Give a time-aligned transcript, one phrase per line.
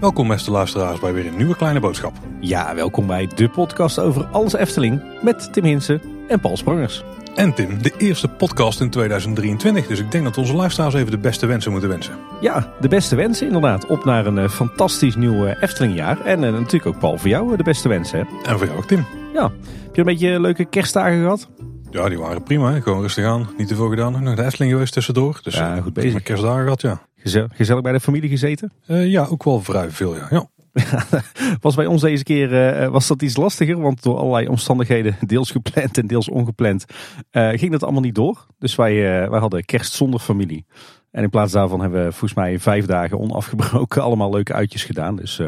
[0.00, 2.12] Welkom beste luisteraars bij weer een nieuwe kleine boodschap.
[2.40, 7.04] Ja, welkom bij de podcast over alles Efteling met Tim Hinsen en Paul Sprangers.
[7.34, 11.18] En Tim, de eerste podcast in 2023, dus ik denk dat onze luisteraars even de
[11.18, 12.14] beste wensen moeten wensen.
[12.40, 13.86] Ja, de beste wensen inderdaad.
[13.86, 16.20] Op naar een eh, fantastisch nieuw eh, Eftelingjaar.
[16.20, 18.18] En eh, natuurlijk ook Paul, voor jou de beste wensen.
[18.18, 18.50] Hè?
[18.50, 19.06] En voor jou ook Tim.
[19.32, 21.48] Ja, heb je een beetje leuke kerstdagen gehad?
[21.94, 22.72] Ja, die waren prima.
[22.72, 22.82] Hè?
[22.82, 23.48] Gewoon rustig aan.
[23.56, 24.22] Niet te veel gedaan.
[24.22, 25.40] Nog de Efteling geweest tussendoor.
[25.42, 26.22] Dus Ja, eh, goed bezig.
[26.22, 27.06] kerstdagen gehad, ja.
[27.16, 28.72] Gezellig, gezellig bij de familie gezeten?
[28.86, 30.26] Eh, ja, ook wel vrij veel, ja.
[30.30, 30.46] ja.
[31.60, 35.50] Was bij ons deze keer eh, was dat iets lastiger, want door allerlei omstandigheden, deels
[35.50, 36.84] gepland en deels ongepland,
[37.30, 38.46] ging dat allemaal niet door.
[38.58, 38.94] Dus wij,
[39.30, 40.66] wij hadden kerst zonder familie.
[41.10, 45.16] En in plaats daarvan hebben we volgens mij vijf dagen onafgebroken allemaal leuke uitjes gedaan.
[45.16, 45.40] Dus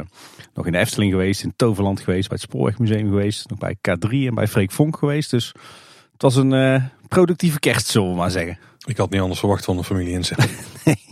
[0.54, 4.08] nog in de Efteling geweest, in Toverland geweest, bij het Spoorwegmuseum geweest, nog bij K3
[4.10, 5.30] en bij Freek Vonk geweest.
[5.30, 5.54] Dus
[6.16, 8.58] het was een eh, productieve kerst, zullen we maar zeggen.
[8.84, 10.48] Ik had niet anders verwacht van een familie inzet.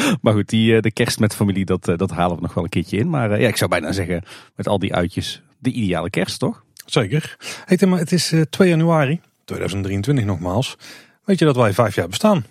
[0.22, 2.64] Maar goed, die, eh, de kerst met familie, dat, eh, dat halen we nog wel
[2.64, 3.10] een keertje in.
[3.10, 4.22] Maar ja, ik zou bijna zeggen,
[4.56, 6.64] met al die uitjes, de ideale kerst, toch?
[6.86, 7.36] Zeker.
[7.64, 10.76] Hey maar het is eh, 2 januari 2023 nogmaals.
[11.24, 12.44] Weet je dat wij vijf jaar bestaan?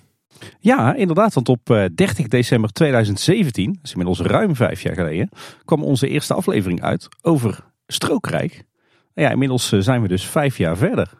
[0.59, 5.29] Ja, inderdaad, want op eh, 30 december 2017, dat is inmiddels ruim vijf jaar geleden,
[5.65, 8.63] kwam onze eerste aflevering uit over Strookrijk.
[9.13, 11.18] Ja, inmiddels zijn we dus vijf jaar verder.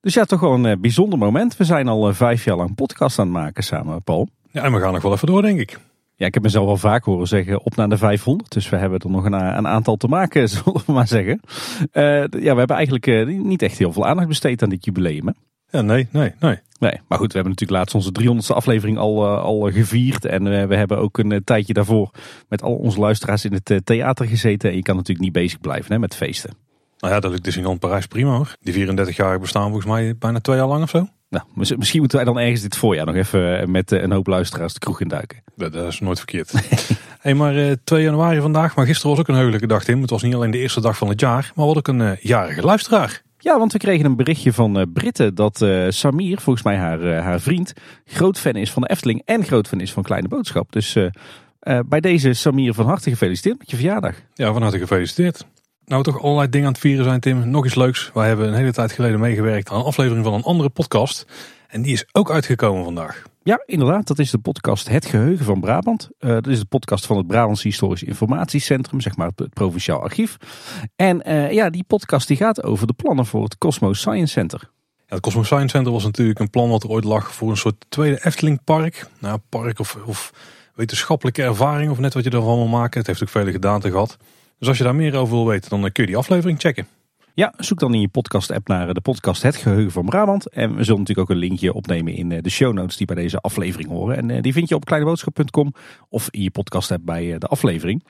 [0.00, 1.56] Dus ja, toch wel een eh, bijzonder moment.
[1.56, 4.28] We zijn al eh, vijf jaar lang podcast aan het maken samen, Paul.
[4.50, 5.78] Ja, en we gaan nog wel even door, denk ik.
[6.16, 8.52] Ja, ik heb mezelf al vaak horen zeggen op naar de 500.
[8.52, 11.40] Dus we hebben er nog een, een aantal te maken, zullen we maar zeggen.
[11.92, 15.26] Eh, ja, we hebben eigenlijk eh, niet echt heel veel aandacht besteed aan dit jubileum.
[15.26, 15.32] Hè?
[15.70, 16.58] Ja, nee, nee, nee.
[16.78, 20.24] Nee, maar goed, we hebben natuurlijk laatst onze 300ste aflevering al, eh, al gevierd.
[20.24, 22.10] En eh, we hebben ook een eh, tijdje daarvoor
[22.48, 24.70] met al onze luisteraars in het eh, theater gezeten.
[24.70, 26.50] En je kan natuurlijk niet bezig blijven hè, met feesten.
[27.00, 28.54] Nou ja, dat lukt Disneyland Parijs prima hoor.
[28.60, 31.06] Die 34 jaar bestaan volgens mij bijna twee jaar lang of zo.
[31.28, 34.12] Nou, mis- misschien moeten wij dan ergens dit voorjaar nog even eh, met eh, een
[34.12, 35.42] hoop luisteraars de kroeg induiken.
[35.56, 36.52] Dat, dat is nooit verkeerd.
[37.20, 40.00] hey, maar eh 2 januari vandaag, maar gisteren was ook een heugelijke dag Tim.
[40.00, 42.16] Het was niet alleen de eerste dag van het jaar, maar wat ook een eh,
[42.16, 43.22] jarige luisteraar.
[43.38, 47.00] Ja, want we kregen een berichtje van eh Britten dat eh, Samir, volgens mij haar,
[47.02, 47.72] eh, haar vriend,
[48.04, 50.72] groot fan is van de Efteling en groot fan is van Kleine Boodschap.
[50.72, 51.06] Dus eh,
[51.60, 54.14] eh, bij deze Samir van harte gefeliciteerd met je verjaardag.
[54.34, 55.44] Ja, van harte gefeliciteerd.
[55.90, 57.48] Nou, toch allerlei dingen aan het vieren zijn Tim.
[57.48, 58.10] Nog iets leuks.
[58.14, 61.26] Wij hebben een hele tijd geleden meegewerkt aan een aflevering van een andere podcast.
[61.68, 63.22] En die is ook uitgekomen vandaag.
[63.42, 64.06] Ja, inderdaad.
[64.06, 66.08] Dat is de podcast Het Geheugen van Brabant.
[66.18, 70.36] Eh, dat is de podcast van het Brabants Historisch Informatiecentrum, zeg maar het, Provinciaal Archief.
[70.96, 74.60] En eh, ja, die podcast die gaat over de plannen voor het Cosmos Science Center.
[74.96, 77.56] Ja, het Cosmos Science Center was natuurlijk een plan wat er ooit lag voor een
[77.56, 79.06] soort tweede Efteling park.
[79.18, 80.32] Nou, park of, of
[80.74, 82.98] wetenschappelijke ervaring of net wat je ervan wil maken.
[82.98, 84.18] Het heeft ook vele gedaanten gehad.
[84.60, 86.86] Dus als je daar meer over wil weten, dan eh, kun je die aflevering checken.
[87.34, 90.48] Ja, zoek dan in je podcast-app naar eh, de podcast Het Geheugen van Brabant.
[90.48, 93.16] En we zullen natuurlijk ook een linkje opnemen in eh, de show notes die bij
[93.16, 94.30] deze aflevering horen.
[94.30, 95.74] En die vind je op kleineboodschap.com
[96.08, 98.04] of in je podcast-app bij de aflevering.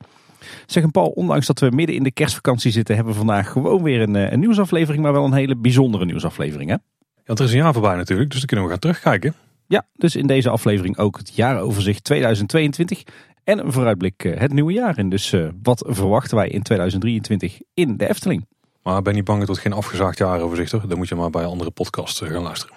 [0.66, 3.82] Zeg een Paul, ondanks dat we midden in de kerstvakantie zitten, hebben we vandaag gewoon
[3.82, 6.70] weer een, een nieuwsaflevering, maar wel een hele bijzondere nieuwsaflevering.
[6.70, 6.76] Hè?
[7.24, 9.34] Ja, er is een jaar voorbij natuurlijk, dus dan kunnen we gaan terugkijken.
[9.66, 13.02] Ja, dus in deze aflevering ook het jaaroverzicht 2022
[13.50, 15.08] en een vooruitblik eh, het nieuwe jaar in.
[15.08, 18.46] Dus eh, wat verwachten wij in 2023 in de Efteling?
[18.82, 20.88] Maar ben niet bang, het wordt geen afgezaagd jaaroverzicht hoor.
[20.88, 22.76] Dan moet je maar bij andere podcasts eh, gaan luisteren.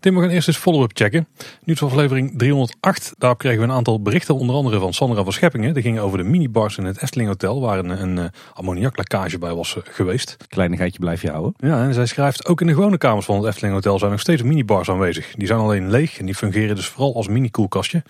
[0.00, 1.28] Tim, we gaan eerst eens follow-up checken.
[1.64, 3.14] Nieuwsaflevering 308.
[3.18, 5.74] Daarop kregen we een aantal berichten, onder andere van Sandra van Scheppingen.
[5.74, 9.76] Die ging over de minibars in het Efteling Hotel, waar een, een ammoniaklekkage bij was
[9.84, 10.36] geweest.
[10.48, 11.54] Kleinigheidje blijf je houden.
[11.56, 14.20] Ja, en zij schrijft, ook in de gewone kamers van het Efteling Hotel zijn nog
[14.20, 15.34] steeds minibars aanwezig.
[15.34, 18.02] Die zijn alleen leeg en die fungeren dus vooral als mini-koelkastje.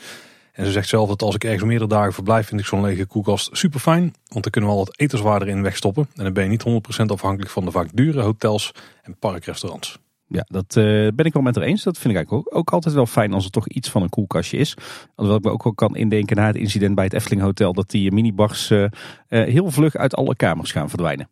[0.52, 3.06] En ze zegt zelf dat als ik ergens meerdere dagen verblijf, vind ik zo'n lege
[3.06, 4.02] koelkast super fijn.
[4.28, 6.08] Want dan kunnen we al wat etenswaarde in wegstoppen.
[6.14, 6.64] En dan ben je niet
[7.02, 9.98] 100% afhankelijk van de vaak dure hotels en parkrestaurants.
[10.26, 11.82] Ja, dat eh, ben ik wel met haar eens.
[11.82, 14.08] Dat vind ik eigenlijk ook, ook altijd wel fijn als er toch iets van een
[14.08, 14.76] koelkastje is.
[15.14, 17.72] Alhoewel ik me ook wel kan indenken na het incident bij het Efteling Hotel...
[17.72, 18.90] dat die minibars eh, eh,
[19.28, 21.28] heel vlug uit alle kamers gaan verdwijnen.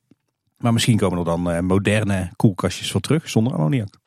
[0.58, 4.00] Maar misschien komen er dan moderne koelkastjes voor terug zonder ammoniak.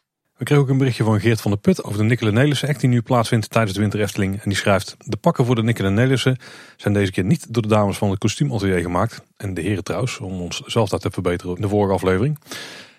[0.43, 2.79] We kregen ook een berichtje van Geert van der Put over de Nikkelen Nelissen act
[2.79, 4.33] die nu plaatsvindt tijdens de Winter Efteling.
[4.33, 6.37] En die schrijft, de pakken voor de Nikkelen Nelissen
[6.77, 9.21] zijn deze keer niet door de dames van het kostuumatelier gemaakt.
[9.37, 12.39] En de heren trouwens, om ons zelf dat te verbeteren in de vorige aflevering.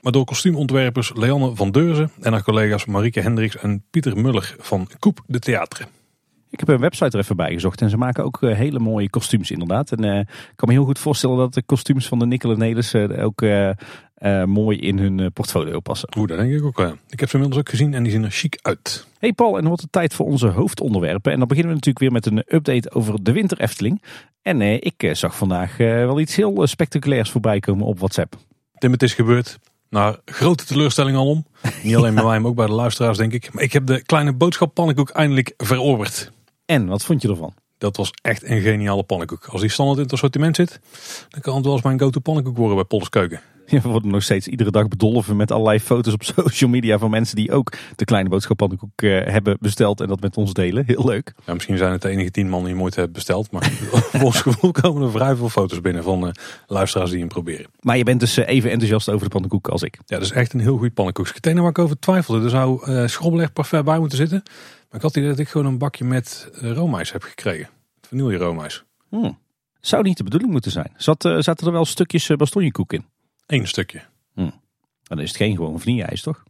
[0.00, 4.88] Maar door kostuumontwerpers Leanne van Deurzen en haar collega's Marieke Hendricks en Pieter Muller van
[4.99, 5.88] Koep de Theater.
[6.54, 9.10] Ik heb een website er even bij gezocht en ze maken ook eh, hele mooie
[9.10, 9.92] kostuums inderdaad.
[9.92, 13.42] En eh, ik kan me heel goed voorstellen dat de kostuums van de Nelissen ook
[13.42, 16.08] eh, eh, mooi in hun portfolio passen.
[16.16, 16.96] Hoe, dat denk ik ook.
[17.08, 19.06] Ik heb ze inmiddels ook gezien en die zien er chic uit.
[19.18, 21.32] Hey Paul, en dan wordt het tijd voor onze hoofdonderwerpen.
[21.32, 24.02] En dan beginnen we natuurlijk weer met een update over de winter Efteling.
[24.42, 28.36] En ik zag vandaag wel iets heel spectaculairs voorbij komen op WhatsApp.
[28.78, 29.58] Tim, het is gebeurd.
[29.88, 31.46] Naar grote teleurstelling al om.
[31.82, 33.52] Niet alleen bij mij, maar ook bij de luisteraars denk ik.
[33.52, 36.32] Maar ik heb de kleine boodschap pannenkoek eindelijk verorberd.
[36.66, 37.55] En, wat vond je ervan?
[37.78, 39.46] Dat was echt een geniale pannenkoek.
[39.46, 40.81] Als die standaard in het assortiment zit,
[41.28, 43.40] dan kan het wel eens mijn go-to pannenkoek worden bij Polders Keuken.
[43.66, 47.11] Ja, we worden nog steeds iedere dag bedolven met allerlei foto's op social media van
[47.11, 50.84] mensen die ook de kleine boodschap pannenkoek uh, hebben besteld en dat met ons delen.
[50.87, 51.32] Heel leuk.
[51.46, 53.62] Ja, misschien zijn het de enige tien man die ooit hebben besteld, maar
[54.20, 56.31] volgens gevoel komen er vrij veel foto's binnen van uh,
[56.66, 57.66] luisteraars die hem proberen.
[57.81, 59.99] Maar je bent dus uh, even enthousiast over de pannenkoek als ik.
[60.06, 61.28] Ja, dat is echt een heel goed pannenkoek.
[61.34, 64.43] Het waar ik over twijfelde, er zou uh, schrobbelig parfait bij moeten zitten.
[64.94, 67.69] Maar ik had idee dat ik gewoon een bakje met roomijs heb gekregen.
[68.00, 68.85] Vanille roomijs.
[69.08, 69.38] Hmm.
[69.81, 70.93] Zou niet de bedoeling moeten zijn.
[70.96, 73.06] Zat, zaten er wel stukjes bastonjekoek in?
[73.46, 74.02] Eén stukje.
[74.35, 74.50] Hm.
[75.02, 76.43] Dan is het geen gewoon vanille-ijs, toch?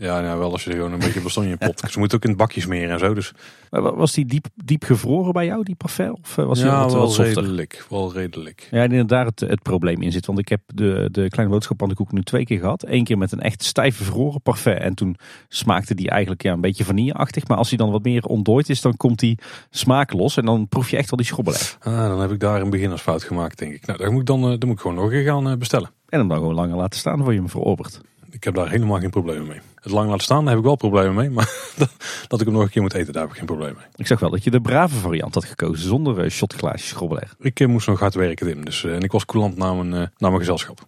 [0.00, 1.80] Ja, nou, wel als je er gewoon een beetje bastonje in pot.
[1.90, 3.14] Ze moeten ook in het bakje smeren en zo.
[3.14, 3.32] Dus.
[3.70, 6.10] Maar was die diep, diep gevroren bij jou, die parfait?
[6.10, 7.86] Of was ja, wat, wel wat redelijk.
[7.88, 8.68] Wel redelijk.
[8.70, 10.26] Ja, inderdaad het, het probleem in zit.
[10.26, 12.84] Want ik heb de, de kleine boodschap aan de koek nu twee keer gehad.
[12.86, 14.78] Eén keer met een echt stijf bevroren parfait.
[14.78, 15.16] En toen
[15.48, 17.48] smaakte die eigenlijk ja, een beetje vanilleachtig.
[17.48, 19.38] Maar als hij dan wat meer ontdooid is, dan komt die
[19.70, 20.36] smaak los.
[20.36, 21.60] En dan proef je echt wel die schrobbelij.
[21.80, 23.86] Ah, dan heb ik daar een beginnersfout gemaakt, denk ik.
[23.86, 25.90] Nou, dan moet ik, dan, dan moet ik gewoon nog een gaan bestellen.
[26.08, 28.00] En hem dan gewoon langer laten staan voor je hem verorbert.
[28.30, 29.60] Ik heb daar helemaal geen problemen mee.
[29.74, 31.30] Het lang laten staan, daar heb ik wel problemen mee.
[31.30, 31.50] Maar
[32.28, 33.84] dat ik hem nog een keer moet eten, daar heb ik geen probleem mee.
[33.96, 36.94] Ik zag wel dat je de brave variant had gekozen, zonder uh, shotglaasjes.
[37.38, 38.64] Ik uh, moest nog hard werken, Tim.
[38.64, 40.86] Dus, uh, en ik was coulant na mijn, naar mijn gezelschap.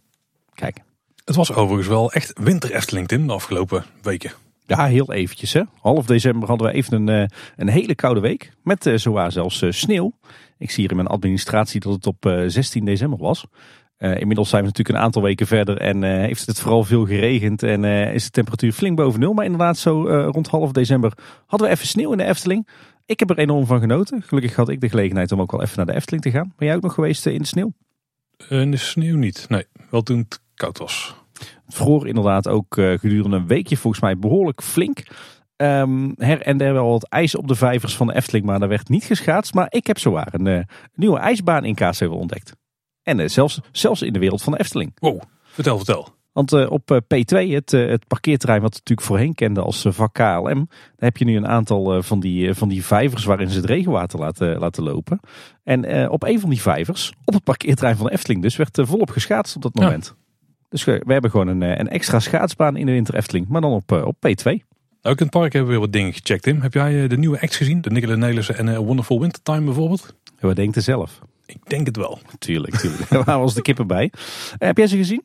[0.54, 0.78] Kijk.
[1.25, 4.32] Het was overigens wel echt winter Efteling, Tim, de afgelopen weken.
[4.66, 5.52] Ja, heel eventjes.
[5.52, 5.62] Hè.
[5.81, 8.52] Half december hadden we even een, een hele koude week.
[8.62, 10.12] Met zowaar zelfs sneeuw.
[10.58, 13.46] Ik zie hier in mijn administratie dat het op 16 december was.
[14.02, 17.06] Uh, inmiddels zijn we natuurlijk een aantal weken verder en uh, heeft het vooral veel
[17.06, 19.32] geregend en uh, is de temperatuur flink boven nul.
[19.32, 21.12] Maar inderdaad, zo rond half december
[21.47, 22.69] hadden we even sneeuw in de Efteling.
[23.06, 24.23] Ik heb er enorm van genoten.
[24.23, 26.52] Gelukkig had ik de gelegenheid om ook wel even naar de Efteling te gaan.
[26.56, 27.73] Ben jij ook nog geweest in de sneeuw?
[28.49, 29.44] in de sneeuw niet.
[29.49, 31.14] Nee, wel toen het koud was.
[31.67, 35.02] Het vroor inderdaad ook gedurende een weekje volgens mij behoorlijk flink.
[35.56, 38.69] Um, her en der wel wat ijs op de vijvers van de Efteling, maar daar
[38.69, 39.55] werd niet geschaatst.
[39.55, 42.58] Maar ik heb zowaar een, een nieuwe ijsbaan in Kaatsheuvel ontdekt.
[43.02, 44.93] En uh, zelfs, zelfs in de wereld van de Efteling.
[44.94, 46.08] Wow, vertel, vertel.
[46.32, 50.14] Want uh, op uh, P2, het, het parkeerterrein wat we natuurlijk voorheen kenden als vak
[50.14, 53.64] KLM, daar heb je nu een aantal van, die, van die vijvers waarin ze het
[53.64, 55.20] regenwater laten, laten lopen.
[55.64, 59.11] En op een van die vijvers, op het parkeerterrein van de Efteling dus, werd volop
[59.11, 60.06] geschaatst op dat moment.
[60.06, 60.38] Ja.
[60.69, 63.73] Dus we, we, hebben gewoon een, een extra schaatsbaan in de winter Efteling, maar dan
[63.73, 64.69] op, op P2.
[65.02, 66.61] Ook in het park hebben we weer wat dingen gecheckt, Tim.
[66.61, 67.81] Heb jij de nieuwe acts gezien?
[67.81, 70.14] De Nicola Nelissen en Wonderful Wintertime bijvoorbeeld?
[70.25, 71.20] Ja, wat denkt er zelf?
[71.50, 72.19] Ik denk het wel.
[72.38, 73.08] Tuurlijk, tuurlijk.
[73.25, 74.12] Waar was de kippen bij?
[74.58, 75.23] heb jij ze gezien?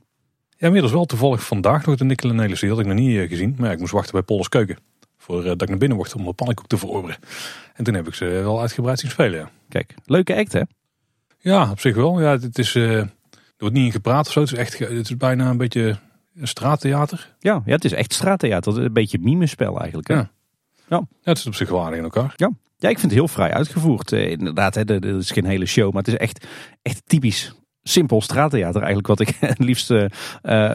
[0.57, 2.67] Ja, inmiddels wel toevallig vandaag nog de Nicola Nelissen.
[2.67, 3.55] Die had ik nog niet uh, gezien.
[3.57, 4.77] Maar ja, ik moest wachten bij Polders Keuken.
[5.17, 7.17] Voor uh, dat ik naar binnen mocht om mijn pannenkoek te verorberen.
[7.73, 9.39] En toen heb ik ze wel uitgebreid zien spelen.
[9.39, 9.49] Ja.
[9.69, 10.61] Kijk, leuke act hè?
[11.39, 12.21] Ja, op zich wel.
[12.21, 13.11] Ja, het is, uh, er
[13.57, 14.39] wordt niet in gepraat of zo.
[14.39, 15.97] Het is, echt, het is bijna een beetje
[16.35, 17.35] een straattheater.
[17.39, 18.83] Ja, ja, het is echt straattheater.
[18.83, 20.07] Een beetje mimespel eigenlijk.
[20.07, 20.13] Hè?
[20.13, 20.29] Ja.
[20.87, 20.97] Ja.
[20.97, 22.33] ja, het is op zich waardig in elkaar.
[22.35, 22.51] Ja.
[22.85, 24.11] Ja, ik vind het heel vrij uitgevoerd.
[24.11, 26.47] Eh, inderdaad, het is geen hele show, maar het is echt,
[26.81, 30.05] echt typisch simpel straattheater eigenlijk wat ik het liefst uh,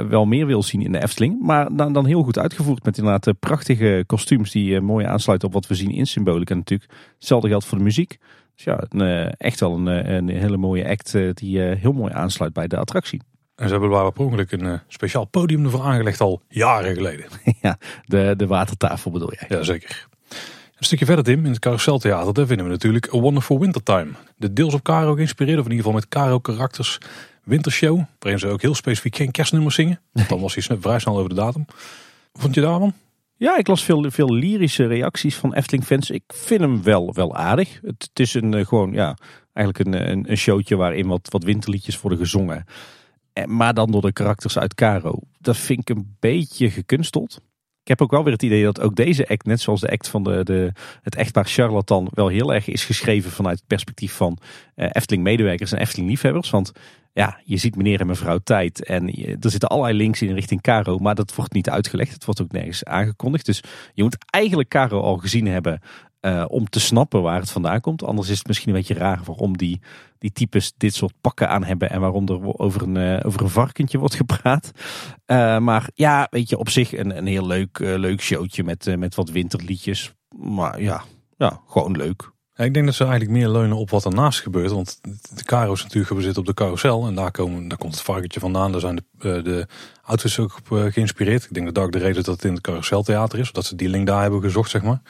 [0.09, 1.43] wel meer wil zien in de Efteling.
[1.43, 5.55] Maar dan, dan heel goed uitgevoerd met inderdaad prachtige kostuums die uh, mooi aansluiten op
[5.55, 6.91] wat we zien in Symbolica natuurlijk.
[7.19, 8.19] Hetzelfde geldt voor de muziek.
[8.55, 12.67] Dus ja, een, echt wel een, een hele mooie act die heel mooi aansluit bij
[12.67, 13.21] de attractie.
[13.55, 17.27] En ze hebben waar per ongeluk een speciaal podium ervoor aangelegd al jaren geleden.
[17.63, 19.49] ja, de, de watertafel bedoel jij?
[19.49, 20.09] Jazeker.
[20.81, 24.11] Een stukje verder Tim, in het Carouseltheater, daar vinden we natuurlijk A Wonderful Wintertime.
[24.37, 26.99] De deels op Caro geïnspireerde, of in ieder geval met Caro karakters
[27.45, 28.03] wintershow.
[28.19, 30.01] Waarin ze ook heel specifiek geen kerstnummers zingen.
[30.29, 31.65] Dan was hij vrij snel over de datum.
[32.33, 32.93] Vond je daarvan?
[33.37, 36.11] Ja, ik las veel, veel lyrische reacties van Efteling fans.
[36.11, 37.79] Ik vind hem wel, wel aardig.
[37.83, 39.17] Het, het is een, gewoon, ja,
[39.53, 42.65] eigenlijk een, een, een showtje waarin wat, wat winterliedjes worden gezongen.
[43.47, 45.19] Maar dan door de karakters uit Caro.
[45.39, 47.41] Dat vind ik een beetje gekunsteld.
[47.91, 50.09] Ik heb ook wel weer het idee dat ook deze act, net zoals de act
[50.09, 54.39] van de, de, het echtpaar Charlatan, wel heel erg is geschreven vanuit het perspectief van
[54.77, 56.51] uh, Efteling-medewerkers en Efteling-liefhebbers.
[56.51, 56.73] Want
[57.13, 59.09] ja, je ziet meneer en mevrouw tijd en
[59.41, 62.13] er zitten allerlei links in richting Caro, maar dat wordt niet uitgelegd.
[62.13, 63.47] Het wordt ook nergens aangekondigd.
[63.47, 63.63] Dus
[63.95, 65.81] je moet eigenlijk Caro al gezien hebben
[66.21, 68.05] uh, om te snappen waar het vandaan komt.
[68.05, 69.81] Anders is het misschien een beetje raar waarom die,
[70.19, 73.49] die types dit soort pakken aan hebben en waarom er over een, uh, over een
[73.49, 74.71] varkentje wordt gepraat.
[75.27, 79.15] Uh, maar ja, weet je, op zich een, een heel leuk, leuk showtje met, met
[79.15, 80.15] wat winterliedjes.
[80.37, 81.03] Maar ja,
[81.37, 82.31] ja, gewoon leuk.
[82.57, 84.71] Ik denk dat ze eigenlijk meer leunen op wat ernaast gebeurt.
[84.71, 84.99] Want
[85.35, 87.07] de Caro is natuurlijk gebaseerd op de carousel.
[87.07, 88.73] En daar, komen, daar komt het varkentje vandaan.
[88.73, 89.67] Daar zijn de, de
[90.03, 91.45] outfits ook op geïnspireerd.
[91.45, 93.53] Ik denk dat dat ook de reden dat het in het carouseltheater is.
[93.53, 95.01] Dat ze die link daar hebben gezocht, zeg maar.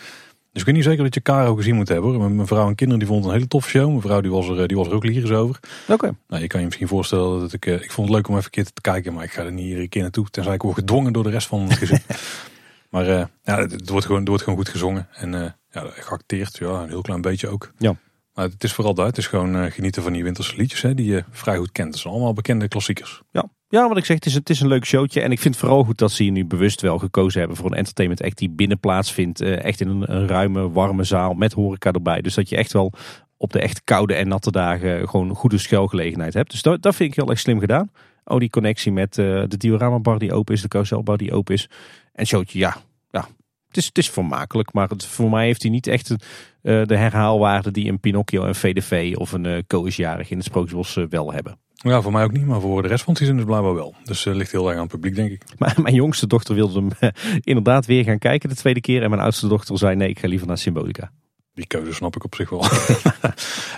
[0.52, 2.14] Dus ik weet niet zeker dat je Caro gezien moet hebben.
[2.14, 2.30] Hoor.
[2.30, 3.88] Mijn vrouw en kinderen die vonden het een hele toffe show.
[3.88, 5.60] Mijn vrouw die was er, die was er ook lyrisch over.
[5.88, 6.14] Oké.
[6.28, 7.66] Nou, je kan je misschien voorstellen dat ik...
[7.66, 9.14] Ik vond het leuk om even een keer te kijken.
[9.14, 10.30] Maar ik ga er niet iedere keer naartoe.
[10.30, 12.00] Tenzij ik word gedwongen door de rest van het gezin.
[12.90, 15.08] maar uh, ja, het wordt, gewoon, het wordt gewoon goed gezongen.
[15.12, 16.56] En uh, ja, geacteerd.
[16.56, 17.72] Ja, een heel klein beetje ook.
[17.78, 17.96] Ja.
[18.34, 19.06] Maar het is vooral dat.
[19.06, 20.82] Het is gewoon uh, genieten van die winterse liedjes.
[20.82, 21.88] Hè, die je vrij goed kent.
[21.88, 23.22] Het zijn allemaal bekende klassiekers.
[23.30, 23.48] Ja.
[23.70, 25.20] Ja, wat ik zeg, het is, het is een leuk showtje.
[25.20, 27.76] En ik vind vooral goed dat ze hier nu bewust wel gekozen hebben voor een
[27.76, 29.40] entertainment act die binnen plaatsvindt.
[29.40, 32.20] Uh, echt in een, een, ruime, warme zaal met horeca erbij.
[32.20, 32.92] Dus dat je echt wel
[33.36, 36.50] op de echt koude en natte dagen gewoon een goede schuilgelegenheid hebt.
[36.50, 37.90] Dus dat, dat vind ik heel erg slim gedaan.
[38.24, 41.54] Oh, die connectie met uh, de diorama bar die open is, de carouselbar die open
[41.54, 41.68] is.
[42.12, 42.76] En showtje, ja,
[43.10, 43.28] ja.
[43.68, 46.16] Het is, het is vermakelijk, maar voor mij heeft hij niet echt uh,
[46.62, 51.58] de herhaalwaarde die een Pinocchio, een VDV of een uh, in het Sprookjesbos wel hebben.
[51.82, 53.94] Ja, voor mij ook niet, maar voor de rest van het dus blijkbaar wel.
[54.04, 55.42] Dus uh, ligt heel erg aan het publiek, denk ik.
[55.58, 57.10] Maar mijn jongste dochter wilde hem uh,
[57.40, 59.02] inderdaad weer gaan kijken de tweede keer.
[59.02, 61.10] En mijn oudste dochter zei nee, ik ga liever naar Symbolica.
[61.54, 62.60] Die keuze snap ik op zich wel.
[62.60, 62.70] nou,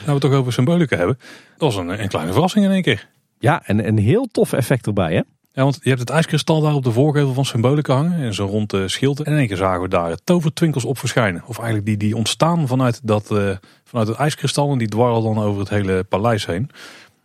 [0.04, 1.18] we het toch over Symbolica hebben.
[1.56, 3.08] Dat was een, een kleine verrassing in één keer.
[3.38, 5.20] Ja, en een heel tof effect erbij, hè?
[5.54, 8.20] Ja, want je hebt het ijskristal daar op de voorgevel van Symbolica hangen.
[8.20, 9.20] En zo rond de schild.
[9.20, 11.42] En in één keer zagen we daar tovertwinkels op verschijnen.
[11.46, 14.72] Of eigenlijk die, die ontstaan vanuit, dat, uh, vanuit het ijskristal.
[14.72, 16.70] En die dwarrelen dan over het hele paleis heen.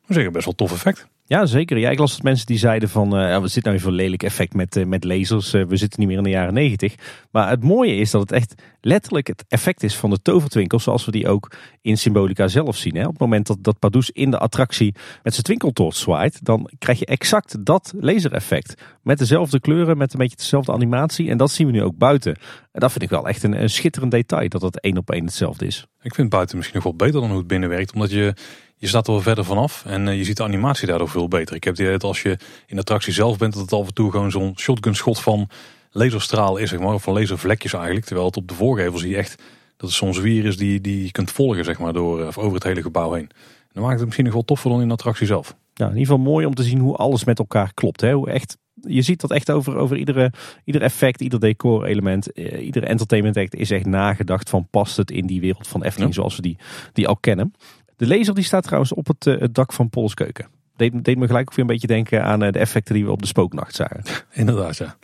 [0.08, 1.08] Zeggen best wel tof effect.
[1.26, 1.78] Ja, zeker.
[1.78, 3.92] Ja, ik las dat mensen die zeiden van, uh, ja, we zitten nou weer voor
[3.92, 5.54] lelijk effect met, uh, met lasers.
[5.54, 6.96] Uh, we zitten niet meer in de jaren negentig.
[7.32, 10.80] Maar het mooie is dat het echt letterlijk het effect is van de tovertwinkel.
[10.80, 12.96] Zoals we die ook in Symbolica zelf zien.
[12.96, 13.04] Hè.
[13.04, 16.46] Op het moment dat, dat Pardoes in de attractie met zijn twinkeltoort zwaait.
[16.46, 18.82] Dan krijg je exact dat lasereffect.
[19.02, 21.30] Met dezelfde kleuren, met een beetje dezelfde animatie.
[21.30, 22.36] En dat zien we nu ook buiten.
[22.72, 24.50] En dat vind ik wel echt een, een schitterend detail.
[24.50, 25.88] Dat dat één op één hetzelfde is.
[26.02, 27.94] Ik vind buiten misschien nog wel beter dan hoe het binnen werkt.
[27.94, 28.34] Omdat je
[28.78, 31.56] je staat er wel verder vanaf en je ziet de animatie daardoor veel beter.
[31.56, 32.30] Ik heb het idee dat als je
[32.66, 35.50] in de attractie zelf bent, dat het af en toe gewoon zo'n shotgun schot van
[35.92, 38.06] laserstraal is, zeg maar, of van laservlekjes eigenlijk.
[38.06, 39.36] Terwijl het op de voorgevel zie je echt
[39.78, 42.54] dat het zo'n zwier is die, die je kunt volgen, zeg maar, door, of over
[42.54, 43.30] het hele gebouw heen.
[43.32, 45.56] En dan maakt het misschien nog wel toffer dan in de attractie zelf.
[45.74, 48.02] Ja, in ieder geval mooi om te zien hoe alles met elkaar klopt.
[48.02, 48.14] Hè?
[48.14, 50.32] Hoe echt, je ziet dat echt over, over iedere,
[50.64, 55.12] ieder effect, ieder decor element, eh, ieder entertainment act is echt nagedacht van past het
[55.12, 56.16] in die wereld van Efteling ja.
[56.16, 56.58] zoals we die,
[56.94, 57.54] die al kennen.
[57.98, 60.48] De laser die staat trouwens op het, het dak van Polskeuken.
[60.76, 63.12] Deed, deed me gelijk ook weer een beetje denken aan uh, de effecten die we
[63.12, 64.04] op de spooknacht zagen.
[64.32, 64.96] Inderdaad, ja.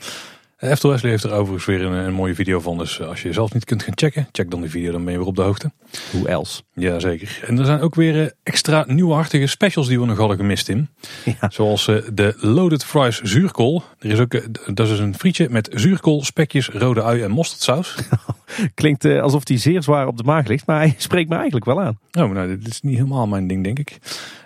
[0.64, 2.78] Eftel Wesley heeft er overigens weer een, een, mooie video van.
[2.78, 5.20] Dus als je zelf niet kunt gaan checken, check dan die video, dan ben je
[5.20, 5.72] weer op de hoogte.
[6.12, 6.62] Hoe else?
[6.74, 7.40] Jazeker.
[7.48, 10.90] En er zijn ook weer extra nieuwhartige specials die we nog hadden gemist in.
[11.26, 11.50] Ja.
[11.50, 13.84] Zoals de Loaded Fries zuurkool.
[14.00, 14.42] Er is ook,
[14.76, 17.96] dat is een frietje met zuurkool, spekjes, rode ui en mosterdsaus.
[18.74, 21.82] Klinkt alsof die zeer zwaar op de maag ligt, maar hij spreekt me eigenlijk wel
[21.82, 22.00] aan.
[22.12, 23.98] Oh, nou, dit is niet helemaal mijn ding, denk ik.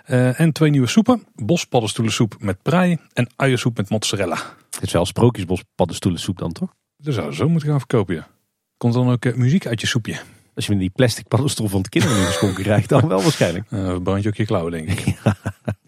[0.08, 1.22] En twee nieuwe soepen.
[1.34, 4.38] Bospaddenstoelensoep met prei en uiensoep met mozzarella.
[4.70, 6.74] Het is wel sprookjesbos paddenstoelensoep dan toch?
[6.96, 8.28] Dat zou zo moeten gaan verkopen, ja.
[8.76, 10.20] Komt dan ook uh, muziek uit je soepje?
[10.54, 13.70] Als je met die plastic paddenstoel van het kinderen geschonken krijgt, dan wel waarschijnlijk.
[13.70, 15.04] Uh, brand je ook je klauwen, denk ik.
[15.24, 15.36] Ja.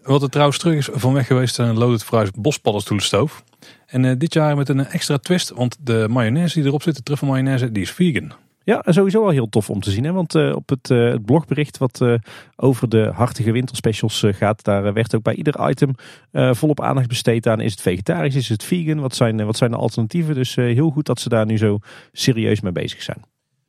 [0.01, 3.43] Wat er trouwens terug is van weg geweest, een Loaded Fries bospaddenstoelenstoof.
[3.85, 7.27] En dit jaar met een extra twist, want de mayonaise die erop zit, de truffel
[7.27, 8.33] mayonaise, die is vegan.
[8.63, 10.03] Ja, sowieso wel heel tof om te zien.
[10.03, 10.11] Hè?
[10.11, 12.15] Want uh, op het, uh, het, blogbericht wat uh,
[12.55, 15.95] over de hartige winterspecials gaat, daar werd ook bij ieder item
[16.31, 17.59] volop aandacht besteed aan.
[17.59, 18.99] Is het vegetarisch, is het vegan?
[18.99, 20.35] Wat zijn, wat zijn de alternatieven?
[20.35, 21.77] Dus heel goed dat ze daar nu zo
[22.11, 23.21] serieus mee bezig zijn.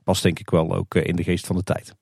[0.05, 1.95] Past denk ik wel ook in de geest van de tijd.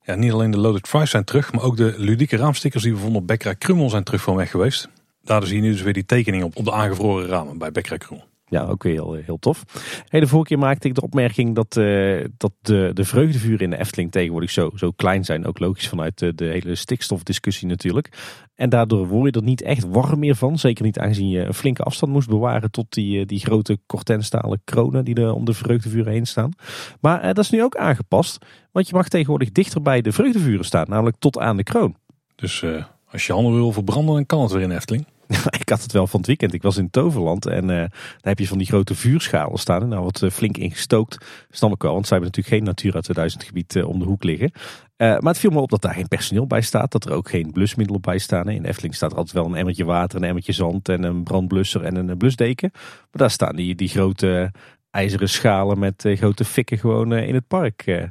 [0.00, 2.98] Ja, niet alleen de loaded fries zijn terug, maar ook de ludieke raamstickers die we
[2.98, 4.88] vonden op Bekkerij Krummel zijn terug van weg geweest.
[5.20, 7.98] Daardoor zie je nu dus weer die tekening op, op de aangevroren ramen bij Bekkerij
[7.98, 8.26] Krummel.
[8.46, 9.64] Ja, ook weer heel, heel tof.
[10.08, 13.78] De vorige keer maakte ik de opmerking dat, uh, dat de, de vreugdevuren in de
[13.78, 15.46] Efteling tegenwoordig zo, zo klein zijn.
[15.46, 18.08] Ook logisch vanuit de, de hele stikstofdiscussie natuurlijk.
[18.54, 20.58] En daardoor word je er niet echt warm meer van.
[20.58, 25.04] Zeker niet aangezien je een flinke afstand moest bewaren tot die, die grote kortenstalen kronen
[25.04, 26.52] die er om de vreugdevuren heen staan.
[27.00, 28.44] Maar dat is nu ook aangepast.
[28.72, 31.96] Want je mag tegenwoordig dichter bij de vreugdevuren staan, namelijk tot aan de kroon.
[32.34, 32.64] Dus
[33.10, 35.06] als je handen wil verbranden, dan kan het weer in Efteling.
[35.60, 36.54] ik had het wel van het weekend.
[36.54, 37.90] Ik was in Toverland en uh, daar
[38.20, 39.82] heb je van die grote vuurschalen staan.
[39.82, 41.26] En nou wat uh, flink ingestookt.
[41.50, 44.24] Snap ik wel, want zij hebben natuurlijk geen Natura 2000 gebied uh, om de hoek
[44.24, 44.52] liggen.
[44.96, 46.92] maar het viel me op dat daar geen personeel bij staat.
[46.92, 48.48] Dat er ook geen blusmiddelen bij staan.
[48.48, 51.84] In Efteling staat er altijd wel een emmertje water, een emmertje zand en een brandblusser
[51.84, 52.70] en een blusdeken.
[52.72, 54.52] Maar daar staan die, die grote
[54.90, 58.08] ijzeren schalen met grote fikken gewoon in het park.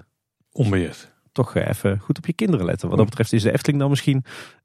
[0.51, 1.11] Onbeheerd.
[1.31, 2.89] Toch even goed op je kinderen letten.
[2.89, 4.23] Wat dat betreft is de Efteling dan misschien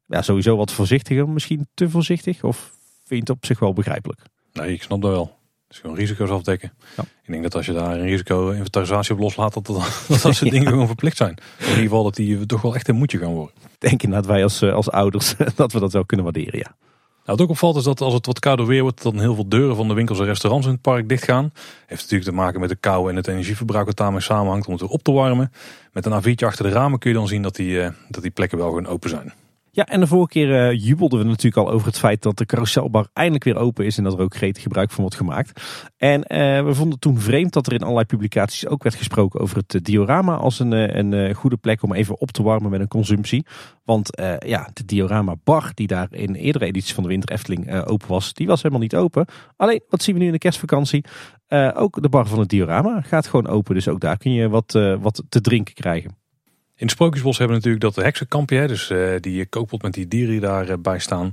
[0.08, 2.44] ja, sowieso wat voorzichtiger, misschien te voorzichtig?
[2.44, 2.56] Of
[3.04, 4.20] vind je het op zich wel begrijpelijk?
[4.52, 5.36] Nee, ik snap dat wel.
[5.68, 6.72] Het is gewoon risico's afdekken.
[6.96, 7.02] Ja.
[7.02, 9.76] Ik denk dat als je daar een risico-inventarisatie op loslaat, dat dat,
[10.08, 11.36] dat, dat soort dingen gewoon verplicht zijn.
[11.58, 13.54] In ieder geval dat die toch wel echt een moedje gaan worden.
[13.78, 16.76] Denk je dat wij als, als ouders dat we dat wel kunnen waarderen, ja.
[17.24, 19.76] wat ook opvalt is dat als het wat kouder weer wordt, dan heel veel deuren
[19.76, 21.52] van de winkels en restaurants in het park dichtgaan.
[21.86, 24.82] Heeft natuurlijk te maken met de kou en het energieverbruik wat daarmee samenhangt om het
[24.82, 25.52] weer op te warmen.
[25.92, 28.30] Met een A4'tje achter de ramen kun je dan zien dat die, uh, dat die
[28.30, 29.32] plekken wel gewoon open zijn.
[29.70, 32.46] Ja, en de vorige keer uh, jubelden we natuurlijk al over het feit dat de
[32.46, 35.62] carouselbar eindelijk weer open is en dat er ook gretig gebruik van wordt gemaakt.
[35.96, 39.56] En uh, we vonden toen vreemd dat er in allerlei publicaties ook werd gesproken over
[39.66, 43.46] het diorama als een, een goede plek om even op te warmen met een consumptie.
[43.84, 48.08] Want ja, de diorama bar die daar in eerdere edities van de Winter Efteling open
[48.08, 49.26] was, die was helemaal niet open.
[49.56, 51.04] Alleen, wat zien we nu in de kerstvakantie?
[51.74, 54.72] ook de bar van het diorama gaat gewoon open, dus ook daar kun je wat,
[55.00, 56.17] wat te drinken krijgen.
[56.78, 60.30] In het Sprookjesbos hebben we natuurlijk dat heksenkampje, dus uh, die kookpot met die dieren
[60.30, 61.32] die daarbij uh, staan.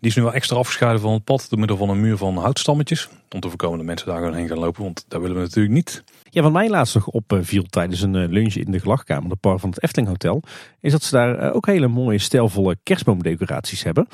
[0.00, 2.36] Die is nu wel extra afgescheiden van het pad door middel van een muur van
[2.36, 3.08] houtstammetjes.
[3.30, 5.74] Om te voorkomen dat mensen daar gewoon heen gaan lopen, want daar willen we natuurlijk
[5.74, 6.04] niet.
[6.30, 9.58] Ja, wat mij laatst nog opviel uh, tijdens een lunch in de gelachkamer, de par
[9.58, 10.42] van het Efteling Hotel,
[10.80, 14.08] is dat ze daar ook hele mooie stijlvolle kerstboomdecoraties hebben.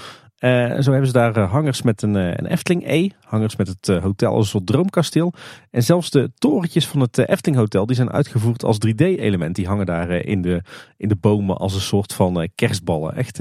[0.44, 4.32] Uh, zo hebben ze daar hangers met een, een Efteling E, hangers met het hotel
[4.32, 5.32] als een soort droomkasteel.
[5.70, 9.54] En zelfs de torentjes van het Efteling Hotel die zijn uitgevoerd als 3D-element.
[9.54, 10.62] Die hangen daar in, de,
[10.96, 13.16] in de bomen als een soort van kerstballen.
[13.16, 13.38] Echt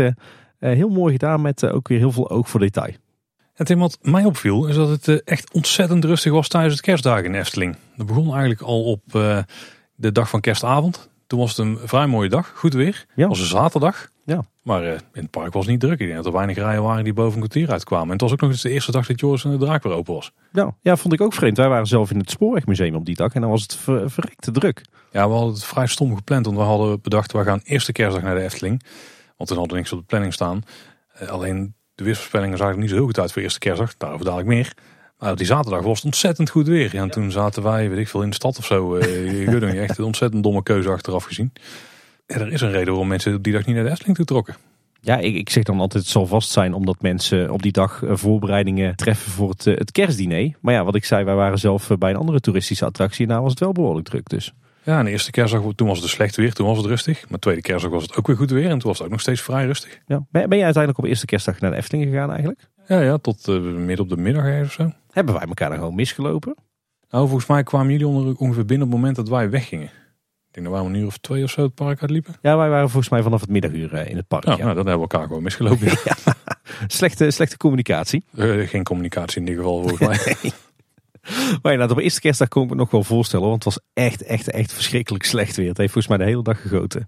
[0.59, 2.93] heel mooi gedaan met ook weer heel veel oog voor detail.
[3.53, 7.35] Het wat mij opviel is dat het echt ontzettend rustig was tijdens het kerstdagen in
[7.35, 7.75] Efteling.
[7.95, 9.01] Dat begon eigenlijk al op
[9.95, 11.10] de dag van kerstavond.
[11.31, 13.05] Toen was het een vrij mooie dag, goed weer.
[13.15, 13.21] Ja.
[13.21, 14.09] Het was een zaterdag.
[14.25, 14.43] Ja.
[14.63, 15.99] Maar uh, in het park was het niet druk.
[15.99, 18.05] Ik denk dat er weinig rijen waren die boven een kwartier uitkwamen.
[18.05, 19.93] En het was ook nog eens de eerste dag dat Joris en de Draak weer
[19.93, 20.31] open was.
[20.51, 21.57] Ja, ja, vond ik ook vreemd.
[21.57, 24.51] Wij waren zelf in het Spoorwegmuseum op die dag en dan was het ver, verrekte
[24.51, 24.85] druk.
[25.11, 26.45] Ja, we hadden het vrij stom gepland.
[26.45, 28.83] Want we hadden bedacht, we gaan eerste kerstdag naar de Efteling.
[29.37, 30.63] Want toen hadden we niks op de planning staan.
[31.21, 33.97] Uh, alleen de weersvoorspellingen zagen er niet zo heel goed uit voor eerste kerstdag.
[33.97, 34.73] Daarover dadelijk meer.
[35.21, 36.89] Maar die zaterdag was het ontzettend goed weer.
[36.93, 38.97] Ja, en toen zaten wij, weet ik veel, in de stad of zo.
[38.97, 41.53] Uh, echt een ontzettend domme keuze achteraf gezien.
[42.27, 44.55] Ja, er is een reden waarom mensen die dag niet naar de Efteling toe trokken.
[45.01, 48.03] Ja, ik, ik zeg dan altijd het zal vast zijn omdat mensen op die dag
[48.03, 50.51] eh, voorbereidingen treffen voor het, eh, het kerstdiner.
[50.59, 53.41] Maar ja, wat ik zei, wij waren zelf bij een andere toeristische attractie en daar
[53.41, 54.53] was het wel behoorlijk druk dus.
[54.83, 57.21] Ja, en de eerste kerstdag, toen was het dus slecht weer, toen was het rustig.
[57.21, 59.11] Maar de tweede kerstdag was het ook weer goed weer en toen was het ook
[59.11, 59.99] nog steeds vrij rustig.
[60.05, 60.25] Ja.
[60.31, 62.59] Ben, ben je uiteindelijk op eerste kerstdag naar de Efteling gegaan eigenlijk?
[62.87, 64.91] Ja, ja tot uh, midden op de middag of zo.
[65.11, 66.55] Hebben wij elkaar dan gewoon misgelopen?
[67.09, 69.89] Nou, volgens mij kwamen jullie onder, ongeveer binnen op het moment dat wij weggingen.
[70.47, 72.35] Ik denk dat wij een uur of twee of zo het park uitliepen.
[72.41, 74.43] Ja, wij waren volgens mij vanaf het middaguur in het park.
[74.43, 75.87] Ja, Nou, dan hebben we elkaar gewoon misgelopen.
[76.03, 76.15] ja.
[76.87, 78.23] slechte, slechte communicatie.
[78.33, 80.51] Uh, geen communicatie in ieder geval volgens mij.
[81.61, 83.47] Maar inderdaad, op de eerste kerstdag kon ik me nog wel voorstellen.
[83.47, 85.67] Want het was echt, echt, echt verschrikkelijk slecht weer.
[85.67, 87.07] Het heeft volgens mij de hele dag gegoten.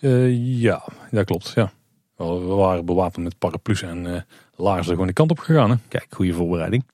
[0.00, 1.52] Uh, ja, dat klopt.
[1.54, 1.72] Ja.
[2.16, 4.20] We waren bewapend met paraplu's en uh,
[4.56, 5.70] laarzen gewoon de kant op gegaan.
[5.70, 5.76] Hè?
[5.88, 6.84] Kijk, goede voorbereiding.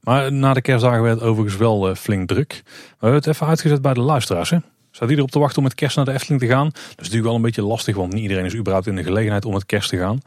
[0.00, 2.62] Maar na de kerstdagen werd het overigens wel uh, flink druk.
[2.64, 4.50] Maar we hebben het even uitgezet bij de luisteraars.
[4.50, 4.58] Hè?
[4.90, 6.68] Staat iedereen op te wachten om met kerst naar de Efteling te gaan?
[6.68, 9.44] Dat is natuurlijk wel een beetje lastig, want niet iedereen is überhaupt in de gelegenheid
[9.44, 10.20] om met kerst te gaan.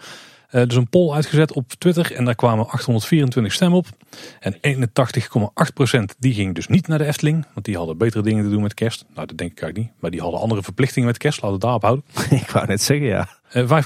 [0.51, 3.87] Uh, dus een poll uitgezet op Twitter en daar kwamen 824 stemmen op.
[4.39, 8.49] En 81,8% die ging dus niet naar de Efteling, want die hadden betere dingen te
[8.49, 9.05] doen met kerst.
[9.13, 11.63] Nou, dat denk ik eigenlijk niet, maar die hadden andere verplichtingen met kerst, laten we
[11.63, 12.05] daarop houden.
[12.41, 13.29] ik wou net zeggen, ja.
[13.53, 13.81] Uh,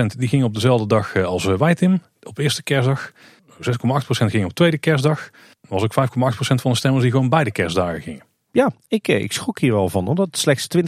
[0.00, 3.12] 5,6% die ging op dezelfde dag uh, als wij Tim, op eerste kerstdag.
[3.58, 3.62] 6,8%
[4.08, 5.30] ging op tweede kerstdag.
[5.60, 6.00] Er was ook 5,8%
[6.38, 8.22] van de stemmers die gewoon beide kerstdagen gingen.
[8.52, 10.08] Ja, ik, ik schrok hier wel van.
[10.08, 10.80] Omdat slechts 20%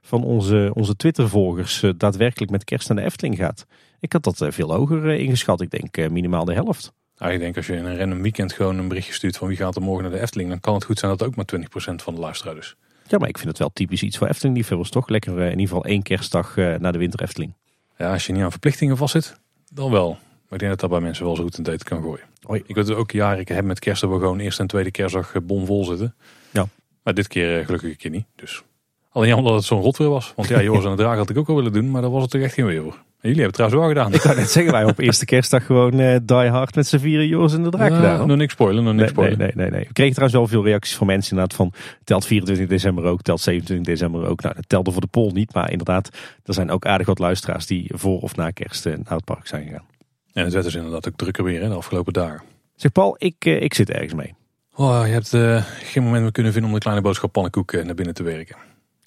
[0.00, 3.66] van onze, onze Twitter-volgers daadwerkelijk met kerst naar de Efteling gaat.
[4.02, 5.60] Ik had dat veel hoger ingeschat.
[5.60, 6.92] Ik denk minimaal de helft.
[7.16, 9.56] Nou, ik denk als je in een random weekend gewoon een berichtje stuurt van wie
[9.56, 10.48] gaat er morgen naar de Efteling.
[10.48, 12.76] Dan kan het goed zijn dat ook maar 20% van de luisteraars is.
[13.06, 15.08] Ja, maar ik vind het wel typisch iets voor Efteling liefhebbers toch?
[15.08, 17.54] Lekker in ieder geval één kerstdag naar de winter Efteling.
[17.98, 19.40] Ja, als je niet aan verplichtingen vastzit,
[19.72, 20.08] dan wel.
[20.08, 22.24] Maar ik denk dat dat bij mensen wel zo goed een eten kan gooien.
[22.40, 22.62] Hoi.
[22.66, 25.34] Ik weet ook jaren, ik heb met kerst dat we gewoon eerste en tweede kerstdag
[25.42, 26.14] bomvol zitten.
[26.50, 26.68] Ja.
[27.02, 28.26] Maar dit keer gelukkig een keer niet.
[28.36, 28.62] Dus
[29.10, 30.32] alleen jammer dat het zo'n rot weer was.
[30.36, 32.22] Want ja, Joris en de Draag had ik ook wel willen doen, maar daar was
[32.22, 33.02] het toch echt geen weer voor.
[33.22, 34.20] En jullie hebben het trouwens wel gedaan.
[34.20, 37.26] Ik kan net zeggen, wij op eerste kerstdag gewoon uh, die hard met z'n vieren
[37.26, 38.26] Joris en de Draak gedaan.
[38.26, 39.38] nog niks spoilen, nog niks nee, spoilen.
[39.38, 41.72] Nee, nee, nee, We kregen trouwens wel veel reacties van mensen inderdaad van
[42.04, 44.42] telt 24 december ook, telt 27 december ook.
[44.42, 46.08] Nou, dat telde voor de poll niet, maar inderdaad,
[46.44, 49.64] er zijn ook aardig wat luisteraars die voor of na kerst naar het park zijn
[49.64, 49.86] gegaan.
[50.32, 52.42] En het werd dus inderdaad ook drukker weer hè, de afgelopen dagen.
[52.74, 54.34] Zeg Paul, ik, uh, ik zit ergens mee.
[54.74, 57.94] Oh, je hebt uh, geen moment meer kunnen vinden om de kleine boodschap pannenkoek naar
[57.94, 58.56] binnen te werken.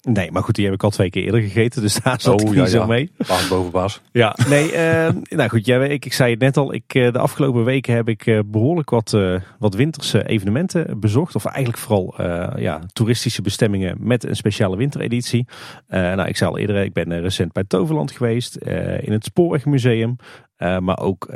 [0.08, 2.48] Nee, maar goed, die heb ik al twee keer eerder gegeten, dus daar zat oh,
[2.48, 3.10] ik ja, niet zo mee.
[3.26, 4.00] Baas boven baas.
[4.12, 7.64] Ja, nee, uh, nou goed, ja, ik, ik zei het net al, ik, de afgelopen
[7.64, 11.34] weken heb ik uh, behoorlijk wat, uh, wat winterse evenementen bezocht.
[11.34, 12.14] Of eigenlijk vooral
[12.60, 15.46] ja, toeristische bestemmingen met een speciale wintereditie.
[15.88, 18.56] nou, ik zei al eerder, ik ben recent bij Toverland geweest,
[19.00, 20.16] in het Spoorwegmuseum.
[20.58, 21.28] maar ook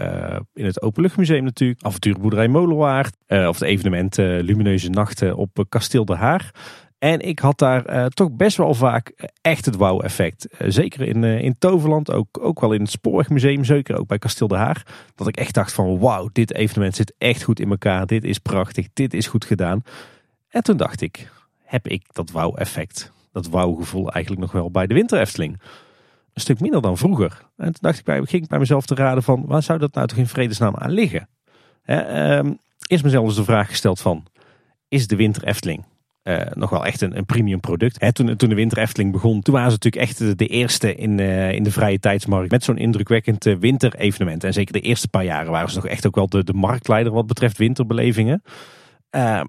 [0.54, 3.16] in het Openluchtmuseum natuurlijk, avonturenboerderij Molenwaard.
[3.28, 6.50] of het evenement Lumineuze Nachten op Kasteel de Haar.
[7.01, 10.49] En ik had daar uh, toch best wel vaak echt het wauw-effect.
[10.59, 14.57] zeker in, in Toverland, ook, ook wel in het Spoorwegmuseum, zeker ook bij Kasteel de
[14.57, 14.87] Haar.
[15.15, 18.07] Dat ik echt dacht van wauw, dit evenement zit echt goed in elkaar.
[18.07, 19.83] Dit is prachtig, dit is goed gedaan.
[20.49, 21.31] En toen dacht ik,
[21.65, 25.61] heb ik dat wauw-effect, dat wauw-gevoel eigenlijk nog wel bij de Winter Efteling?
[26.33, 27.43] Een stuk minder dan vroeger.
[27.57, 29.95] En toen dacht ik bij, ging ik bij mezelf te raden van, waar zou dat
[29.95, 31.29] nou toch in vredesnaam aan liggen?
[31.83, 34.27] Hè, um, eerst mezelf eens de vraag gesteld van,
[34.89, 35.85] is de Winter Efteling
[36.31, 38.14] uh, nog wel echt een, een premium product.
[38.14, 41.53] Toen, toen de Winter Efteling begon, toen waren ze natuurlijk echt de, eerste in, uh,
[41.53, 44.45] in de vrije tijdsmarkt met zo'n indrukwekkend uh, winterevenement.
[44.45, 47.12] En zeker de eerste paar jaren waren ze nog echt ook wel de, de marktleider
[47.12, 48.43] wat betreft winterbelevingen.
[49.16, 49.40] Uh,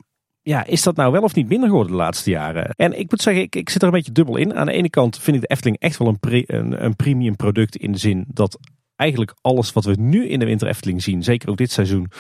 [0.42, 2.70] ja, is dat nou wel of niet minder geworden de laatste jaren?
[2.70, 4.56] En ik moet zeggen, ik, ik zit er een beetje dubbel in.
[4.56, 7.76] Aan de ene kant vind ik de Efteling echt wel een, een, een premium product
[7.76, 8.60] in de zin dat
[8.96, 12.12] eigenlijk alles wat we nu in de Winter Efteling zien, zeker ook dit seizoen,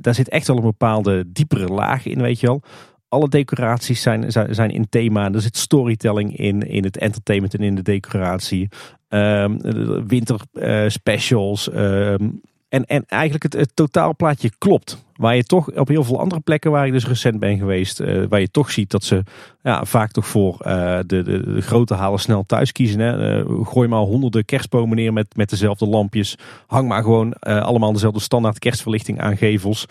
[0.00, 2.62] daar zit echt wel een bepaalde diepere laag in, weet je wel.
[3.08, 5.32] Alle decoraties zijn, zijn in thema.
[5.32, 8.68] Er zit storytelling in, in het entertainment en in de decoratie.
[9.08, 9.60] Um,
[10.06, 11.72] winter uh, specials.
[11.74, 15.06] Um, en, en eigenlijk het, totaalplaatje klopt.
[15.16, 18.24] Waar je toch op heel veel andere plekken waar ik dus recent ben geweest, uh,
[18.28, 19.22] waar je toch ziet dat ze
[19.62, 23.00] ja, vaak toch voor uh, de, de, grote halen snel thuis kiezen.
[23.00, 23.44] Hè.
[23.64, 26.38] Gooi maar honderden kerstbomen neer met, met dezelfde lampjes.
[26.66, 29.86] Hang maar gewoon allemaal dezelfde standaard kerstverlichting aan gevels.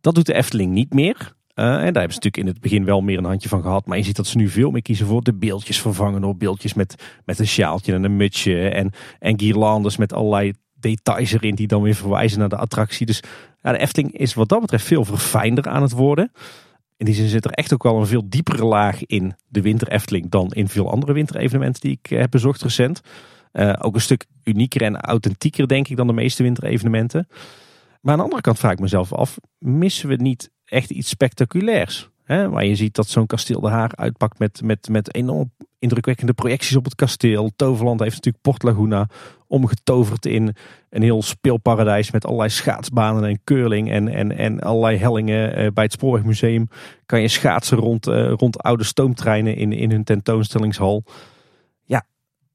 [0.00, 1.32] Dat doet de Efteling niet meer.
[1.62, 3.86] En daar hebben ze natuurlijk in het begin wel meer een handje van gehad.
[3.86, 6.74] Maar je ziet dat ze nu veel meer kiezen voor de beeldjes vervangen door beeldjes
[6.74, 6.94] met,
[7.24, 8.68] met een sjaaltje en een mutsje.
[8.68, 13.06] En, en guirlandes met allerlei details erin die dan weer verwijzen naar de attractie.
[13.06, 13.22] Dus
[13.62, 16.32] ja, de Efteling is wat dat betreft veel verfijnder aan het worden.
[16.96, 19.88] In die zin zit er echt ook wel een veel diepere laag in de winter
[19.88, 23.00] Efteling dan in veel andere winterevenementen die ik eh, heb bezocht recent.
[23.52, 27.28] Uh, ook een stuk unieker en authentieker denk ik dan de meeste winterevenementen.
[28.00, 32.10] Maar aan de andere kant vraag ik mezelf af, missen we niet echt iets spectaculairs?
[32.24, 32.48] Hè?
[32.48, 36.76] Waar je ziet dat zo'n kasteel de Haar uitpakt met, met, met enorm indrukwekkende projecties
[36.76, 37.50] op het kasteel.
[37.56, 39.08] Toverland heeft natuurlijk Port Laguna
[39.46, 40.54] omgetoverd in
[40.90, 45.54] een heel speelparadijs met allerlei schaatsbanen en curling en, en, en allerlei hellingen.
[45.54, 46.68] Eh, bij het Spoorwegmuseum
[47.06, 51.04] kan je schaatsen rond, uh, rond oude stoomtreinen in, in hun tentoonstellingshal.
[51.84, 52.06] Ja,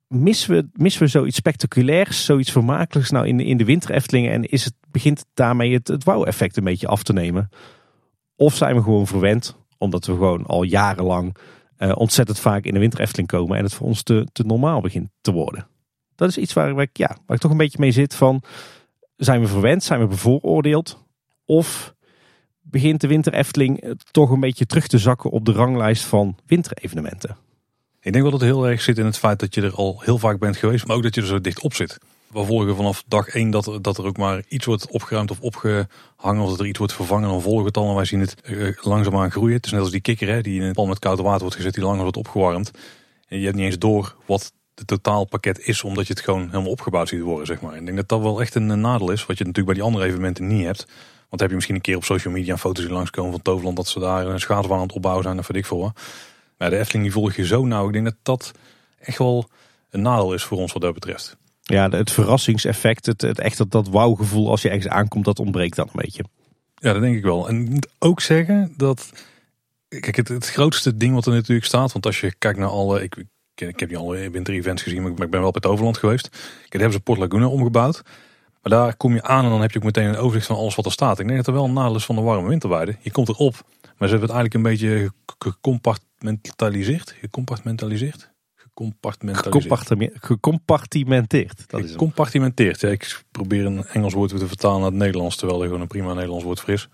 [0.07, 4.43] missen we, missen we zoiets spectaculairs, zoiets vermakelijks nou in, in de winter Eftelingen en
[4.43, 7.49] is het, begint daarmee het, het wauw-effect een beetje af te nemen?
[8.35, 11.35] Of zijn we gewoon verwend, omdat we gewoon al jarenlang
[11.77, 14.81] uh, ontzettend vaak in de winter Efteling komen en het voor ons te, te normaal
[14.81, 15.67] begint te worden.
[16.15, 18.43] Dat is iets waar, ik, ja, waar ik toch een beetje mee zit van,
[19.17, 21.03] zijn we verwend, zijn we bevooroordeeld?
[21.45, 21.95] Of
[22.61, 26.37] begint de winter Efteling eh, toch een beetje terug te zakken op de ranglijst van
[26.45, 27.37] winterevenementen?
[27.99, 30.01] Ik denk wel dat het heel erg zit in het feit dat je er al
[30.01, 31.97] heel vaak bent geweest, maar ook dat je er zo dicht op zit.
[32.27, 36.43] We volgen vanaf dag één dat, dat er ook maar iets wordt opgeruimd of opgehangen.
[36.43, 37.89] Of dat er iets wordt vervangen, dan volgen we het al.
[37.89, 39.55] En wij zien het uh, langzaamaan groeien.
[39.55, 41.55] Het is net als die kikker hè, die in een pan met koud water wordt
[41.55, 42.71] gezet, die langer wordt opgewarmd.
[43.27, 46.71] En je hebt niet eens door wat het totaalpakket is, omdat je het gewoon helemaal
[46.71, 47.45] opgebouwd ziet worden.
[47.45, 47.75] Zeg maar.
[47.75, 50.05] Ik denk dat dat wel echt een nadeel is, wat je natuurlijk bij die andere
[50.05, 50.87] evenementen niet hebt.
[51.29, 53.87] Want heb je misschien een keer op social media foto's die langskomen van Toverland, dat
[53.87, 55.93] ze daar een schaatsbaan aan opbouwen zijn, of weet ik veel.
[56.57, 57.87] Maar de Efteling die volg je zo nou.
[57.87, 58.51] Ik denk dat dat
[58.99, 59.49] echt wel
[59.89, 61.37] een nadeel is voor ons wat dat betreft.
[61.67, 65.75] Ja, het verrassingseffect, het, het echt dat, dat wauwgevoel als je ergens aankomt, dat ontbreekt
[65.75, 66.23] dan een beetje.
[66.75, 67.47] Ja, dat denk ik wel.
[67.47, 69.11] En ik moet ook zeggen dat,
[69.87, 73.03] kijk, het, het grootste ding wat er natuurlijk staat, want als je kijkt naar alle,
[73.03, 73.15] ik,
[73.55, 76.29] ik heb niet alle winter-events gezien, maar ik ben wel op het Overland geweest.
[76.29, 78.03] Kijk, daar hebben ze Port Laguna omgebouwd.
[78.61, 80.75] Maar daar kom je aan en dan heb je ook meteen een overzicht van alles
[80.75, 81.19] wat er staat.
[81.19, 82.95] Ik denk dat er wel een nadeel is van de warme winterweide.
[83.01, 87.15] Je komt erop, maar ze hebben het eigenlijk een beetje gecompartmentaliseerd.
[87.19, 88.33] Gecompartmentaliseerd?
[88.75, 90.17] Gecompartimenteerd.
[90.19, 91.63] Gecompartimenteerd.
[91.67, 92.81] Dat is Gecompartimenteerd.
[92.81, 95.87] Ja, ik probeer een Engels woord te vertalen naar het Nederlands, terwijl er gewoon een
[95.87, 96.89] prima Nederlands woord fris.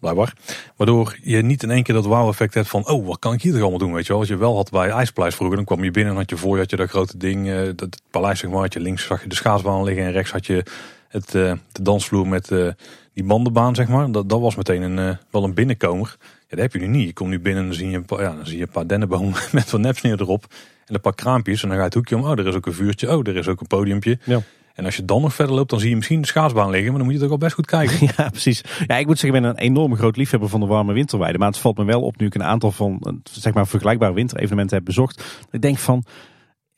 [0.00, 0.32] Blijkbaar.
[0.76, 3.52] Waardoor je niet in één keer dat wow-effect hebt van, oh, wat kan ik hier
[3.52, 4.20] toch allemaal doen, weet je wel.
[4.20, 6.54] Als je wel had bij IJspaleis vroeger, dan kwam je binnen en had je voor
[6.54, 9.22] je, had je dat grote ding, uh, dat paleis zeg maar, had je links zag
[9.22, 10.64] je de schaatsbaan liggen en rechts had je
[11.08, 12.68] het, uh, de dansvloer met uh,
[13.14, 14.12] die bandenbaan, zeg maar.
[14.12, 16.16] Dat, dat was meteen een, wel een binnenkomer.
[16.20, 17.06] Ja, dat heb je nu niet.
[17.06, 18.70] Je komt nu binnen en dan zie je een paar, ja, dan zie je een
[18.70, 20.46] paar dennenbomen met wat nepsneer erop
[20.86, 21.62] en een paar kraampjes.
[21.62, 22.24] En dan ga je het hoekje om.
[22.24, 23.16] Oh, er is ook een vuurtje.
[23.16, 24.18] Oh, er is ook een podiumpje.
[24.24, 24.40] Ja.
[24.74, 26.88] En als je dan nog verder loopt, dan zie je misschien de schaatsbaan liggen.
[26.88, 27.98] Maar dan moet je toch al best goed kijken.
[28.16, 28.62] Ja, precies.
[28.86, 31.38] Ja, ik moet zeggen, ik ben een enorme groot liefhebber van de warme winterweide.
[31.38, 34.76] Maar het valt me wel op nu ik een aantal van zeg maar, vergelijkbare winterevenementen
[34.76, 35.24] heb bezocht.
[35.50, 36.04] Ik denk van,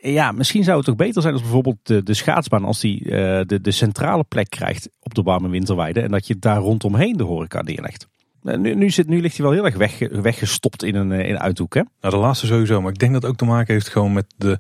[0.03, 3.11] ja, misschien zou het toch beter zijn als bijvoorbeeld de, de schaatsbaan, als die uh,
[3.47, 6.01] de, de centrale plek krijgt op de warme winterweide.
[6.01, 8.07] En dat je daar rondomheen de horeca neerlegt.
[8.45, 11.29] Eh, nu, nu, zit, nu ligt hij wel heel erg weg, weggestopt in een, eh,
[11.29, 11.75] in een uithoek.
[11.75, 11.83] Hè?
[12.01, 12.81] Nou, de laatste sowieso.
[12.81, 14.59] Maar ik denk dat het ook te maken heeft gewoon met de,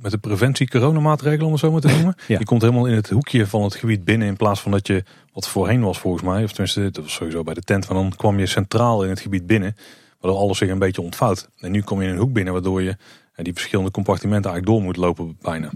[0.00, 2.14] met de preventie coronamaatregelen, om het zo maar te noemen.
[2.26, 2.38] ja.
[2.38, 5.04] Je komt helemaal in het hoekje van het gebied binnen in plaats van dat je,
[5.32, 8.12] wat voorheen was volgens mij, of tenminste, dat was sowieso bij de tent, maar dan
[8.16, 9.76] kwam je centraal in het gebied binnen.
[10.20, 11.48] Waardoor alles zich een beetje ontvouwt.
[11.58, 12.96] En nu kom je in een hoek binnen waardoor je
[13.42, 15.70] die verschillende compartimenten eigenlijk door moet lopen bijna.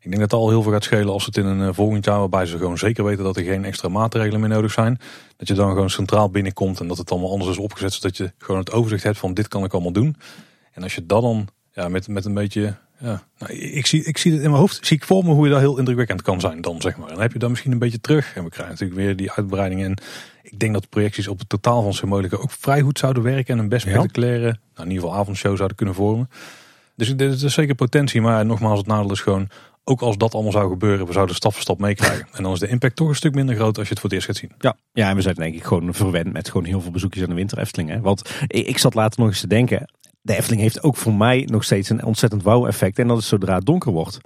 [0.00, 2.18] Ik denk dat het al heel veel gaat schelen als het in een volgend jaar
[2.18, 4.98] waarbij ze gewoon zeker weten dat er geen extra maatregelen meer nodig zijn.
[5.36, 8.32] Dat je dan gewoon centraal binnenkomt en dat het allemaal anders is opgezet zodat je
[8.38, 10.16] gewoon het overzicht hebt van dit kan ik allemaal doen.
[10.72, 14.18] En als je dat dan ja, met, met een beetje ja, nou, ik, zie, ik
[14.18, 16.40] zie het in mijn hoofd, zie ik voor me hoe je dat heel indrukwekkend kan
[16.40, 17.06] zijn dan, zeg maar.
[17.06, 18.34] En dan heb je dan misschien een beetje terug.
[18.34, 19.86] En we krijgen natuurlijk weer die uitbreidingen.
[19.86, 19.96] En
[20.42, 23.54] ik denk dat de projecties op het totaal van Symbolica ook vrij goed zouden werken.
[23.54, 26.30] En een best spectaculaire, nou, in ieder geval avondshow zouden kunnen vormen.
[26.98, 28.20] Dus er is zeker potentie.
[28.20, 29.48] Maar nogmaals, het nadeel is gewoon,
[29.84, 32.26] ook als dat allemaal zou gebeuren, we zouden stap voor stap meekrijgen.
[32.36, 34.18] En dan is de impact toch een stuk minder groot als je het voor het
[34.18, 34.52] eerst gaat zien.
[34.58, 37.28] Ja, ja en we zijn denk ik gewoon verwend met gewoon heel veel bezoekjes aan
[37.28, 38.02] de winter Efteling.
[38.02, 41.64] Want ik zat later nog eens te denken, de Efteling heeft ook voor mij nog
[41.64, 42.98] steeds een ontzettend wow-effect.
[42.98, 44.20] En dat is zodra het donker wordt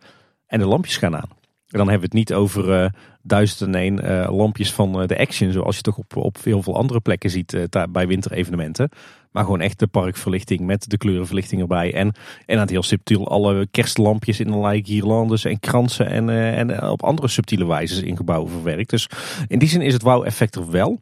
[0.46, 1.28] en de lampjes gaan aan.
[1.72, 2.88] En dan hebben we het niet over uh,
[3.22, 6.76] duizend en uh, lampjes van uh, de Action, zoals je toch op, op heel veel
[6.76, 8.88] andere plekken ziet bij winterevenementen.
[9.30, 11.94] Maar gewoon echt de parkverlichting met de kleurenverlichting erbij.
[11.94, 12.12] En,
[12.46, 17.28] en het heel subtiel alle kerstlampjes in allerlei guirlandes en kransen en, en op andere
[17.28, 18.90] subtiele wijzes in gebouwen verwerkt.
[18.90, 19.08] Dus
[19.48, 21.00] in die zin is het wow-effect er wel.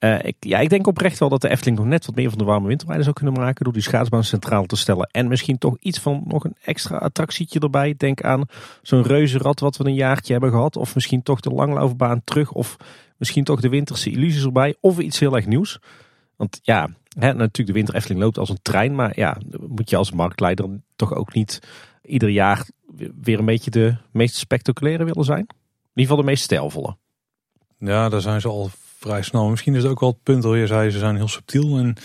[0.00, 2.38] Uh, ik, ja, ik denk oprecht wel dat de Efteling nog net wat meer van
[2.38, 3.64] de warme winterweide zou kunnen maken.
[3.64, 5.08] Door die schaatsbaan centraal te stellen.
[5.10, 7.94] En misschien toch iets van nog een extra attractietje erbij.
[7.96, 8.44] Denk aan
[8.82, 10.76] zo'n reuzenrad wat we een jaartje hebben gehad.
[10.76, 12.52] Of misschien toch de langlaufbaan terug.
[12.52, 12.76] Of
[13.16, 14.76] misschien toch de winterse illusies erbij.
[14.80, 15.78] Of iets heel erg nieuws.
[16.36, 18.94] Want ja, hè, natuurlijk de winter Efteling loopt als een trein.
[18.94, 21.60] Maar ja, moet je als marktleider toch ook niet
[22.02, 22.66] ieder jaar
[23.20, 25.46] weer een beetje de meest spectaculaire willen zijn.
[25.46, 26.96] In ieder geval de meest stijlvolle.
[27.78, 29.48] Ja, daar zijn ze al vrij snel.
[29.48, 31.78] Misschien is het ook wel het punt al je zei, ze zijn heel subtiel.
[31.78, 31.96] En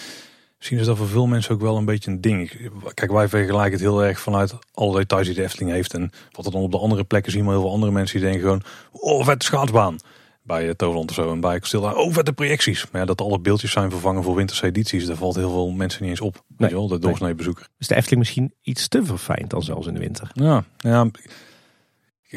[0.58, 2.69] misschien is dat voor veel mensen ook wel een beetje een ding.
[2.93, 5.93] Kijk, wij vergelijken het heel erg vanuit alle details die de Efteling heeft.
[5.93, 8.30] En wat er dan op de andere plekken zien we heel veel andere mensen die
[8.30, 9.95] denken gewoon, oh vette schaatsbaan.
[10.43, 12.86] Bij eh, Toverland of zo en bij Kasteel, oh vette projecties.
[12.91, 16.01] Maar ja, dat alle beeldjes zijn vervangen voor winterse edities, daar valt heel veel mensen
[16.01, 16.34] niet eens op.
[16.34, 17.67] Nee, weet je wel, de doorsnee bezoeker.
[17.77, 20.30] Is de Efteling misschien iets te verfijnd dan zelfs in de winter?
[20.34, 21.10] Ja, ja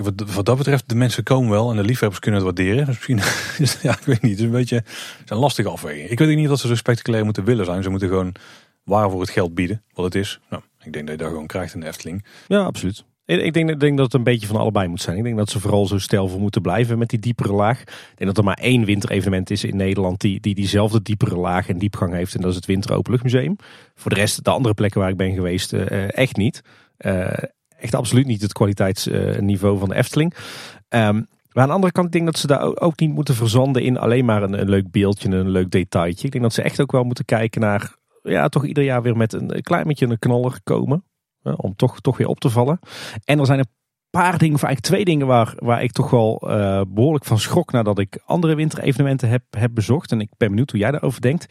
[0.02, 2.86] wat, dat betreft, de mensen komen wel en de liefhebbers kunnen het waarderen.
[2.86, 3.20] Dus misschien,
[3.88, 4.84] ja, ik weet niet, het is een beetje
[5.26, 6.08] een lastige afweging.
[6.08, 7.82] Ik weet niet dat ze zo spectaculair moeten willen zijn.
[7.82, 8.34] Ze moeten gewoon
[8.84, 10.40] waar voor het geld bieden, wat het is.
[10.50, 12.24] Nou, ik denk dat je dat gewoon krijgt in de Efteling.
[12.46, 13.04] Ja, absoluut.
[13.26, 15.16] Ik denk, ik denk dat het een beetje van allebei moet zijn.
[15.16, 17.80] Ik denk dat ze vooral zo stijlvol moeten blijven met die diepere laag.
[17.80, 21.68] Ik denk dat er maar één winterevenement is in Nederland die, die diezelfde diepere laag
[21.68, 22.34] en diepgang heeft.
[22.34, 23.56] En dat is het Winter Openluchtmuseum.
[23.94, 26.62] Voor de rest, de andere plekken waar ik ben geweest, uh, echt niet.
[26.98, 27.32] Uh,
[27.84, 30.34] echt absoluut niet het kwaliteitsniveau van de Efteling.
[30.88, 33.82] Um, maar aan de andere kant denk ik dat ze daar ook niet moeten verzanden
[33.82, 36.26] in alleen maar een, leuk beeldje, een leuk detailtje.
[36.26, 39.16] Ik denk dat ze echt ook wel moeten kijken naar, ja, toch ieder jaar weer
[39.16, 41.04] met een klein beetje een knaller komen.
[41.56, 42.78] Om toch, toch weer op te vallen.
[43.24, 43.72] En er zijn een
[44.10, 47.72] paar dingen, of eigenlijk twee dingen waar, waar ik toch wel uh, behoorlijk van schrok
[47.72, 50.12] nadat ik andere winterevenementen heb, heb bezocht.
[50.12, 51.46] En ik ben benieuwd hoe jij daarover denkt.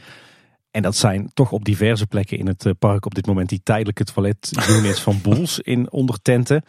[0.73, 3.61] En dat zijn toch op diverse plekken in het eh, park op dit moment die
[3.63, 6.63] tijdelijke toiletunits van Boels in ondertenten.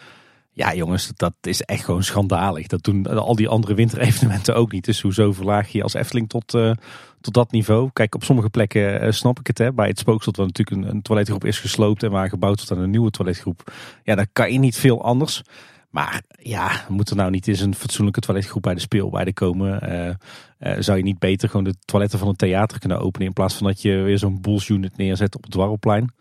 [0.52, 2.66] Ja jongens, dat is echt gewoon schandalig.
[2.66, 4.84] Dat doen al die andere winterevenementen ook niet.
[4.84, 6.70] Dus hoezo verlaag je als Efteling tot, uh,
[7.20, 7.90] tot dat niveau?
[7.92, 9.58] Kijk, op sommige plekken uh, snap ik het.
[9.58, 9.72] Hè.
[9.72, 12.78] Bij het Spookslot, waar natuurlijk een, een toiletgroep is gesloopt en waar gebouwd wordt aan
[12.78, 13.72] een nieuwe toiletgroep.
[14.02, 15.42] Ja, dan kan je niet veel anders.
[15.94, 19.92] Maar ja, moet er nou niet eens een fatsoenlijke toiletgroep bij de speelweide komen?
[19.92, 20.14] Uh,
[20.78, 23.66] zou je niet beter gewoon de toiletten van een theater kunnen openen in plaats van
[23.66, 26.12] dat je weer zo'n unit neerzet op het Dwarrelplein?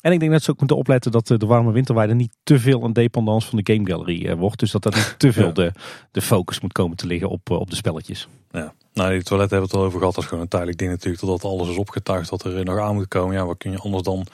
[0.00, 2.82] En ik denk dat ze ook moeten opletten dat de warme winterweide niet te veel
[2.82, 4.58] een dependance van de Game Gallery uh, wordt.
[4.58, 5.72] Dus dat dat niet te veel de,
[6.10, 8.28] de focus moet komen te liggen op, op de spelletjes.
[8.50, 10.14] Ja, nou die toiletten hebben we het al over gehad.
[10.14, 11.22] Dat is gewoon een tijdelijk ding natuurlijk.
[11.22, 13.34] Totdat alles is opgetuigd wat er nog aan moet komen.
[13.34, 14.26] Ja, wat kun je anders dan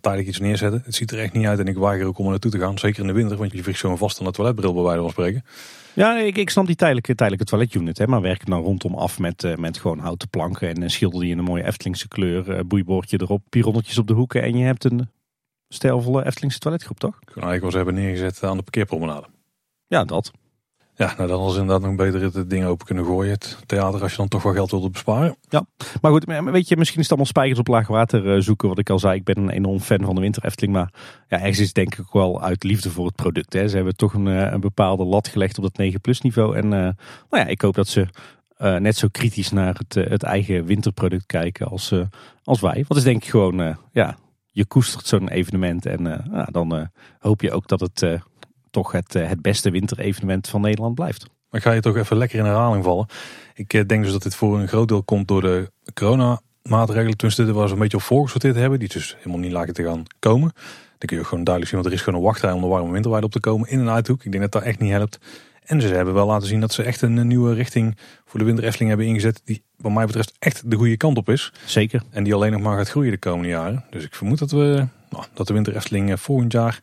[0.00, 0.82] tijdelijk iets neerzetten.
[0.84, 2.78] Het ziet er echt niet uit en ik weiger ook om er naartoe te gaan.
[2.78, 5.10] Zeker in de winter, want je vliegt zo vast aan de toiletbril bij wijze van
[5.10, 5.44] spreken.
[5.94, 7.98] Ja, ik, ik snap die tijdelijke, tijdelijke toiletunit.
[7.98, 11.20] Hè, maar werk dan rondom af met, uh, met gewoon houten planken en een schilder
[11.20, 12.48] die in een mooie Eftelingse kleur.
[12.48, 14.42] Uh, boeiboordje erop, pironnetjes op de hoeken.
[14.42, 15.08] En je hebt een
[15.68, 17.14] stijlvolle Eftelingse toiletgroep, toch?
[17.20, 19.26] Ik kan eigenlijk wel eens hebben neergezet aan de parkeerpromenade.
[19.86, 20.30] Ja, dat.
[21.00, 23.32] Ja, nou dan was inderdaad nog beter het ding open kunnen gooien.
[23.32, 25.36] Het theater als je dan toch wel geld wilde besparen.
[25.48, 25.66] Ja,
[26.00, 28.68] maar goed, weet je, misschien is het allemaal spijkers op laag water eh, zoeken.
[28.68, 30.72] Wat ik al zei, ik ben een enorm fan van de Winter Efteling.
[30.72, 30.92] Maar
[31.28, 33.52] ja, ergens is denk ik wel uit liefde voor het product.
[33.52, 33.68] Hè.
[33.68, 36.56] Ze hebben toch een, eh, een bepaalde lat gelegd op dat 9 plus niveau.
[36.56, 36.94] En uh, nou
[37.30, 38.06] ja, ik hoop dat ze
[38.58, 41.94] net zo kritisch naar het, het eigen winterproduct kijken als,
[42.44, 42.84] als wij.
[42.88, 44.16] Want is denk ik gewoon, ja,
[44.50, 45.86] je koestert zo'n evenement.
[45.86, 48.20] En nou, dan hoop je ook dat het
[48.70, 51.26] toch het, eh, het beste winterevenement van Nederland blijft.
[51.50, 53.06] Maar ga je toch even lekker in herhaling vallen.
[53.54, 57.16] Ik eh, denk dus dat dit voor een groot deel komt door de corona maatregelen.
[57.16, 58.78] Tenminste, dit was een beetje op voorgesorteerd hebben.
[58.78, 60.52] Die dus helemaal niet laten te gaan komen.
[60.98, 62.92] Dan kun je gewoon duidelijk zien, want er is gewoon een wachtrij om de warme
[62.92, 64.24] winterweide op te komen in een uithoek.
[64.24, 65.18] Ik denk dat dat echt niet helpt.
[65.64, 68.64] En ze hebben wel laten zien dat ze echt een nieuwe richting voor de Winter
[68.64, 69.40] Efteling hebben ingezet.
[69.44, 71.52] Die wat mij betreft echt de goede kant op is.
[71.64, 72.02] Zeker.
[72.10, 73.84] En die alleen nog maar gaat groeien de komende jaren.
[73.90, 76.80] Dus ik vermoed dat, we, nou, dat de Winter Efteling eh, volgend jaar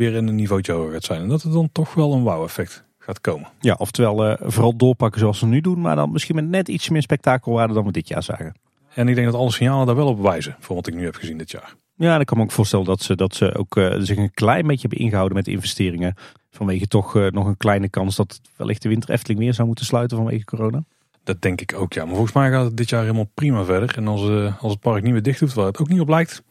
[0.00, 1.22] weer in een niveautje hoger gaat zijn.
[1.22, 3.48] En dat er dan toch wel een wauw effect gaat komen.
[3.60, 5.80] Ja, oftewel uh, vooral doorpakken zoals ze nu doen.
[5.80, 8.54] Maar dan misschien met net iets meer spektakelwaarde dan we dit jaar zagen.
[8.94, 10.56] En ik denk dat alle signalen daar wel op wijzen.
[10.58, 11.74] Voor wat ik nu heb gezien dit jaar.
[11.94, 14.66] Ja, dan kan me ook voorstellen dat ze, dat ze ook uh, zich een klein
[14.66, 16.14] beetje hebben ingehouden met investeringen.
[16.50, 19.84] Vanwege toch uh, nog een kleine kans dat wellicht de winter Efteling weer zou moeten
[19.84, 20.84] sluiten vanwege corona.
[21.24, 22.04] Dat denk ik ook, ja.
[22.04, 23.96] Maar volgens mij gaat het dit jaar helemaal prima verder.
[23.96, 26.08] En als, uh, als het park niet meer dicht hoeft, waar het ook niet op
[26.08, 26.42] lijkt.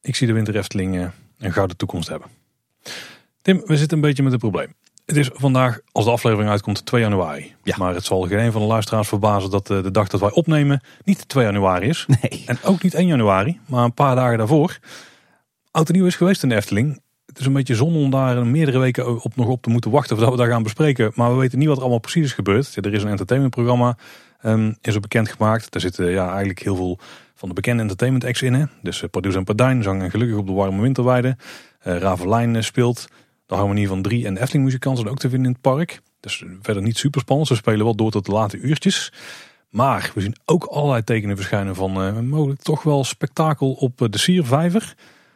[0.00, 2.37] Ik zie de winter Efteling een gouden toekomst hebben.
[3.42, 4.74] Tim, we zitten een beetje met een probleem.
[5.06, 7.54] Het is vandaag, als de aflevering uitkomt, 2 januari.
[7.62, 7.76] Ja.
[7.78, 10.80] Maar het zal geen een van de luisteraars verbazen dat de dag dat wij opnemen
[11.04, 12.06] niet 2 januari is.
[12.20, 12.42] Nee.
[12.46, 14.78] En ook niet 1 januari, maar een paar dagen daarvoor.
[15.70, 17.00] Oud en nieuw is geweest in de Efteling.
[17.26, 20.16] Het is een beetje zonde om daar meerdere weken op, nog op te moeten wachten
[20.16, 21.12] voordat we daar gaan bespreken.
[21.14, 22.76] Maar we weten niet wat er allemaal precies is gebeurd.
[22.76, 23.96] Er is een entertainmentprogramma,
[24.42, 25.70] um, is er bekendgemaakt.
[25.70, 26.98] Daar zitten ja, eigenlijk heel veel
[27.34, 28.54] van de bekende entertainment acts in.
[28.54, 28.64] Hè?
[28.82, 31.36] Dus uh, Pardoes en Pardijn zang en gelukkig op de warme winterweide.
[31.86, 33.06] Uh, Ravelijn uh, speelt.
[33.46, 36.00] De harmonie van drie en de Efteling muzikanten zijn ook te vinden in het park.
[36.20, 37.48] Dus verder niet super spannend.
[37.48, 39.12] Ze spelen wel door tot de late uurtjes.
[39.70, 44.08] Maar we zien ook allerlei tekenen verschijnen van uh, mogelijk toch wel spektakel op uh,
[44.08, 44.94] de Siervijver.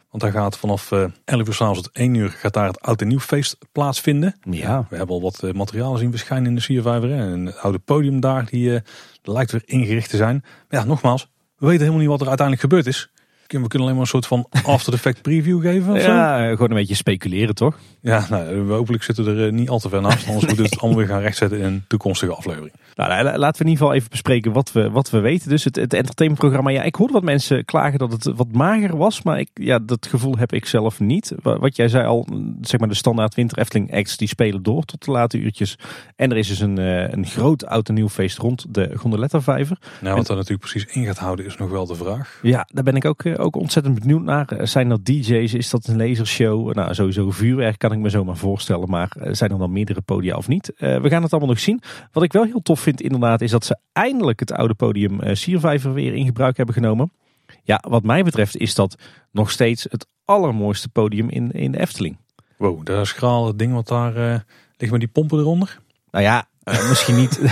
[0.09, 3.01] Want daar gaat vanaf uh, 11 uur s'avonds tot 1 uur gaat daar het oud
[3.01, 4.35] en nieuw feest plaatsvinden.
[4.49, 4.85] Ja.
[4.89, 7.11] We hebben al wat materialen zien verschijnen in de Siervijver.
[7.11, 8.81] En het oude podium daar, die
[9.21, 10.43] lijkt weer ingericht te zijn.
[10.69, 11.27] Maar ja, nogmaals,
[11.57, 13.12] we weten helemaal niet wat er uiteindelijk gebeurd is.
[13.47, 15.93] We kunnen alleen maar een soort van after effect preview geven.
[15.93, 17.77] Ja, gewoon een beetje speculeren toch?
[18.01, 20.27] Ja, nou, hopelijk zitten we er niet al te ver naast.
[20.27, 22.73] Anders moeten we het allemaal weer gaan rechtzetten in een toekomstige aflevering.
[22.95, 25.49] Nou, laten we in ieder geval even bespreken wat we, wat we weten.
[25.49, 26.69] Dus het, het entertainmentprogramma.
[26.69, 29.21] Ja, ik hoorde wat mensen klagen dat het wat mager was.
[29.21, 31.33] Maar ik, ja, dat gevoel heb ik zelf niet.
[31.41, 32.27] Wat jij zei al,
[32.61, 35.77] zeg maar de standaard Winter Efteling acts die spelen door tot de late uurtjes.
[36.15, 39.77] En er is dus een, een groot oud en nieuw feest rond de Gondoletta-vijver.
[40.01, 42.39] Nou, wat er natuurlijk precies in gaat houden is nog wel de vraag.
[42.41, 44.59] Ja, daar ben ik ook, ook ontzettend benieuwd naar.
[44.61, 45.53] Zijn dat DJ's?
[45.53, 46.73] Is dat een lasershow?
[46.73, 48.89] Nou, sowieso vuurwerk kan ik me zomaar voorstellen.
[48.89, 50.71] Maar zijn er dan meerdere podia of niet?
[50.77, 51.81] Uh, we gaan het allemaal nog zien.
[52.11, 55.33] Wat ik wel heel tof vind inderdaad is dat ze eindelijk het oude podium uh,
[55.33, 57.11] Siervijver weer in gebruik hebben genomen.
[57.63, 58.95] Ja, wat mij betreft is dat
[59.31, 62.17] nog steeds het allermooiste podium in, in de Efteling.
[62.57, 64.39] Wow, dat schrale ding wat daar uh,
[64.77, 65.79] ligt met die pompen eronder.
[66.11, 67.39] Nou ja, uh, misschien niet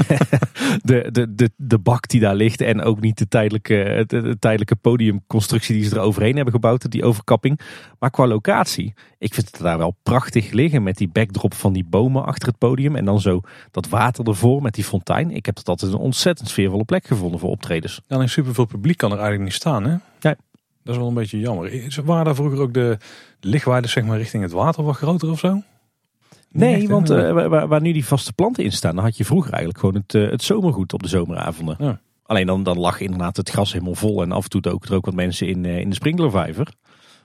[0.84, 4.40] de, de, de, de bak die daar ligt en ook niet de tijdelijke, de, de
[4.40, 7.60] tijdelijke podiumconstructie die ze er overheen hebben gebouwd, die overkapping.
[8.00, 11.86] Maar qua locatie, ik vind het daar wel prachtig liggen met die backdrop van die
[11.90, 15.32] bomen achter het podium en dan zo dat water ervoor met die fontein.
[15.32, 18.02] Ik heb dat altijd een ontzettend sfeervolle plek gevonden voor optredens.
[18.08, 19.96] Ja, alleen superveel publiek kan er eigenlijk niet staan hè?
[20.20, 20.36] Ja.
[20.84, 22.02] Dat is wel een beetje jammer.
[22.06, 22.98] Waren daar vroeger ook de
[23.40, 25.62] lichtwaarden zeg maar richting het water wat groter of zo?
[26.52, 29.26] Nee, echt, want uh, waar, waar, nu die vaste planten in staan, dan had je
[29.26, 31.76] vroeger eigenlijk gewoon het, uh, het zomergoed op de zomeravonden.
[31.80, 32.02] Ja.
[32.24, 34.96] Alleen dan, dan lag inderdaad het gras helemaal vol en af en toe ook er
[34.96, 36.74] ook wat mensen in, uh, in de sprinklervijver.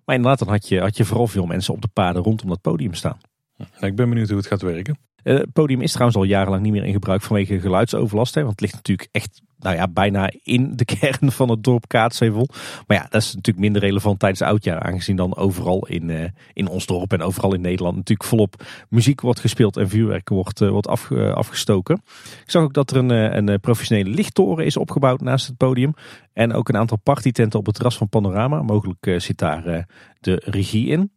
[0.04, 2.60] Maar inderdaad, dan had je, had je vooral veel mensen op de paden rondom dat
[2.60, 3.18] podium staan.
[3.56, 4.98] Ja, ik ben benieuwd hoe het gaat werken.
[5.34, 8.34] Het podium is trouwens al jarenlang niet meer in gebruik vanwege geluidsoverlast.
[8.34, 11.88] Hè, want het ligt natuurlijk echt nou ja, bijna in de kern van het dorp
[11.88, 12.48] Kaatsheuvel.
[12.86, 14.82] Maar ja, dat is natuurlijk minder relevant tijdens oudjaar.
[14.82, 19.20] Aangezien dan overal in, uh, in ons dorp en overal in Nederland natuurlijk volop muziek
[19.20, 22.02] wordt gespeeld en vuurwerk wordt, uh, wordt af, afgestoken.
[22.44, 25.94] Ik zag ook dat er een, een professionele lichttoren is opgebouwd naast het podium.
[26.32, 28.62] En ook een aantal partytenten op het terras van Panorama.
[28.62, 29.86] Mogelijk zit daar
[30.20, 31.10] de regie in.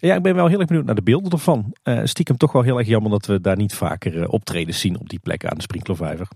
[0.00, 1.74] Ja, ik ben wel heel erg benieuwd naar de beelden ervan.
[1.84, 4.98] Uh, stiekem toch wel heel erg jammer dat we daar niet vaker uh, optredens zien
[4.98, 6.28] op die plek aan de Sprinklervijver.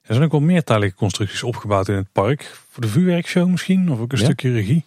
[0.00, 2.60] Er zijn ook wel meer tijdelijke constructies opgebouwd in het park.
[2.68, 4.24] Voor de vuurwerkshow misschien, of ook een ja.
[4.24, 4.84] stukje regie.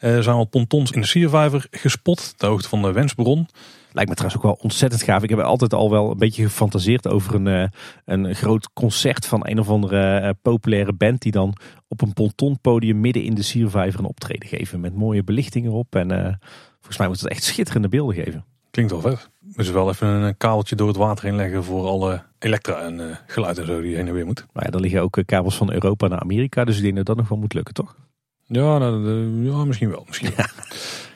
[0.00, 3.48] Uh, er zijn al pontons in de Siervijver gespot, de hoogte van de Wensbron.
[3.92, 5.22] Lijkt me trouwens ook wel ontzettend gaaf.
[5.22, 7.70] Ik heb altijd al wel een beetje gefantaseerd over een,
[8.04, 11.22] een groot concert van een of andere populaire band.
[11.22, 11.54] Die dan
[11.88, 14.80] op een pontonpodium midden in de Siervijver een optreden geven.
[14.80, 16.40] Met mooie belichting erop en...
[16.84, 18.44] Volgens mij moet het echt schitterende beelden geven.
[18.70, 19.30] Klinkt wel vet.
[19.40, 23.16] Moeten wel even een kabeltje door het water heen leggen voor alle elektra en uh,
[23.26, 24.46] geluid en zo die heen en weer moet.
[24.52, 27.16] Maar ja, er liggen ook kabels van Europa naar Amerika, dus ik denk dat dat
[27.16, 27.96] nog wel moet lukken, toch?
[28.46, 30.04] Ja, nou, uh, ja misschien wel.
[30.06, 30.46] Misschien wel.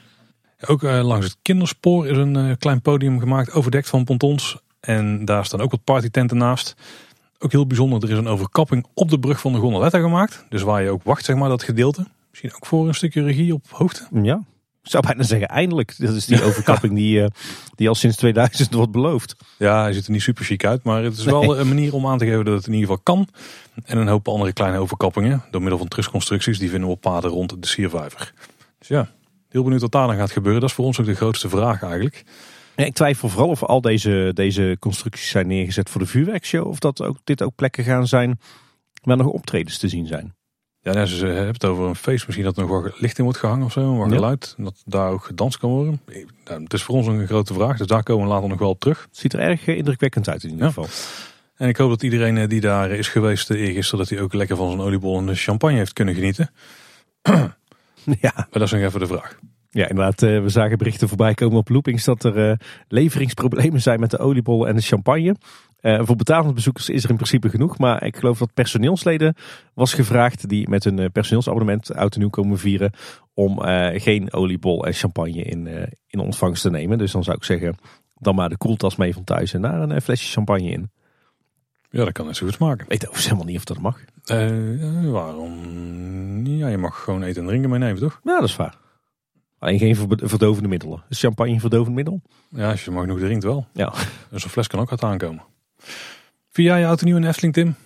[0.75, 4.59] ook uh, langs het kinderspoor is een klein podium gemaakt, overdekt van pontons.
[4.81, 6.75] En daar staan ook wat partytenten naast.
[7.39, 10.45] Ook heel bijzonder, er is een overkapping op de brug van de Gondoletta gemaakt.
[10.49, 12.07] Dus waar je ook wacht, zeg maar, dat gedeelte.
[12.31, 14.09] Misschien ook voor een stukje regie op hoogte.
[14.23, 14.43] Ja,
[14.83, 15.95] ik zou bijna zeggen eindelijk.
[15.99, 17.27] Dat is die overkapping die, uh,
[17.75, 19.37] die al sinds 2000 wordt beloofd.
[19.57, 20.83] Ja, hij ziet er niet super chic uit.
[20.83, 21.35] Maar het is nee.
[21.35, 23.29] wel een manier om aan te geven dat het in ieder geval kan.
[23.85, 25.45] En een hoop andere kleine overkappingen.
[25.51, 26.59] Door middel van terugconstructies.
[26.59, 28.33] Die vinden we op paden rond de Siervijver.
[28.79, 29.11] Dus ja,
[29.49, 30.61] heel benieuwd wat daar dan gaat gebeuren.
[30.61, 32.25] Dat is voor ons ook de grootste vraag eigenlijk.
[32.77, 36.67] Ja, ik twijfel vooral of al deze, deze constructies zijn neergezet voor de vuurwerkshow.
[36.67, 38.39] Of dat ook, dit ook plekken gaan zijn
[39.03, 40.35] waar nog optredens te zien zijn.
[40.89, 42.27] Ja, nou, ze hebben het over een feest.
[42.27, 43.97] Misschien dat er nog wat licht in wordt gehangen of zo.
[43.97, 44.55] Wat geluid.
[44.59, 46.01] Dat daar ook gedanst kan worden.
[46.45, 47.77] Nou, het is voor ons een grote vraag.
[47.77, 49.03] Dus daar komen we later nog wel op terug.
[49.09, 50.87] Het ziet er erg eh, indrukwekkend uit in ieder geval.
[51.57, 53.99] En ik hoop dat iedereen eh, die daar is geweest eh, eergisteren...
[53.99, 56.51] dat hij ook lekker van zijn oliebol en de champagne heeft kunnen genieten.
[58.21, 59.39] Ja, Maar dat is nog even de vraag.
[59.71, 60.21] ja inderdaad.
[60.21, 64.77] we zagen berichten voorbij komen op Loopings dat er leveringsproblemen zijn met de oliebollen en
[64.77, 65.37] de champagne.
[65.79, 67.79] Eh, voor betalende bezoekers is er in principe genoeg.
[67.79, 69.35] Maar ik geloof dat personeelsleden
[69.75, 72.93] was gevraagd die met hun eh, personeelsabonnement oud en nieuw komen vieren.
[73.35, 76.99] Om eh, geen oliebol en champagne in, in ontvangst te nemen.
[76.99, 77.77] Dus dan zou ik zeggen,
[78.15, 80.91] dan maar de koeltas mee van thuis en daar een flesje champagne in.
[81.91, 82.85] Ja, dat kan net zo goed smaken.
[82.85, 84.01] Ik weet overigens helemaal niet of dat mag.
[85.13, 86.47] Waarom?
[86.47, 88.21] Ja, je mag gewoon eten en drinken meenemen, toch?
[88.25, 88.77] Ja, dat is waar.
[89.59, 91.03] Alleen geen verdovende middelen.
[91.09, 92.23] Is champagne een verdovend middel?
[92.49, 93.67] Ja, als je maar genoeg drinkt wel.
[93.73, 93.93] Ja.
[94.31, 95.43] Dus een fles kan ook uit aankomen.
[96.51, 97.77] Vier jaar je auto nieuw in Efteling, Tim?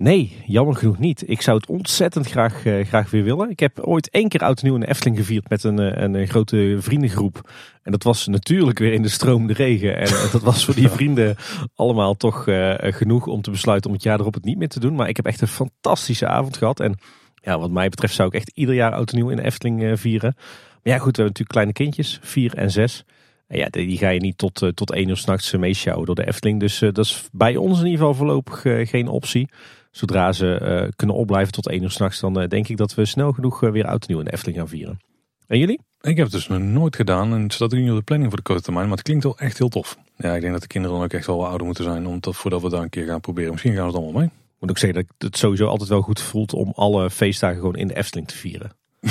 [0.00, 1.28] Nee, jammer genoeg niet.
[1.28, 3.50] Ik zou het ontzettend graag, eh, graag weer willen.
[3.50, 6.14] Ik heb ooit één keer oud nieuw in de Efteling gevierd met een, eh, een,
[6.14, 7.50] eh, grote vriendengroep.
[7.82, 9.96] En dat was natuurlijk weer in de stromende regen.
[9.96, 11.36] En dat was voor die vrienden
[11.74, 12.44] allemaal toch
[12.78, 14.94] genoeg om te besluiten om het jaar erop het niet meer te doen.
[14.94, 16.80] Maar ik heb echt een fantastische avond gehad.
[16.80, 16.98] En
[17.34, 20.34] ja, wat mij betreft zou ik echt ieder jaar oud nieuw in de Efteling vieren.
[20.82, 23.04] Maar ja goed, we hebben natuurlijk kleine kindjes, vier en zes.
[23.52, 26.60] Ja, die ga je niet tot, eh, tot één uur s'nachts meeschouwen door de Efteling.
[26.60, 29.48] Dus eh, dat is bij ons in ieder geval voorlopig eh, geen optie.
[29.90, 33.04] Zodra ze eh, kunnen opblijven tot één uur s'nachts, dan eh, denk ik dat we
[33.04, 34.98] snel genoeg eh, weer oud en nieuw in de Efteling gaan vieren.
[35.46, 35.80] En jullie?
[36.00, 38.28] Ik heb het dus nog nooit gedaan en het staat ook niet op de planning
[38.28, 39.98] voor de korte termijn, maar het klinkt wel echt heel tof.
[40.16, 42.36] Ja, ik denk dat de kinderen dan ook echt wel wat ouder moeten zijn, omdat,
[42.36, 43.50] voordat we daar een keer gaan proberen.
[43.50, 44.30] Misschien gaan ze het allemaal mee.
[44.30, 47.76] Ik moet ook zeggen dat het sowieso altijd wel goed voelt om alle feestdagen gewoon
[47.76, 48.72] in de Efteling te vieren.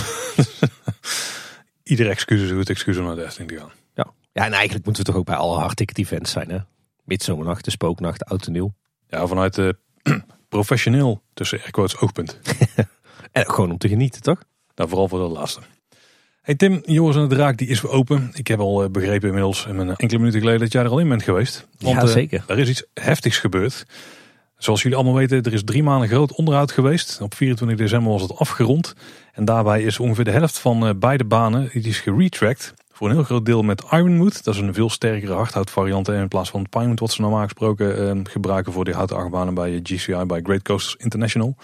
[1.84, 3.72] Ieder excuus is een goed excuus om naar de Efteling te gaan.
[4.32, 6.58] Ja, en eigenlijk moeten we toch ook bij alle hardticket events zijn hè.
[7.04, 8.74] Midzomernacht, de spooknacht, oud en nieuw.
[9.08, 9.62] Ja, vanuit
[10.50, 12.40] professioneel tussen airquotes oogpunt.
[13.32, 14.44] En ook gewoon om te genieten, toch?
[14.76, 15.60] Nou, vooral voor de laatste.
[16.42, 18.32] Hey Tim, Joris en de Draak die is weer open.
[18.34, 21.00] Ik heb al eh, begrepen inmiddels in mijn enkele minuten geleden dat jij er al
[21.00, 21.68] in bent geweest.
[21.78, 22.44] Ja, eh, zeker.
[22.48, 23.86] er is iets heftigs gebeurd.
[24.58, 27.22] Zoals jullie allemaal weten, er is drie maanden groot onderhoud geweest.
[27.22, 28.94] Op 24 december was het afgerond.
[29.34, 32.74] En daarbij is ongeveer de helft van eh, beide banen die is geretracked.
[33.00, 34.44] Voor een heel groot deel met Ironwood.
[34.44, 36.08] Dat is een veel sterkere hardhoutvariant.
[36.08, 39.54] In plaats van het Pinewood wat ze normaal gesproken eh, gebruiken voor die houten achtbanen
[39.54, 41.56] bij GCI, bij Great Coasters International.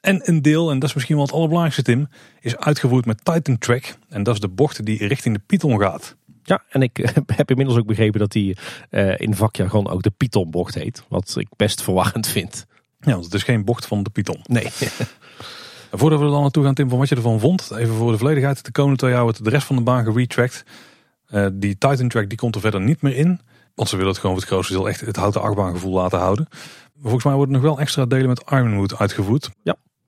[0.00, 2.08] En een deel, en dat is misschien wel het allerbelangrijkste Tim,
[2.40, 3.96] is uitgevoerd met Titan Track.
[4.08, 6.16] En dat is de bocht die richting de Python gaat.
[6.42, 8.56] Ja, en ik eh, heb inmiddels ook begrepen dat die
[8.90, 11.04] eh, in vakjargon ook de Python-bocht heet.
[11.08, 12.66] Wat ik best verwarrend vind.
[13.00, 14.40] Ja, want het is geen bocht van de Python.
[14.42, 14.68] Nee.
[15.96, 17.70] Voordat we er dan naartoe gaan, Tim, van wat je ervan vond.
[17.76, 18.64] Even voor de volledigheid.
[18.64, 20.64] De komende twee jaar wordt de rest van de baan geretracked.
[21.26, 23.40] Eh, die Titan Track die komt er verder niet meer in.
[23.74, 26.46] Want ze willen het gewoon voor het grootste deel echt het houten achtbaangevoel laten houden.
[27.00, 29.50] Volgens mij worden nog wel extra delen met Ironwood uitgevoerd.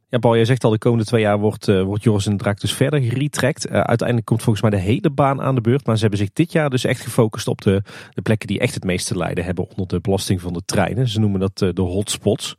[0.08, 2.60] Ja, Paul, jij zegt al, de komende twee jaar wordt, eh, wordt Joris en Draak
[2.60, 3.66] dus verder geretrackt.
[3.66, 5.86] Eh, uiteindelijk komt volgens mij de hele baan aan de beurt.
[5.86, 8.74] Maar ze hebben zich dit jaar dus echt gefocust op de, de plekken die echt
[8.74, 11.08] het meeste lijden hebben onder de belasting van de treinen.
[11.08, 12.54] Ze noemen dat de hotspots.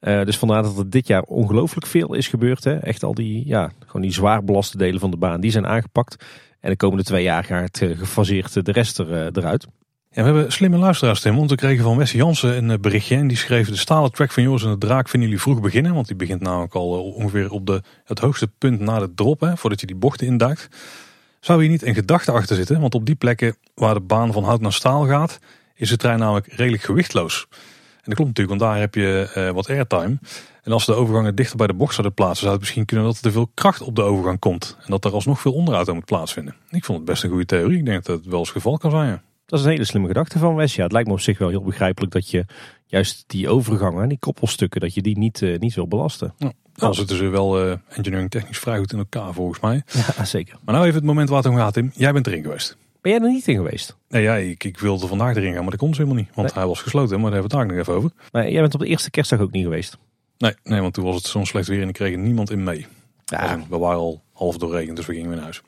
[0.00, 2.64] Eh, dus vandaar dat er dit jaar ongelooflijk veel is gebeurd.
[2.64, 2.76] Hè.
[2.76, 6.24] Echt al die, ja, gewoon die zwaar belaste delen van de baan, die zijn aangepakt.
[6.60, 9.66] En de komende twee jaar gaat eh, gefaseerd eh, de rest er, eruit.
[10.10, 11.36] We hebben slimme luisteraars, Tim.
[11.36, 13.16] Want we kregen van Wes Jansen een berichtje.
[13.16, 15.94] En die schreef de stalen track van Joris en de Draak vinden jullie vroeg beginnen.
[15.94, 19.52] Want die begint namelijk al ongeveer op de, het hoogste punt na de drop.
[19.54, 20.68] Voordat je die bochten induikt.
[21.40, 22.80] Zou hier niet een gedachte achter zitten?
[22.80, 25.38] Want op die plekken waar de baan van hout naar staal gaat,
[25.74, 27.46] is de trein namelijk redelijk gewichtloos.
[28.00, 30.18] En dat klopt natuurlijk, want daar heb je eh, wat airtime.
[30.62, 33.16] En als de overgangen dichter bij de bocht zouden plaatsen, zou het misschien kunnen dat
[33.16, 34.76] er te veel kracht op de overgang komt.
[34.80, 36.54] En dat er alsnog veel onderhoud aan moet plaatsvinden.
[36.70, 37.78] Ik vond het best een goede theorie.
[37.78, 39.08] Ik denk dat het wel eens het geval kan zijn.
[39.08, 39.22] ja.
[39.46, 40.74] Dat is een hele slimme gedachte van Wes.
[40.74, 42.44] Ja, het lijkt me op zich wel heel begrijpelijk dat je
[42.86, 46.34] juist die overgangen, die koppelstukken, dat je die niet, eh, niet wil belasten.
[46.36, 49.82] Ja, dan zitten ze wel eh, engineering technisch vrij goed in elkaar volgens mij.
[50.16, 50.56] Ja, zeker.
[50.64, 51.90] Maar nou even het moment waar het om gaat, Tim.
[51.94, 52.76] Jij bent erin geweest.
[53.00, 53.96] Ben jij er niet in geweest?
[54.08, 56.34] Nee, ja, ik, ik wilde vandaag erin gaan, maar dat kon ze helemaal niet.
[56.34, 58.10] Want hij was gesloten, maar daar hebben we het daar nog even over.
[58.32, 59.98] Maar jij bent op de eerste kerstdag ook niet geweest.
[60.38, 62.86] Nee, nee, want toen was het zo'n slecht weer en ik kreeg niemand in mee.
[63.24, 65.62] Ja, We waren al half doorregend, dus we gingen weer naar huis.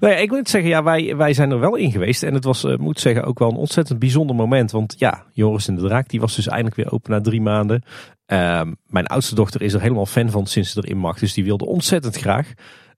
[0.00, 2.22] Nou ja, ik moet zeggen, ja, wij, wij zijn er wel in geweest.
[2.22, 4.70] En het was, eh, moet zeggen, ook wel een ontzettend bijzonder moment.
[4.70, 7.82] Want ja, Joris en de Draak, die was dus eindelijk weer open na drie maanden.
[8.26, 11.18] Ehm, mijn oudste dochter is er helemaal fan van sinds ze erin mag.
[11.18, 12.52] Dus die wilde ontzettend graag.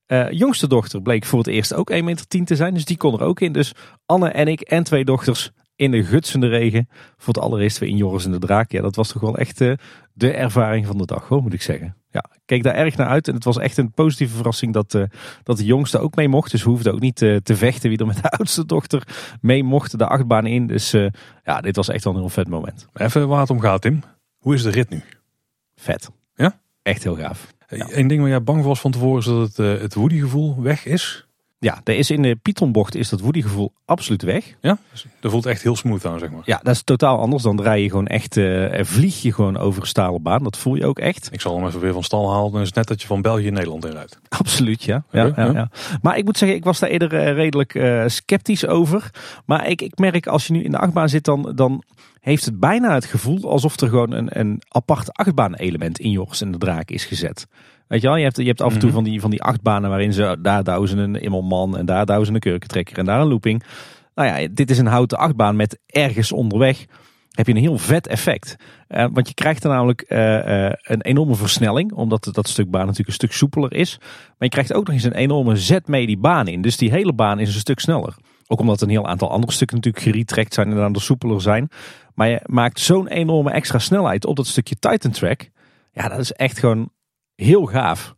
[0.07, 2.75] Eh, jongste dochter bleek voor het eerst ook 1,10 meter te zijn.
[2.75, 3.53] Dus die kon er ook in.
[3.53, 3.73] Dus
[4.07, 6.89] Anne en ik en twee dochters in de gutsende regen.
[7.17, 8.73] Voor het allereerst weer in Joris en de Draak.
[8.73, 9.73] Ja, dat was toch wel echt eh,
[10.13, 11.97] de ervaring van de dag, hoor, moet ik zeggen.
[12.11, 13.29] Ja, ik keek daar erg naar uit.
[13.29, 15.05] En het was echt een positieve verrassing dat, uh,
[15.43, 16.51] dat de jongste ook mee mocht.
[16.51, 19.03] Dus we hoefden ook niet uh, te vechten wie er met de oudste dochter
[19.41, 20.67] mee mocht de achtbaan in.
[20.67, 21.09] Dus uh,
[21.45, 22.89] ja, dit was echt wel een heel vet moment.
[22.93, 24.03] Even waar het om gaat, Tim.
[24.39, 25.03] Hoe is de rit nu?
[25.75, 26.11] Vet.
[26.35, 26.61] Ja?
[26.83, 27.54] Echt heel gaaf.
[27.89, 30.87] Eén ding waar jij bang was van tevoren is dat het, het Woody gevoel weg
[30.87, 31.24] is.
[31.65, 34.55] Ja, er is in de Pythonbocht is dat Woody gevoel absoluut weg.
[34.61, 36.43] Ja, dus dat voelt echt heel smooth aan, zeg maar.
[36.45, 37.43] Ja, dat is totaal anders.
[37.43, 40.43] Dan rij je gewoon echt, uh, vlieg je gewoon over een stalen baan.
[40.43, 41.29] Dat voel je ook echt.
[41.33, 42.53] Ik zal hem even weer van stal halen.
[42.53, 44.19] Dan is het net dat je van België Nederland in rijdt.
[44.29, 45.05] Absoluut, ja.
[45.11, 45.71] Ja, ja, ja.
[46.03, 49.11] Maar ik moet zeggen, ik was daar eerder uh, redelijk uh, sceptisch over.
[49.47, 51.83] Maar ik, ik merk als je nu in de achtbaan zit, dan, dan
[52.21, 56.41] heeft het bijna het gevoel alsof er gewoon een, een apart achtbaan element in Joris
[56.41, 57.47] en de Draak is gezet.
[57.89, 59.91] Weet je wel, je hebt, je hebt af en toe van die, van die achtbanen
[59.91, 63.63] waarin ze daar duizen een immelman en daar duizen een kurkentrekker en daar een looping.
[64.15, 66.87] Nou ja, dit is een houten achtbaan met ergens onderweg
[67.35, 68.57] heb je een heel vet effect.
[68.89, 72.81] Uh, want je krijgt er namelijk uh, uh, een enorme versnelling, omdat dat stuk baan
[72.81, 73.99] natuurlijk een stuk soepeler is.
[74.01, 76.63] Maar je krijgt ook nog eens een enorme zet mee die baan in.
[76.63, 78.17] Dus die hele baan is een stuk sneller.
[78.47, 81.69] Ook omdat een heel aantal andere stukken natuurlijk geretrekt zijn en dan soepeler zijn.
[82.15, 85.49] Maar je maakt zo'n enorme extra snelheid op dat stukje Titan Track.
[85.93, 86.91] Ja, dat is echt gewoon
[87.37, 88.15] heel gaaf.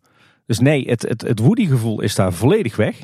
[0.46, 2.96] Dus nee, het, het, het Woody gevoel is daar volledig weg.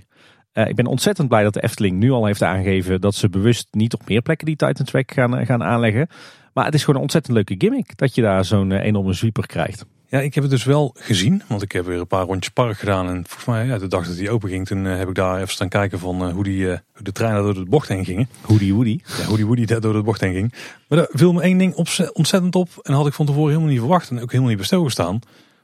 [0.55, 3.69] Uh, ik ben ontzettend blij dat de Efteling nu al heeft aangegeven dat ze bewust
[3.71, 6.09] niet op meer plekken die Titan Track gaan, eh, gaan aanleggen.
[6.53, 9.47] Maar het is gewoon een ontzettend leuke gimmick dat je daar zo'n uh, enorme sweeper
[9.47, 9.85] krijgt.
[10.09, 12.79] Ja, ik heb het dus wel gezien, want ik heb weer een paar rondjes park
[12.79, 13.09] gedaan.
[13.09, 15.49] En volgens mij, ja, de dag dat die open ging, toen heb ik daar even
[15.49, 18.29] staan kijken van hoe, die, hoe de treinen door de bocht heen gingen.
[18.41, 19.01] Hoe die Woody.
[19.19, 20.55] Ja, hoe die Woody daar door de bocht heen ging.
[20.89, 21.75] Maar daar viel me één ding
[22.13, 24.67] ontzettend op en had ik van tevoren helemaal niet verwacht en ook helemaal niet bij
[24.67, 25.21] stilgestaan.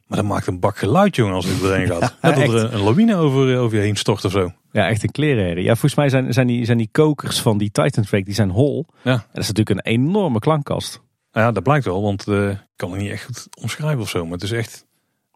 [0.08, 2.00] Maar dat maakt een bak geluid, jongen, als het erin gaat.
[2.22, 4.52] Net dat er een lawine over, over je heen stort of zo.
[4.72, 5.64] Ja, echt een klerenherrie.
[5.64, 8.50] Ja, volgens mij zijn, zijn, die, zijn die kokers van die Titan Fake, die zijn
[8.50, 8.86] hol.
[9.02, 9.12] Ja.
[9.12, 11.00] dat is natuurlijk een enorme klankkast.
[11.32, 14.08] Nou ja, dat blijkt wel, want uh, ik kan het niet echt goed omschrijven of
[14.08, 14.22] zo.
[14.24, 14.86] Maar het is echt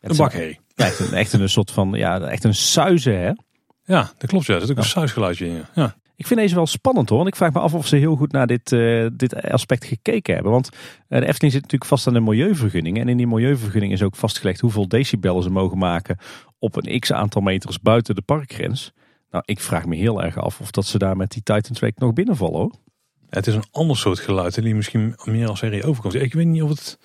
[0.00, 0.60] een bakherrie.
[0.74, 3.32] Ja, echt een, echt een soort van, ja, echt een suizen, hè?
[3.84, 4.46] Ja, dat klopt.
[4.46, 5.64] Ja, er zit ook een suisgeluidje in.
[5.74, 5.96] Ja.
[6.22, 7.18] Ik vind deze wel spannend hoor.
[7.18, 10.34] Want ik vraag me af of ze heel goed naar dit, uh, dit aspect gekeken
[10.34, 10.52] hebben.
[10.52, 12.98] Want uh, de Efteling zit natuurlijk vast aan de milieuvergunning.
[12.98, 16.18] En in die milieuvergunning is ook vastgelegd hoeveel decibel ze mogen maken
[16.58, 18.92] op een x aantal meters buiten de parkgrens.
[19.30, 21.98] Nou, ik vraag me heel erg af of dat ze daar met die Titan Track
[21.98, 22.72] nog binnenvallen hoor.
[23.30, 26.14] Het is een ander soort geluid die misschien meer als serie overkomt.
[26.14, 26.98] Ik weet niet of het.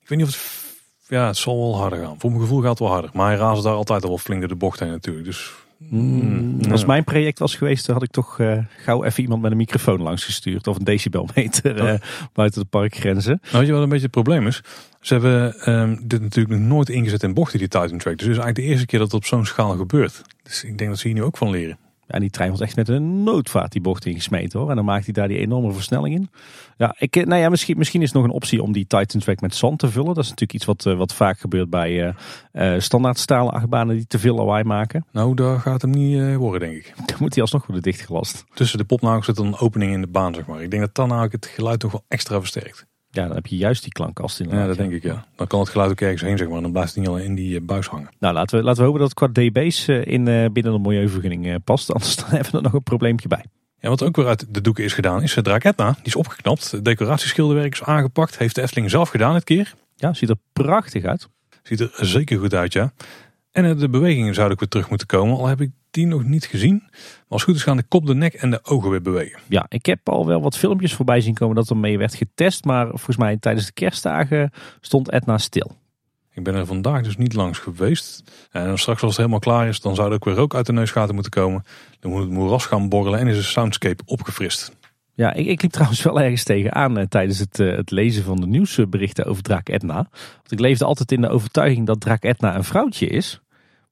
[0.00, 1.08] Ik weet niet of het.
[1.08, 2.18] Ja, het zal wel harder gaan.
[2.18, 3.10] Voor mijn gevoel gaat het wel harder.
[3.12, 5.26] Maar hij raast daar altijd al wel flink door de bocht heen natuurlijk.
[5.26, 9.50] Dus Mm, als mijn project was geweest, had ik toch uh, gauw even iemand met
[9.50, 10.66] een microfoon langs gestuurd.
[10.66, 11.98] Of een decibelmeter uh,
[12.32, 13.38] buiten de parkgrenzen.
[13.42, 14.62] Nou, weet je wat een beetje het probleem is?
[15.00, 18.18] Ze hebben um, dit natuurlijk nog nooit ingezet in bochten, die Titan Track.
[18.18, 20.22] Dus het is eigenlijk de eerste keer dat het op zo'n schaal gebeurt.
[20.42, 21.78] Dus ik denk dat ze hier nu ook van leren.
[22.08, 24.70] Ja, die trein was echt met een noodvaart die bocht ingesmeten hoor.
[24.70, 26.30] En dan maakt hij daar die enorme versnelling in.
[26.76, 29.20] Ja, ik, eh, nou ja, misschien, misschien is het nog een optie om die Titan
[29.20, 30.14] Track met zand te vullen.
[30.14, 32.12] Dat is natuurlijk iets wat, uh, wat vaak gebeurt bij uh,
[32.52, 35.06] uh, standaard stalen achtbanen die te veel lawaai maken.
[35.12, 36.92] Nou, daar gaat hem niet worden, denk ik.
[37.06, 38.44] Dan moet hij alsnog worden dichtgelast.
[38.54, 40.62] Tussen de popnagels zit een opening in de baan, zeg maar.
[40.62, 42.86] Ik denk dat dan nou het geluid toch wel extra versterkt.
[43.16, 44.48] Ja, dan heb je juist die klankkast in.
[44.48, 45.26] Ja, dat denk ik ja.
[45.36, 46.60] Dan kan het geluid ook ergens heen, zeg maar.
[46.62, 48.08] Dan blijft het niet al in die buis hangen.
[48.18, 51.90] Nou, laten we, laten we hopen dat het qua dB's in, binnen de milieuvergunning past.
[51.92, 53.44] Anders dan hebben we er nog een probleempje bij.
[53.80, 55.90] Ja, wat ook weer uit de doeken is gedaan is Draak Etna.
[55.90, 56.70] Die is opgeknapt.
[56.70, 58.38] Het decoratieschilderwerk is aangepakt.
[58.38, 59.74] Heeft de Efteling zelf gedaan dit keer.
[59.96, 61.28] Ja, ziet er prachtig uit.
[61.62, 62.92] Ziet er zeker goed uit, ja.
[63.56, 65.36] En de bewegingen zouden weer terug moeten komen.
[65.36, 66.82] Al heb ik die nog niet gezien.
[66.90, 69.40] Maar als goed is gaan de kop, de nek en de ogen weer bewegen.
[69.48, 72.64] Ja, ik heb al wel wat filmpjes voorbij zien komen dat er mee werd getest.
[72.64, 74.50] Maar volgens mij tijdens de kerstdagen
[74.80, 75.76] stond Etna stil.
[76.32, 78.22] Ik ben er vandaag dus niet langs geweest.
[78.50, 80.72] En straks als het helemaal klaar is, dan zou er ook weer rook uit de
[80.72, 81.64] neusgaten moeten komen.
[82.00, 84.76] Dan moet het moeras gaan borrelen en is de soundscape opgefrist.
[85.14, 88.36] Ja, ik, ik liep trouwens wel ergens tegenaan uh, tijdens het, uh, het lezen van
[88.36, 90.08] de nieuwsberichten over Draak Etna.
[90.36, 93.40] Want ik leefde altijd in de overtuiging dat Draak Etna een vrouwtje is.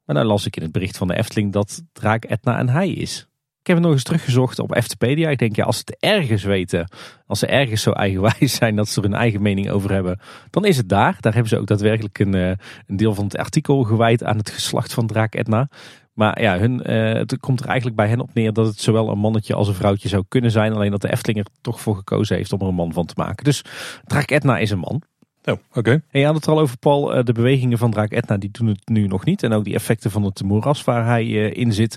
[0.05, 2.91] Maar dan las ik in het bericht van de Efteling dat Draak Etna een hij
[2.91, 3.29] is.
[3.61, 5.31] Ik heb het nog eens teruggezocht op Eftepedia.
[5.31, 6.89] Ik denk, ja, als ze het ergens weten,
[7.27, 10.65] als ze ergens zo eigenwijs zijn dat ze er hun eigen mening over hebben, dan
[10.65, 11.17] is het daar.
[11.21, 12.49] Daar hebben ze ook daadwerkelijk een, uh,
[12.87, 15.69] een deel van het artikel gewijd aan het geslacht van Draak Etna.
[16.13, 19.09] Maar ja, hun, uh, het komt er eigenlijk bij hen op neer dat het zowel
[19.11, 20.73] een mannetje als een vrouwtje zou kunnen zijn.
[20.73, 23.15] Alleen dat de Efteling er toch voor gekozen heeft om er een man van te
[23.17, 23.45] maken.
[23.45, 23.65] Dus
[24.05, 25.03] Draak Etna is een man.
[25.45, 25.91] Oh, oké.
[25.91, 27.15] En je had het al over, Paul.
[27.15, 29.43] Eh, de bewegingen van Draak Etna die doen het nu nog niet.
[29.43, 31.97] En ook die effecten van het moeras waar hij uh, in zit.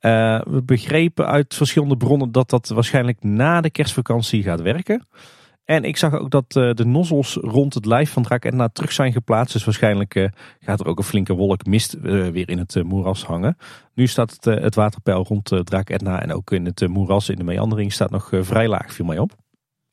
[0.00, 5.06] Uh, we begrepen uit verschillende bronnen dat dat waarschijnlijk na de kerstvakantie gaat werken.
[5.64, 9.12] En ik zag ook dat de nozzels rond het lijf van Draak Etna terug zijn
[9.12, 9.52] geplaatst.
[9.52, 10.30] Dus waarschijnlijk
[10.60, 13.56] gaat er ook een flinke wolk mist weer in het moeras hangen.
[13.94, 17.44] Nu staat het, het waterpeil rond Draak Etna en ook in het moeras in de
[17.44, 19.32] meandering staat nog vrij laag, viel mij op.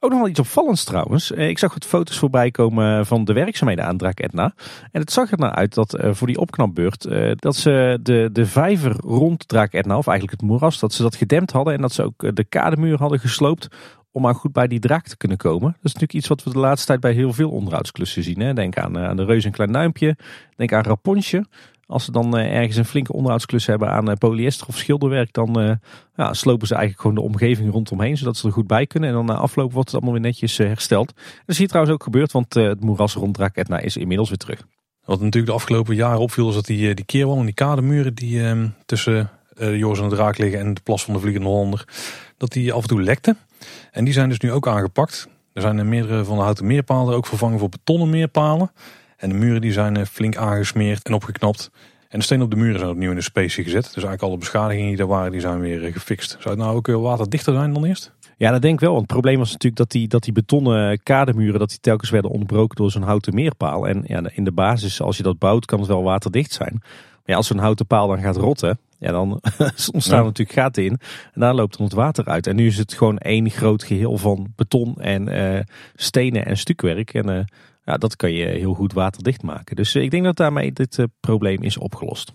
[0.04, 1.32] Ook nog wel iets opvallends trouwens.
[1.32, 4.54] Eh, ik zag wat foto's voorbij komen van de werkzaamheden aan Draak Etna.
[4.92, 8.30] En het zag er nou uit dat uh, voor die opknapbeurt, uh, dat ze de,
[8.32, 11.74] de vijver rond Draak Etna, of eigenlijk het moeras, dat ze dat gedempt hadden.
[11.74, 13.68] En dat ze ook de kademuur hadden gesloopt
[14.12, 15.68] om maar goed bij die draak te kunnen komen.
[15.68, 18.40] Dat is natuurlijk iets wat we de laatste tijd bij heel veel onderhoudsklussen zien.
[18.40, 18.54] Hè?
[18.54, 20.18] Denk aan, aan de Reus en Klein Duimpje.
[20.56, 21.46] Denk aan Raponsje.
[21.86, 25.80] Als ze dan ergens een flinke onderhoudsklus hebben aan polyester of schilderwerk, dan
[26.16, 29.10] ja, slopen ze eigenlijk gewoon de omgeving rondomheen, zodat ze er goed bij kunnen.
[29.10, 31.14] En dan na afloop wordt het allemaal weer netjes hersteld.
[31.16, 34.66] Dat is hier trouwens ook gebeurd, want het moeras rond Etna is inmiddels weer terug.
[35.06, 38.40] Wat natuurlijk de afgelopen jaren opviel, is dat die, die keerwal en die kademuren die
[38.40, 41.88] uh, tussen uh, Joris en de Draak liggen en de plas van de Vliegende Hollander,
[42.38, 43.38] dat die af en toe lekten.
[43.92, 45.28] En die zijn dus nu ook aangepakt.
[45.54, 48.72] Er zijn meerdere van de houten meerpalen ook vervangen voor betonnen meerpalen.
[49.24, 51.72] En de muren die zijn flink aangesmeerd en opgeknapt.
[52.10, 53.84] En de stenen op de muren zijn opnieuw in de specie gezet.
[53.84, 56.30] Dus eigenlijk alle beschadigingen die er waren, die zijn weer gefixt.
[56.30, 58.14] Zou het nou ook waterdichter zijn dan eerst?
[58.38, 58.90] Ja, dat denk ik wel.
[58.90, 62.32] Want het probleem was natuurlijk dat die, dat die betonnen kademuren, dat die telkens werden
[62.32, 63.88] onderbroken door zo'n houten meerpaal.
[63.88, 66.78] En ja, in de basis, als je dat bouwt, kan het wel waterdicht zijn.
[66.82, 69.32] Maar ja, als zo'n houten paal dan gaat rotten, ja, dan
[69.94, 70.24] ontstaan ja.
[70.24, 71.00] natuurlijk gaten in.
[71.34, 72.48] En daar loopt dan het water uit.
[72.48, 75.60] En nu is het gewoon één groot geheel van beton en uh,
[75.96, 77.14] stenen en stukwerk.
[77.14, 77.40] En uh,
[77.84, 79.76] ja, dat kan je heel goed waterdicht maken.
[79.76, 82.34] Dus ik denk dat daarmee dit uh, probleem is opgelost.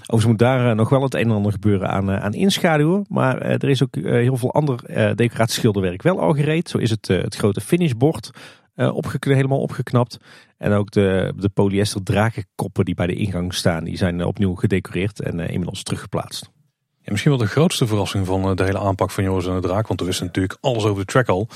[0.00, 3.06] Overigens moet daar nog wel het een en ander gebeuren aan, aan inschaduwen.
[3.08, 4.80] Maar er is ook heel veel ander
[5.16, 6.68] decoratieschilderwerk wel al gereed.
[6.68, 8.30] Zo is het, het grote finishbord
[8.74, 10.18] opgekn helemaal opgeknapt.
[10.58, 15.20] En ook de, de polyester drakenkoppen die bij de ingang staan, die zijn opnieuw gedecoreerd
[15.20, 16.50] en inmiddels teruggeplaatst.
[17.04, 20.00] Misschien wel de grootste verrassing van de hele aanpak van Joris en de Draak, want
[20.00, 21.48] we wisten natuurlijk alles over de track al,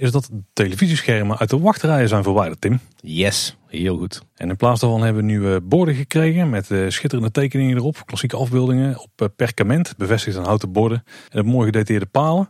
[0.00, 2.80] is dat televisieschermen uit de wachtrijen zijn verwijderd, Tim.
[3.00, 4.22] Yes, heel goed.
[4.34, 8.98] En in plaats daarvan hebben we nieuwe borden gekregen met schitterende tekeningen erop, klassieke afbeeldingen
[8.98, 12.48] op perkament, bevestigd aan houten borden en mooi gedetailleerde palen.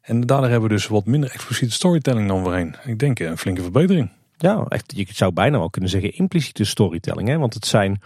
[0.00, 2.74] En daardoor hebben we dus wat minder expliciete storytelling dan voorheen.
[2.84, 4.10] Ik denk een flinke verbetering.
[4.36, 7.28] Ja, echt, je zou bijna wel kunnen zeggen impliciete storytelling.
[7.28, 7.38] Hè?
[7.38, 8.00] Want het zijn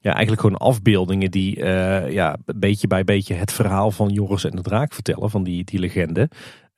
[0.00, 4.56] ja, eigenlijk gewoon afbeeldingen die uh, ja, beetje bij beetje het verhaal van Joris en
[4.56, 5.30] de Draak vertellen.
[5.30, 6.28] Van die, die legende.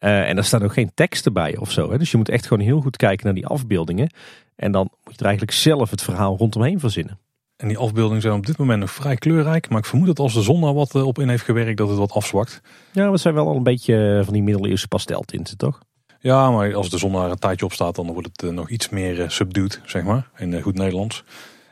[0.05, 1.91] Uh, en er staan ook geen teksten bij of zo.
[1.91, 1.99] Hè?
[1.99, 4.11] Dus je moet echt gewoon heel goed kijken naar die afbeeldingen.
[4.57, 7.19] En dan moet je er eigenlijk zelf het verhaal rondomheen verzinnen.
[7.57, 9.69] En die afbeeldingen zijn op dit moment nog vrij kleurrijk.
[9.69, 11.99] Maar ik vermoed dat als de zon daar wat op in heeft gewerkt, dat het
[11.99, 12.61] wat afzwakt.
[12.93, 15.81] Ja, we zijn wel al een beetje van die middeleeuwse pasteltinten, toch?
[16.21, 18.89] Ja, maar als de zon daar een tijdje op staat, dan wordt het nog iets
[18.89, 21.25] meer subdued, zeg maar, in goed Nederlands.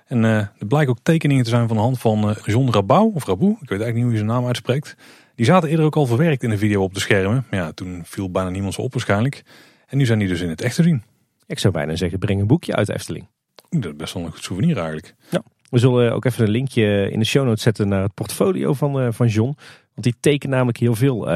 [0.06, 3.24] En uh, er blijken ook tekeningen te zijn van de hand van John Rabou, of
[3.24, 4.96] Rabou, ik weet eigenlijk niet hoe je zijn naam uitspreekt.
[5.41, 7.47] Die zaten eerder ook al verwerkt in de video op de schermen.
[7.51, 9.43] Maar ja, toen viel bijna niemand zo op waarschijnlijk.
[9.86, 11.03] En nu zijn die dus in het echt te zien.
[11.47, 13.28] Ik zou bijna zeggen, breng een boekje uit Efteling.
[13.70, 15.14] Dat is best wel een goed souvenir eigenlijk.
[15.30, 15.43] Ja.
[15.70, 19.03] We zullen ook even een linkje in de show notes zetten naar het portfolio van,
[19.03, 19.57] uh, van John.
[19.95, 21.30] Want die tekent namelijk heel veel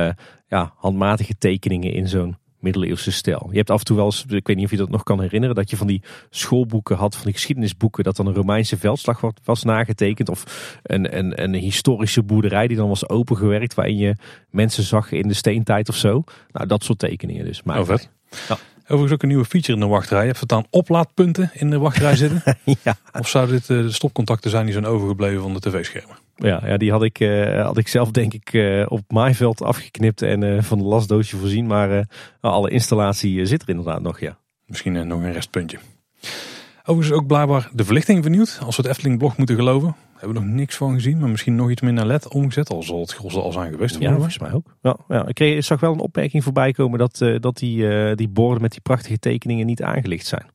[0.49, 3.49] ja, handmatige tekeningen in zo'n middeleeuwse stijl.
[3.51, 5.21] Je hebt af en toe wel eens, ik weet niet of je dat nog kan
[5.21, 9.21] herinneren, dat je van die schoolboeken had, van die geschiedenisboeken, dat dan een Romeinse veldslag
[9.45, 10.29] was nagetekend.
[10.29, 14.17] Of een, een, een historische boerderij die dan was opengewerkt, waarin je
[14.51, 16.25] mensen zag in de steentijd of zo.
[16.53, 17.63] Nou, dat soort tekeningen dus.
[17.63, 18.11] Maar, oh, vet.
[18.49, 18.57] Ja.
[18.83, 20.27] Overigens ook een nieuwe feature in de wachtrij.
[20.27, 22.43] Je het aan oplaadpunten in de wachtrij zitten.
[22.85, 22.97] ja.
[23.19, 26.17] Of zouden dit de stopcontacten zijn die zijn overgebleven van de tv-schermen?
[26.37, 30.23] Ja, ja, die had ik, uh, had ik zelf denk ik uh, op maaiveld afgeknipt
[30.23, 31.67] en uh, van de lasdoosje voorzien.
[31.67, 32.09] Maar
[32.41, 34.39] alle installatie zit er inderdaad nog, ja.
[34.67, 35.79] Misschien nog een restpuntje.
[36.85, 38.59] Overigens ook blijkbaar de verlichting vernieuwd.
[38.65, 39.97] Als we het Efteling blog moeten geloven.
[40.13, 41.19] Hebben we nog niks van gezien.
[41.19, 42.69] Maar misschien nog iets minder LED omgezet.
[42.69, 43.99] Al zal het gros al zijn geweest.
[43.99, 44.77] Ja, volgens mij ook.
[44.83, 45.27] Ja, ja.
[45.27, 48.81] Ik, kreeg, zag wel een opmerking voorbij komen dat, dat die, die borden met die
[48.81, 50.47] prachtige tekeningen niet aangelicht zijn.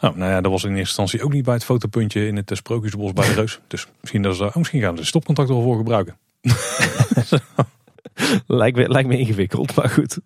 [0.00, 2.50] Oh, nou ja, dat was in eerste instantie ook niet bij het fotopuntje in het
[2.50, 3.60] eh, Sprookjesbos bij de Reus.
[3.66, 6.16] Dus misschien, dat ze, oh, misschien gaan ze de stopcontact wel voor gebruiken.
[8.46, 10.18] lijkt, me, lijkt me ingewikkeld, maar goed.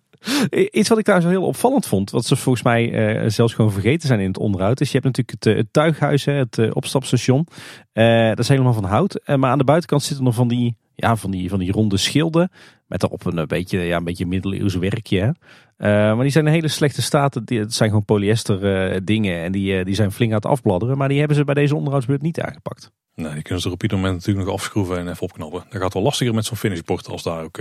[0.71, 3.71] Iets wat ik daar zo heel opvallend vond, wat ze volgens mij uh, zelfs gewoon
[3.71, 7.47] vergeten zijn in het onderhoud, is je hebt natuurlijk het, het tuighuis, het uh, opstapstation.
[7.93, 9.21] Uh, dat is helemaal van hout.
[9.25, 12.51] maar aan de buitenkant zitten nog van die, ja, van die, van die ronde schilden.
[12.91, 15.21] Met erop een beetje, ja, een beetje middeleeuws werkje.
[15.21, 15.35] Uh,
[15.77, 17.33] maar die zijn in hele slechte staat.
[17.33, 19.43] Het zijn gewoon polyester uh, dingen.
[19.43, 20.97] En die, uh, die zijn flink aan het afbladderen.
[20.97, 22.91] Maar die hebben ze bij deze onderhoudsbeurt niet aangepakt.
[23.15, 25.63] Nee, die kunnen ze er op ieder moment natuurlijk nog afschroeven en even opknappen.
[25.69, 27.57] Dat gaat wel lastiger met zo'n finishbord als daar ook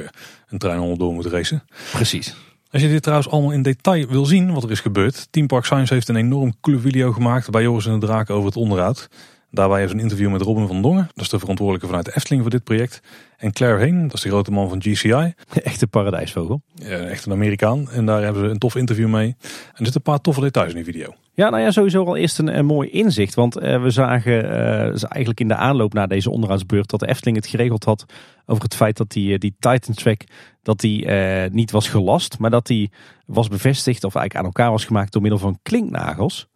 [0.48, 1.62] een trein onderdoor moet racen.
[1.92, 2.36] Precies.
[2.70, 5.28] Als je dit trouwens allemaal in detail wil zien wat er is gebeurd.
[5.30, 8.46] Team Park Science heeft een enorm coole video gemaakt bij Joris en de Draak over
[8.46, 9.08] het onderhoud.
[9.50, 12.42] Daarbij is een interview met Robin van Dongen, dat is de verantwoordelijke vanuit de Efteling
[12.42, 13.00] voor dit project.
[13.36, 15.34] En Claire Heen, dat is de grote man van GCI.
[15.62, 16.62] Echte paradijsvogel.
[16.74, 17.90] Ja, echt een Amerikaan.
[17.90, 19.26] En daar hebben ze een tof interview mee.
[19.26, 21.14] En er zitten een paar toffe details in die video.
[21.34, 23.34] Ja, nou ja, sowieso al eerst een, een mooi inzicht.
[23.34, 24.50] Want eh, we zagen uh,
[24.88, 28.04] eigenlijk in de aanloop naar deze onderhoudsbeurt dat de Efteling het geregeld had
[28.46, 30.24] over het feit dat die, die Titan Track
[30.62, 32.90] dat die, uh, niet was gelast, maar dat die
[33.26, 36.48] was bevestigd of eigenlijk aan elkaar was gemaakt door middel van klinknagels.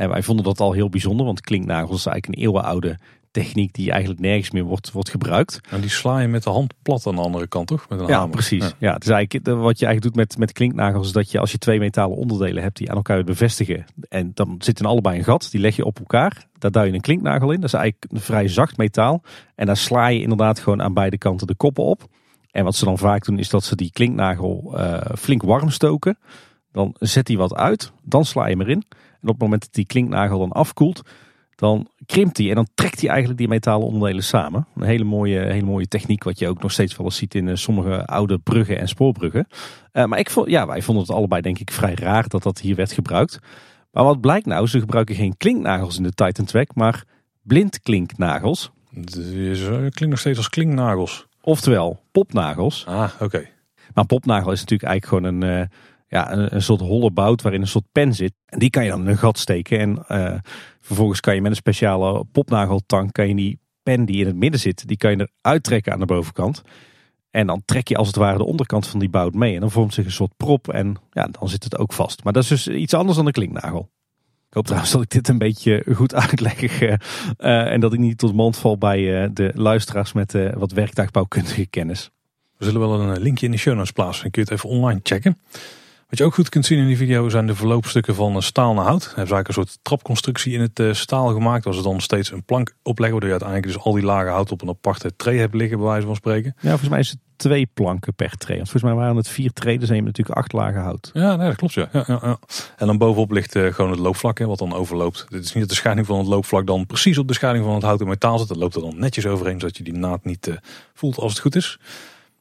[0.00, 2.98] En wij vonden dat al heel bijzonder, want klinknagels is eigenlijk een eeuwenoude
[3.30, 5.60] techniek die eigenlijk nergens meer wordt, wordt gebruikt.
[5.70, 7.88] En die sla je met de hand plat aan de andere kant, toch?
[7.88, 8.30] Met een ja, hamer.
[8.30, 8.64] precies.
[8.64, 8.72] Ja.
[8.78, 11.52] ja, het is eigenlijk wat je eigenlijk doet met, met klinknagels, is dat je als
[11.52, 15.24] je twee metalen onderdelen hebt die aan elkaar bevestigen, en dan zit in allebei een
[15.24, 17.60] gat, die leg je op elkaar, daar duw je een klinknagel in.
[17.60, 19.22] Dat is eigenlijk een vrij zacht metaal.
[19.54, 22.08] En daar sla je inderdaad gewoon aan beide kanten de koppen op.
[22.50, 26.18] En wat ze dan vaak doen, is dat ze die klinknagel uh, flink warm stoken.
[26.72, 28.84] Dan zet hij wat uit, dan sla je hem erin.
[29.22, 31.02] En op het moment dat die klinknagel dan afkoelt,
[31.54, 34.66] dan krimpt hij en dan trekt hij eigenlijk die metalen onderdelen samen.
[34.74, 37.46] Een hele mooie, hele mooie techniek, wat je ook nog steeds wel eens ziet in
[37.46, 39.46] uh, sommige oude bruggen en spoorbruggen.
[39.92, 42.60] Uh, maar ik vond, ja, wij vonden het allebei denk ik vrij raar dat dat
[42.60, 43.38] hier werd gebruikt.
[43.90, 47.04] Maar wat blijkt nou, ze gebruiken geen klinknagels in de Titan Track, maar
[47.42, 48.70] blindklinknagels.
[48.94, 49.14] Het
[49.70, 51.26] klinkt nog steeds als klinknagels.
[51.42, 52.86] Oftewel, popnagels.
[52.86, 53.24] Ah, oké.
[53.24, 53.52] Okay.
[53.78, 55.66] Maar een popnagel is natuurlijk eigenlijk gewoon een, uh,
[56.10, 58.32] ja, een, soort holle bout waarin een soort pen zit.
[58.46, 59.78] En die kan je dan in een gat steken.
[59.78, 60.38] En uh,
[60.80, 64.60] vervolgens kan je met een speciale popnageltang kan je die pen die in het midden
[64.60, 66.62] zit, die kan je eruit trekken aan de bovenkant.
[67.30, 69.54] En dan trek je als het ware de onderkant van die bout mee.
[69.54, 72.24] En dan vormt zich een soort prop en ja, dan zit het ook vast.
[72.24, 73.90] Maar dat is dus iets anders dan een klinknagel.
[74.48, 76.80] Ik hoop trouwens dat ik dit een beetje goed uitleg.
[76.80, 76.92] Uh,
[77.72, 82.10] en dat ik niet tot mond val bij de luisteraars met wat werktuigbouwkundige kennis.
[82.56, 84.30] We zullen wel een linkje in de show notes plaatsen.
[84.30, 85.36] Kun je het even online checken.
[86.10, 88.84] Wat je ook goed kunt zien in die video zijn de verloopstukken van staal naar
[88.84, 89.02] hout.
[89.02, 91.66] We hebben eigenlijk een soort trapconstructie in het staal gemaakt.
[91.66, 93.10] Als ze dan steeds een plank opleggen.
[93.10, 95.86] Waardoor je uiteindelijk dus al die lage hout op een aparte tray hebt liggen bij
[95.86, 96.54] wijze van spreken.
[96.60, 98.56] Ja, volgens mij is het twee planken per tray.
[98.56, 101.10] Want volgens mij waren het vier treden, zijn je natuurlijk acht lagen hout.
[101.12, 101.88] Ja, nee, dat klopt ja.
[101.92, 102.38] ja, ja, ja.
[102.76, 105.26] En dan bovenop ligt uh, gewoon het loopvlak, hè, wat dan overloopt.
[105.28, 107.74] Dit is niet dat de scheiding van het loopvlak dan precies op de scheiding van
[107.74, 108.48] het houten metaal zit.
[108.48, 110.54] Dat loopt er dan netjes overheen, zodat je die naad niet uh,
[110.94, 111.78] voelt als het goed is.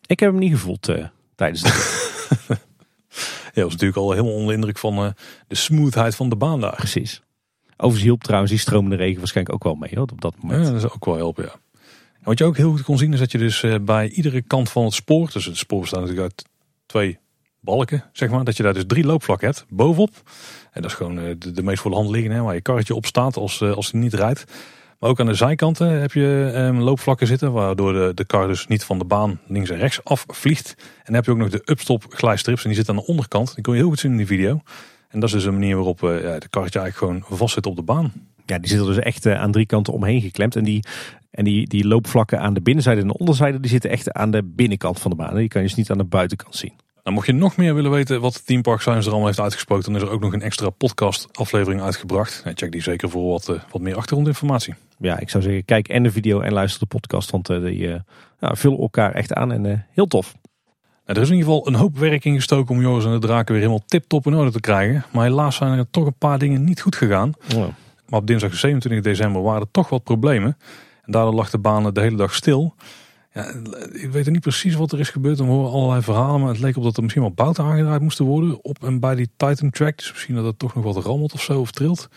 [0.06, 1.06] Ik heb hem niet gevoeld uh,
[1.36, 2.58] tijdens de
[3.60, 5.14] Ja, was natuurlijk al helemaal onder indruk van
[5.48, 6.76] de smoothheid van de baan daar.
[6.76, 7.22] Precies.
[7.72, 10.66] Overigens hielp trouwens die stromende regen waarschijnlijk ook wel mee hoor, op dat moment.
[10.66, 11.52] Ja, dat is ook wel helpen, ja.
[12.14, 14.70] En wat je ook heel goed kon zien is dat je dus bij iedere kant
[14.70, 16.46] van het spoor, dus het spoor bestaat natuurlijk uit
[16.86, 17.20] twee
[17.60, 20.30] balken, zeg maar, dat je daar dus drie loopvlakken hebt bovenop.
[20.72, 23.06] En dat is gewoon de, de meest voor de hand liggende, waar je karretje op
[23.06, 24.44] staat als, als hij niet rijdt.
[25.00, 28.68] Maar ook aan de zijkanten heb je um, loopvlakken zitten, waardoor de, de kar dus
[28.68, 30.76] niet van de baan links en rechts afvliegt.
[30.78, 33.56] En dan heb je ook nog de upstop glijstrips en die zitten aan de onderkant.
[33.56, 34.62] Die kon je heel goed zien in die video.
[35.10, 37.66] En dat is dus een manier waarop uh, ja, de karretje eigenlijk gewoon vast zit
[37.66, 38.12] op de baan.
[38.46, 40.56] Ja, die zitten dus echt uh, aan drie kanten omheen geklemd.
[40.56, 40.84] En die,
[41.32, 44.44] en die, die loopvlakken aan de binnenzijde en de onderzijde, die zitten echt aan de
[44.44, 45.36] binnenkant van de baan.
[45.36, 46.74] Die kan je dus niet aan de buitenkant zien.
[47.04, 49.86] Nou, mocht je nog meer willen weten wat Team Park Science er allemaal heeft uitgesproken,
[49.86, 52.44] dan is er ook nog een extra podcast aflevering uitgebracht.
[52.54, 54.76] Check die zeker voor wat, uh, wat meer achtergrondinformatie.
[54.98, 57.80] Ja, ik zou zeggen, kijk en de video en luister de podcast, want uh, die
[57.80, 57.96] uh,
[58.40, 60.36] nou, vullen elkaar echt aan en heel tof.
[61.06, 63.20] Nou, er is in ieder geval een hoop werk in gestoken om Joris en de
[63.20, 65.06] Draken weer helemaal tip-top in orde te krijgen.
[65.12, 67.34] Maar helaas zijn er toch een paar dingen niet goed gegaan.
[67.56, 67.68] Oh.
[68.10, 70.58] Maar op dinsdag 27 december waren er toch wat problemen.
[71.06, 72.76] En daardoor lag de baan de hele dag stil.
[73.34, 73.54] Ja,
[73.92, 75.38] ik weet niet precies wat er is gebeurd.
[75.38, 76.40] We horen allerlei verhalen.
[76.40, 78.64] Maar het leek op dat er misschien wel bouten aangedraaid moesten worden.
[78.64, 79.98] Op en bij die Titan track.
[79.98, 81.60] Dus misschien dat het toch nog wat rammelt of zo.
[81.60, 82.10] Of trilt.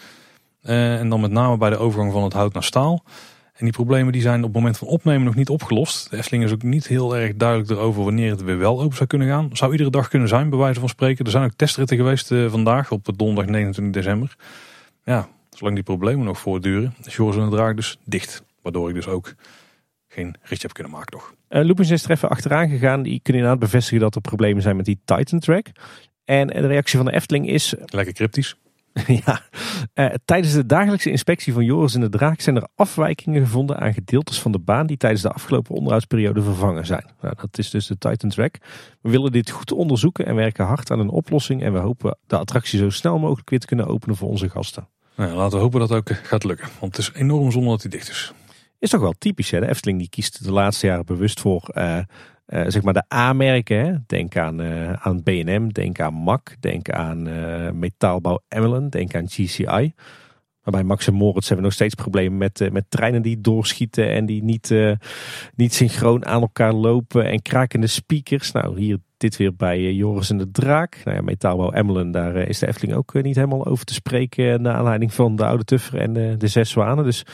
[0.64, 3.04] Uh, en dan met name bij de overgang van het hout naar staal.
[3.52, 6.10] En die problemen die zijn op het moment van opnemen nog niet opgelost.
[6.10, 9.08] De Efteling is ook niet heel erg duidelijk erover wanneer het weer wel open zou
[9.08, 9.50] kunnen gaan.
[9.52, 11.24] Zou iedere dag kunnen zijn, bij wijze van spreken.
[11.24, 14.36] Er zijn ook testritten geweest uh, vandaag op donderdag 29 december.
[15.04, 18.42] Ja, zolang die problemen nog voortduren, is Joris en de Draak dus dicht.
[18.62, 19.34] Waardoor ik dus ook
[20.12, 21.34] geen ritje heb kunnen maken nog.
[21.48, 23.02] Uh, Lupins is er even achteraan gegaan.
[23.02, 25.66] Die kunnen inderdaad bevestigen dat er problemen zijn met die Titan track.
[26.24, 27.74] En de reactie van de Efteling is...
[27.84, 28.56] Lekker cryptisch.
[29.24, 29.40] ja,
[29.94, 33.94] uh, tijdens de dagelijkse inspectie van Joris en de Draak zijn er afwijkingen gevonden aan
[33.94, 37.04] gedeeltes van de baan die tijdens de afgelopen onderhoudsperiode vervangen zijn.
[37.20, 38.58] Nou, dat is dus de Titan Track.
[39.00, 42.38] We willen dit goed onderzoeken en werken hard aan een oplossing en we hopen de
[42.38, 44.88] attractie zo snel mogelijk weer te kunnen openen voor onze gasten.
[45.16, 47.82] Nou, laten we hopen dat het ook gaat lukken, want het is enorm zonde dat
[47.82, 48.32] hij dicht is.
[48.82, 51.98] Is toch wel typisch hè, de Efteling die kiest de laatste jaren bewust voor uh,
[52.46, 54.04] uh, zeg maar de A-merken.
[54.06, 57.22] Denk aan, uh, aan B&M, denk aan MAC, denk aan
[57.78, 59.94] Metaalbouw Emmeline, denk aan GCI.
[60.62, 64.26] Maar bij Max en Moritz hebben nog steeds problemen met, met treinen die doorschieten en
[64.26, 64.74] die niet,
[65.54, 68.52] niet synchroon aan elkaar lopen en krakende speakers.
[68.52, 71.00] Nou, hier dit weer bij Joris en de Draak.
[71.04, 74.62] Nou ja, Metaalbouw Emmeline, daar is de Efteling ook niet helemaal over te spreken.
[74.62, 77.04] Naar aanleiding van de Oude Tuffer en de, de Zes Zwanen.
[77.04, 77.24] Dus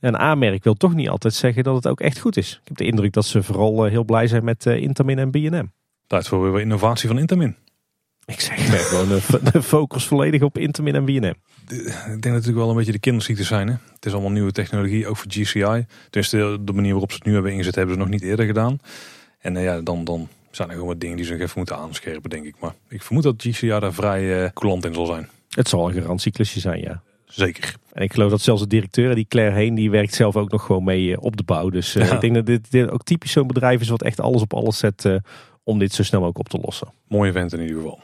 [0.00, 2.52] Een aanmerk wil toch niet altijd zeggen dat het ook echt goed is.
[2.52, 5.66] Ik heb de indruk dat ze vooral heel blij zijn met Intamin en B&M.
[6.06, 7.56] Tijd voor weer innovatie van Intamin.
[8.24, 9.08] Ik zeg gewoon
[9.52, 11.34] de, focus volledig op Intamin en B&M.
[11.74, 13.68] Ik denk natuurlijk wel een beetje de kinderziektes zijn.
[13.68, 13.74] Hè?
[13.94, 15.86] Het is allemaal nieuwe technologie, ook voor GCI.
[16.10, 18.46] Dus de, de manier waarop ze het nu hebben ingezet, hebben ze nog niet eerder
[18.46, 18.78] gedaan.
[19.38, 22.30] En ja, dan, dan zijn er gewoon wat dingen die ze nog even moeten aanscherpen,
[22.30, 22.54] denk ik.
[22.60, 25.28] Maar ik vermoed dat GCI daar vrij uh, coulant in zal zijn.
[25.48, 27.02] Het zal een garantieklusje zijn, ja.
[27.26, 27.74] Zeker.
[27.92, 30.64] En ik geloof dat zelfs de directeur, die Claire Heen, die werkt zelf ook nog
[30.64, 31.70] gewoon mee eh, op de bouw.
[31.70, 34.42] Dus uh, ik denk dat dit, dit, ook typisch zo'n bedrijf is wat echt alles
[34.42, 35.16] op alles zet uh,
[35.64, 36.92] om dit zo snel mogelijk op te lossen.
[37.08, 38.00] Mooie vent in ieder geval.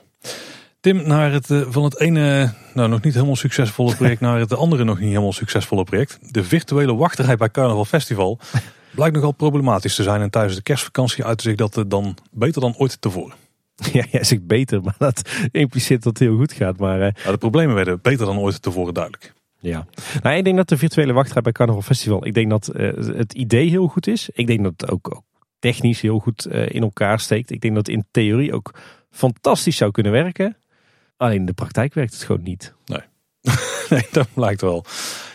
[0.80, 4.84] Tim, naar het, van het ene nou, nog niet helemaal succesvolle project naar het andere
[4.84, 6.18] nog niet helemaal succesvolle project.
[6.34, 8.38] De virtuele wachterij bij Carnaval Festival
[8.94, 10.20] blijkt nogal problematisch te zijn.
[10.20, 13.34] En tijdens de kerstvakantie uitte zich dat dan beter dan ooit tevoren.
[13.92, 16.78] Ja, jij zegt beter, maar dat impliceert dat het heel goed gaat.
[16.78, 17.30] Maar, uh...
[17.30, 19.32] de problemen werden beter dan ooit tevoren duidelijk.
[19.58, 19.86] Ja,
[20.22, 23.32] nou, ik denk dat de virtuele wachtrij bij Carnaval Festival, ik denk dat uh, het
[23.32, 24.28] idee heel goed is.
[24.32, 25.24] Ik denk dat het ook, ook
[25.58, 27.50] technisch heel goed uh, in elkaar steekt.
[27.50, 28.74] Ik denk dat het in theorie ook
[29.10, 30.56] fantastisch zou kunnen werken.
[31.16, 32.74] Alleen in de praktijk werkt het gewoon niet.
[32.84, 33.00] Nee,
[33.90, 34.84] nee dat lijkt wel.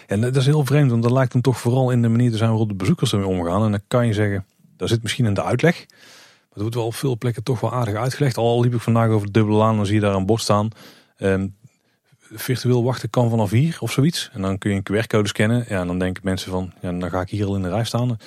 [0.07, 2.38] En dat is heel vreemd, want dat lijkt hem toch vooral in de manier te
[2.38, 3.63] zijn waarop de bezoekers ermee omgaan.
[3.63, 4.45] En dan kan je zeggen,
[4.77, 5.85] dat zit misschien in de uitleg.
[6.57, 8.37] Het wordt wel op veel plekken toch wel aardig uitgelegd.
[8.37, 10.69] Al liep ik vandaag over de dubbele laan, dan zie je daar een bord staan.
[11.19, 11.55] Um,
[12.19, 14.29] virtueel wachten kan vanaf hier of zoiets.
[14.33, 15.65] En dan kun je een QR-code scannen.
[15.69, 17.83] Ja, en dan denken mensen van, ja, dan ga ik hier al in de rij
[17.83, 18.17] staan.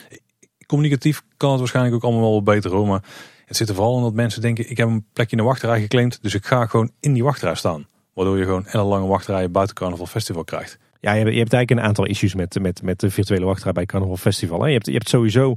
[0.66, 2.86] Communicatief kan het waarschijnlijk ook allemaal wel beter hoor.
[2.86, 3.02] Maar
[3.46, 5.80] het zit er vooral in dat mensen denken, ik heb een plekje in de wachtrij
[5.80, 6.22] geclaimd.
[6.22, 7.86] Dus ik ga gewoon in die wachtrij staan.
[8.12, 10.78] Waardoor je gewoon een lange wachtrij buiten Carnaval Festival krijgt.
[11.00, 13.72] Ja, je hebt, je hebt eigenlijk een aantal issues met, met, met de virtuele wachtrij
[13.72, 14.66] bij Carnaval Festival.
[14.66, 15.56] Je, hebt, je hebt sowieso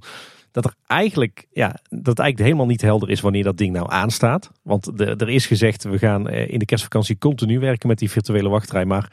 [0.54, 4.52] dat er eigenlijk, ja, dat eigenlijk helemaal niet helder is wanneer dat ding nou aanstaat.
[4.62, 8.50] Want er is gezegd, we gaan eh, in de kerstvakantie continu werken met die virtuele
[8.50, 8.86] wachtrij.
[8.86, 9.12] Maar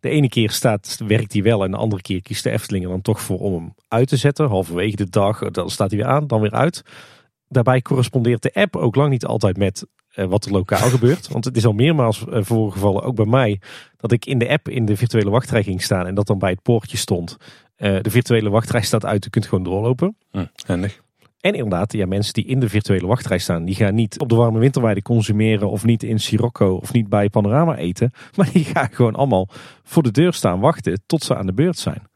[0.00, 3.02] de ene keer staat, werkt hij wel en de andere keer kiest de Efteling dan
[3.02, 4.48] toch voor om hem uit te zetten.
[4.48, 6.82] Halverwege de dag, dan staat hij weer aan, dan weer uit.
[7.48, 11.28] Daarbij correspondeert de app ook lang niet altijd met eh, wat er lokaal gebeurt.
[11.28, 13.60] Want het is al meermaals uh, voorgevallen, ook bij mij,
[13.96, 16.50] dat ik in de app in de virtuele wachtrij ging staan en dat dan bij
[16.50, 17.36] het poortje stond.
[17.80, 20.16] Uh, de virtuele wachtrij staat uit, je kunt gewoon doorlopen.
[20.30, 21.00] Hm, handig.
[21.40, 24.34] En inderdaad, ja, mensen die in de virtuele wachtrij staan, die gaan niet op de
[24.34, 28.12] warme winterweide consumeren of niet in Sirocco of niet bij Panorama eten.
[28.36, 29.48] Maar die gaan gewoon allemaal
[29.82, 32.08] voor de deur staan wachten tot ze aan de beurt zijn.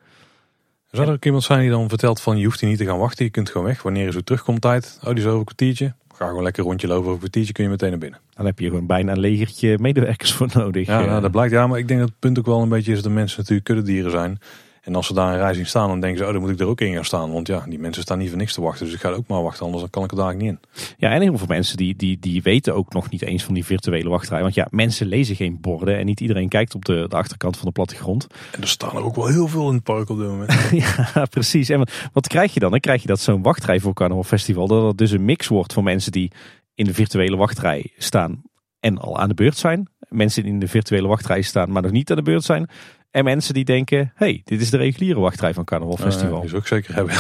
[0.91, 2.99] Zou er ook iemand zijn die dan vertelt van je hoeft hier niet te gaan
[2.99, 3.83] wachten, je kunt gewoon weg.
[3.83, 4.99] Wanneer is het terugkomt tijd?
[5.03, 5.95] Oh, die is over een kwartiertje.
[6.15, 8.21] Ga gewoon lekker rondje lopen over een kwartiertje, kun je meteen naar binnen.
[8.35, 10.87] Dan heb je gewoon bijna een legertje medewerkers voor nodig.
[10.87, 11.53] Ja, nou, dat blijkt.
[11.53, 13.39] Ja, maar ik denk dat het punt ook wel een beetje is dat de mensen
[13.39, 14.39] natuurlijk kuddedieren zijn.
[14.85, 16.61] En als ze daar een rij zien staan, dan denken ze, oh, dan moet ik
[16.61, 17.33] er ook in gaan staan.
[17.33, 18.85] Want ja, die mensen staan niet voor niks te wachten.
[18.85, 20.61] Dus ik ga er ook maar wachten, anders kan ik er daar niet in.
[20.97, 23.65] Ja, en heel veel mensen die, die, die weten ook nog niet eens van die
[23.65, 24.41] virtuele wachtrij.
[24.41, 27.67] Want ja, mensen lezen geen borden en niet iedereen kijkt op de, de achterkant van
[27.67, 28.27] de plattegrond.
[28.53, 30.69] En er staan er ook wel heel veel in het park op dit moment.
[31.15, 31.69] ja, precies.
[31.69, 32.71] En wat, wat krijg je dan?
[32.71, 35.73] Dan krijg je dat zo'n wachtrij voor Carnaval Festival, dat het dus een mix wordt
[35.73, 36.33] van mensen die
[36.75, 38.43] in de virtuele wachtrij staan
[38.81, 39.89] en al aan de beurt zijn.
[40.09, 42.69] Mensen die in de virtuele wachtrij staan, maar nog niet aan de beurt zijn.
[43.15, 46.35] En mensen die denken, hey, dit is de reguliere wachtrij van Carnaval Festival.
[46.35, 47.15] Uh, die zou ik zeker hebben.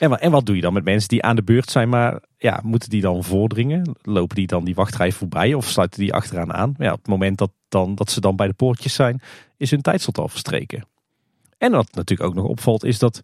[0.00, 2.22] en, wat, en wat doe je dan met mensen die aan de beurt zijn, maar
[2.36, 3.96] ja, moeten die dan voordringen?
[4.02, 6.74] Lopen die dan die wachtrij voorbij of sluiten die achteraan aan?
[6.78, 9.20] Ja, op het moment dat, dan, dat ze dan bij de poortjes zijn,
[9.56, 10.84] is hun tijdslot al verstreken.
[11.58, 13.20] En wat natuurlijk ook nog opvalt, is dat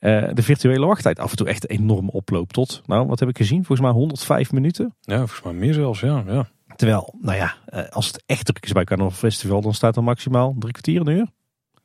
[0.00, 3.36] uh, de virtuele wachttijd af en toe echt enorm oploopt tot, nou, wat heb ik
[3.36, 3.64] gezien?
[3.64, 4.94] Volgens mij 105 minuten.
[5.00, 6.24] Ja, volgens mij meer zelfs, ja.
[6.26, 6.48] ja.
[6.80, 10.02] Terwijl, nou ja, eh, als het echt druk is bij Carnaval Festival, dan staat er
[10.02, 11.26] maximaal drie kwartier een uur.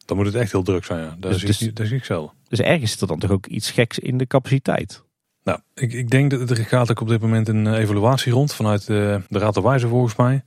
[0.06, 1.16] Dan moet het echt heel druk zijn, ja.
[1.20, 2.32] Dat, dus, is, dus, dat ik zelf.
[2.48, 5.04] Dus ergens zit er dan toch ook iets geks in de capaciteit.
[5.44, 8.54] Nou, ik, ik denk dat er gaat ook op dit moment een eh, evaluatie rond
[8.54, 10.44] vanuit de, de Raad der Wijze volgens mij.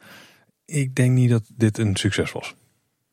[0.64, 2.54] Ik denk niet dat dit een succes was.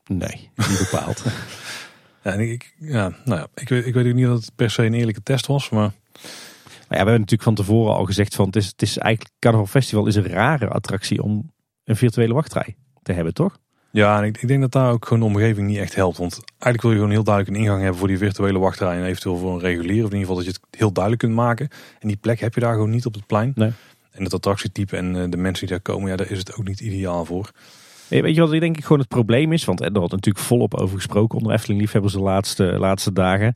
[0.05, 1.23] Nee, niet bepaald.
[2.23, 4.85] ja, ik, ja, nou ja, ik, weet, ik weet ook niet dat het per se
[4.85, 5.91] een eerlijke test was, maar...
[6.87, 9.35] Maar ja, we hebben natuurlijk van tevoren al gezegd van het is, het is eigenlijk
[9.39, 11.51] Carnaval Festival is een rare attractie om
[11.83, 13.57] een virtuele wachtrij te hebben, toch?
[13.91, 16.17] Ja, en ik, ik denk dat daar ook gewoon de omgeving niet echt helpt.
[16.17, 19.03] Want eigenlijk wil je gewoon heel duidelijk een ingang hebben voor die virtuele wachtrij en
[19.03, 20.03] eventueel voor een regulier.
[20.03, 21.69] Of in ieder geval dat je het heel duidelijk kunt maken.
[21.99, 23.51] En die plek heb je daar gewoon niet op het plein.
[23.55, 23.71] Nee.
[24.11, 26.67] En het attractietype en eh, de mensen die daar komen, ja, daar is het ook
[26.67, 27.51] niet ideaal voor.
[28.07, 29.65] Weet je wat ik denk ik gewoon het probleem is?
[29.65, 33.55] Want er wordt natuurlijk volop over gesproken onder Efteling liefhebbers de laatste, laatste dagen.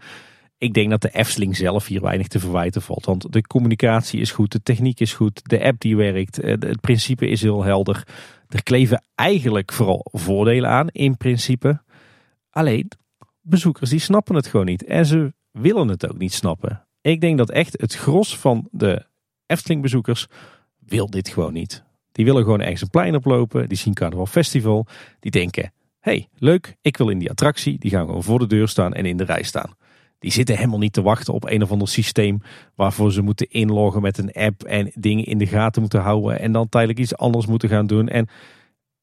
[0.60, 3.06] Ik denk dat de Efteling zelf hier weinig te verwijten valt.
[3.06, 6.82] Want de communicatie is goed, de techniek is goed, de app die werkt, eh, het
[6.82, 8.08] principe is heel helder.
[8.48, 11.82] Er kleven eigenlijk vooral voordelen aan, in principe.
[12.50, 12.92] Alleen,
[13.42, 14.84] bezoekers die snappen het gewoon niet.
[14.84, 16.88] En ze willen het ook niet snappen.
[17.02, 19.06] Ik denk dat echt het gros van de
[19.46, 20.28] Efteling bezoekers
[20.80, 21.84] wil dit gewoon niet.
[22.12, 24.88] Die willen gewoon ergens een plein oplopen, die zien Carnaval Festival.
[25.20, 27.80] Die denken, hey, leuk, ik wil in die attractie.
[27.80, 29.78] Die gaan gewoon voor de deur staan en in de rij staan.
[30.20, 32.42] Die zitten helemaal niet te wachten op een of ander systeem
[32.76, 36.52] waarvoor ze moeten inloggen met een app en dingen in de gaten moeten houden en
[36.52, 38.08] dan tijdelijk iets anders moeten gaan doen.
[38.08, 38.28] En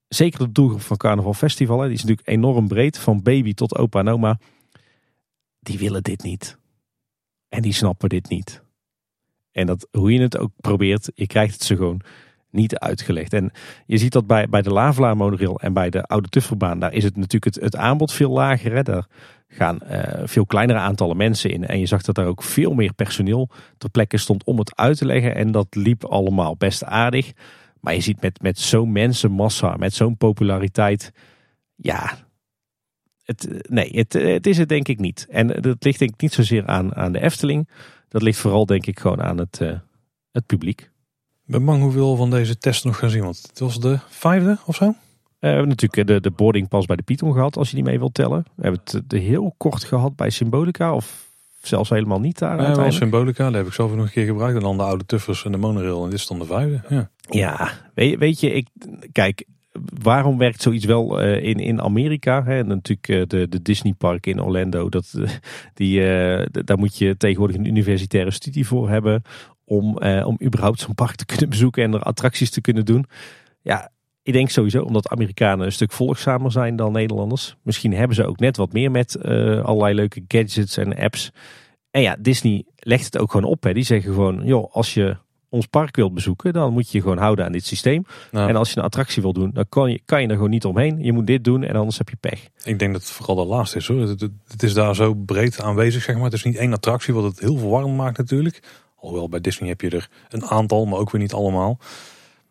[0.09, 3.99] zeker de doelgroep van Carnaval Festival, die is natuurlijk enorm breed, van baby tot opa
[3.99, 4.39] en oma.
[5.61, 6.59] Die willen dit niet.
[7.49, 8.63] En die snappen dit niet.
[9.53, 12.01] En dat, hoe je het ook probeert, je krijgt het ze gewoon
[12.51, 13.33] niet uitgelegd.
[13.33, 13.53] En
[13.87, 17.05] je ziet dat bij, bij de Lavela monorail en bij de Oude Tufferbaan, daar is
[17.05, 18.75] het natuurlijk het, het aanbod veel lager.
[18.75, 18.83] Hè?
[19.49, 21.67] Gaan uh, veel kleinere aantallen mensen in.
[21.67, 24.99] En je zag dat daar ook veel meer personeel ter plekke stond om het uit
[24.99, 25.35] te leggen.
[25.35, 27.33] En dat liep allemaal best aardig.
[27.81, 31.13] Maar je ziet met, met zo'n mensenmassa, met zo'n populariteit,
[31.75, 32.19] ja,
[33.25, 35.27] het, nee, het, het is het denk ik niet.
[35.31, 37.69] En dat ligt denk ik niet zozeer aan, aan de Efteling.
[38.09, 39.79] Dat ligt vooral denk ik gewoon aan het, uh,
[40.33, 40.81] het publiek.
[40.81, 43.23] Ik ben bang hoeveel van deze test nog gaan zien.
[43.23, 44.95] Want het was de vijfde of zo?
[45.41, 47.85] Uh, we hebben natuurlijk de, de boarding pas bij de Python gehad, als je die
[47.85, 48.45] mee wilt tellen.
[48.55, 51.31] We hebben het heel kort gehad bij Symbolica, of
[51.61, 52.63] zelfs helemaal niet daar.
[52.63, 54.57] Ja, wel Symbolica, daar heb ik zelf nog een keer gebruikt.
[54.57, 56.05] En dan de oude tuffers en de monorail.
[56.05, 56.81] En dit is dan de vijfde.
[56.89, 58.69] Ja, ja weet, weet je, ik,
[59.13, 59.45] kijk,
[60.03, 62.45] waarom werkt zoiets wel uh, in, in Amerika?
[62.45, 62.59] Hè?
[62.59, 64.89] En natuurlijk uh, de, de Disney Park in Orlando.
[64.89, 65.31] Dat, uh,
[65.75, 66.01] die,
[66.51, 69.23] daar moet je tegenwoordig een universitaire studie voor hebben.
[69.65, 73.07] Om, om überhaupt zo'n park te kunnen bezoeken en er attracties te kunnen doen.
[73.63, 73.91] Ja,
[74.27, 77.57] ik denk sowieso omdat Amerikanen een stuk volgzamer zijn dan Nederlanders.
[77.63, 79.23] Misschien hebben ze ook net wat meer met
[79.63, 81.31] allerlei leuke gadgets en apps.
[81.91, 83.63] En ja, Disney legt het ook gewoon op.
[83.63, 83.73] Hè.
[83.73, 85.17] Die zeggen gewoon, joh, als je
[85.49, 88.05] ons park wilt bezoeken, dan moet je je gewoon houden aan dit systeem.
[88.33, 90.65] En als je een attractie wil doen, dan kan je, kan je er gewoon niet
[90.65, 91.03] omheen.
[91.03, 92.49] Je moet dit doen en anders heb je pech.
[92.65, 94.01] Ik denk dat het vooral de laatste is hoor.
[94.01, 96.25] Het, het, is daar zo breed aanwezig, zeg maar.
[96.25, 98.63] Het is niet één attractie, wat het heel verwarrend maakt natuurlijk.
[98.97, 101.79] Alhoewel bij Disney heb je er een aantal, maar ook weer niet allemaal.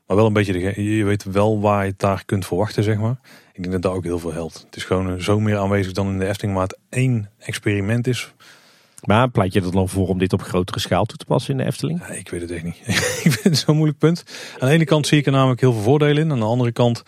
[0.08, 2.98] Maar wel een beetje, de, je weet wel waar je het daar kunt verwachten, zeg
[2.98, 3.20] maar.
[3.54, 4.64] Ik denk dat daar ook heel veel helpt.
[4.66, 8.34] Het is gewoon zo meer aanwezig dan in de Efteling, maar het één experiment is
[9.06, 11.58] maar pleit je er dan voor om dit op grotere schaal toe te passen in
[11.58, 12.00] de Efteling?
[12.00, 12.78] Ja, ik weet het echt niet.
[13.26, 14.24] ik vind het zo'n moeilijk punt.
[14.60, 16.32] Aan de ene kant zie ik er namelijk heel veel voordelen in.
[16.32, 17.04] Aan de andere kant,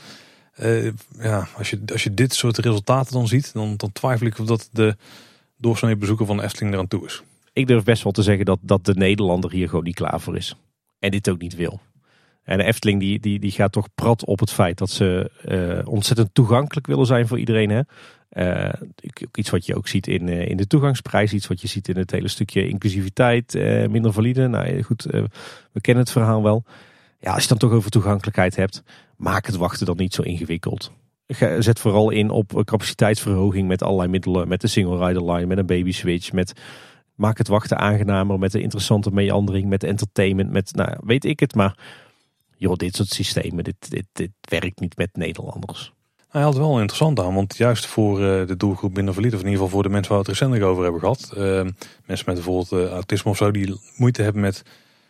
[0.59, 4.39] uh, ja, als, je, als je dit soort resultaten dan ziet, dan, dan twijfel ik
[4.39, 4.95] of dat de
[5.57, 7.23] doorsnee bezoeker van de Efteling eraan toe is.
[7.53, 10.35] Ik durf best wel te zeggen dat, dat de Nederlander hier gewoon niet klaar voor
[10.35, 10.55] is.
[10.99, 11.79] En dit ook niet wil.
[12.47, 15.87] En de Efteling die, die, die gaat toch prat op het feit dat ze uh,
[15.87, 17.69] ontzettend toegankelijk willen zijn voor iedereen.
[17.69, 17.81] Hè?
[18.31, 18.73] Uh,
[19.35, 21.97] iets wat je ook ziet in, uh, in de toegangsprijs, iets wat je ziet in
[21.97, 23.53] het hele stukje inclusiviteit,
[23.89, 24.47] minder valide.
[24.47, 25.03] Nou goed,
[25.71, 26.63] we kennen het verhaal wel.
[27.19, 28.83] Ja, als je dan toch over toegankelijkheid hebt,
[29.17, 30.91] maak het wachten dan niet zo ingewikkeld.
[31.59, 35.65] Zet vooral in op capaciteitsverhoging met allerlei middelen, met de single rider line, met een
[35.65, 36.53] baby switch, met
[37.15, 41.55] maak het wachten aangenamer, met de interessante meandering, met entertainment, met nou weet ik het,
[41.55, 42.05] maar
[42.57, 45.93] joh, dit soort systemen, dit, dit, dit werkt niet met Nederlanders.
[46.27, 49.47] Hij had wel interessant aan, want juist voor eh, de doelgroep minder valide, of in
[49.47, 51.41] ieder geval voor de mensen waar we het recentelijk over hebben gehad, uh,
[52.05, 54.63] mensen met bijvoorbeeld uh, autisme of zo, die moeite hebben met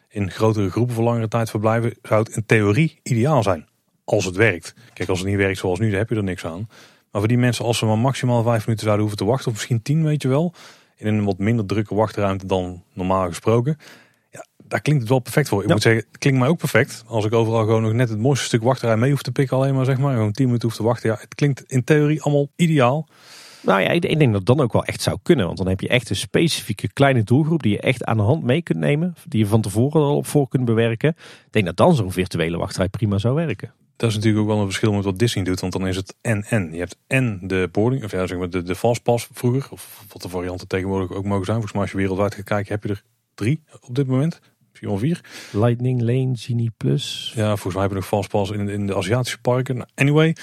[0.10, 3.68] in grotere groepen voor langere tijd verblijven, zou het in theorie ideaal zijn.
[4.04, 4.76] Als het werkt.
[4.94, 6.70] Kijk, als het niet werkt zoals nu, dan heb je er niks aan.
[7.12, 9.54] Maar voor die mensen, als ze maar maximaal vijf minuten zouden hoeven te wachten, of
[9.54, 10.54] misschien tien, weet je wel,
[10.96, 13.78] in een wat minder drukke wachtruimte dan normaal gesproken,
[14.68, 15.64] daar klinkt het wel perfect voor.
[15.64, 17.04] Ik moet zeggen, het klinkt mij ook perfect.
[17.08, 19.76] Als ik overal gewoon nog net het mooiste stuk wachterij mee hoef te pikken alleen
[19.76, 20.14] maar, zeg maar.
[20.14, 21.10] Gewoon 10 minuten hoef te wachten.
[21.10, 23.08] Ja, het klinkt in theorie allemaal ideaal.
[23.62, 25.46] Nou ja, ik denk dat dan ook wel echt zou kunnen.
[25.46, 28.44] Want dan heb je echt een specifieke kleine doelgroep die je echt aan de hand
[28.44, 29.16] mee kunt nemen.
[29.28, 31.10] Die je van tevoren al op voor kunt bewerken.
[31.46, 33.74] Ik denk dat dan zo'n virtuele wachtrij prima zou werken.
[33.96, 35.60] Dat is natuurlijk ook wel een verschil met wat Disney doet.
[35.60, 36.72] Want dan is het en-en.
[36.72, 39.68] Je hebt en de boarding, of ja, zeg maar de, de fastpass vroeger.
[39.72, 41.58] Of wat de varianten tegenwoordig ook mogen zijn.
[41.58, 43.04] Volgens mij als je wereldwijd gaat kijken heb je er
[43.34, 44.40] drie op dit moment.
[44.82, 45.22] 4
[45.52, 47.32] Lightning Lane, Genie Plus.
[47.36, 49.86] Ja, volgens mij hebben we nog pas in, in de Aziatische parken.
[49.96, 50.36] Anyway,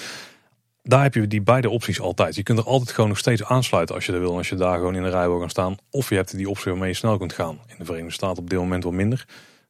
[0.83, 2.35] daar heb je die beide opties altijd.
[2.35, 4.37] Je kunt er altijd gewoon nog steeds aansluiten als je dat wil.
[4.37, 5.75] Als je daar gewoon in de rij wil gaan staan.
[5.89, 7.59] Of je hebt die optie waarmee je snel kunt gaan.
[7.67, 9.25] In de Verenigde Staten op dit moment wat minder.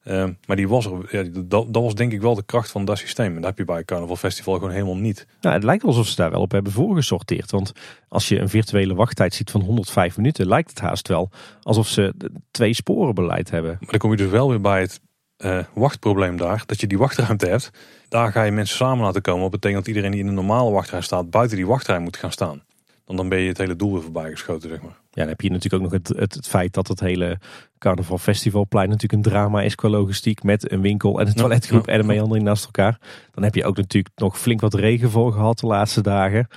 [0.05, 2.85] Ehm, maar die was er, ja, dat, dat, was denk ik wel de kracht van
[2.85, 3.27] dat systeem.
[3.27, 5.27] En dat heb je bij Carnival Festival gewoon helemaal niet.
[5.41, 7.51] Nou, het lijkt alsof ze daar wel op hebben voorgesorteerd.
[7.51, 7.71] Want
[8.07, 11.29] als je een virtuele wachttijd ziet van 105 minuten, lijkt het haast wel
[11.61, 12.13] alsof ze
[12.51, 13.77] twee sporen beleid hebben.
[13.79, 14.99] Maar dan kom je dus wel weer bij het
[15.37, 16.63] uh, wachtprobleem daar.
[16.65, 17.69] Dat je die wachtruimte hebt.
[18.09, 19.41] Daar ga je mensen samen laten komen.
[19.41, 22.31] Dat betekent dat iedereen die in een normale wachtrij staat, buiten die wachtrij moet gaan
[22.31, 22.63] staan.
[23.05, 24.97] Dan, dan ben je het hele doel weer voorbij geschoten, zeg maar.
[25.15, 27.39] Ja, dan heb je natuurlijk ook nog het, het, het, feit dat het hele
[27.77, 30.43] Carnaval Festivalplein natuurlijk een drama is qua logistiek.
[30.43, 32.99] Met een winkel en een toiletgroep en een meandering naast elkaar.
[33.31, 36.47] Dan heb je ook natuurlijk nog flink wat regen voor gehad de laatste dagen.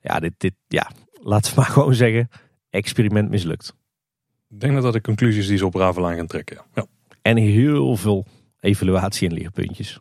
[0.00, 0.90] Ja, dit, dit, ja
[1.24, 2.28] laten we maar gewoon zeggen,
[2.70, 3.74] experiment mislukt.
[4.50, 6.60] Ik denk dat dat de conclusies die ze op Ravelijn gaan trekken.
[6.74, 6.86] Ja.
[7.22, 8.26] En heel veel
[8.60, 10.00] evaluatie en leerpuntjes.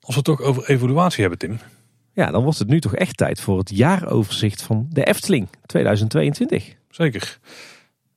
[0.00, 1.58] Als we het toch over evaluatie hebben, Tim.
[2.12, 6.76] Ja, dan wordt het nu toch echt tijd voor het jaaroverzicht van de Efteling 2022.
[6.98, 7.38] Zeker.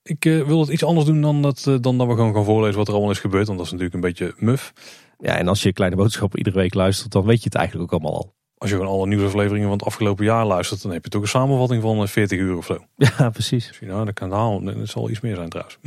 [0.03, 2.45] Ik uh, wil het iets anders doen dan dat, uh, dan dat we gewoon gaan
[2.45, 3.45] voorlezen wat er allemaal is gebeurd.
[3.45, 4.73] Want dat is natuurlijk een beetje muf.
[5.17, 8.01] Ja, en als je Kleine Boodschappen iedere week luistert, dan weet je het eigenlijk ook
[8.01, 8.33] allemaal al.
[8.57, 11.27] Als je gewoon alle nieuwsafleveringen van het afgelopen jaar luistert, dan heb je toch een
[11.27, 12.85] samenvatting van 40 uur of zo.
[13.17, 13.67] Ja, precies.
[13.67, 14.61] Dus, nou, dat kan haal.
[14.63, 15.77] Het zal iets meer zijn trouwens.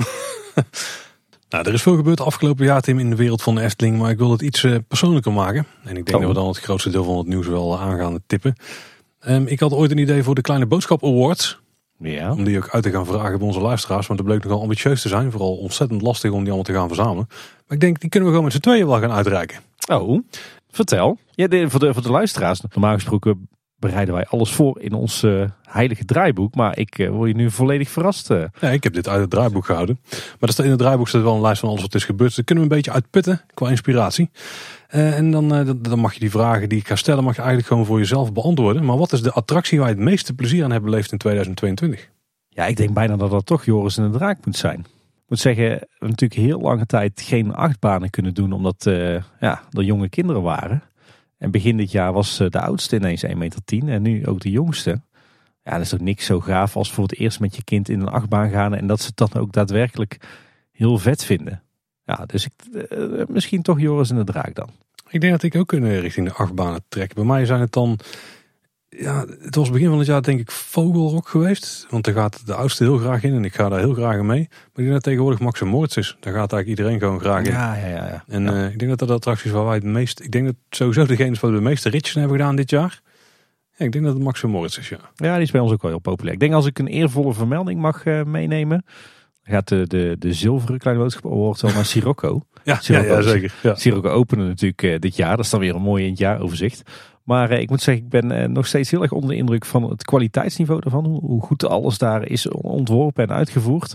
[1.50, 3.98] nou, er is veel gebeurd afgelopen jaar, Tim, in de wereld van de Efteling.
[3.98, 5.66] Maar ik wil het iets uh, persoonlijker maken.
[5.84, 6.24] En ik denk oh.
[6.24, 8.56] dat we dan het grootste deel van het nieuws wel aan gaan tippen.
[9.28, 11.62] Um, ik had ooit een idee voor de Kleine Boodschap Awards.
[12.10, 12.32] Ja.
[12.32, 14.06] Om die ook uit te gaan vragen bij onze luisteraars.
[14.06, 15.30] Want het bleek nogal ambitieus te zijn.
[15.30, 17.26] Vooral ontzettend lastig om die allemaal te gaan verzamelen.
[17.28, 19.58] Maar ik denk, die kunnen we gewoon met z'n tweeën wel gaan uitreiken.
[19.90, 20.22] Oh,
[20.70, 21.18] vertel.
[21.30, 22.60] Ja, de, voor, de, voor de luisteraars.
[22.60, 26.54] Normaal gesproken bereiden wij alles voor in ons uh, heilige draaiboek.
[26.54, 28.30] Maar ik uh, word je nu volledig verrast.
[28.30, 28.44] Uh.
[28.60, 30.00] Ja, ik heb dit uit het draaiboek gehouden.
[30.40, 32.26] Maar in het draaiboek staat wel een lijst van alles wat is gebeurd.
[32.26, 34.30] Dus daar kunnen we een beetje uitputten qua inspiratie.
[34.94, 37.86] En dan, dan mag je die vragen die ik ga stellen, mag je eigenlijk gewoon
[37.86, 38.84] voor jezelf beantwoorden.
[38.84, 42.10] Maar wat is de attractie waar je het meeste plezier aan hebt beleefd in 2022?
[42.48, 44.78] Ja, ik denk bijna dat dat toch Joris en de Draak moet zijn.
[44.78, 48.84] Ik moet zeggen, we hebben natuurlijk heel lange tijd geen achtbanen kunnen doen, omdat
[49.40, 50.82] ja, er jonge kinderen waren.
[51.38, 55.00] En begin dit jaar was de oudste ineens 1,10 meter en nu ook de jongste.
[55.62, 58.00] Ja, dat is ook niks zo gaaf als voor het eerst met je kind in
[58.00, 60.16] een achtbaan gaan en dat ze het dan ook daadwerkelijk
[60.72, 61.62] heel vet vinden.
[62.04, 62.52] Ja, dus ik,
[62.92, 64.68] uh, misschien toch Joris en de Draak dan.
[65.08, 67.14] Ik denk dat ik ook kunnen richting de achtbanen trek.
[67.14, 67.98] Bij mij zijn het dan
[68.98, 71.86] ja, het was begin van het jaar denk ik Vogelrok geweest.
[71.90, 74.46] Want daar gaat de oudste heel graag in en ik ga daar heel graag mee.
[74.48, 76.16] Maar ik denk dat tegenwoordig Max en Moritz is.
[76.20, 77.52] Daar gaat eigenlijk iedereen gewoon graag in.
[77.52, 78.06] Ja, ja, ja.
[78.06, 78.24] ja.
[78.28, 80.20] En Uh, ik denk dat dat de attracties waar wij het meest...
[80.20, 83.00] Ik denk dat sowieso degene is waar we de meeste ritjes hebben gedaan dit jaar.
[83.76, 84.98] Ja, ik denk dat het Max en Moritz is, ja.
[85.14, 86.34] Ja, die is bij ons ook wel heel populair.
[86.34, 88.84] Ik denk als ik een eervolle vermelding mag uh, meenemen...
[89.44, 92.40] gaat de, de, de zilveren kleine boodschap award wel naar Sirocco.
[92.64, 93.54] ja, Sirocco, ja, ja, zeker.
[93.62, 93.74] Ja.
[93.74, 95.36] Sirocco openen natuurlijk uh, dit jaar.
[95.36, 96.82] Dat is dan weer een mooi in het jaaroverzicht.
[97.24, 99.64] Maar eh, ik moet zeggen, ik ben eh, nog steeds heel erg onder de indruk
[99.64, 101.04] van het kwaliteitsniveau daarvan.
[101.04, 103.94] Hoe goed alles daar is ontworpen en uitgevoerd.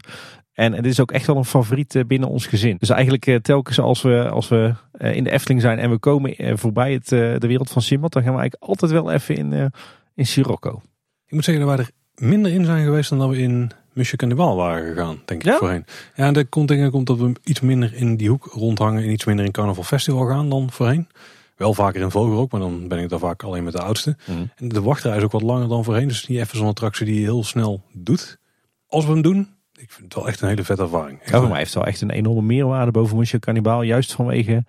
[0.53, 2.75] En het is ook echt wel een favoriet eh, binnen ons gezin.
[2.79, 6.93] Dus eigenlijk telkens als we, als we in de Efteling zijn en we komen voorbij
[6.93, 9.71] het, de wereld van Simbad, dan gaan we eigenlijk altijd wel even in,
[10.15, 10.81] in Sirocco.
[11.25, 11.91] Ik moet zeggen dat wij er
[12.27, 15.85] minder in zijn geweest dan dat we in Monsieur Cannibal waren gegaan, denk ik voorheen.
[16.15, 19.25] Ja, en de komt komt dat we iets minder in die hoek rondhangen en iets
[19.25, 21.07] minder in Carnaval Festival gaan dan voorheen.
[21.55, 24.17] Wel vaker in ook, maar dan ben ik daar vaak alleen met de oudste.
[24.25, 24.43] Mhm.
[24.55, 26.07] En de wachtrij is ook wat langer dan voorheen.
[26.07, 28.39] Dus het is niet even zo'n attractie die je heel snel doet.
[28.87, 29.39] Als we hem doen,
[29.73, 31.19] ik vind het wel echt een hele vette ervaring.
[31.25, 33.81] ja, voor mij heeft het wel echt een enorme meerwaarde boven Monsieur Cannibal.
[33.81, 34.63] Juist vanwege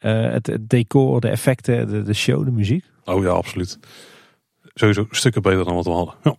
[0.00, 2.84] uh, het, decor, de effecten, de, de, show, de muziek.
[3.04, 3.78] Oh ja, absoluut.
[4.74, 6.14] Sowieso stukken beter dan wat we hadden.
[6.22, 6.36] Ja.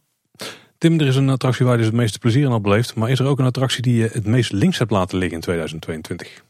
[0.85, 2.95] Tim, er is een attractie waar je dus het meeste plezier aan hebt beleefd.
[2.95, 5.43] Maar is er ook een attractie die je het meest links hebt laten liggen in
[5.43, 6.43] 2022?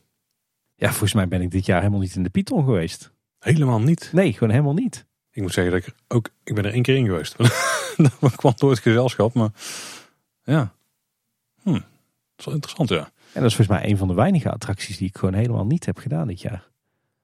[0.75, 3.11] Ja, volgens mij ben ik dit jaar helemaal niet in de Python geweest.
[3.39, 4.09] Helemaal niet?
[4.13, 5.05] Nee, gewoon helemaal niet.
[5.31, 7.35] Ik moet zeggen dat ik ook, ik ben er één keer in geweest.
[8.19, 9.49] dat kwam door het gezelschap, maar
[10.43, 10.73] ja.
[11.63, 11.83] Hm, dat
[12.37, 13.11] is wel interessant, ja.
[13.33, 15.85] En dat is volgens mij een van de weinige attracties die ik gewoon helemaal niet
[15.85, 16.67] heb gedaan dit jaar.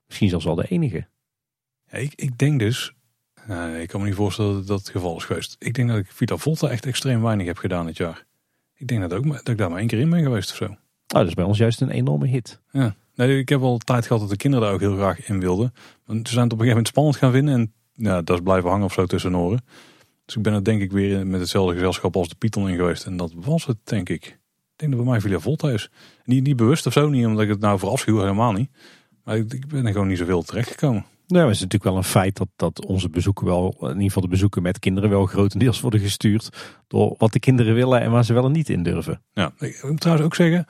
[0.07, 1.07] Misschien zelfs wel de enige.
[1.91, 2.93] Ja, ik, ik denk dus,
[3.56, 5.56] nee, ik kan me niet voorstellen dat dat het geval is geweest.
[5.60, 8.26] Ik denk dat ik Vita Volta echt extreem weinig heb gedaan dit jaar.
[8.76, 10.66] Ik denk dat, ook, dat ik daar maar één keer in ben geweest of zo.
[10.66, 10.78] Oh,
[11.08, 12.62] dat is bij ons juist een enorme hit.
[12.72, 12.95] Ja.
[13.16, 15.74] Nee, ik heb al tijd gehad dat de kinderen daar ook heel graag in wilden.
[16.06, 17.54] Want ze zijn het op een gegeven moment spannend gaan vinden.
[17.54, 19.66] En ja, dat is blijven hangen of zo tussen oren.
[20.26, 23.06] Dus ik ben er denk ik weer met hetzelfde gezelschap als de Python in geweest.
[23.06, 24.26] En dat was het, denk ik.
[24.26, 24.38] Ik
[24.76, 25.89] denk dat bij mij Villa Volta is.
[26.24, 28.70] Niet, niet bewust of zo, niet omdat ik het nou voor afschuw, helemaal niet.
[29.24, 31.06] Maar ik, ik ben er gewoon niet zoveel terechtgekomen.
[31.32, 34.22] Nou, het is natuurlijk wel een feit dat, dat onze bezoeken wel, in ieder geval
[34.22, 36.50] de bezoeken met kinderen wel grotendeels worden gestuurd
[36.88, 39.22] door wat de kinderen willen en waar ze wel en niet in durven.
[39.34, 40.66] Ja, ik moet trouwens ook zeggen,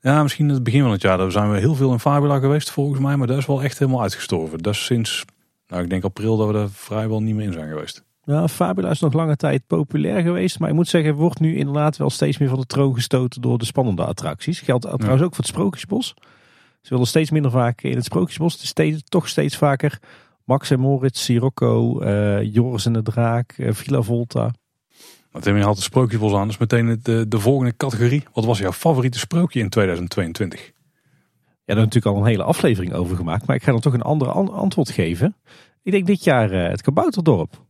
[0.00, 1.18] ja, misschien in het begin van het jaar.
[1.18, 3.16] Daar zijn we heel veel in Fabula geweest volgens mij.
[3.16, 4.58] Maar dat is wel echt helemaal uitgestorven.
[4.58, 5.24] Dat is sinds,
[5.66, 8.04] nou ik denk april dat we er vrijwel niet meer in zijn geweest.
[8.24, 10.58] Ja, Fabula is nog lange tijd populair geweest.
[10.58, 13.58] Maar ik moet zeggen, wordt nu inderdaad wel steeds meer van de troon gestoten door
[13.58, 14.60] de spannende attracties.
[14.60, 16.14] Geldt trouwens ook voor het Sprookjesbos.
[16.84, 18.52] Ze willen steeds minder vaak in het Sprookjesbos.
[18.52, 19.98] Het steeds, toch steeds vaker
[20.44, 24.54] Max en Moritz, Sirocco, uh, Joris en de Draak, uh, Villa Volta.
[25.32, 28.24] Nou, je had de sprookjesbos aan, dus meteen de, de volgende categorie.
[28.32, 30.60] Wat was jouw favoriete sprookje in 2022?
[30.60, 30.74] Ja, daar
[31.64, 34.28] hebben natuurlijk al een hele aflevering over gemaakt, maar ik ga dan toch een ander
[34.30, 35.36] antwoord geven.
[35.82, 37.64] Ik denk dit jaar uh, het Kabouterdorp.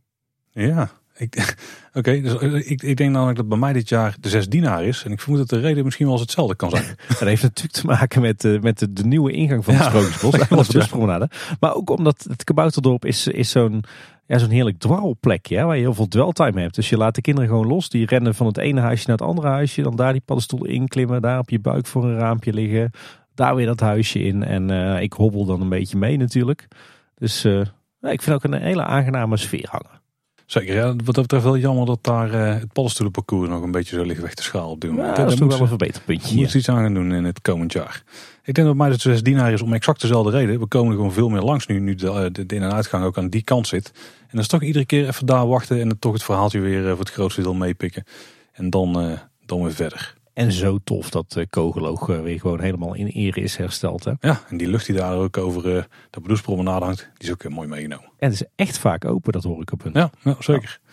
[0.51, 0.91] Ja,
[1.93, 4.83] Oké, dus eh, ik, ik denk namelijk dat bij mij dit jaar de zes dienaar
[4.83, 5.03] is.
[5.03, 6.83] En ik vermoed dat de reden misschien wel eens hetzelfde kan zijn.
[7.07, 9.89] dat heeft natuurlijk te maken met, uh, met de, de, nieuwe ingang van het ja,
[9.89, 10.67] Sprookjesbos.
[10.67, 11.29] de buspromenade.
[11.59, 13.83] Maar ook omdat het Kabouterdorp is, is zo'n
[14.27, 16.75] ja, zo'n heerlijk waar je heel veel dweltime hebt.
[16.75, 17.89] Dus je laat de kinderen gewoon los.
[17.89, 19.81] Die rennen van het ene huisje naar het andere huisje.
[19.81, 21.21] Dan daar die paddenstoel inklimmen.
[21.21, 22.91] Daar op je buik voor een raampje liggen.
[23.35, 24.43] Daar weer dat huisje in.
[24.43, 26.67] En uh, ik hobbel dan een beetje mee natuurlijk.
[27.15, 27.61] Dus uh,
[28.01, 30.03] ik vind ook een hele aangename sfeer hangen.
[30.45, 33.95] Zeker, ja, wat dat betreft wel jammer dat daar uh, het paddenstoelenparcours nog een beetje
[33.95, 35.17] zo ligt weg te schaal op dit moment.
[35.17, 36.35] Ja, dat is toch wel een verbeterpuntje.
[36.35, 38.03] Moet iets aan gaan doen in het komend jaar.
[38.43, 40.59] Ik denk dat mij de succes dienaar is om exact dezelfde reden.
[40.59, 43.17] We komen er gewoon veel meer langs nu, nu de, de in- en uitgang ook
[43.17, 43.91] aan die kant zit.
[44.21, 46.89] En dan is toch iedere keer even daar wachten en dan toch het verhaaltje weer
[46.89, 48.03] voor het grootste deel meepikken.
[48.51, 49.11] En dan, uh,
[49.45, 50.14] dan weer verder.
[50.35, 54.03] En zo tof dat uh, Kogeloog uh, weer gewoon helemaal in ere is hersteld.
[54.03, 54.11] Hè?
[54.19, 57.49] Ja, en die lucht die daar ook over uh, de Bedoelspromenade hangt, die is ook
[57.49, 58.05] mooi meegenomen.
[58.17, 59.91] En het is echt vaak open, dat hoor ik op hun.
[59.93, 60.79] Ja, zeker.
[60.83, 60.91] Ja.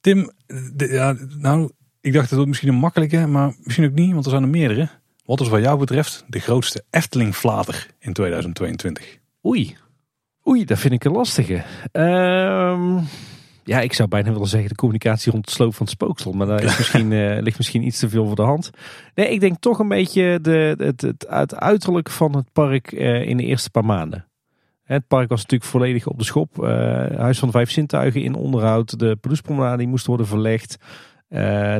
[0.00, 0.30] Tim,
[0.74, 1.70] de, ja, nou,
[2.00, 4.48] ik dacht dat het misschien een makkelijke, maar misschien ook niet, want er zijn er
[4.48, 4.88] meerdere.
[5.24, 9.18] Wat is wat jou betreft de grootste Efteling-flater in 2022?
[9.44, 9.76] Oei,
[10.46, 11.64] oei, dat vind ik een lastige.
[11.92, 13.06] Um...
[13.68, 16.32] Ja, ik zou bijna willen zeggen de communicatie rond de sloop van het spooksel.
[16.32, 18.70] Maar daar is misschien, uh, ligt misschien iets te veel voor de hand.
[19.14, 23.28] Nee, ik denk toch een beetje de, het, het, het uiterlijk van het park uh,
[23.28, 24.26] in de eerste paar maanden.
[24.82, 26.58] Het park was natuurlijk volledig op de schop.
[26.58, 26.66] Uh,
[27.16, 28.98] Huis van de Vijf Zintuigen in onderhoud.
[28.98, 30.76] De Pelouspromenade die moest worden verlegd.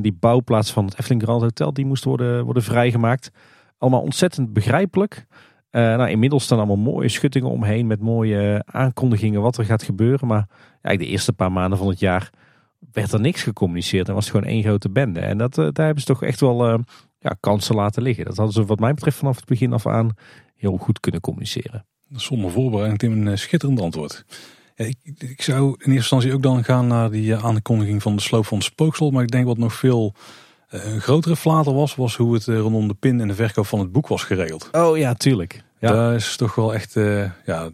[0.00, 3.30] die bouwplaats van het Efteling Grand Hotel die moest worden, worden vrijgemaakt.
[3.78, 5.26] Allemaal ontzettend begrijpelijk.
[5.70, 10.28] Uh, nou, inmiddels staan allemaal mooie schuttingen omheen met mooie aankondigingen wat er gaat gebeuren.
[10.28, 10.48] Maar
[10.82, 12.30] ja, de eerste paar maanden van het jaar
[12.92, 15.20] werd er niks gecommuniceerd en was gewoon één grote bende.
[15.20, 16.78] En dat, uh, daar hebben ze toch echt wel uh,
[17.18, 18.24] ja, kansen laten liggen.
[18.24, 20.14] Dat hadden ze wat mij betreft vanaf het begin af aan
[20.56, 21.86] heel goed kunnen communiceren.
[22.10, 24.24] Zonder voorbereiding, Tim, een schitterend antwoord.
[24.74, 28.46] Ik, ik, zou in eerste instantie ook dan gaan naar die aankondiging van de sloop
[28.46, 29.10] van spooksel.
[29.10, 30.14] Maar ik denk wat nog veel
[30.68, 33.92] een grotere flater was, was hoe het rondom de pin en de verkoop van het
[33.92, 34.68] boek was geregeld.
[34.72, 35.62] Oh ja, tuurlijk.
[35.78, 35.92] Ja.
[35.92, 37.70] Dat is toch wel echt, uh, ja,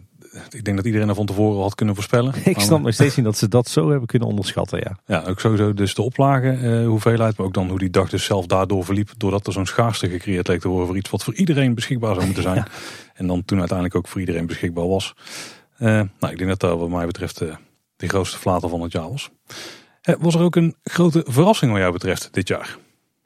[0.49, 2.33] ik denk dat iedereen er van tevoren had kunnen voorspellen.
[2.43, 4.97] Ik snap nog steeds niet dat ze dat zo hebben kunnen onderschatten, ja.
[5.05, 8.23] Ja, ook sowieso dus de oplagen, uh, hoeveelheid, maar ook dan hoe die dag dus
[8.23, 9.09] zelf daardoor verliep.
[9.17, 12.25] Doordat er zo'n schaarste gecreëerd leek te worden voor iets wat voor iedereen beschikbaar zou
[12.25, 12.53] moeten zijn.
[12.65, 12.67] Ja.
[13.21, 15.13] En dan toen uiteindelijk ook voor iedereen beschikbaar was.
[15.79, 17.37] Uh, nou, ik denk dat dat wat mij betreft
[17.95, 19.29] de grootste flater van het jaar was.
[20.19, 22.77] was er ook een grote verrassing wat jou betreft dit jaar?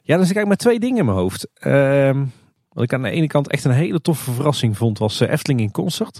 [0.10, 1.48] Ja, dan zit ik met twee dingen in mijn hoofd.
[1.68, 2.22] Uh,
[2.70, 5.72] wat ik aan de ene kant echt een hele toffe verrassing vond, was Efteling in
[5.72, 6.14] concert.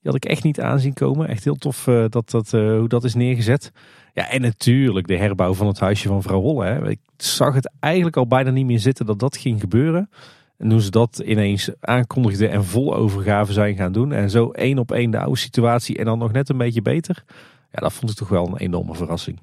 [0.00, 1.28] Die had ik echt niet aanzien komen.
[1.28, 3.72] Echt heel tof uh, dat, dat, uh, hoe dat is neergezet.
[4.12, 6.64] Ja, en natuurlijk de herbouw van het huisje van vrouw Holle.
[6.64, 6.88] Hè.
[6.88, 10.10] Ik zag het eigenlijk al bijna niet meer zitten dat dat ging gebeuren.
[10.56, 14.12] En toen ze dat ineens aankondigden en vol overgave zijn gaan doen.
[14.12, 17.24] En zo één op één de oude situatie en dan nog net een beetje beter.
[17.72, 19.40] Ja, dat vond ik toch wel een enorme verrassing.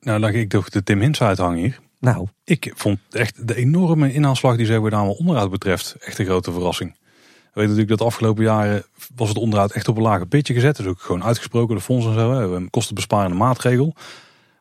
[0.00, 1.80] Nou, ga ik toch de Tim Hins uithangen hier.
[2.02, 2.26] Nou.
[2.44, 6.24] Ik vond echt de enorme inhaalslag die ze hebben gedaan wat onderhoud betreft echt een
[6.24, 6.90] grote verrassing.
[6.90, 8.84] We weten natuurlijk dat de afgelopen jaren
[9.14, 10.76] was het onderhoud echt op een lage pitje gezet.
[10.76, 12.54] Dus ook gewoon uitgesproken, de fonds en zo.
[12.54, 13.94] Een kostenbesparende maatregel.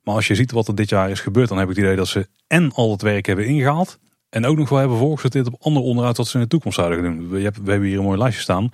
[0.04, 1.96] Maar als je ziet wat er dit jaar is gebeurd, dan heb ik het idee
[1.96, 3.98] dat ze en al het werk hebben ingehaald.
[4.30, 7.04] En ook nog wel hebben voorgesorteerd op ander onderhoud wat ze in de toekomst zouden
[7.04, 7.30] doen.
[7.30, 8.70] We hebben hier een mooi lijstje staan.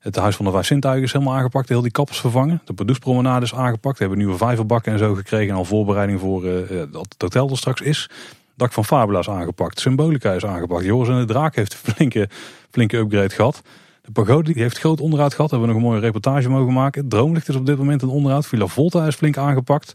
[0.00, 1.68] Het Huis van de Vijf Zintuigen is helemaal aangepakt.
[1.68, 2.62] Heel die kappers vervangen.
[2.64, 3.98] De Pardoespromenade is aangepakt.
[3.98, 5.48] We hebben nieuwe vijverbakken en zo gekregen.
[5.48, 8.10] En al voorbereiding voor uh, dat het hotel er straks is.
[8.54, 9.80] Dak van Fabula is aangepakt.
[9.80, 10.84] Symbolica is aangepakt.
[10.84, 12.28] Joris en de Draak heeft een flinke,
[12.70, 13.62] flinke upgrade gehad.
[14.02, 15.50] De pagode die heeft groot onderhoud gehad.
[15.50, 17.08] Hebben we nog een mooie reportage mogen maken.
[17.08, 18.46] Droomlicht is op dit moment een onderhoud.
[18.46, 19.94] Villa Volta is flink aangepakt.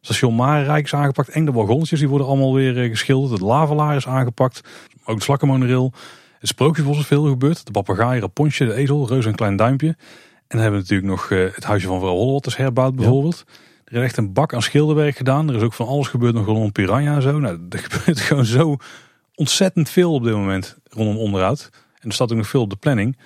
[0.00, 1.28] Station Marenrijk is aangepakt.
[1.28, 3.32] En de wagonnetjes die worden allemaal weer geschilderd.
[3.32, 4.60] Het lavelaar is aangepakt.
[5.04, 5.92] Ook de slakkenmonorail.
[6.44, 7.66] Het sprookjesbos is veel gebeurd.
[7.66, 9.86] De papegaai, Rapontje, de ezel, Reus en Klein Duimpje.
[9.86, 9.96] En
[10.48, 13.44] dan hebben we natuurlijk nog het huisje van vrouw is herbouwd bijvoorbeeld.
[13.46, 13.52] Ja.
[13.84, 15.48] Er is echt een bak aan schilderwerk gedaan.
[15.48, 17.38] Er is ook van alles gebeurd nog rondom Piranha en zo.
[17.38, 18.76] Nou, er gebeurt gewoon zo
[19.34, 21.70] ontzettend veel op dit moment rondom onderhoud.
[22.00, 23.18] En er staat ook nog veel op de planning.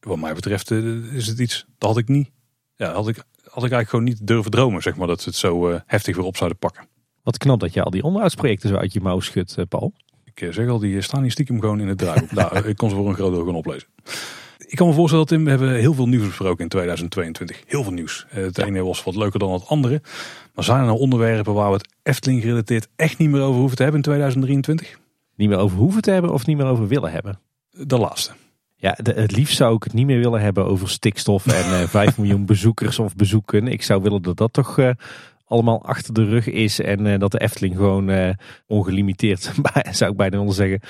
[0.00, 2.30] Wat mij betreft is het iets, dat had ik niet.
[2.76, 5.38] Ja, had ik, had ik eigenlijk gewoon niet durven dromen, zeg maar, dat ze het
[5.38, 6.88] zo uh, heftig weer op zouden pakken.
[7.22, 9.92] Wat knap dat je al die onderhoudsprojecten zo uit je mouw schudt, Paul.
[10.34, 12.32] Ik zeg al, die staan hier stiekem gewoon in het draaiboek.
[12.40, 13.88] nou, ik kon ze voor een groot deel gewoon oplezen.
[14.58, 17.62] Ik kan me voorstellen, Tim, we hebben heel veel nieuws besproken in 2022.
[17.66, 18.26] Heel veel nieuws.
[18.28, 20.02] Het ene was wat leuker dan het andere.
[20.54, 23.76] Maar zijn er nou onderwerpen waar we het Efteling gerelateerd echt niet meer over hoeven
[23.76, 24.98] te hebben in 2023?
[25.36, 27.40] Niet meer over hoeven te hebben of niet meer over willen hebben?
[27.70, 28.32] De laatste.
[28.76, 31.88] Ja, de, het liefst zou ik het niet meer willen hebben over stikstof en uh,
[31.88, 33.68] 5 miljoen bezoekers of bezoeken.
[33.68, 34.90] Ik zou willen dat dat toch uh,
[35.50, 38.30] allemaal achter de rug is en uh, dat de Efteling gewoon uh,
[38.66, 39.52] ongelimiteerd,
[39.90, 40.80] zou ik bijna willen zeggen,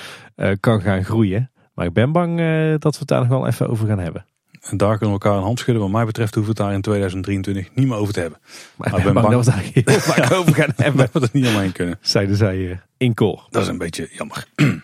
[0.60, 1.50] kan gaan groeien.
[1.74, 2.38] Maar ik ben bang
[2.78, 4.24] dat we het daar nog wel even over gaan hebben.
[4.60, 5.82] En daar kunnen we elkaar een hand schudden.
[5.82, 8.38] Wat mij betreft hoeven we het daar in 2023 niet meer over te hebben.
[8.76, 10.96] Maar, maar ik ben bang, bang dat we daar heel vaak over gaan hebben.
[10.96, 11.98] dat we het niet alleen kunnen.
[12.00, 13.46] Zeiden zij in koor.
[13.50, 14.46] Dat is een beetje jammer.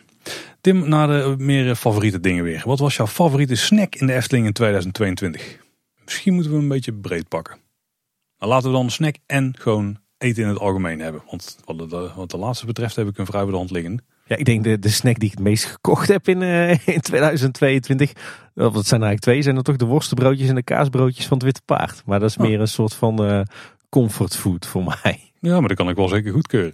[0.60, 2.62] Tim, naar de meer favoriete dingen weer.
[2.64, 5.58] Wat was jouw favoriete snack in de Efteling in 2022?
[6.04, 7.56] Misschien moeten we hem een beetje breed pakken.
[8.38, 11.22] Nou, laten we dan snack en gewoon eten in het algemeen hebben.
[11.30, 14.04] Want wat de, wat de laatste betreft heb ik een vrij bij de hand liggen.
[14.26, 17.00] Ja, ik denk de, de snack die ik het meest gekocht heb in, uh, in
[17.00, 18.12] 2022.
[18.54, 19.42] Dat zijn eigenlijk twee.
[19.42, 22.02] Zijn er toch de worstenbroodjes en de kaasbroodjes van het Witte Paard.
[22.06, 23.40] Maar dat is meer een soort van uh,
[23.88, 25.32] comfortfood voor mij.
[25.40, 26.72] Ja, maar dat kan ik wel zeker goedkeuren.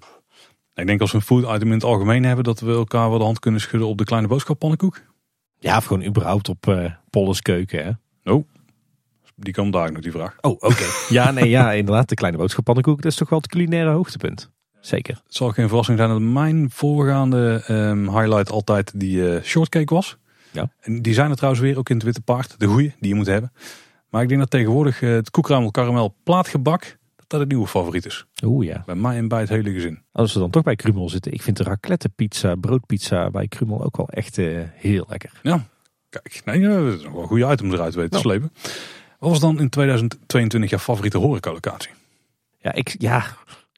[0.75, 3.19] Ik denk als we een food item in het algemeen hebben, dat we elkaar wel
[3.19, 5.01] de hand kunnen schudden op de kleine boodschappannenkoek.
[5.59, 7.85] Ja, of gewoon überhaupt op uh, Polles keuken.
[7.85, 8.33] Hè?
[8.33, 8.49] Oh,
[9.37, 10.37] die kan daar nog die vraag.
[10.41, 10.85] Oh, oké.
[11.09, 12.09] ja, nee, ja, inderdaad.
[12.09, 14.51] De kleine boodschappannenkoek, dat is toch wel het culinaire hoogtepunt.
[14.81, 15.21] Zeker.
[15.25, 20.17] Het zal geen verrassing zijn dat mijn voorgaande um, highlight altijd die uh, shortcake was.
[20.51, 20.73] Ja.
[20.81, 22.55] En die zijn er trouwens weer ook in het witte paard.
[22.59, 23.53] De goeie die je moet hebben.
[24.09, 26.99] Maar ik denk dat tegenwoordig uh, het koekruimel karamel plaatgebak
[27.33, 28.27] dat het nieuwe favoriet is.
[28.45, 28.83] Oeh ja.
[28.87, 30.03] Bij mij en bij het hele gezin.
[30.13, 31.33] Als we dan toch bij Krumel zitten.
[31.33, 35.41] Ik vind de raclette pizza, broodpizza bij Krumel ook wel echt uh, heel lekker.
[35.43, 35.67] Ja,
[36.09, 36.43] kijk.
[36.45, 38.23] Nee, dat is nog wel een goede item eruit weten te ja.
[38.23, 38.53] slepen.
[39.23, 41.91] Wat was dan in 2022 jouw favoriete horecalocatie?
[42.59, 43.25] Ja, ik, ja,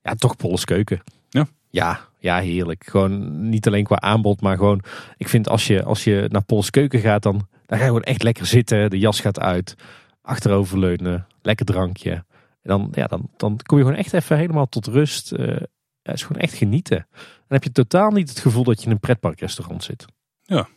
[0.03, 1.03] ja, toch Polles Keuken.
[1.29, 1.47] Ja?
[1.71, 2.87] Ja, ja, heerlijk.
[2.87, 4.83] Gewoon niet alleen qua aanbod, maar gewoon...
[5.16, 8.03] Ik vind als je, als je naar Polles Keuken gaat, dan, dan ga je gewoon
[8.03, 8.91] echt lekker zitten.
[8.91, 9.75] De jas gaat uit.
[10.23, 11.27] Achteroverleunen.
[11.43, 12.11] Lekker drankje.
[12.11, 12.25] En
[12.62, 15.33] dan, ja, dan, dan kom je gewoon echt even helemaal tot rust.
[15.33, 15.57] Uh,
[16.03, 17.07] ja, is gewoon echt genieten.
[17.12, 20.05] Dan heb je totaal niet het gevoel dat je in een pretparkrestaurant zit.
[20.43, 20.69] Ja,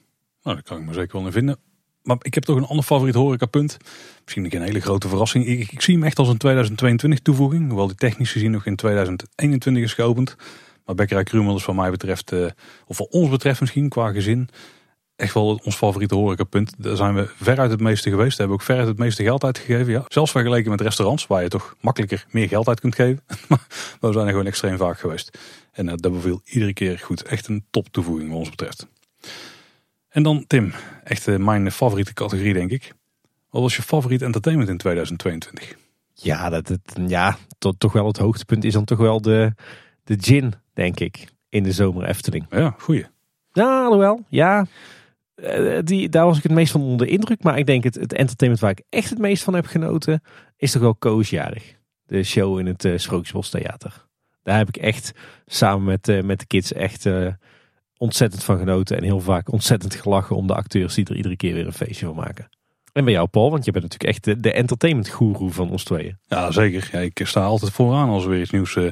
[0.41, 1.57] nou, daar kan ik me zeker wel in vinden.
[2.07, 3.77] Maar ik heb toch een ander favoriet horecapunt.
[4.23, 5.45] Misschien een hele grote verrassing.
[5.45, 7.67] Ik, ik, zie hem echt als een 2022 toevoeging.
[7.67, 10.35] Hoewel die technisch gezien nog in 2021 is geopend.
[10.85, 12.47] Maar Bekkerij Krumel is wat mij betreft, uh,
[12.85, 14.49] of wat ons betreft misschien qua gezin,
[15.15, 16.73] echt wel ons favoriete horecapunt.
[16.77, 18.37] Daar zijn we veruit het meeste geweest.
[18.37, 19.93] Daar hebben we ook veruit het meeste geld uitgegeven.
[19.93, 20.05] Ja.
[20.07, 23.23] Zelfs vergeleken met restaurants, waar je toch makkelijker meer geld uit kunt geven.
[23.49, 23.59] maar
[23.99, 25.37] we zijn er gewoon extreem vaak geweest.
[25.71, 27.23] En uh, dat beviel iedere keer goed.
[27.23, 28.87] Echt een top toevoeging wat ons betreft.
[30.17, 30.73] En dan Tim,
[31.03, 32.93] echt uh, mijn favoriete categorie denk ik.
[33.49, 35.75] Wat was je favoriet entertainment in 2022?
[36.13, 39.53] Ja, dat, dat, ja tot, toch wel het hoogtepunt is dan toch wel de,
[40.03, 42.45] de gin, denk ik, in de zomer Efteling.
[42.49, 43.05] Ja, goeie.
[43.51, 44.65] Ja, alhoewel, ja.
[45.83, 47.43] Die, daar was ik het meest van onder de indruk.
[47.43, 50.21] Maar ik denk het, het entertainment waar ik echt het meest van heb genoten,
[50.55, 51.75] is toch wel Koosjarig.
[52.05, 54.05] De show in het uh, Sprookjesbos Theater.
[54.43, 55.11] Daar heb ik echt
[55.45, 57.05] samen met, uh, met de kids echt
[57.97, 58.97] ontzettend van genoten.
[58.97, 62.05] En heel vaak ontzettend gelachen om de acteurs die er iedere keer weer een feestje
[62.05, 62.49] van maken.
[62.93, 66.17] En bij jou Paul, want je bent natuurlijk echt de, entertainment guru van ons tweeën.
[66.27, 66.89] Ja zeker.
[66.91, 68.91] Ja, ik sta altijd vooraan als er weer iets nieuws uh,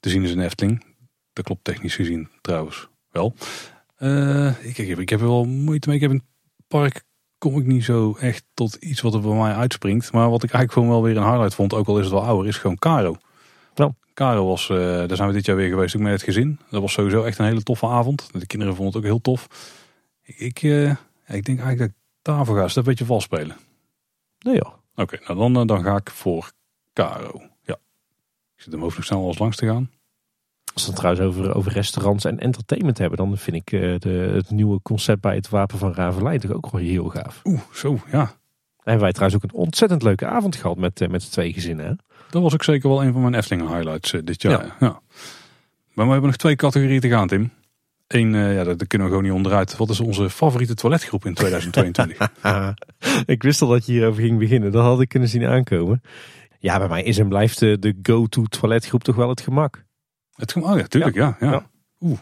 [0.00, 0.84] te zien is in Efteling.
[1.32, 3.34] Dat klopt technisch gezien trouwens wel.
[3.98, 5.96] Uh, ik, heb, ik heb er wel moeite mee.
[5.96, 6.22] Ik heb het
[6.68, 7.04] park
[7.38, 10.12] kom ik niet zo echt tot iets wat er bij mij uitspringt.
[10.12, 12.24] Maar wat ik eigenlijk gewoon wel weer een highlight vond, ook al is het wel
[12.24, 13.16] ouder, is gewoon Caro.
[13.74, 13.92] Nou.
[14.14, 16.58] Caro was, uh, daar zijn we dit jaar weer geweest, ook met het gezin.
[16.70, 18.28] Dat was sowieso echt een hele toffe avond.
[18.32, 19.48] De kinderen vonden het ook heel tof.
[20.22, 20.90] Ik, ik, uh,
[21.26, 22.64] ik denk eigenlijk dat ik daarvoor ga.
[22.64, 23.56] Is dat een beetje vals spelen?
[24.38, 24.72] Nee joh.
[24.94, 26.52] Oké, okay, nou dan, dan ga ik voor
[26.92, 27.42] Caro.
[27.62, 27.74] Ja.
[28.54, 29.90] Ik zit hem hoofd nog snel als langs te gaan.
[30.72, 33.70] Als we het trouwens over, over restaurants en entertainment hebben, dan vind ik
[34.02, 37.40] de, het nieuwe concept bij het Wapen van Ravelijn toch ook wel heel gaaf.
[37.44, 38.40] Oeh, zo, ja.
[38.82, 41.52] En hebben wij trouwens ook een ontzettend leuke avond gehad met, uh, met de twee
[41.52, 41.86] gezinnen.
[41.86, 41.92] Hè?
[42.30, 44.66] Dat was ook zeker wel een van mijn Efteling highlights uh, dit jaar.
[44.66, 44.76] Ja.
[44.80, 45.00] ja.
[45.92, 47.50] Maar we hebben nog twee categorieën te gaan, Tim.
[48.06, 49.76] Eén, ja, daar kunnen we gewoon niet onderuit.
[49.76, 52.30] Wat is onze favoriete toiletgroep in 2022?
[53.34, 54.72] ik wist al dat je hierover ging beginnen.
[54.72, 56.02] Dat had ik kunnen zien aankomen.
[56.58, 59.84] Ja, bij mij is en blijft de, de go-to toiletgroep toch wel het gemak.
[60.32, 61.36] Het gemak, oh ja, tuurlijk, ja.
[61.40, 61.70] ja, ja.
[62.00, 62.18] Oeh.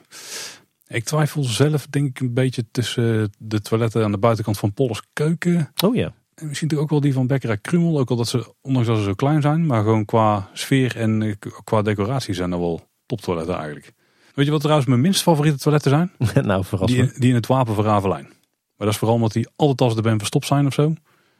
[0.87, 5.03] Ik twijfel zelf denk ik een beetje tussen de toiletten aan de buitenkant van Polles
[5.12, 5.73] Keuken.
[5.85, 6.15] Oh ja.
[6.41, 7.99] En misschien toch ook wel die van Bekkerij Krumel.
[7.99, 11.39] Ook al dat ze, ondanks dat ze zo klein zijn, maar gewoon qua sfeer en
[11.65, 13.93] qua decoratie zijn er wel toptoiletten eigenlijk.
[14.35, 16.12] Weet je wat trouwens mijn minst favoriete toiletten zijn?
[16.47, 18.25] nou, verras die, die in het Wapen van Ravelijn.
[18.25, 20.95] Maar dat is vooral omdat die altijd als de ben verstopt zijn of zo.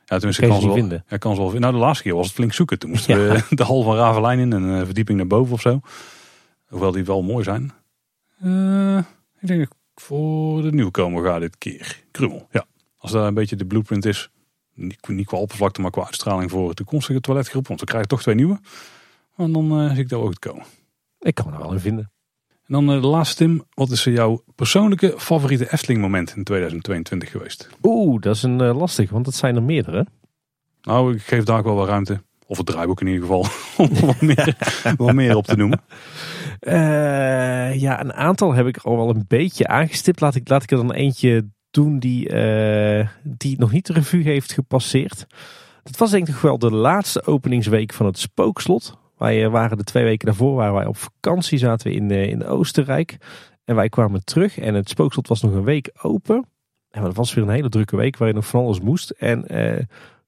[0.05, 1.05] Ja, tenminste, kan ze wel vinden.
[1.09, 1.71] Ja, kan ze wel vinden.
[1.71, 2.79] Nou, de laatste keer was het flink zoeken.
[2.79, 3.33] Toen moesten ja.
[3.33, 5.81] we de hal van Ravelijn in en een verdieping naar boven of zo.
[6.67, 7.73] Hoewel die wel mooi zijn.
[8.45, 8.99] Uh,
[9.41, 12.03] ik denk dat ik voor de nieuwkomer ga dit keer.
[12.11, 12.65] Krummel, ja.
[12.97, 14.31] Als dat een beetje de blueprint is.
[14.75, 17.69] Niet, qua oppervlakte, maar qua uitstraling voor de toekomstige toiletgroep.
[17.69, 18.59] Want we krijgen toch twee nieuwe.
[19.37, 20.65] En dan uh, zie ik daar ook het komen.
[21.19, 22.11] Ik kan me er wel in vinden.
[22.49, 23.65] En dan uh, de laatste Tim.
[23.75, 27.69] Wat is jouw persoonlijke favoriete Efteling moment in 2022 geweest?
[27.83, 30.07] Oeh, dat is een uh, lastig, want het zijn er meerdere.
[30.83, 32.23] Nou, ik geef daar ook wel wat ruimte.
[32.47, 33.47] Of het draaiboek in ieder geval.
[33.87, 34.57] Om wat meer,
[34.97, 35.81] wat meer op te noemen.
[36.61, 40.21] Uh, ja, een aantal heb ik al wel een beetje aangestipt.
[40.21, 44.23] Laat ik, laat ik er dan eentje doen die, uh, die nog niet de revue
[44.23, 45.27] heeft gepasseerd.
[45.83, 48.99] Dat was denk ik wel de laatste openingsweek van het Spookslot.
[49.19, 53.17] Wij waren de twee weken daarvoor waren wij op vakantie, zaten we in, in Oostenrijk.
[53.65, 56.45] En wij kwamen terug en het Spookslot was nog een week open.
[56.91, 59.11] En dat was weer een hele drukke week waar je nog van alles moest.
[59.11, 59.47] En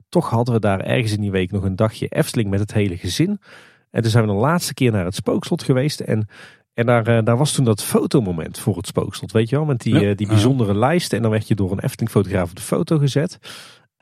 [0.08, 2.96] toch hadden we daar ergens in die week nog een dagje Efteling met het hele
[2.96, 3.40] gezin.
[3.90, 6.00] En toen zijn we de laatste keer naar het spookslot geweest.
[6.00, 6.28] En,
[6.74, 9.32] en daar, uh, daar was toen dat fotomoment voor het spookslot.
[9.32, 10.00] Weet je wel, met die, ja.
[10.00, 11.12] uh, die bijzondere lijst.
[11.12, 13.38] En dan werd je door een Efteling fotograaf op de foto gezet.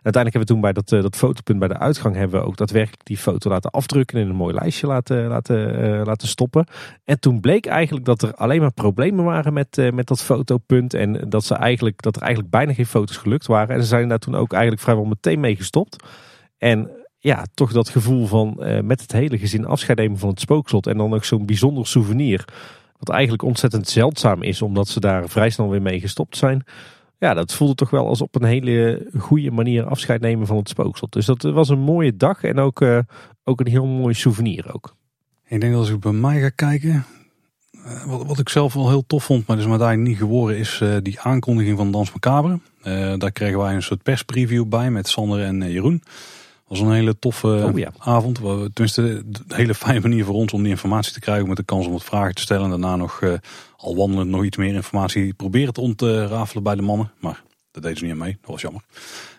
[0.03, 2.57] Uiteindelijk hebben we toen bij dat, eh, dat fotopunt bij de uitgang hebben we ook
[2.57, 6.67] daadwerkelijk die foto laten afdrukken en in een mooi lijstje laten, laten, eh, laten stoppen.
[7.05, 10.95] En toen bleek eigenlijk dat er alleen maar problemen waren met, eh, met dat fotopunt.
[10.95, 13.75] En dat, ze eigenlijk, dat er eigenlijk bijna geen foto's gelukt waren.
[13.75, 16.05] En ze zijn daar toen ook eigenlijk vrijwel meteen mee gestopt.
[16.59, 16.91] En
[17.21, 20.87] ja, toch dat gevoel van met het hele gezin afscheid nemen van het spookslot.
[20.87, 22.45] En dan ook zo'n bijzonder souvenir.
[22.99, 26.65] Wat eigenlijk ontzettend zeldzaam is, omdat ze daar vrij snel weer mee gestopt zijn.
[27.19, 30.69] Ja, dat voelde toch wel als op een hele goede manier afscheid nemen van het
[30.69, 31.13] spookslot.
[31.13, 32.99] Dus dat was een mooie dag en ook, uh,
[33.45, 34.97] ook een heel mooi souvenir ook.
[35.47, 37.05] Ik denk dat als ik bij mij ga kijken,
[38.07, 41.21] wat, wat ik zelf wel heel tof vond, maar dus maar niet geworden, is die
[41.21, 42.61] aankondiging van Dans Macabre.
[43.19, 46.03] daar kregen wij een soort perspreview bij met Sander en Jeroen
[46.71, 47.93] was een hele toffe oh, ja.
[47.99, 48.35] avond.
[48.35, 51.49] Tenminste, een hele fijne manier voor ons om die informatie te krijgen.
[51.49, 52.65] Met de kans om wat vragen te stellen.
[52.65, 53.33] En daarna nog, uh,
[53.77, 57.13] al wandelend, nog iets meer informatie proberen te ontrafelen bij de mannen.
[57.21, 58.39] Maar dat deden ze niet aan mee.
[58.41, 58.83] Dat was jammer.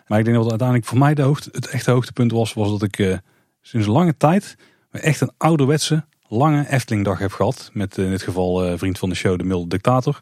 [0.06, 2.52] Maar ik denk dat uiteindelijk voor mij de hoogte, het echte hoogtepunt was.
[2.52, 3.16] Was dat ik uh,
[3.60, 4.56] sinds lange tijd
[4.90, 7.70] echt een ouderwetse, lange Eftelingdag heb gehad.
[7.72, 10.20] Met in dit geval uh, vriend van de show, de milde dictator.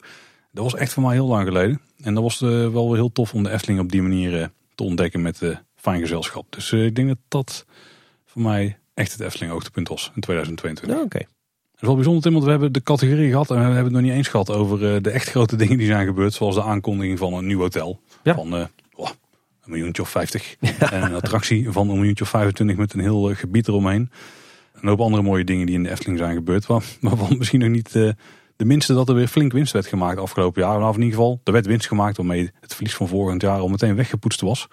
[0.53, 1.81] Dat was echt voor mij heel lang geleden.
[2.01, 5.23] En dat was wel weer heel tof om de Efteling op die manier te ontdekken
[5.23, 5.41] met
[5.81, 6.47] fijn gezelschap.
[6.49, 7.67] Dus uh, ik denk dat dat
[8.27, 10.97] voor mij echt het Efteling hoogtepunt was in 2022.
[10.97, 11.17] Ja, Oké.
[11.17, 11.27] Okay.
[11.71, 13.93] Het is wel bijzonder Tim, want we hebben de categorie gehad en we hebben het
[13.93, 16.33] nog niet eens gehad over uh, de echt grote dingen die zijn gebeurd.
[16.33, 18.35] Zoals de aankondiging van een nieuw hotel ja.
[18.35, 19.09] van uh, oh,
[19.63, 20.57] een miljoentje of 50.
[20.61, 20.93] Ja.
[20.93, 24.11] En een attractie van een miljoentje of 25 met een heel gebied eromheen.
[24.81, 26.69] Een hoop andere mooie dingen die in de Efteling zijn gebeurd.
[26.69, 30.63] Maar waarvan misschien nog niet de minste dat er weer flink winst werd gemaakt afgelopen
[30.63, 30.89] jaar.
[30.89, 33.69] Of in ieder geval, er werd winst gemaakt waarmee het verlies van volgend jaar al
[33.69, 34.69] meteen weggepoetst was.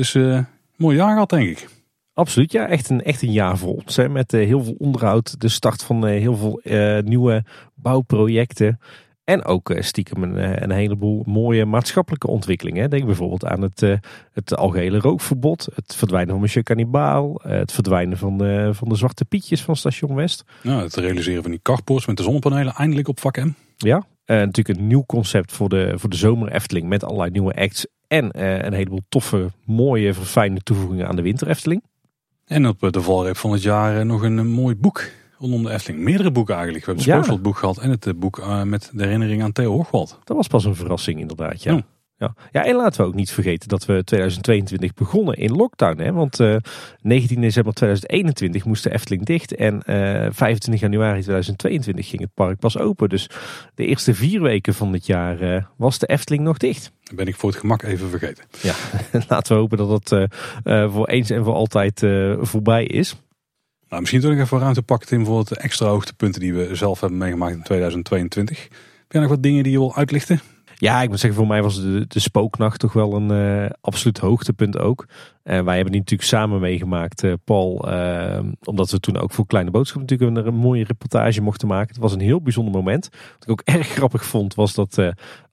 [0.00, 0.38] Dus uh,
[0.76, 1.68] mooi jaar gehad, denk ik.
[2.14, 2.66] Absoluut, ja.
[2.66, 3.82] Echt een, echt een jaar vol.
[3.84, 6.60] Hè, met uh, heel veel onderhoud, de start van uh, heel veel
[7.04, 7.44] nieuwe
[7.74, 8.80] bouwprojecten.
[9.24, 12.90] En ook stiekem een, een, heleboel mooie maatschappelijke ontwikkelingen.
[12.90, 13.80] Denk bijvoorbeeld aan het,
[14.32, 19.24] het algehele rookverbod, het verdwijnen van Monsieur Cannibal, het verdwijnen van de, van de zwarte
[19.24, 20.44] pietjes van Station West.
[20.62, 23.52] Ja, het realiseren van die carports met de zonnepanelen eindelijk op vak M.
[23.76, 27.86] Ja, natuurlijk een nieuw concept voor de, voor de zomer Efteling met allerlei nieuwe acts
[28.10, 31.82] en uh, een heleboel toffe, mooie, verfijnde toevoegingen aan de winter Efteling.
[32.44, 35.02] En op de valreep van het jaar eh, nog een, mooi boek
[35.38, 36.02] rondom de Efteling.
[36.02, 36.84] Meerdere boeken eigenlijk.
[36.84, 37.36] We hebben het ja.
[37.36, 40.18] boek gehad en het eh, boek met de herinnering aan Theo Hochwald.
[40.24, 41.72] Dat was pas een verrassing inderdaad, ja.
[41.72, 41.82] Ja.
[42.52, 46.00] Ja, en laten we ook niet vergeten dat we 2022 begonnen in lockdown.
[46.00, 46.12] Hè?
[46.12, 46.56] Want uh,
[47.02, 49.54] 19 december 2021 moest de Efteling dicht.
[49.54, 53.08] En uh, 25 januari 2022 ging het park pas open.
[53.08, 53.30] Dus
[53.74, 56.92] de eerste vier weken van het jaar uh, was de Efteling nog dicht.
[57.02, 58.44] Dat ben ik voor het gemak even vergeten.
[58.62, 58.74] Ja,
[59.28, 62.06] laten we hopen dat uh, voor eens en voor altijd
[62.40, 63.16] voorbij is.
[63.88, 67.18] Nou, misschien toch even ruimte pakken in voor de extra hoogtepunten die we zelf hebben
[67.18, 68.62] meegemaakt in 2022.
[68.62, 68.70] Heb
[69.08, 70.40] jij nog wat dingen die je wil uitlichten?
[70.80, 74.18] Ja, ik moet zeggen, voor mij was de, de spooknacht toch wel een uh, absoluut
[74.18, 75.06] hoogtepunt ook.
[75.42, 77.92] En wij hebben die natuurlijk samen meegemaakt, uh, Paul.
[77.92, 81.88] Uh, omdat we toen ook voor Kleine Boodschap natuurlijk een, een, mooie reportage mochten maken.
[81.88, 83.08] Het was een heel bijzonder moment.
[83.12, 84.98] Wat ik ook erg grappig vond, was dat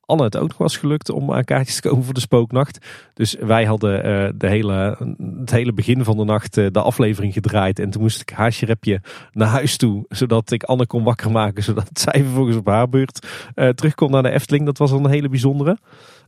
[0.07, 2.85] Anne het ook nog was gelukt om aan kaartjes te komen voor de spooknacht.
[3.13, 4.97] Dus wij hadden uh, de hele,
[5.39, 7.79] het hele begin van de nacht uh, de aflevering gedraaid.
[7.79, 9.01] En toen moest ik haasjerepje
[9.31, 10.05] naar huis toe.
[10.09, 11.63] Zodat ik Anne kon wakker maken.
[11.69, 14.65] Zodat zij vervolgens op haar beurt uh, kon naar de Efteling.
[14.65, 15.77] Dat was een hele bijzondere.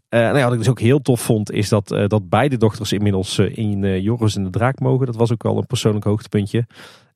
[0.10, 2.92] Uh, nou ja, wat ik dus ook heel tof vond, is dat, dat beide dochters
[2.92, 5.06] inmiddels in Joris en de Draak mogen.
[5.06, 6.68] Dat was ook wel een persoonlijk hoogtepuntje.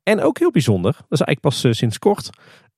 [0.03, 2.30] En ook heel bijzonder, dat is eigenlijk pas sinds kort.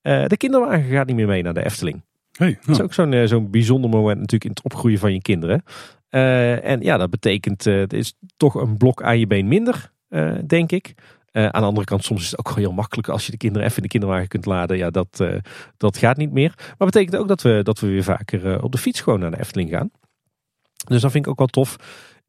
[0.02, 2.03] de kinderwagen gaat niet meer mee naar de Efteling.
[2.36, 5.22] Hey, Dat is ook zo'n eh, zo'n bijzonder moment natuurlijk in het opgroeien van je
[5.22, 5.64] kinderen.
[6.10, 9.91] Uh, en ja, dat betekent, uh, het is toch een blok aan je been minder,
[10.10, 10.94] uh, denk ik.
[11.32, 13.68] aan de andere kant, soms is het ook wel heel makkelijk als je de kinderen
[13.68, 14.78] even in de kinderwagen kunt laden.
[14.78, 15.24] Ja, dat,
[15.78, 16.53] dat gaat niet meer.
[16.57, 19.40] Maar betekent ook dat we, dat we weer vaker op de fiets gewoon naar de
[19.40, 19.91] Efteling gaan.
[20.88, 21.76] Dus dat vind ik ook wel tof.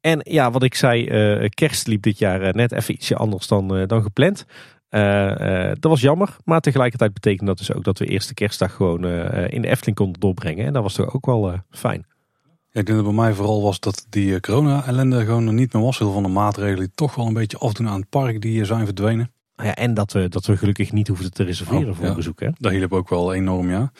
[0.01, 4.01] En ja, wat ik zei, kerst liep dit jaar net even ietsje anders dan, dan
[4.01, 4.45] gepland.
[4.89, 8.73] Uh, uh, dat was jammer, maar tegelijkertijd betekende dat dus ook dat we eerste kerstdag
[8.73, 10.65] gewoon uh, in de Efteling konden doorbrengen.
[10.65, 12.05] En dat was toch ook wel fijn.
[12.71, 15.97] Ik denk dat bij mij vooral was dat die corona-ellende gewoon er niet meer was.
[15.97, 18.85] Heel van de maatregelen die toch wel een beetje afdoen aan het park die zijn
[18.85, 19.31] verdwenen.
[19.55, 22.09] Ja, en dat we, dat we gelukkig niet hoefden te reserveren oh, voor ja.
[22.09, 22.39] een bezoek.
[22.39, 22.49] Hè?
[22.57, 23.91] Dat hielp ook wel enorm, ja.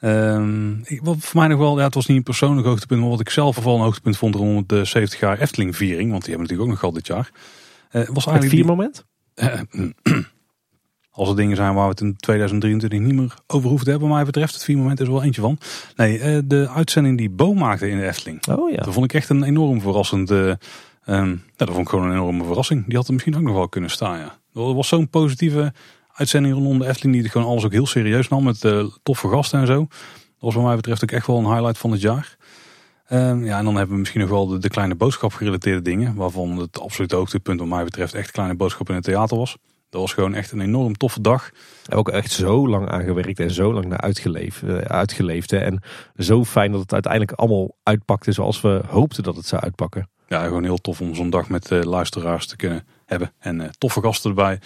[0.00, 3.20] Um, wat voor mij nog wel, ja, het was niet een persoonlijk hoogtepunt, maar wat
[3.20, 6.60] ik zelf vooral een hoogtepunt vond rond de 70 jaar Efteling-viering, want die hebben natuurlijk
[6.60, 7.30] ook nog gehad dit jaar.
[7.90, 9.06] was eigenlijk het vier moment?
[11.18, 14.08] als er dingen zijn waar we het in 2023 niet meer over hoeven te hebben,
[14.08, 14.54] mij betreft.
[14.54, 15.58] Het vier moment is er wel eentje van.
[15.96, 18.46] Nee, eh, de uitzending die Bo maakte in de Efteling.
[18.46, 18.76] Oh ja.
[18.76, 20.30] Dat vond ik echt een enorm verrassend.
[20.30, 20.38] Uh,
[21.06, 22.86] um, ja, dat vond ik gewoon een enorme verrassing.
[22.86, 24.38] Die had er misschien ook nog wel kunnen staan, ja.
[24.52, 25.72] Dat was zo'n positieve
[26.12, 29.60] uitzending rondom de Efteling die gewoon alles ook heel serieus nam met uh, toffe gasten
[29.60, 29.78] en zo.
[29.78, 29.88] Dat
[30.38, 32.36] was wat mij betreft ook echt wel een highlight van het jaar.
[33.08, 36.14] Ehm, ja, en dan hebben we misschien nog wel de, de kleine boodschap gerelateerde dingen.
[36.14, 39.56] Waarvan het absolute hoogtepunt wat mij betreft echt kleine boodschap in het theater was.
[39.90, 41.50] Dat was gewoon echt een enorm toffe dag.
[41.92, 44.62] Ook echt zo lang aangewerkt en zo lang naar uitgeleefd.
[44.62, 45.58] eh, uitgeleefd hè.
[45.58, 45.82] En
[46.16, 50.08] zo fijn dat het uiteindelijk allemaal uitpakte zoals we hoopten dat het zou uitpakken.
[50.28, 53.32] Ja, gewoon heel tof om zo'n dag met eh, luisteraars te kunnen hebben.
[53.38, 54.58] En eh, toffe gasten erbij.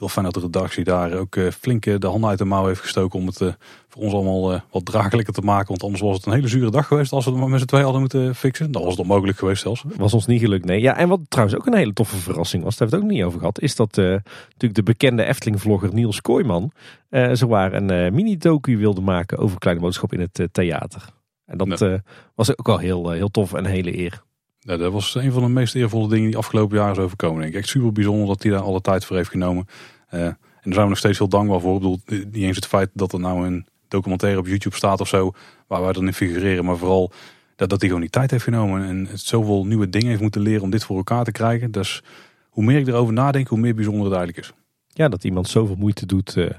[0.00, 2.66] Heel fijn dat de redactie daar ook eh, flink eh, de handen uit de mouw
[2.66, 3.48] heeft gestoken om het eh,
[3.88, 5.68] voor ons allemaal wat draaglijker te maken.
[5.68, 7.66] Want anders was het een hele zure dag geweest als we het maar met z'n
[7.66, 8.72] twee hadden moeten fixen.
[8.72, 9.84] Dat was het onmogelijk geweest zelfs.
[9.96, 10.80] Was ons niet gelukt, nee.
[10.80, 13.18] Ja, en wat trouwens ook een hele toffe verrassing was, daar hebben we het ook
[13.18, 16.72] niet over gehad, is dat natuurlijk de bekende Efteling-vlogger Niels Kooijman
[17.08, 21.04] eh zowaar een mini-docu wilde maken over Kleine Boodschap in het theater.
[21.46, 22.00] En dat
[22.34, 24.22] was ook wel heel, heel tof en een hele eer.
[24.62, 27.40] Ja, dat was een van de meest eervolle dingen die afgelopen jaren is overkomen.
[27.40, 27.58] Denk ik.
[27.58, 29.66] Echt super bijzonder dat hij daar alle tijd voor heeft genomen.
[30.08, 31.74] Eh, en daar zijn we nog steeds heel dankbaar voor.
[31.74, 35.08] Ik bedoel, niet eens het feit dat er nou een documentaire op YouTube staat of
[35.08, 35.32] zo,
[35.66, 36.64] waar wij dan in figureren.
[36.64, 37.12] Maar vooral
[37.56, 40.62] dat, dat hij gewoon die tijd heeft genomen en zoveel nieuwe dingen heeft moeten leren
[40.62, 41.70] om dit voor elkaar te krijgen.
[41.70, 42.02] Dus
[42.48, 44.52] hoe meer ik erover nadenk, hoe meer bijzonder het eigenlijk is.
[44.86, 46.50] Ja, dat iemand zoveel moeite doet eh,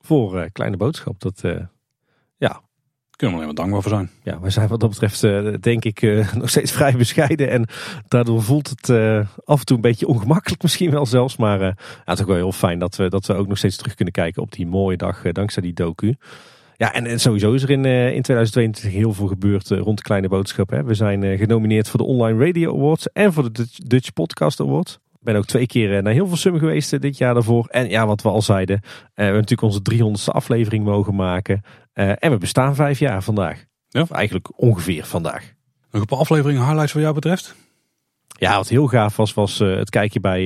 [0.00, 1.20] voor eh, Kleine Boodschap.
[1.20, 1.42] Dat,
[2.36, 2.62] ja,
[3.16, 4.10] kunnen we alleen maar dankbaar voor zijn.
[4.22, 7.50] ja, wij zijn wat dat betreft eh, denk ik eh, nog steeds vrij bescheiden.
[7.50, 7.66] En
[8.08, 11.36] daardoor voelt het eh, af en toe een beetje ongemakkelijk misschien wel zelfs.
[11.36, 11.74] Maar ja,
[12.04, 14.14] het is ook wel heel fijn dat we, dat we ook nog steeds terug kunnen
[14.14, 16.14] kijken op die mooie dag dankzij die docu.
[16.76, 20.82] Ja, en, sowieso is er in, in 2022 heel veel gebeurd rond Kleine Boodschap.
[20.84, 24.98] We zijn genomineerd voor de Online Radio Awards en voor de Dutch Podcast Awards.
[25.26, 27.66] Ik ben ook twee keer eh, naar Hilversum geweest eh, dit jaar daarvoor.
[27.70, 31.62] En ja, wat we al zeiden, eh, we hebben natuurlijk onze 300ste aflevering mogen maken.
[31.92, 33.64] En we bestaan vijf jaar vandaag.
[33.88, 34.00] Ja.
[34.00, 35.52] Of eigenlijk ongeveer vandaag.
[35.90, 37.54] Nog een paar afleveringen highlights wat jou betreft?
[38.26, 40.44] Ja, wat heel gaaf was, was het kijken bij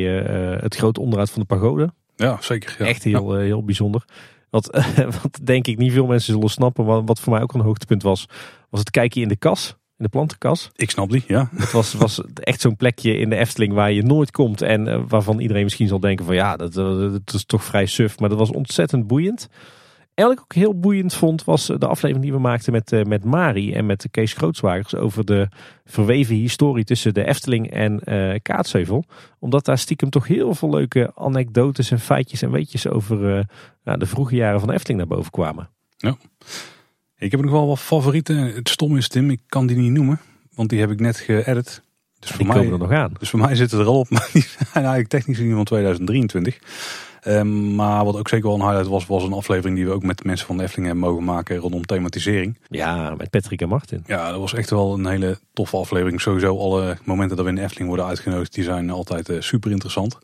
[0.60, 1.92] het grote onderhoud van de pagode.
[2.16, 2.76] Ja, zeker.
[2.78, 2.84] Ja.
[2.84, 4.04] Echt heel, heel bijzonder.
[4.50, 4.66] Wat,
[5.22, 8.02] wat denk ik niet veel mensen zullen snappen, wat, wat voor mij ook een hoogtepunt
[8.02, 8.26] was,
[8.70, 10.70] was het kijken in de kas, in de plantenkas.
[10.76, 11.48] Ik snap die, ja.
[11.56, 15.02] Het was, was echt zo'n plekje in de Efteling waar je nooit komt en eh,
[15.08, 18.28] waarvan iedereen misschien zal denken van ja, dat, eh, dat is toch vrij suf, maar
[18.28, 19.48] dat was ontzettend boeiend.
[20.20, 23.02] En wat ik ook heel boeiend vond, was de aflevering die we maakten met, eh,
[23.02, 25.48] met Mari en met Kees Grootswagers over de
[25.84, 29.04] verweven historie tussen de Efteling en eh Kaatsheuvel.
[29.38, 33.44] Omdat daar stiekem toch heel veel leuke anekdotes en feitjes en weetjes over eh,
[33.84, 35.68] nou, de vroege jaren van de Efteling naar boven kwamen.
[37.20, 38.36] Ik heb nog wel wat favorieten.
[38.36, 40.20] Het stom is, Tim, ik kan die niet noemen.
[40.54, 41.82] Want die heb ik net geëdit.
[42.18, 43.12] Dus voor mij, er nog aan.
[43.18, 46.58] Dus voor mij zitten er al op, maar die zijn eigenlijk technisch gezien van 2023.
[47.20, 50.02] Ehm, maar wat ook zeker wel een highlight was, was een aflevering die we ook
[50.02, 52.58] met mensen van de Efteling hebben mogen maken rondom thematisering.
[52.68, 54.04] Ja, met Patrick en Martin.
[54.06, 56.20] Ja, dat was echt wel een hele toffe aflevering.
[56.20, 59.70] Sowieso alle momenten dat we in de Efteling worden uitgenodigd, die zijn altijd eh, super
[59.70, 60.18] interessant.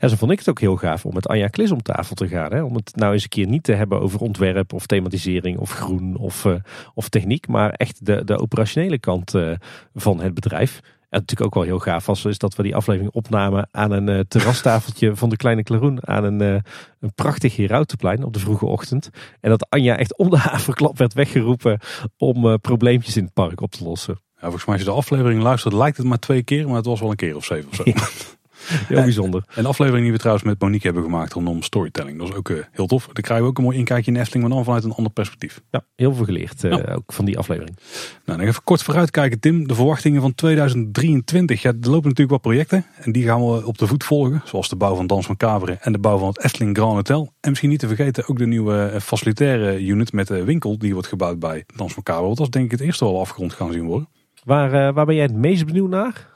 [0.00, 2.28] Ja, zo vond ik het ook heel gaaf om met Anja Klis om tafel te
[2.28, 2.52] gaan.
[2.52, 2.62] Hè?
[2.62, 6.16] Om het nou eens een keer niet te hebben over ontwerp of thematisering of groen
[6.16, 6.54] of, eh,
[6.94, 7.48] of techniek.
[7.48, 9.52] Maar echt de, de operationele kant eh,
[9.94, 10.80] van het bedrijf.
[11.10, 14.08] En natuurlijk ook wel heel gaaf was, is dat we die aflevering opnamen aan een
[14.08, 16.08] eh, terrastafeltje van de Kleine Klaroen.
[16.08, 16.60] Aan een, eh,
[17.00, 19.10] een prachtig Herautenplein op de vroege ochtend.
[19.40, 21.80] En dat Anja echt om de haverklap werd weggeroepen
[22.16, 24.20] om eh, probleempjes in het park op te lossen.
[24.34, 26.86] Ja, volgens mij als je de aflevering luistert, lijkt het maar twee keer, maar het
[26.86, 27.84] was wel een keer of zeven of zo.
[28.68, 29.02] Heel Ja.
[29.02, 29.42] bijzonder.
[29.54, 32.18] En de aflevering die we trouwens met Monique hebben gemaakt rondom storytelling.
[32.18, 33.04] Dat is ook eh, heel tof.
[33.04, 35.60] Dan krijgen we ook een mooi inkijkje in Efteling, maar dan vanuit een ander perspectief.
[35.70, 36.92] Ja, heel veel geleerd eh, Ja.
[36.94, 37.76] ook van die aflevering.
[38.24, 39.68] Nou, dan even kort vooruitkijken, Tim.
[39.68, 41.62] De verwachtingen van 2023.
[41.62, 42.84] Ja, er lopen natuurlijk wat projecten.
[42.96, 44.42] En die gaan we op de voet volgen.
[44.44, 47.32] Zoals de bouw van Dans van Kaveren en de bouw van het Efteling Grand Hotel.
[47.40, 50.78] En misschien niet te vergeten ook de nieuwe eh, facilitaire unit met de winkel.
[50.78, 52.26] Die wordt gebouwd bij Dans van Kaveren.
[52.26, 54.08] Want dat is denk ik het eerste wel afgerond gaan zien worden.
[54.44, 56.28] Waar, eh, waar ben jij het meest benieuwd naar?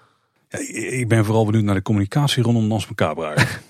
[0.61, 3.61] Ik ben vooral benieuwd naar de communicatie rondom Dans eigenlijk.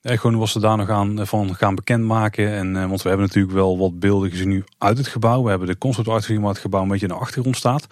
[0.00, 2.52] Ja, gewoon wat ze daar nog aan, van gaan bekendmaken.
[2.52, 5.42] En, eh, want we hebben natuurlijk wel wat beelden gezien nu uit het gebouw.
[5.42, 7.86] We hebben de concept art gezien waar het gebouw een beetje in de achtergrond staat.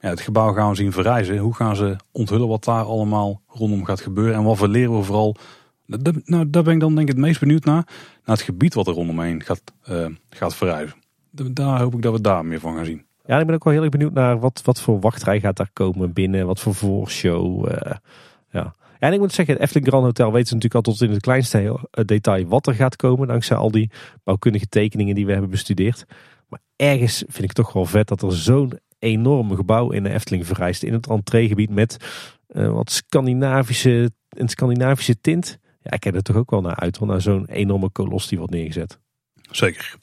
[0.00, 1.38] Ja, het gebouw gaan we zien verrijzen.
[1.38, 4.34] Hoe gaan ze onthullen wat daar allemaal rondom gaat gebeuren.
[4.34, 5.36] En wat leren we vooral.
[6.24, 7.84] Nou, daar ben ik dan denk ik het meest benieuwd naar.
[8.24, 10.96] Naar het gebied wat er rondomheen gaat, eh, gaat verrijzen.
[11.30, 13.05] Da- Daar hoop ik dat we daar meer van gaan zien.
[13.26, 15.70] Ja, ik ben ook wel heel erg benieuwd naar wat, wat voor wachtrij gaat daar
[15.72, 16.46] komen binnen.
[16.46, 17.68] Wat voor voorshow.
[17.68, 17.96] eh,
[18.50, 18.74] ja.
[18.98, 21.22] en ik moet zeggen, het Efteling Grand Hotel weten ze natuurlijk al tot in het
[21.22, 21.58] kleinste
[21.90, 23.28] eh, detail wat er gaat komen.
[23.28, 23.90] Dankzij al die
[24.24, 26.04] bouwkundige tekeningen die we hebben bestudeerd.
[26.48, 30.46] Maar ergens vind ik toch wel vet dat er zo'n enorm gebouw in de Efteling
[30.46, 30.82] verrijst.
[30.82, 31.96] In het entreegebied met
[32.46, 35.58] eh, wat Scandinavische, een Scandinavische tint.
[35.82, 36.96] Ja, ik kijk er toch ook wel naar uit.
[36.96, 38.98] hoor, Naar zo'n enorme kolos die wordt neergezet.
[39.50, 39.94] Zeker.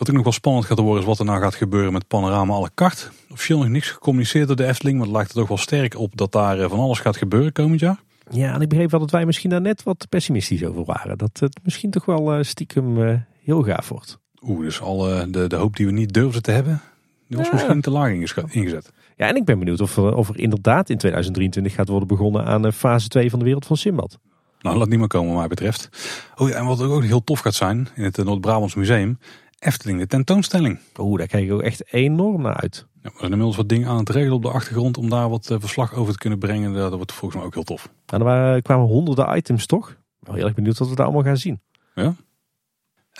[0.00, 2.54] Wat ook nog wel spannend gaat worden is wat er nou gaat gebeuren met Panorama
[2.54, 3.06] à la carte.
[3.30, 6.16] Officieel nog niks gecommuniceerd door de Efteling, maar het lijkt er toch wel sterk op
[6.16, 8.00] dat daar eh, van alles gaat gebeuren komend jaar.
[8.30, 11.18] Ja, en ik begreep wel dat wij misschien daar net wat pessimistisch over waren.
[11.18, 14.18] Dat het misschien toch wel eh, stiekem eh, heel gaaf wordt.
[14.42, 16.80] Oeh, dus alle, de, de hoop die we niet durfden te hebben,
[17.28, 17.52] Die was Ja.
[17.52, 18.10] misschien te laag
[18.50, 18.92] ingezet.
[19.16, 22.44] Ja, en ik ben benieuwd of er, of er inderdaad in 2023 gaat worden begonnen
[22.44, 24.18] aan fase 2 van de wereld van Simbad.
[24.60, 25.88] Nou, laat niet meer komen wat mij betreft.
[26.36, 29.18] Oh ja, en wat ook heel tof gaat zijn in het Noord-Brabants Museum.
[29.60, 30.78] Efteling, de tentoonstelling.
[30.98, 32.86] Oeh, daar kijk ik ook echt enorm naar uit.
[33.02, 35.50] Ja, we zijn inmiddels wat dingen aan het regelen op de achtergrond om daar wat
[35.50, 36.72] eh, verslag over te kunnen brengen.
[36.72, 37.88] Dat wordt volgens mij ook heel tof.
[38.06, 39.96] En er kwamen honderden items toch?
[40.20, 41.60] Wel heel erg benieuwd wat we daar allemaal gaan zien.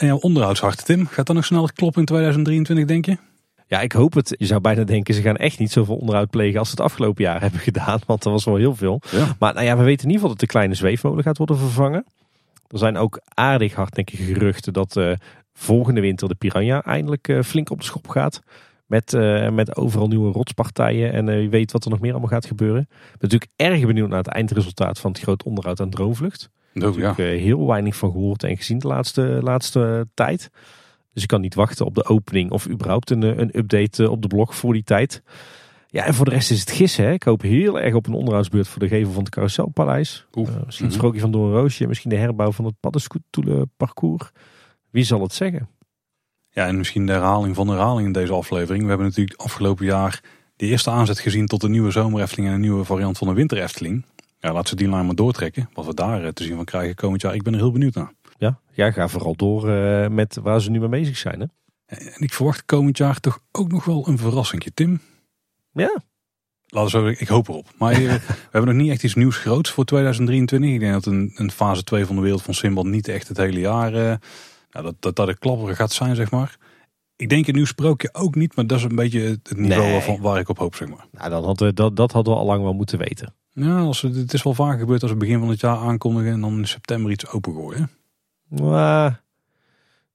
[0.01, 3.17] En jouw onderhoudshart, Tim, gaat dat nog sneller kloppen in 2023, denk je?
[3.67, 4.35] Ja, ik hoop het.
[4.39, 7.25] Je zou bijna denken, ze gaan echt niet zoveel onderhoud plegen als ze het afgelopen
[7.25, 8.01] jaar hebben gedaan.
[8.07, 9.01] Want er was wel heel veel.
[9.11, 9.37] Ja.
[9.39, 12.05] Maar nou ja, we weten in ieder geval dat de kleine zweefmolen gaat worden vervangen.
[12.69, 15.13] Er zijn ook aardig hardnekkige geruchten dat eh,
[15.61, 18.43] volgende winter de Piranha eindelijk eh, flink op de schop gaat.
[18.87, 22.29] Met, eh, met overal nieuwe rotspartijen en eh, wie weet wat er nog meer allemaal
[22.31, 22.81] gaat gebeuren.
[22.83, 22.89] Ik
[23.19, 26.51] ben natuurlijk erg benieuwd naar het eindresultaat van het groot onderhoud aan Droomvlucht.
[26.75, 27.11] Oh, ja.
[27.11, 30.51] Ik heb heel weinig van gehoord en gezien de laatste, laatste tijd.
[31.13, 34.29] Dus ik kan niet wachten op de opening of überhaupt een, een update op de
[34.29, 35.23] blog voor die tijd.
[35.87, 37.05] Ja, en voor de rest is het gissen.
[37.05, 37.13] Hè.
[37.13, 40.27] Ik hoop heel erg op een onderhoudsbeurt voor de gevel van het Carouselpaleis.
[40.35, 40.91] Misschien het Mhm.
[40.91, 41.87] sprookje van Doornroosje.
[41.87, 44.31] Misschien de herbouw van het paddenstoelenparcours.
[44.91, 45.69] Wie zal het zeggen?
[46.51, 48.83] Ja, en misschien de herhaling van de herhaling in deze aflevering.
[48.83, 50.23] We hebben natuurlijk afgelopen jaar
[50.57, 53.35] de eerste aanzet gezien tot een nieuwe zomer Efteling en een nieuwe variant van de
[53.35, 54.05] winter Efteling.
[54.39, 55.69] Ja, laat ze die lijn maar doortrekken.
[55.73, 57.35] Wat we daar eh, te zien van krijgen komend jaar.
[57.35, 58.13] Ik ben er heel benieuwd naar.
[58.39, 61.41] Ja, ja ga vooral door eh, met waar ze nu mee bezig zijn.
[61.41, 61.47] Hè?
[61.87, 65.01] En ik verwacht komend jaar toch ook nog wel een verrassingje, Tim.
[65.73, 66.03] Ja,
[66.73, 67.67] Laten we zo, ik hoop erop.
[67.79, 70.71] Maar eh, we hebben nog niet echt iets nieuws groots voor 2023.
[70.71, 73.37] Ik denk dat een, een fase 2 van de wereld van Simbad niet echt het
[73.37, 73.95] hele jaar...
[73.95, 74.17] eh,
[74.71, 76.57] ja, dat, dat dat de klapper gaat zijn, zeg maar.
[77.17, 79.83] Ik denk een nieuw sprookje ook niet, maar dat is een beetje het het niveau
[79.83, 79.93] Nee.
[79.93, 81.07] waarvan, waar ik op hoop, zeg maar.
[81.13, 83.35] nou, dan hadden we, dat, dat hadden we al lang wel moeten weten.
[83.53, 86.33] Ja, als we, het is wel vaak gebeurd als we begin van het jaar aankondigen
[86.33, 87.91] en dan in september iets opengooien.
[88.49, 89.23] Maar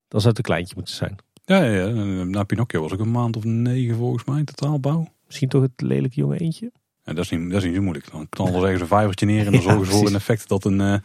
[0.07, 1.15] dan zou het een kleintje moeten zijn.
[1.45, 1.87] Ja, ja, ja.
[1.87, 5.07] En Na Pinocchio was ook een maand of negen volgens mij in totaalbouw.
[5.25, 6.71] Misschien toch het lelijke jonge eentje?
[7.03, 8.11] Ja, dat, is niet, dat is niet zo moeilijk.
[8.11, 10.65] Dan knallen ze ergens een vijvertje neer en dan zorgen ze voor een effect dat
[10.65, 10.95] een, eh,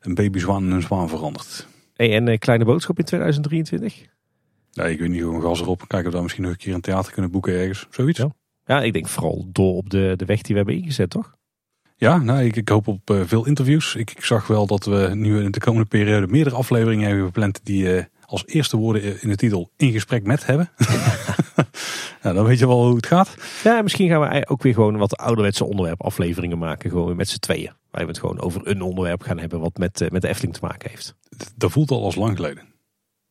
[0.00, 1.66] een babyzwaan in een zwaan verandert.
[1.96, 4.06] Hey, en een kleine boodschap in 2023?
[4.70, 5.78] Ja, ik weet niet, gewoon gas erop.
[5.78, 7.86] Kijken of we daar misschien nog een keer een theater kunnen boeken ergens.
[7.90, 8.18] Zoiets.
[8.18, 8.24] Ja.
[8.24, 8.34] Ja,
[8.66, 11.34] Ja, ik denk vooral door op de, de weg die we hebben ingezet, toch?
[12.18, 13.94] nou, ik, ik hoop op eh, veel interviews.
[13.94, 17.60] Ik, ik zag wel dat we nu in de komende periode meerdere afleveringen hebben gepland
[17.62, 20.70] die eh, als eerste woorden in de titel in gesprek met hebben.
[22.22, 23.36] nou, dan weet je wel hoe het gaat.
[23.64, 26.90] Ja, en misschien gaan we ook weer gewoon wat ouderwetse onderwerp afleveringen maken.
[26.90, 27.72] Gewoon weer met z'n tweeën.
[27.96, 30.54] Waar we het gewoon over een onderwerp gaan hebben wat met, eh, met de Efteling
[30.54, 31.14] te maken heeft.
[31.54, 32.64] Dat voelt al als lang geleden.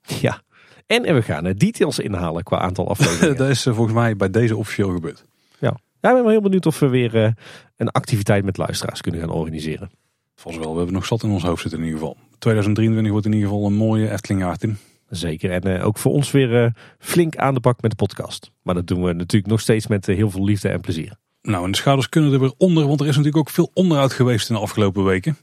[0.02, 0.42] Ja.
[0.86, 3.38] En, en we gaan eh, details inhalen qua aantal afleveringen.
[3.46, 5.26] dat is eh, volgens mij bij deze officieel gebeurd.
[5.60, 5.78] ja.
[6.02, 7.36] ja, ik ben wel heel benieuwd of we weer
[7.78, 9.92] een activiteit met luisteraars kunnen gaan organiseren.
[10.36, 12.18] Vast wel, we hebben nog zat in ons hoofd zitten in ieder geval.
[12.40, 14.78] 2023 wordt in ieder geval een mooie Eftelingjaar, Tim.
[15.10, 15.52] Zeker.
[15.52, 18.52] En ook voor ons weer flink aan de bak met de podcast.
[18.62, 21.18] Maar dat doen we natuurlijk nog steeds met heel veel liefde en plezier.
[21.46, 24.14] Nou, en de schouders kunnen er weer onder, want er is natuurlijk ook veel onderhoud
[24.14, 25.38] geweest in de afgelopen weken.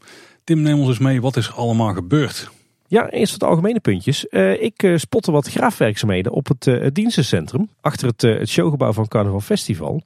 [0.45, 2.51] Tim, neem ons eens mee, wat is er allemaal gebeurd?
[2.87, 4.29] Ja, eerst wat algemene puntjes.
[4.29, 7.69] Eh, ik eh, spotte wat graafwerkzaamheden op het, eh, het dienstencentrum.
[7.81, 10.03] Achter het, het showgebouw van Carnaval Festival.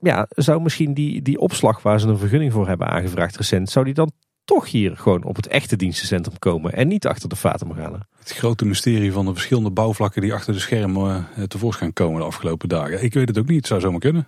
[0.00, 3.70] Ja, zou misschien die, die opslag waar ze een vergunning voor hebben aangevraagd recent...
[3.70, 4.12] zou die dan
[4.44, 6.72] toch hier gewoon op het echte dienstencentrum komen...
[6.72, 8.06] en niet achter de Fatemorgana?
[8.18, 12.68] Het grote mysterie van de verschillende bouwvlakken die achter de schermen tevoorschijn komen de afgelopen
[12.68, 13.02] dagen.
[13.04, 14.26] Ik weet het ook niet, het zou zomaar kunnen.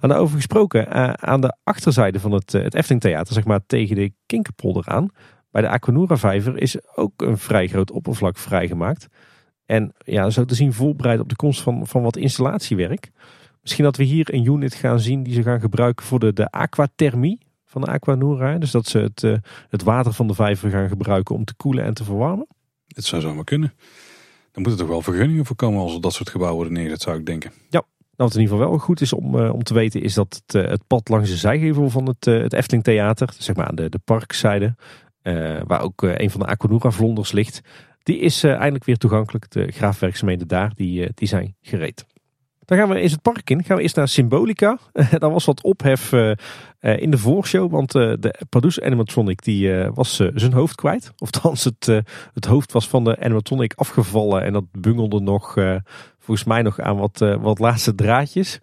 [0.00, 3.96] En daarover gesproken, eh, aan de achterzijde van het, eh, het Theater, zeg maar tegen
[3.96, 5.08] de Kinkerpolder aan...
[5.50, 9.08] bij de Aquanura Vijver is ook een vrij groot oppervlak vrijgemaakt...
[9.72, 13.10] En ja, zo te zien voorbereid op de komst van, van wat installatiewerk.
[13.62, 16.50] Misschien dat we hier een unit gaan zien die ze gaan gebruiken voor de, de
[16.50, 18.58] aquathermie van de Aquanura.
[18.58, 19.36] Dus dat ze het, eh,
[19.68, 22.46] het water van de vijver gaan gebruiken om te koelen en te verwarmen.
[22.86, 23.74] Het zou zomaar kunnen.
[24.52, 27.02] Dan moeten er toch wel vergunningen voor komen als er dat soort gebouwen worden neergezet,
[27.02, 27.52] zou ik denken.
[28.16, 30.42] Nou, wat in ieder geval wel goed is om, eh, om te weten is dat
[30.44, 33.66] het, eh, het pad langs de zijgevel van het, eh, het Efteling Theater, zeg maar
[33.66, 34.74] aan de, de parkzijde,
[35.66, 37.60] waar ook een van de Aquanura vlonders ligt,
[38.02, 39.50] die is eindelijk weer toegankelijk.
[39.50, 42.04] De graafwerkzaamheden daar, die, die zijn gereed.
[42.64, 43.64] Dan gaan we eens het park in.
[43.64, 44.78] Gaan we eerst naar Symbolica.
[45.18, 46.12] Daar was wat ophef
[46.80, 47.70] in de voorshow.
[47.70, 51.12] Want de Pardoes animatronic die, was zijn hoofd kwijt.
[51.18, 51.30] Of
[51.64, 52.02] het,
[52.34, 54.42] het hoofd was van de animatronic afgevallen.
[54.42, 55.56] En dat bungelde nog,
[56.22, 58.60] volgens mij nog aan wat, eh, wat laatste draadjes.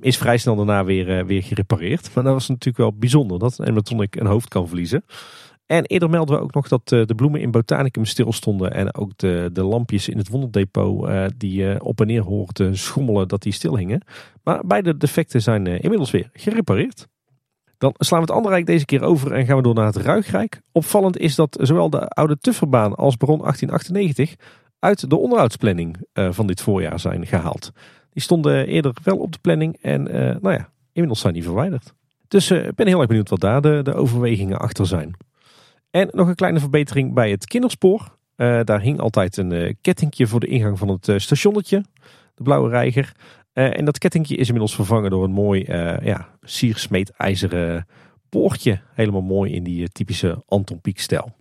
[0.00, 2.14] Is vrij snel daarna weer, eh, weer gerepareerd.
[2.14, 5.04] Maar dat was natuurlijk wel bijzonder dat een animatronic een hoofd kan verliezen.
[5.66, 8.72] En eerder melden we ook nog dat eh, de bloemen in Botanicum stilstonden.
[8.72, 13.42] En ook de, de lampjes in het wonderdepot die op en neer te schommelen, dat
[13.42, 14.02] die stil hingen.
[14.42, 17.08] Maar beide defecten zijn inmiddels weer gerepareerd.
[17.78, 19.96] Dan slaan we het andere rijk deze keer over en gaan we door naar het
[19.96, 20.60] Ruigrijk.
[20.72, 24.36] Opvallend is dat zowel de oude Tufferbaan als Baron 1898
[24.78, 27.72] uit de onderhoudsplanning eh, van dit voorjaar zijn gehaald.
[28.10, 30.02] Die stonden eerder wel op de planning en
[30.42, 31.94] nou ja, inmiddels zijn die verwijderd.
[32.28, 35.16] Dus ik ben heel erg benieuwd wat daar de, de overwegingen achter zijn.
[35.90, 38.18] En nog een kleine verbetering bij het kinderspoor.
[38.36, 41.84] daar hing altijd een kettingje voor de ingang van het stationnetje,
[42.34, 43.12] de blauwe reiger.
[43.52, 45.64] en dat kettingje is inmiddels vervangen door een mooi
[46.02, 47.86] ja, siersmeet ijzeren
[48.28, 48.80] poortje.
[48.94, 51.36] Helemaal mooi in die typische Anton Pieck stijl.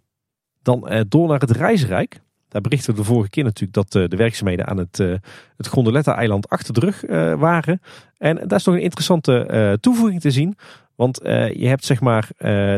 [0.61, 2.21] Dan uh, door naar het Reisrijk.
[2.49, 5.15] Daar berichten we de vorige keer natuurlijk dat uh, de werkzaamheden aan het, uh,
[5.57, 7.01] het Gondoletta-eiland achter de rug
[7.39, 7.81] waren.
[8.17, 10.57] En daar is nog een interessante toevoeging te zien.
[10.95, 11.19] Want
[11.53, 12.29] je hebt zeg maar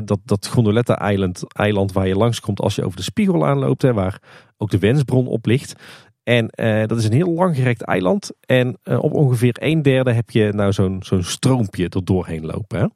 [0.06, 3.82] dat, dat Gondoletta-eiland eiland waar je langskomt als je over de spiegel aanloopt.
[3.82, 4.22] Hè, waar
[4.58, 5.76] ook de wensbron op ligt.
[6.24, 6.48] En
[6.88, 8.32] dat is een heel langgerekt eiland.
[8.46, 12.80] En op ongeveer een derde heb je nou zo'n zo'n stroompje er doorheen lopen.
[12.80, 12.88] Hè?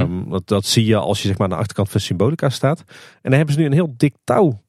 [0.00, 2.84] Um, dat, dat, zie je als je zeg maar aan de achterkant van Symbolica staat.
[3.22, 4.64] En daar hebben ze nu een heel dik touw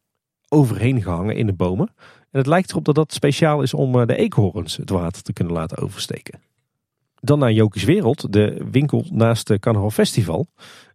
[0.49, 1.87] overheen gehangen in de bomen.
[2.31, 5.33] En het lijkt erop dat dat speciaal is om eh, de eekhoorns het water te
[5.33, 6.39] kunnen laten oversteken.
[7.19, 10.47] Dan naar Jokies Wereld, de winkel naast het Carnaval Festival.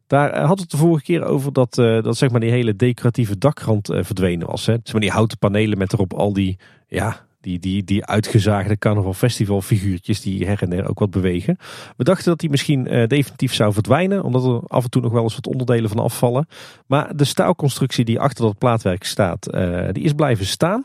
[0.06, 2.76] Daar eh, had het de vorige keer over dat, uh, dat zeg maar die hele
[2.76, 4.66] decoratieve dakrand verdwenen was.
[4.66, 4.72] Hè.
[4.72, 9.14] Zeg maar die houten panelen met erop al die ja, die, die, die uitgezaagde carnaval
[9.14, 11.56] festival figuurtjes die her en der ook wat bewegen.
[11.96, 14.22] We dachten dat die misschien uh, definitief zou verdwijnen.
[14.22, 16.46] Omdat er af en toe nog wel eens wat onderdelen van afvallen.
[16.86, 20.84] Maar de staalconstructie die achter dat plaatwerk staat, uh, die is blijven staan.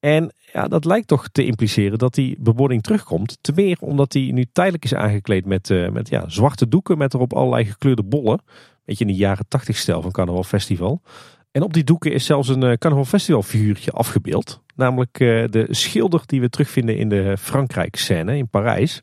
[0.00, 3.38] En ja, dat lijkt toch te impliceren dat die bebording terugkomt.
[3.40, 7.14] Te meer omdat die nu tijdelijk is aangekleed met, uh, met ja, zwarte doeken met
[7.14, 8.40] erop allerlei gekleurde bollen.
[8.84, 11.02] Beetje in de jaren 80 stijl van Carnaval Festival.
[11.50, 14.62] En op die doeken is zelfs een Carnaval Festival figuurtje afgebeeld.
[14.74, 19.02] Namelijk eh, de schilder die we terugvinden in de Frankrijk scène in Parijs.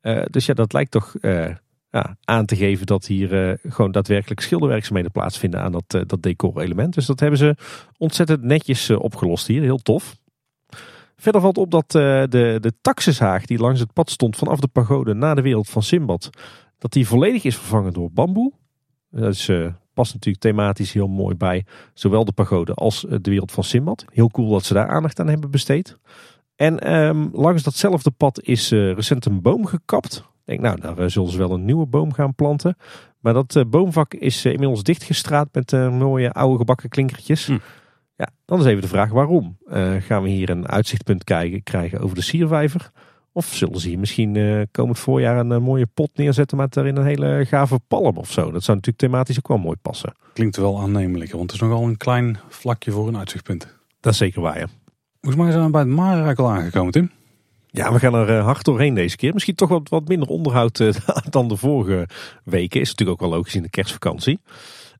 [0.00, 1.54] Eh, dus ja, dat lijkt toch eh,
[1.90, 6.94] ja, aan te geven dat hier gewoon daadwerkelijk schilderwerkzaamheden plaatsvinden aan dat, dat decor-element.
[6.94, 7.56] Dus dat hebben ze
[7.98, 9.62] ontzettend netjes opgelost hier.
[9.62, 10.16] Heel tof.
[11.16, 12.26] Verder valt op dat de,
[12.60, 16.30] de taxishaag die langs het pad stond vanaf de pagode naar de wereld van Simbad,
[16.78, 18.52] dat die volledig is vervangen door bamboe.
[19.10, 19.50] Dat is
[20.00, 21.64] past natuurlijk thematisch heel mooi bij
[21.94, 24.04] zowel de pagode als eh, de wereld van Simbad.
[24.12, 25.98] Heel cool dat ze daar aandacht aan hebben besteed.
[26.56, 30.16] En um, langs datzelfde pad is uh, recent een boom gekapt.
[30.16, 32.76] Ik denk, nou, daar uh, zullen ze wel een nieuwe boom gaan planten.
[33.20, 37.46] Maar dat uh, boomvak is inmiddels dichtgestraat met mooie oude gebakken klinkertjes.
[37.46, 37.58] Hm.
[38.16, 39.56] Ja, dan is even de vraag waarom.
[40.00, 42.90] gaan we hier een uitzichtpunt kijken, krijgen over de siervijver?
[43.32, 46.96] Of zullen ze hier misschien uh, komend voorjaar een eh, mooie pot neerzetten met daarin
[46.96, 48.42] een hele gave palm of zo.
[48.50, 50.14] Dat zou natuurlijk thematisch ook wel mooi passen.
[50.32, 53.76] Klinkt wel aannemelijk, want het is nogal een klein vlakje voor een uitzichtpunt.
[54.00, 54.66] Dat is zeker waar, ja.
[55.20, 57.10] Volgens mij zijn we bij het Marenrijk al aangekomen, Tim.
[57.66, 59.32] Ja, we gaan er uh, hard doorheen deze keer.
[59.32, 60.82] Misschien toch wat, wat minder onderhoud
[61.30, 62.08] dan de vorige
[62.44, 62.80] weken.
[62.80, 64.40] Is natuurlijk ook wel logisch in de kerstvakantie.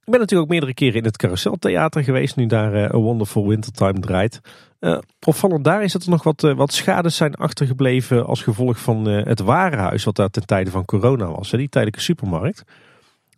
[0.05, 3.49] Ik ben natuurlijk ook meerdere keren in het Carouseltheater geweest, nu daar uh, A Wonderful
[3.49, 4.41] Wintertime draait.
[4.81, 8.79] Uh, opvallend daar is dat er nog wat, uh, wat schades zijn achtergebleven als gevolg
[8.79, 12.65] van het warenhuis wat daar ten tijde van corona was, die tijdelijke supermarkt.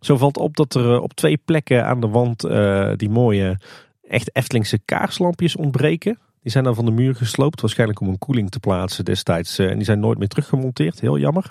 [0.00, 2.40] Zo valt op dat er op twee plekken aan de wand
[2.98, 3.58] die mooie,
[4.08, 6.18] echt Eftelingse kaarslampjes ontbreken.
[6.42, 9.58] Die zijn dan van de muur gesloopt, waarschijnlijk om een koeling te plaatsen destijds.
[9.58, 11.50] en die zijn nooit meer teruggemonteerd, heel jammer.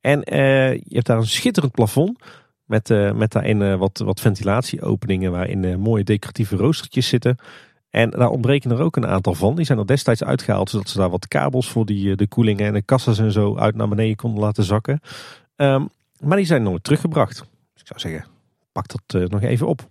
[0.00, 2.18] En je hebt daar een schitterend plafond
[2.68, 7.36] met, uh, met daarin uh, wat, wat ventilatieopeningen waarin uh, mooie decoratieve roostertjes zitten.
[7.90, 9.56] En daar ontbreken er ook een aantal van.
[9.56, 12.72] Die zijn er destijds uitgehaald zodat ze daar wat kabels voor die, de koelingen en
[12.72, 15.00] de kassas en zo uit naar beneden konden laten zakken.
[15.56, 15.88] Um,
[16.20, 17.36] maar die zijn nooit teruggebracht.
[17.72, 18.24] Dus ik zou zeggen,
[18.72, 19.88] pak dat nog even op.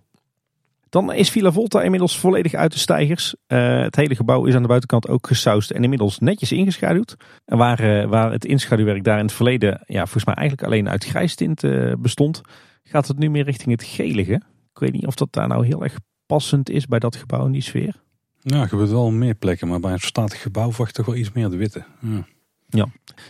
[0.88, 3.34] Dan is Villa Volta inmiddels volledig uit de stijgers.
[3.46, 7.16] Het hele gebouw is aan de buitenkant ook gesausd en inmiddels netjes ingeschaduwd.
[7.44, 11.04] En waar, waar het inschaduwwerk daar in het verleden ja, volgens mij eigenlijk alleen uit
[11.04, 12.40] grijstint uh, bestond,
[12.88, 14.42] gaat het nu meer richting het gelige.
[14.72, 15.94] Ik weet niet of dat daar nou heel erg
[16.26, 18.02] passend is bij dat gebouw in die sfeer.
[18.40, 21.32] Ja, er gebeurt wel meer plekken, maar bij een statig gebouw verwacht toch wel iets
[21.32, 21.84] meer de witte.
[22.00, 22.26] Ja.
[22.70, 22.86] Ja,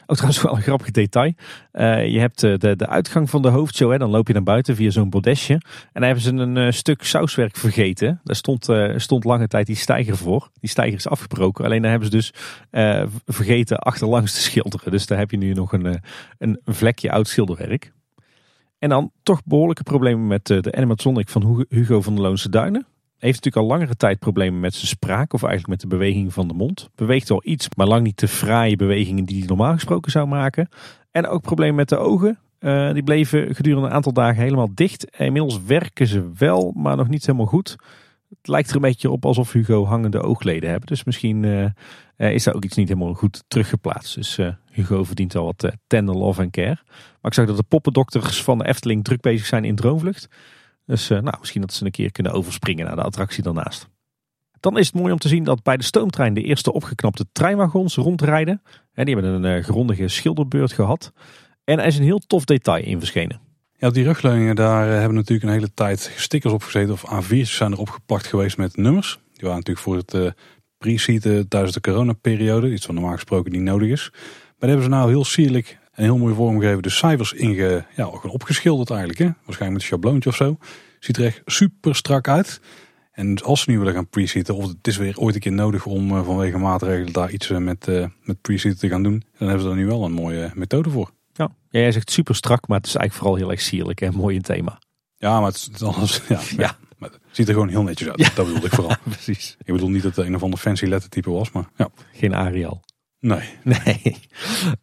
[0.07, 1.33] ook trouwens wel een grappig detail.
[1.73, 4.77] Uh, je hebt de, de uitgang van de hoofdshow, hè, dan loop je naar buiten
[4.77, 5.53] via zo'n bodesje.
[5.53, 5.61] En
[5.93, 8.21] daar hebben ze een uh, stuk sauswerk vergeten.
[8.25, 10.51] Daar stond, uh, stond lange tijd die stijger voor.
[10.61, 11.65] Die stijger is afgebroken.
[11.65, 12.33] Alleen daar hebben ze dus
[13.27, 14.91] vergeten achterlangs te schilderen.
[14.91, 16.01] Dus daar heb je nu nog een,
[16.39, 17.93] een vlekje oud schilderwerk.
[18.79, 22.87] En dan toch behoorlijke problemen met de animatronic van Hugo van de Loonse Duinen.
[23.19, 26.49] Heeft natuurlijk al langere tijd problemen met zijn spraak of eigenlijk met de beweging van
[26.49, 26.91] de mond.
[26.95, 30.69] Beweegt wel iets, maar lang niet de fraaie bewegingen die hij normaal gesproken zou maken.
[31.11, 32.39] En ook problemen met de ogen.
[32.61, 35.05] Uh, die bleven gedurende een aantal dagen helemaal dicht.
[35.19, 37.77] inmiddels werken ze wel, maar nog niet helemaal goed.
[38.29, 40.89] Het lijkt er een beetje op alsof Hugo hangende oogleden hebben.
[40.89, 41.65] Dus misschien uh,
[42.19, 44.15] is daar ook iets niet helemaal goed teruggeplaatst.
[44.15, 46.79] Dus uh, Hugo verdient wel wat tender love en care.
[46.87, 50.29] Maar ik zag dat de poppendokters van de Efteling druk bezig zijn in Droomvlucht.
[50.87, 53.89] Dus nou, misschien dat ze een keer kunnen overspringen naar de attractie daarnaast.
[54.61, 57.97] Dan is het mooi om te zien dat bij de stoomtrein de eerste opgeknapte treinwagons
[57.97, 58.63] rondrijden.
[58.93, 61.13] En die hebben een grondige schilderbeurt gehad.
[61.65, 63.41] En er is een heel tof detail in verschenen.
[63.73, 66.93] Ja, die rugleuningen daar hebben natuurlijk een hele tijd stickers op gezeten.
[66.93, 69.19] Of A4'tjes zijn er opgeplakt geweest met nummers.
[69.33, 70.35] Die waren natuurlijk voor het
[70.79, 72.73] pre-seaten tijdens de coronaperiode.
[72.73, 74.11] Iets wat normaal gesproken niet nodig is.
[74.13, 78.07] Maar daar hebben ze nou heel sierlijk en heel mooi vormgegeven de cijfers inge, ja,
[78.07, 79.19] opgeschilderd eigenlijk.
[79.19, 79.25] Hè?
[79.25, 80.59] Waarschijnlijk met een schabloontje of zo.
[80.99, 82.61] Ziet er echt super strak uit.
[83.13, 85.87] En als ze nu willen gaan pre-seaten, of het is weer ooit een keer nodig
[85.87, 89.49] om uh, vanwege maatregelen daar iets uh, met, uh, met pre-seaten te gaan doen, dan
[89.49, 91.11] hebben ze er nu wel een mooie methode voor.
[91.33, 91.51] Ja.
[91.71, 94.37] ja, jij zegt super strak, maar het is eigenlijk vooral heel erg sierlijk en mooi
[94.37, 94.79] in thema.
[95.17, 96.77] Ja, maar het, is alles, ja, ja.
[97.39, 98.19] Ziet er gewoon heel netjes uit.
[98.19, 98.31] Ja.
[98.35, 98.97] Dat bedoel ik vooral.
[99.11, 99.57] Precies.
[99.65, 101.89] Ik bedoel niet dat het een of ander fancy lettertype was, maar ja.
[102.13, 102.83] Geen Arial.
[103.21, 103.49] Nee.
[103.85, 104.17] Nee.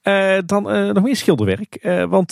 [0.04, 1.78] Uh, dan uh, nog meer schilderwerk.
[1.82, 2.32] Uh, want,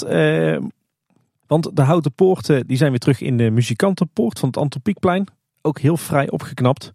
[1.47, 5.27] want de houten poorten die zijn weer terug in de muzikantenpoort van het Antropiekplein.
[5.61, 6.93] Ook heel vrij opgeknapt.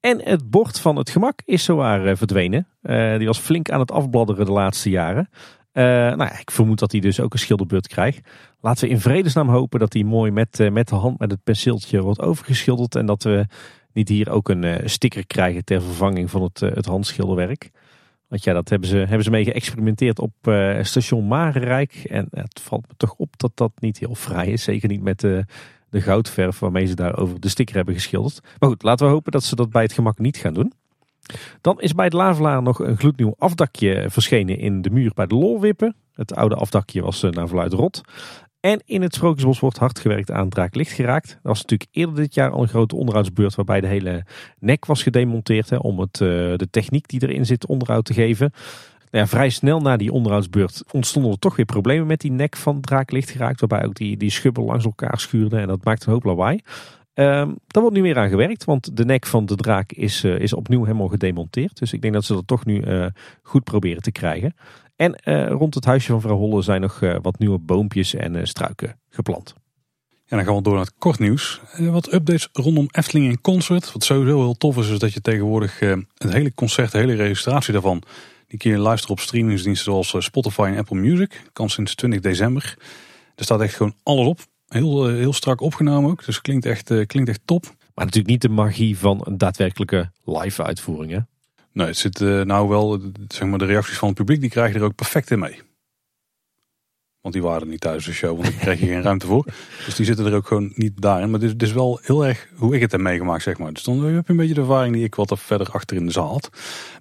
[0.00, 2.66] En het bord van het gemak is zowaar verdwenen.
[3.18, 5.28] die was flink aan het afbladderen de laatste jaren.
[5.82, 8.28] Nou ja, ik vermoed dat hij dus ook een schilderbeurt krijgt.
[8.60, 12.00] Laten we in vredesnaam hopen dat hij mooi met, met de hand met het penseeltje
[12.00, 12.94] wordt overgeschilderd.
[12.94, 13.46] En dat we
[13.92, 17.70] niet hier ook een sticker krijgen ter vervanging van het, het handschilderwerk.
[18.28, 20.32] Want ja, dat hebben ze, hebben ze mee geëxperimenteerd op
[20.82, 21.94] station Marenrijk.
[21.94, 24.62] En het valt me toch op dat dat niet heel fraai is.
[24.62, 25.44] Zeker niet met de,
[25.90, 28.40] de goudverf waarmee ze daar over de sticker hebben geschilderd.
[28.58, 30.72] Maar goed, laten we hopen dat ze dat bij het gemak niet gaan doen.
[31.60, 35.34] Dan is bij het Lavelaar nog een gloednieuw afdakje verschenen in de muur bij de
[35.34, 35.96] Lolwippen.
[36.12, 38.00] Het oude afdakje was naar verluid rot.
[38.60, 41.28] En in het Sprookjesbos wordt hard gewerkt aan Draaklicht geraakt.
[41.28, 44.24] Dat was natuurlijk eerder dit jaar al een grote onderhoudsbeurt waarbij de hele
[44.58, 45.70] nek was gedemonteerd.
[45.70, 48.52] Hè, om het, uh, de techniek die erin zit onderhoud te geven.
[49.10, 52.56] Nou ja, vrij snel na die onderhoudsbeurt ontstonden er toch weer problemen met die nek
[52.56, 53.60] van Draaklicht geraakt.
[53.60, 56.60] Waarbij ook die, die langs elkaar schuurden en dat maakte een hoop lawaai.
[57.20, 60.38] Um, daar wordt nu weer aan gewerkt, want de nek van de draak is, uh,
[60.38, 61.78] is opnieuw helemaal gedemonteerd.
[61.78, 63.06] Dus ik denk dat ze dat toch nu uh,
[63.42, 64.54] goed proberen te krijgen.
[64.96, 69.00] En uh, rond het huisje van vrouw Holle zijn nog wat nieuwe boompjes en struiken
[69.10, 69.54] geplant.
[70.26, 71.60] En dan gaan we door naar het kort nieuws.
[71.78, 73.92] Wat updates rondom Efteling in Concert.
[73.92, 75.78] Wat sowieso heel tof is, is dat je tegenwoordig
[76.14, 78.02] het hele concert, de hele registratie daarvan,
[78.46, 81.42] die kun je luisteren op streamingsdiensten zoals Spotify en Apple Music.
[81.52, 82.76] Kan sinds 20 december.
[83.34, 84.40] Er staat echt gewoon alles op.
[84.68, 86.24] Heel, heel strak opgenomen ook.
[86.24, 87.64] Dus klinkt echt, klinkt echt top.
[87.94, 91.18] Maar natuurlijk niet de magie van een daadwerkelijke live uitvoering hè?
[91.72, 94.80] Nee, het zit uh, nou wel, zeg maar, de reacties van het publiek, die krijgen
[94.80, 95.60] er ook perfect in mee.
[97.20, 99.44] Want die waren niet thuis de show, want daar kreeg je geen ruimte voor.
[99.84, 101.30] Dus die zitten er ook gewoon niet daarin.
[101.30, 103.72] Maar het is, wel heel erg hoe ik het heb meegemaakt, zeg maar.
[103.72, 106.12] Dus dan heb je een beetje de ervaring die ik wat verder achter in de
[106.12, 106.50] zaal had.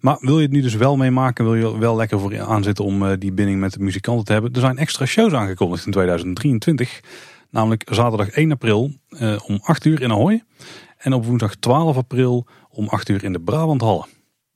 [0.01, 3.15] Maar wil je het nu dus wel meemaken, wil je wel lekker voor aanzitten om
[3.17, 4.53] die binding met de muzikanten te hebben.
[4.53, 6.99] Er zijn extra shows aangekondigd in 2023.
[7.49, 10.43] Namelijk zaterdag 1 april uh, om 8 uur in Ahoy.
[10.97, 14.05] En op woensdag 12 april om 8 uur in de Brabanthallen.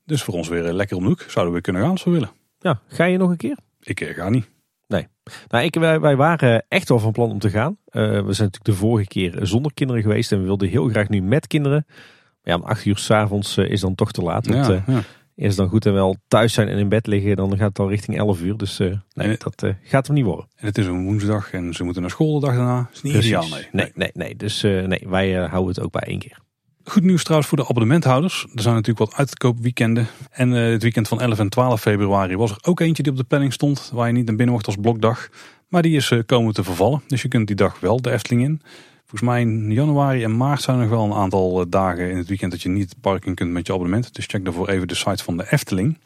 [0.06, 1.26] Dus voor ons weer lekker om de hoek.
[1.28, 2.32] Zouden we kunnen gaan als we willen.
[2.60, 3.58] Ja, ga je nog een keer?
[3.80, 4.50] Ik ga niet.
[4.88, 5.08] Nee.
[5.48, 7.78] Nou, ik, wij, wij waren echt wel van plan om te gaan.
[7.86, 10.32] Uh, we zijn natuurlijk de vorige keer zonder kinderen geweest.
[10.32, 11.86] En we wilden heel graag nu met kinderen.
[11.88, 14.48] Maar ja, om acht uur s'avonds uh, is dan toch te laat.
[14.48, 15.02] Want, ja, ja.
[15.36, 17.36] Eerst dan goed en wel thuis zijn en in bed liggen.
[17.36, 18.58] Dan gaat het al richting 11 uur.
[18.58, 20.46] Dus uh, nee, dat gaat hem niet worden.
[20.56, 22.90] En het is een woensdag en ze moeten naar school de dag daarna.
[22.94, 23.68] is niet ideaal, nee.
[23.72, 24.36] Nee, nee, nee.
[24.36, 26.38] Dus nee, wij houden het ook bij één keer.
[26.84, 28.48] Goed nieuws trouwens voor de abonnementhouders.
[28.56, 30.08] Er zijn natuurlijk wat uitkoopweekenden.
[30.32, 33.24] En het weekend van 11 en 12 februari was er ook eentje die op de
[33.24, 33.92] planning stond.
[33.94, 35.30] Waar je niet naar binnen mocht als blokdag.
[35.68, 37.02] Maar die is komen te vervallen.
[37.08, 38.62] Dus je kunt die dag wel de Efteling in.
[39.12, 42.18] Volgens mij in januari en maart zijn er nog wel een aantal uh, dagen in
[42.18, 44.16] het weekend dat je niet parking kunt met je abonnement.
[44.16, 45.98] Dus check daarvoor even de site van de Efteling.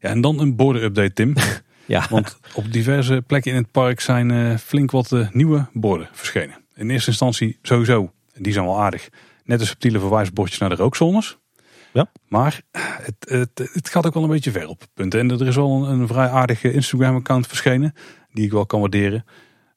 [0.00, 1.34] Ja, en dan een borden-update, Tim.
[1.86, 2.06] ja.
[2.10, 6.56] Want op diverse plekken in het park zijn flink wat nieuwe borden verschenen.
[6.74, 9.08] In eerste instantie sowieso, die zijn wel aardig
[9.44, 11.38] net een subtiele verwijsbordjes naar de rookzones.
[11.92, 12.10] Ja.
[12.28, 15.20] Maar het, het, het, gaat ook wel een beetje ver op punten.
[15.20, 17.94] En er is wel een, een vrij aardige Instagram-account verschenen,
[18.32, 19.24] die ik wel kan waarderen.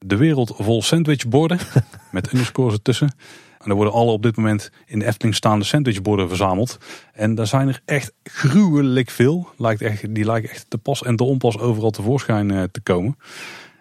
[0.04, 1.58] De wereld vol sandwichborden,
[2.10, 3.14] met underscores ertussen.
[3.58, 6.78] En er worden alle op dit moment in de Efteling staande sandwichborden verzameld.
[7.12, 9.48] En daar zijn er echt gruwelijk veel.
[9.56, 13.18] Lijkt echt, die lijken echt te pas en te onpas overal tevoorschijn eh, te komen.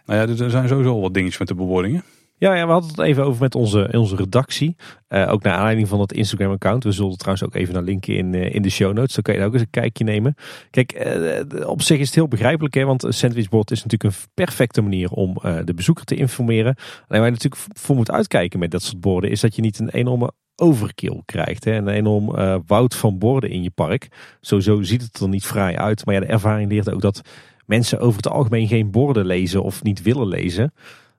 [0.05, 2.03] Nou ja, er zijn sowieso wat dingetjes met de bewoordingen.
[2.41, 4.75] Ja, ja, we hadden het even over met onze, onze redactie.
[5.09, 6.83] Uh, ook naar aanleiding van het Instagram-account.
[6.83, 9.13] We zullen trouwens ook even naar linken in, uh, in de show notes.
[9.13, 10.35] Dan kan je ook eens een kijkje nemen.
[10.69, 12.73] Kijk, uh, op zich is het heel begrijpelijk.
[12.73, 15.33] Hè, want een sandwichbord is natuurlijk een perfecte manier om
[15.65, 16.75] de bezoeker te informeren.
[17.07, 19.29] Alleen waar je natuurlijk voor moet uitkijken met dat soort borden...
[19.29, 21.63] is dat je niet een enorme overkill krijgt.
[21.63, 22.35] Hè, een enorm
[22.65, 24.07] woud van borden in je park.
[24.39, 26.05] Sowieso ziet het er niet fraai uit.
[26.05, 27.21] Maar ja, de ervaring leert ook dat
[27.65, 30.73] mensen over het algemeen geen borden lezen of niet willen lezen...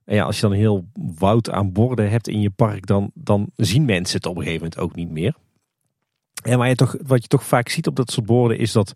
[0.04, 0.86] Ja, als je dan heel
[1.18, 4.62] woud aan borden hebt in je park, dan, dan zien mensen het op een gegeven
[4.62, 5.34] moment ook niet meer.
[6.42, 8.92] En waar je toch, wat je toch vaak ziet op dat soort borden is dat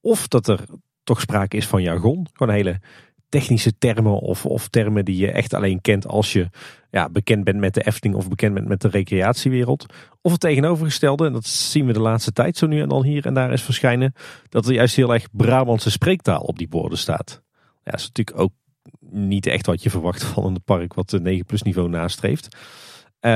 [0.00, 0.64] of dat er
[1.04, 2.26] toch sprake is van jargon.
[2.32, 2.80] Gewoon hele
[3.28, 6.48] technische termen of, of termen die je echt alleen kent als je
[6.90, 9.86] ja, bekend bent met de Efteling of bekend bent met de recreatiewereld.
[10.20, 13.26] Of het tegenovergestelde, en dat zien we de laatste tijd zo nu en dan hier
[13.26, 14.14] en daar eens verschijnen,
[14.48, 17.42] dat er juist heel erg Brabantse spreektaal op die borden staat.
[17.84, 18.52] Ja, dat is natuurlijk ook
[19.12, 22.56] niet echt wat je verwacht van een park wat de 9 plus niveau nastreeft.
[23.20, 23.30] Uh,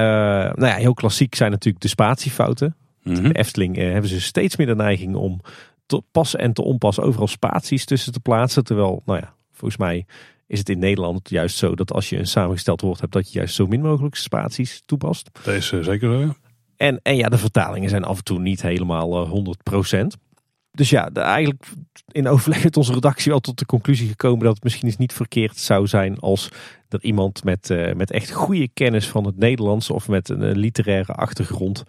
[0.54, 2.76] nou ja, heel klassiek zijn natuurlijk de spatiefouten.
[3.02, 5.40] Mm De Efteling uh, hebben ze steeds meer de neiging om
[5.86, 8.64] te pas en te onpas overal spaties tussen te plaatsen.
[8.64, 10.06] Terwijl, nou ja, volgens mij
[10.46, 13.38] is het in Nederland juist zo dat als je een samengesteld woord hebt, dat je
[13.38, 15.30] juist zo min mogelijk spaties toepast.
[15.42, 16.36] Dat is uh, zeker zo, ja.
[16.76, 19.54] En, en ja, de vertalingen zijn af en toe niet helemaal uh,
[20.00, 20.06] 100%.
[20.76, 21.64] Dus ja, eigenlijk
[22.12, 25.12] in overleg met onze redactie wel tot de conclusie gekomen dat het misschien eens niet
[25.12, 26.48] verkeerd zou zijn als
[26.88, 31.12] er iemand met, uh, met echt goede kennis van het Nederlands of met een literaire
[31.12, 31.84] achtergrond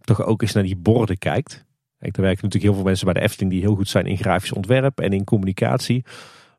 [0.00, 1.66] toch ook eens naar die borden kijkt.
[1.98, 4.16] Kijk, er werken natuurlijk heel veel mensen bij de Efteling die heel goed zijn in
[4.16, 6.04] grafisch ontwerp en in communicatie.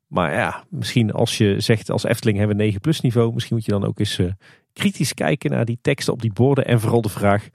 [0.08, 3.66] Maar ja, misschien als je zegt als Efteling hebben we 9 plus niveau, misschien moet
[3.66, 4.32] je dan ook eens uh,
[4.74, 6.66] kritisch kijken naar die teksten op die borden.
[6.66, 7.50] En vooral de vraag,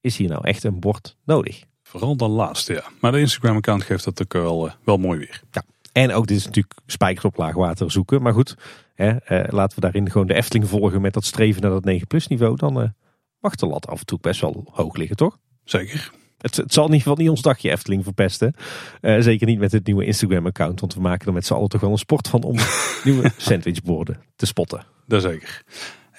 [0.00, 1.64] is hier nou echt een bord nodig?
[1.88, 2.84] Vooral dan laatste, ja.
[3.00, 5.42] Maar de Instagram account geeft dat ook wel, uh, wel mooi weer.
[5.50, 5.62] Ja.
[5.92, 8.22] En ook dit is natuurlijk spijkers op laag water zoeken.
[8.22, 8.56] Maar goed,
[8.94, 12.06] hè, uh, laten we daarin gewoon de Efteling volgen met dat streven naar dat 9
[12.06, 12.56] plus niveau.
[12.56, 12.94] Dan
[13.40, 15.38] mag de lat af en toe best wel hoog liggen, toch?
[15.64, 16.10] Zeker.
[16.38, 18.54] Het, het, zal in ieder geval niet ons dagje Efteling verpesten.
[19.00, 20.80] Uh, zeker niet met het nieuwe Instagram-account.
[20.80, 22.56] Want we maken er met z'n allen toch wel een sport van om
[23.04, 24.84] nieuwe sandwichborden te spotten.
[25.06, 25.62] Dat zeker.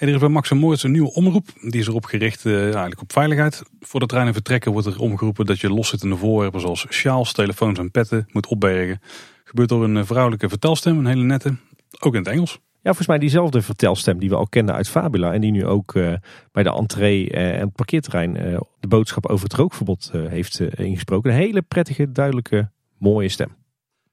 [0.00, 1.48] En er is bij Max Moritz een nieuwe omroep.
[1.60, 3.62] Die is erop gericht uh, eigenlijk op veiligheid.
[3.80, 7.90] Voor de treinen vertrekken wordt er omgeroepen dat je loszittende voorwerpen zoals sjaals, telefoons en
[7.90, 9.00] petten moet opbergen.
[9.44, 11.56] Gebeurt door een vrouwelijke vertelstem, een hele nette.
[11.98, 12.52] Ook in het Engels.
[12.52, 15.32] Ja, volgens mij diezelfde vertelstem die we al kennen uit Fabula.
[15.32, 16.14] En die nu ook uh,
[16.52, 21.30] bij de entree en het parkeerterrein uh, de boodschap over het rookverbod heeft ingesproken.
[21.30, 23.56] Een hele prettige, duidelijke, mooie stem.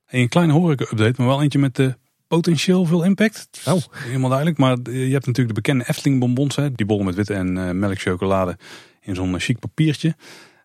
[0.05, 1.97] En een kleine horeca-update, maar wel eentje met de
[2.27, 3.61] potentieel veel impact.
[3.65, 3.81] Oh.
[3.91, 4.57] Helemaal duidelijk.
[4.57, 6.55] Maar je hebt natuurlijk de bekende Efteling bonbons.
[6.55, 6.71] Hè?
[6.71, 8.57] Die bollen met witte en melkchocolade
[9.01, 10.15] in zo'n chic papiertje.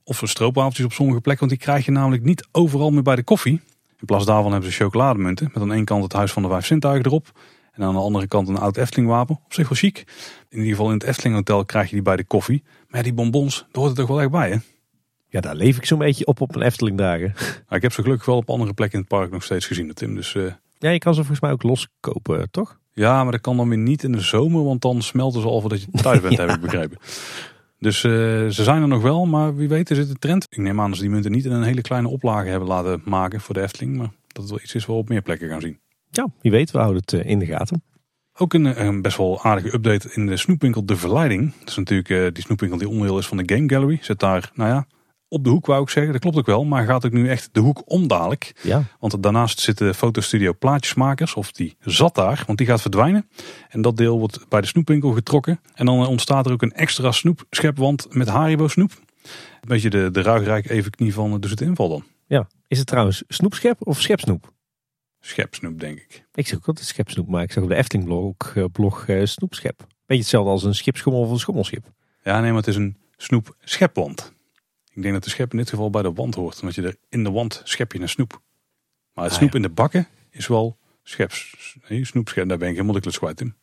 [0.05, 1.47] Of stroopwafeltjes op sommige plekken.
[1.47, 3.61] Want die krijg je namelijk niet overal meer bij de koffie.
[3.99, 5.51] In plaats daarvan hebben ze chocolademunten.
[5.53, 7.41] Met aan de ene kant het Huis van de Vijf Zintuigen erop.
[7.73, 9.41] En aan de andere kant een oud Efteling wapen.
[9.45, 10.05] Op zich wel chic.
[10.49, 12.63] In ieder geval in het Efteling Hotel krijg je die bij de koffie.
[12.65, 14.57] Maar ja, die bonbons, daar hoort het toch wel echt bij hè?
[15.29, 17.33] Ja, daar leef ik zo'n beetje op op een Efteling dagen.
[17.37, 19.95] Nou, ik heb ze gelukkig wel op andere plekken in het park nog steeds gezien,
[19.95, 20.15] Tim.
[20.15, 20.53] Dus, uh...
[20.83, 22.79] Ja, je kan ze volgens mij ook loskopen, toch?
[22.93, 25.61] Ja, maar dat kan dan weer niet in de zomer, want dan smelten ze al
[25.61, 26.47] voordat je thuis bent, ja.
[26.47, 26.99] heb ik begrepen.
[27.79, 28.13] Dus uh,
[28.49, 30.47] ze zijn er nog wel, maar wie weet is het een trend.
[30.51, 33.03] Ik neem aan dat ze die munten niet in een hele kleine oplage hebben laten
[33.05, 33.97] maken voor de Efteling.
[33.97, 35.79] Maar dat het wel iets is waar we op meer plekken gaan zien.
[36.11, 37.83] Ja, wie weet, we houden het in de gaten.
[38.35, 41.55] Ook een, een, best wel aardige update in de snoepwinkel De Verleiding.
[41.59, 43.99] Dat is natuurlijk uh, die snoepwinkel die onderdeel is van de Game Gallery.
[44.01, 44.87] Zit daar, nou ja,
[45.33, 46.13] op de hoek wou ik zeggen.
[46.13, 48.61] Dat klopt ook wel, maar gaat ook nu echt de hoek om dadelijk.
[48.63, 48.85] Ja.
[48.99, 53.29] Want daarnaast zit de fotostudio Plaatjesmakers, of die zat daar, want die gaat verdwijnen.
[53.69, 55.61] En dat deel wordt bij de snoepwinkel getrokken.
[55.75, 58.91] En dan ontstaat er ook een extra snoepschepwand met Haribo snoep.
[59.23, 62.05] Een beetje de, de ruigrijk even knie van Dus het inval dan.
[62.27, 64.53] Ja, is het trouwens snoepschep of schepsnoep?
[65.21, 66.25] Schepsnoep, denk ik.
[66.35, 69.25] Ik zeg ook altijd schepsnoep, maar ik zeg op de Efteling blog, uh, blog uh,
[69.25, 69.87] snoepschep.
[70.07, 71.93] Beetje hetzelfde als een schipschommel of een schommelschip.
[72.25, 74.33] Ja, nee, maar het is een snoepschepwand.
[74.95, 76.61] Ik denk dat de schep in dit geval bij de wand hoort.
[76.61, 78.41] Omdat je er in de wand schep je een snoep.
[79.13, 79.57] Maar het ah, snoep ja.
[79.57, 81.77] in de bakken is wel scheps.
[81.89, 83.55] Nee, snoepschep, daar ben ik helemaal de klus kwijt in.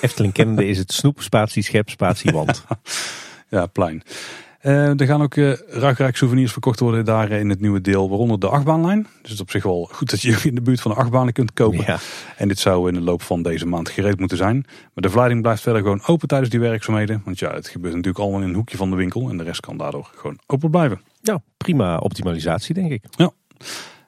[0.00, 2.64] Efteling kennende is het snoep, spatie, schep, spatie, wand.
[3.50, 4.02] ja, plein.
[4.64, 8.38] Uh, er gaan ook uh, ruikrijk souvenirs verkocht worden daar in het nieuwe deel, waaronder
[8.38, 9.02] de achtbaanlijn.
[9.02, 11.32] Dus het is op zich wel goed dat je in de buurt van de achtbanen
[11.32, 11.84] kunt kopen.
[11.86, 11.98] Ja.
[12.36, 14.54] En dit zou in de loop van deze maand gereed moeten zijn.
[14.66, 17.22] Maar de verleiding blijft verder gewoon open tijdens die werkzaamheden.
[17.24, 19.60] Want ja, het gebeurt natuurlijk allemaal in een hoekje van de winkel en de rest
[19.60, 21.00] kan daardoor gewoon open blijven.
[21.20, 23.04] Ja, prima optimalisatie denk ik.
[23.10, 23.32] Ja.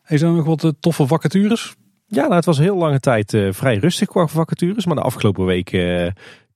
[0.03, 1.75] Hey, zijn er nog wat uh, toffe vacatures?
[2.07, 4.87] Ja, nou, het was heel lange tijd uh, vrij rustig qua vacatures.
[4.87, 6.11] Maar de afgelopen weken uh,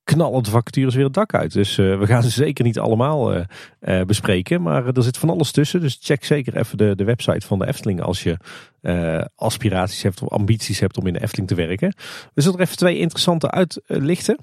[0.04, 1.52] knallen de vacatures weer het dak uit.
[1.52, 3.44] Dus uh, we gaan ze zeker niet allemaal uh,
[3.80, 4.62] uh, bespreken.
[4.62, 5.80] Maar er zit van alles tussen.
[5.80, 8.36] Dus check zeker even de, de website van de Efteling als je
[9.34, 11.94] aspiraties hebt of ambities hebt om in de Efteling te werken.
[12.34, 14.38] We zullen er even twee interessante uitlichten.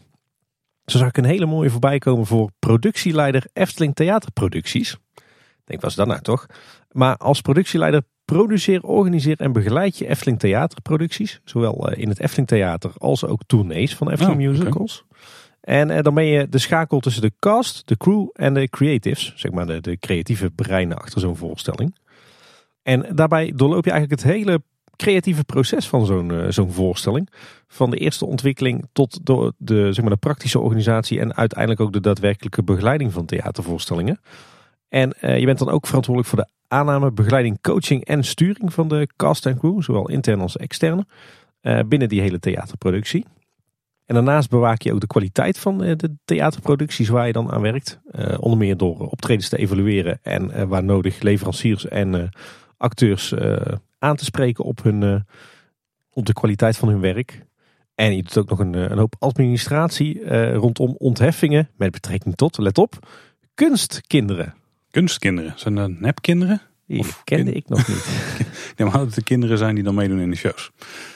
[0.86, 4.98] Zo zag ik een hele mooie voorbij komen voor productieleider Efteling Theaterproducties.
[5.16, 6.46] Ik denk, was dat nou toch?
[6.92, 11.42] Maar als productieleider produceer, organiseer en begeleid je Efteling Theaterproducties.
[11.44, 15.06] Zowel in het Efteling Theater als ook tournees van Efteling oh, Musicals.
[15.68, 19.34] En eh, dan ben je de schakel tussen de cast, de crew en de creatives.
[19.36, 21.96] Zeg maar de, de creatieve breinen achter zo'n voorstelling.
[22.84, 24.62] En daarbij doorloop je eigenlijk het hele
[24.96, 27.30] creatieve proces van zo'n uh, zo'n voorstelling.
[27.68, 31.94] Van de eerste ontwikkeling tot de, de, zeg maar de praktische organisatie en uiteindelijk ook
[31.94, 34.20] de daadwerkelijke begeleiding van theatervoorstellingen.
[34.90, 39.08] En je bent dan ook verantwoordelijk voor de aanname, begeleiding, coaching en sturing van de
[39.16, 41.06] cast en crew, zowel intern als externe,
[41.88, 43.26] binnen die hele theaterproductie.
[44.08, 48.00] En daarnaast bewaak je ook de kwaliteit van de theaterproducties waar je dan aan werkt.
[48.40, 52.30] onder meer door optredens te evalueren en waar nodig leveranciers en
[52.78, 53.34] acteurs
[54.00, 55.26] aan te spreken op, hun,
[56.10, 57.46] op de kwaliteit van hun werk.
[57.96, 62.58] En je doet ook nog een, eh, een hoop administratie rondom ontheffingen met betrekking tot,
[62.58, 63.08] let op,
[63.54, 64.56] kunstkinderen.
[64.90, 65.54] Kunstkinderen?
[65.56, 66.62] Zijn dat nepkinderen?
[66.86, 68.06] Die of kende ik nog niet.
[68.76, 70.72] nee, maar dat de kinderen zijn die dan meedoen in de shows.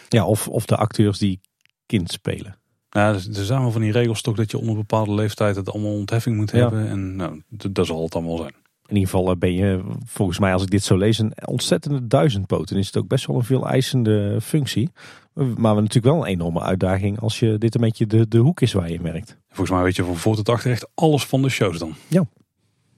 [0.09, 1.39] Ja, of, of de acteurs die
[1.85, 2.60] kind spelen.
[2.91, 5.71] Nou, er zijn wel van die regels toch dat je onder een bepaalde leeftijd het
[5.71, 6.87] allemaal ontheffing moet hebben.
[6.87, 8.53] En nou, dat zal het allemaal zijn.
[8.85, 12.07] In ieder geval eh, ben je, volgens mij als ik dit zo lees, een ontzettende
[12.07, 12.71] duizendpoot.
[12.71, 14.89] En is het ook best wel een veel eisende functie.
[15.33, 18.73] Maar natuurlijk wel een enorme uitdaging als je dit een beetje de, de hoek is
[18.73, 19.37] waar je merkt.
[19.47, 21.93] Volgens mij weet je van voor tot achter echt alles van de shows dan.
[22.07, 22.25] Ja,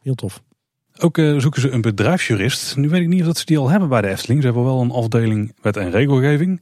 [0.02, 0.42] heel tof.
[0.98, 2.78] Ook uh, zoeken ze een bedrijfsjurist.
[2.78, 4.40] Nu weet ik niet of dat ze die al hebben bij de Efteling.
[4.42, 6.62] Ze hebben wel een afdeling wet en regelgeving.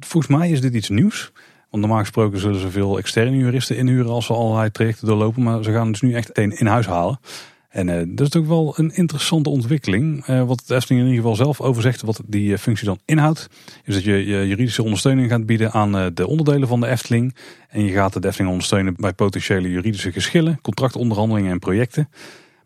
[0.00, 1.32] Volgens mij is dit iets nieuws.
[1.74, 5.42] Want normaal gesproken zullen ze veel externe juristen inhuren als ze allerlei trajecten doorlopen.
[5.42, 7.20] Maar ze gaan dus nu echt een in huis halen.
[7.68, 10.28] En uh, dat is ook wel een interessante ontwikkeling.
[10.28, 12.98] Uh, wat de Efteling in ieder geval zelf over zegt, wat die uh, functie dan
[13.04, 13.48] inhoudt,
[13.84, 17.34] is dat je, je juridische ondersteuning gaat bieden aan de onderdelen van de Efteling.
[17.68, 22.08] En je gaat de Efteling ondersteunen bij potentiële juridische geschillen, contractonderhandelingen en projecten.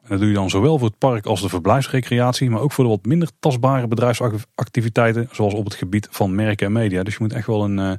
[0.02, 2.85] En dat doe je dan zowel voor het park als de verblijfsrecreatie, maar ook voor
[2.85, 7.02] de wat minder tastbare bedrijfsactiviteiten, zoals op het gebied van merken en media.
[7.02, 7.98] Dus je moet echt wel een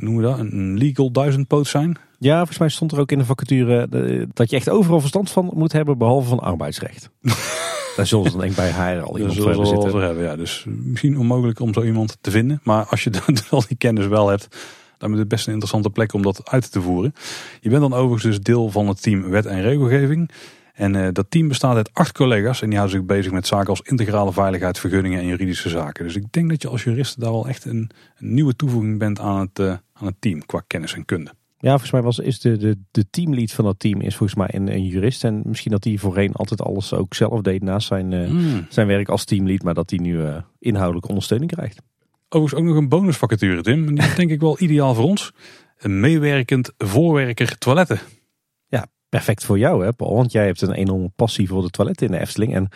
[0.00, 1.98] noemen we dat, een legal duizendpoot zijn.
[2.18, 5.30] Ja, volgens mij stond er ook in de vacature eh, dat je echt overal verstand
[5.30, 7.10] van moet hebben, behalve van arbeidsrecht.
[7.96, 10.00] Daar zullen ze dan denk ik bij haar al iemand voor zitten.
[10.00, 10.36] Hebben, ja.
[10.36, 12.60] Dus misschien onmogelijk om zo iemand te vinden.
[12.62, 14.56] Maar als je dan al die kennis wel hebt,
[14.98, 17.14] dan is het best een interessante plek om dat uit te voeren.
[17.60, 20.30] Je bent dan overigens dus deel van het team wet en regelgeving.
[20.80, 23.68] En uh, dat team bestaat uit acht collega's en die houden zich bezig met zaken
[23.68, 26.04] als integrale veiligheid, vergunningen en juridische zaken.
[26.04, 29.18] Dus ik denk dat je als jurist daar wel echt een, een nieuwe toevoeging bent
[29.18, 31.32] aan het, uh, aan het team qua kennis en kunde.
[31.58, 34.48] Ja, volgens mij was, is de, de, de teamlead van dat team is volgens mij
[34.52, 35.24] een, een jurist.
[35.24, 39.08] En misschien dat hij voorheen altijd alles ook zelf deed naast zijn, uh, zijn werk
[39.08, 39.62] als teamlead.
[39.62, 40.20] Maar dat hij nu
[40.58, 41.82] inhoudelijke ondersteuning krijgt.
[42.28, 43.88] Overigens ook nog een bonusvacature Tim.
[43.88, 45.32] En die is denk ik wel ideaal voor ons.
[45.78, 48.00] Een meewerkend voorwerker toiletten
[49.10, 50.14] perfect voor jou, hè, Paul?
[50.14, 52.54] Want jij hebt een enorme passie voor de toiletten in de Efteling.
[52.54, 52.68] En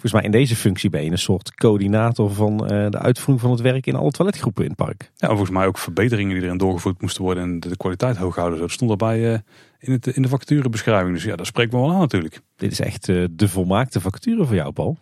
[0.00, 3.50] volgens mij in deze functie ben je een soort coördinator van uh, de uitvoering van
[3.50, 5.10] het werk in alle toiletgroepen in het park.
[5.16, 8.58] Ja, volgens mij ook verbeteringen die erin doorgevoerd moesten worden en de, kwaliteit hoog houden.
[8.58, 9.38] Dat stond erbij uh,
[9.78, 11.14] in, het, in de vacaturebeschrijving.
[11.14, 12.40] Dus ja, dat spreekt me wel aan natuurlijk.
[12.56, 14.98] Dit is echt uh, de volmaakte vacature voor jou, Paul.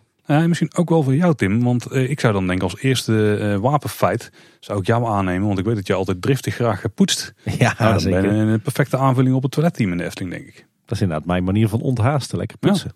[0.47, 1.63] Misschien ook wel voor jou, Tim.
[1.63, 5.47] Want ik zou dan denken als eerste wapenfeit zou ik jou aannemen.
[5.47, 7.33] Want ik weet dat je altijd driftig graag poetst.
[7.57, 8.21] Ja, nou, dan zeker.
[8.21, 10.67] ben je een perfecte aanvulling op het toiletteam in de Efteling, denk ik.
[10.89, 12.37] Dat is inderdaad mijn manier van onthaasten.
[12.37, 12.91] Lekker poetsen.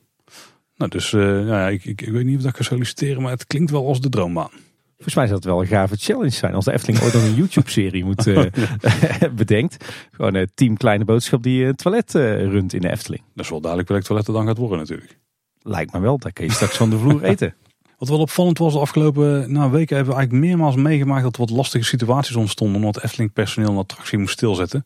[0.75, 3.31] Nou, dus uh, nou ja, ik, ik, ik, weet niet of ik ga solliciteren, maar
[3.31, 4.49] het klinkt wel als de droombaan.
[4.93, 6.53] Volgens mij zou het wel een gave challenge zijn.
[6.53, 8.45] Als de Efteling ooit nog een YouTube-serie moet uh,
[9.35, 9.85] bedenkt.
[10.11, 13.23] Gewoon een team kleine boodschap die een toilet uh, runt in de Efteling.
[13.33, 15.19] Dat is wel duidelijk welk toilet er dan gaat worden natuurlijk.
[15.61, 16.17] Lijkt me wel.
[16.17, 17.55] Daar kun je straks van de vloer eten.
[17.97, 21.39] Wat wel opvallend was de afgelopen nou, weken hebben we eigenlijk meermaals meegemaakt dat er
[21.39, 22.75] wat lastige situaties ontstonden.
[22.75, 24.83] Omdat Efteling personeel een attractie moest stilzetten.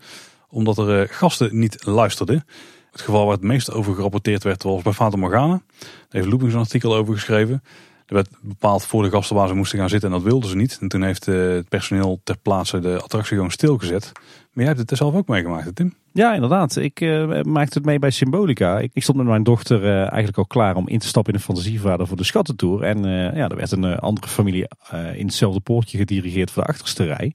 [0.50, 2.46] Omdat er gasten niet luisterden.
[2.98, 5.62] Het geval waar het meest over gerapporteerd werd was bij Fata Morgana.
[5.80, 7.64] Daar heeft Loopings een artikel over geschreven.
[8.06, 10.56] Er werd bepaald voor de gasten waar ze moesten gaan zitten en dat wilden ze
[10.56, 10.78] niet.
[10.82, 14.12] En toen heeft eh, het personeel ter plaatse de attractie gewoon stilgezet.
[14.14, 15.94] Maar jij hebt het er zelf ook meegemaakt, Tim?
[16.14, 16.76] Ja, inderdaad.
[16.76, 18.80] Ik uh, maakte het mee bij Symbolica.
[18.80, 21.46] Ik, stond met mijn dochter uh, eigenlijk al klaar om in te stappen in de
[21.46, 22.84] fantasievader voor de schattentour.
[22.84, 23.04] En
[23.36, 24.68] ja, er werd een andere familie
[25.14, 27.34] in hetzelfde poortje gedirigeerd voor de achterste rij.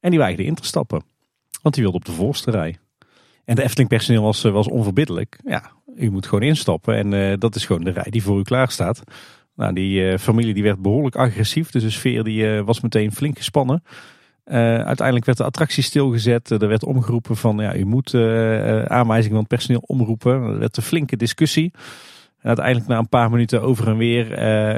[0.00, 1.02] En die weigerde in te stappen.
[1.62, 2.78] Want die wilde op de voorste rij.
[3.46, 5.38] En de Efteling personeel was, eh, was onverbiddelijk.
[5.44, 8.42] Ja, u moet gewoon instappen en uh, dat is gewoon de rij die voor u
[8.42, 9.02] klaar staat.
[9.54, 13.36] Nou, die uh, familie die werd behoorlijk agressief, dus de sfeer die, was meteen flink
[13.36, 13.82] gespannen.
[14.44, 16.50] uiteindelijk werd de attractie stilgezet.
[16.50, 18.14] er werd omgeroepen van ja, u moet
[18.88, 20.32] aanwijzingen van het personeel omroepen.
[20.32, 21.72] Er werd een flinke discussie.
[22.46, 24.30] Uiteindelijk na een paar minuten over en weer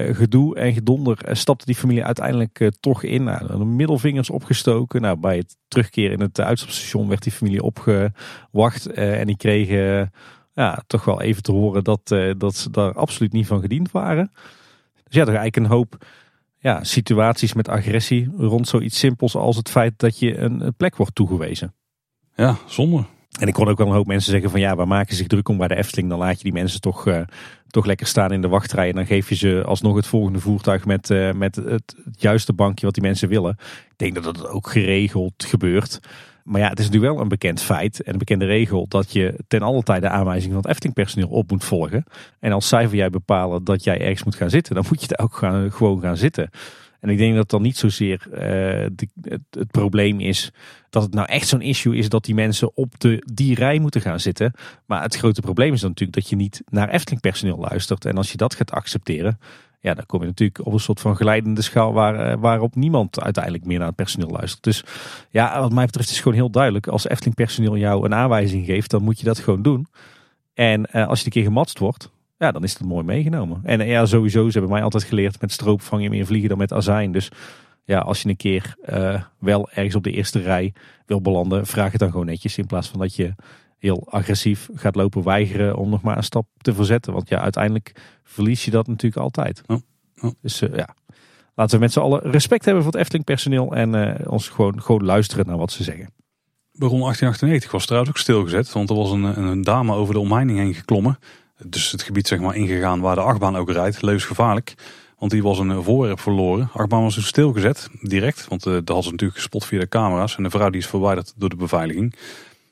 [0.09, 3.25] uh, gedoe en gedonder uh, stapte die familie uiteindelijk uh, toch in.
[3.25, 5.01] Nou, de middelvingers opgestoken.
[5.01, 8.87] Nou, bij het terugkeren in het uitstapstation werd die familie opgewacht.
[8.93, 10.13] en die kregen
[10.53, 14.31] ja, toch wel even te horen dat, dat ze daar absoluut niet van gediend waren.
[15.05, 16.07] Dus ja, er eigenlijk een hoop
[16.59, 21.15] ja, situaties met agressie rond zoiets simpels als het feit dat je een plek wordt
[21.15, 21.75] toegewezen.
[22.35, 23.05] Ja, zonde.
[23.41, 25.49] En ik kon ook wel een hoop mensen zeggen van ja, waar maken zich druk
[25.49, 26.09] om bij de Efteling?
[26.09, 27.21] Dan laat je die mensen toch, uh,
[27.69, 28.89] toch lekker staan in de wachtrij.
[28.89, 32.85] En dan geef je ze alsnog het volgende voertuig met, uh, met het, juiste bankje
[32.85, 33.57] wat die mensen willen.
[33.91, 36.01] Ik denk dat dat ook geregeld gebeurt.
[36.45, 39.39] maar ja, het is natuurlijk wel een bekend feit en een bekende regel dat je
[39.49, 42.05] ten alle tijde de aanwijzing van het Efteling-personeel op moet volgen.
[42.41, 45.07] En als zij voor jij bepalen dat jij ergens moet gaan zitten, dan moet je
[45.07, 45.37] daar ook
[45.75, 46.51] gewoon gaan zitten.
[47.01, 48.89] En ik denk dat dan niet zozeer uh,
[49.23, 50.53] het, het, probleem is
[50.91, 54.01] dat het nou echt zo'n issue is dat die mensen op de, die rij moeten
[54.01, 54.53] gaan zitten.
[54.87, 58.05] Maar het grote probleem is dan natuurlijk dat je niet naar Efteling personeel luistert.
[58.05, 59.39] En als je dat gaat accepteren,
[59.81, 63.21] ja, dan kom je natuurlijk op een soort van geleidende schaal waar, eh, waarop niemand
[63.21, 64.63] uiteindelijk meer naar het personeel luistert.
[64.63, 64.85] Dus
[65.31, 66.87] ja, wat mij betreft is gewoon heel duidelijk.
[66.87, 69.87] Als Efteling personeel jou een aanwijzing geeft, dan moet je dat gewoon doen.
[70.55, 73.61] En uh, als je een keer gematst wordt, ja, dan is het mooi meegenomen.
[73.65, 76.59] En ja, sowieso, ze hebben mij altijd geleerd met stroop vang je meer vliegen dan
[76.59, 77.13] met azijn.
[77.13, 77.31] Dus
[77.85, 80.73] ja, als je een keer uh, wel ergens op de eerste rij
[81.07, 82.59] wil belanden, vraag het dan gewoon netjes.
[82.59, 83.35] In plaats van dat je
[83.79, 87.13] heel agressief gaat lopen weigeren om nog maar een stap te verzetten.
[87.13, 87.93] Want ja, uiteindelijk
[88.23, 89.63] verlies je dat natuurlijk altijd.
[89.67, 89.77] Oh,
[90.21, 90.31] oh.
[90.41, 90.95] Dus uh, ja,
[91.55, 94.83] laten we met z'n allen respect hebben voor het Efteling personeel en uh, ons gewoon,
[94.83, 96.11] gewoon luisteren naar wat ze zeggen.
[96.73, 100.59] Baron 1898 was trouwens ook stilgezet, want er was een, een dame over de omheining
[100.59, 101.19] heen geklommen.
[101.65, 104.75] Dus het gebied zeg maar ingegaan waar de achtbaan ook rijdt, levensgevaarlijk.
[105.19, 106.71] Want die was een voorwerp verloren.
[106.73, 108.49] De achtbaan was dus stilgezet, direct.
[108.49, 110.37] Want uh, had ze natuurlijk gespot via de camera's.
[110.37, 112.15] En de vrouw die is verwijderd door de beveiliging.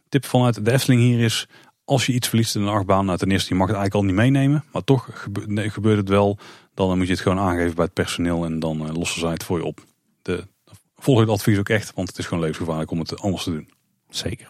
[0.08, 1.46] Tip vanuit de Efteling hier is,
[1.84, 4.14] als je iets verliest in een achtbaan, nou ten eerste, je mag het eigenlijk al
[4.14, 4.64] niet meenemen.
[4.72, 6.38] Maar toch gebeurt het wel,
[6.74, 9.44] dan moet je het gewoon aangeven bij het personeel en dan uh, lossen zij het
[9.44, 9.84] voor je op.
[10.22, 10.46] De,
[10.96, 13.68] volg het advies ook echt, want het is gewoon levensgevaarlijk om het anders te doen.
[14.08, 14.46] Zeker.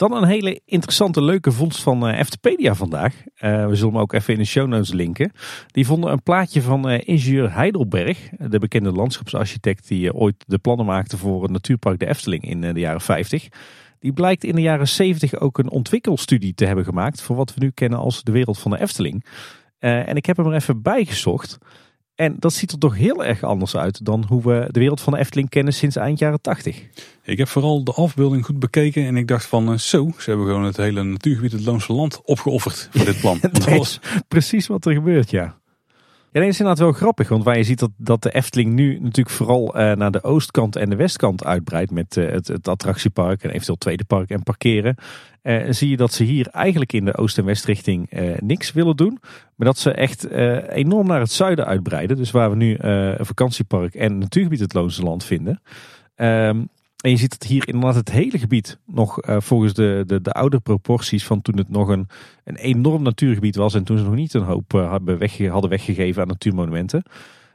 [0.00, 3.14] Dan een hele interessante, leuke vondst van uh, Eftepedia vandaag.
[3.16, 5.32] Uh, we zullen hem ook even in de show notes linken.
[5.66, 10.86] Die vonden een plaatje van uh, ingenieur Heidelberg, de bekende landschapsarchitect die ooit de plannen
[10.86, 13.48] maakte voor het natuurpark de Efteling in de jaren 50.
[13.98, 17.60] Die blijkt in de jaren 70 ook een ontwikkelstudie te hebben gemaakt voor wat we
[17.60, 19.24] nu kennen als de wereld van de Efteling.
[19.78, 21.58] en ik heb hem er even bijgezocht.
[22.20, 25.12] En dat ziet er toch heel erg anders uit dan hoe we de wereld van
[25.12, 26.82] de Efteling kennen sinds eind jaren 80.
[27.22, 30.46] Ik heb vooral de afbeelding goed bekeken en ik dacht van uh, zo, ze hebben
[30.46, 33.38] gewoon het hele natuurgebied het Loonse Land opgeofferd voor dit plan.
[33.52, 35.58] dat is precies wat er gebeurt, ja.
[36.32, 38.98] Ja, dat is inderdaad wel grappig, want waar je ziet dat, dat de Efteling nu
[39.00, 43.42] natuurlijk vooral uh, naar de oostkant en de westkant uitbreidt met uh, het, het, attractiepark
[43.42, 44.96] en eventueel tweede park en parkeren.
[45.42, 48.10] Uh, zie je dat ze hier eigenlijk in de oost- en westrichting
[48.40, 49.18] niks willen doen,
[49.56, 50.30] maar dat ze echt
[50.68, 52.16] enorm naar het zuiden uitbreiden.
[52.16, 55.60] Dus waar we nu een vakantiepark en natuurgebied het Loonse Land vinden.
[56.16, 56.68] Um,
[57.00, 60.60] en je ziet dat hier inderdaad het hele gebied nog volgens de, de, de oude
[60.60, 62.08] proporties van toen het nog een,
[62.44, 63.74] een enorm natuurgebied was.
[63.74, 67.02] En toen ze nog niet een hoop hadden, hadden weggegeven aan natuurmonumenten.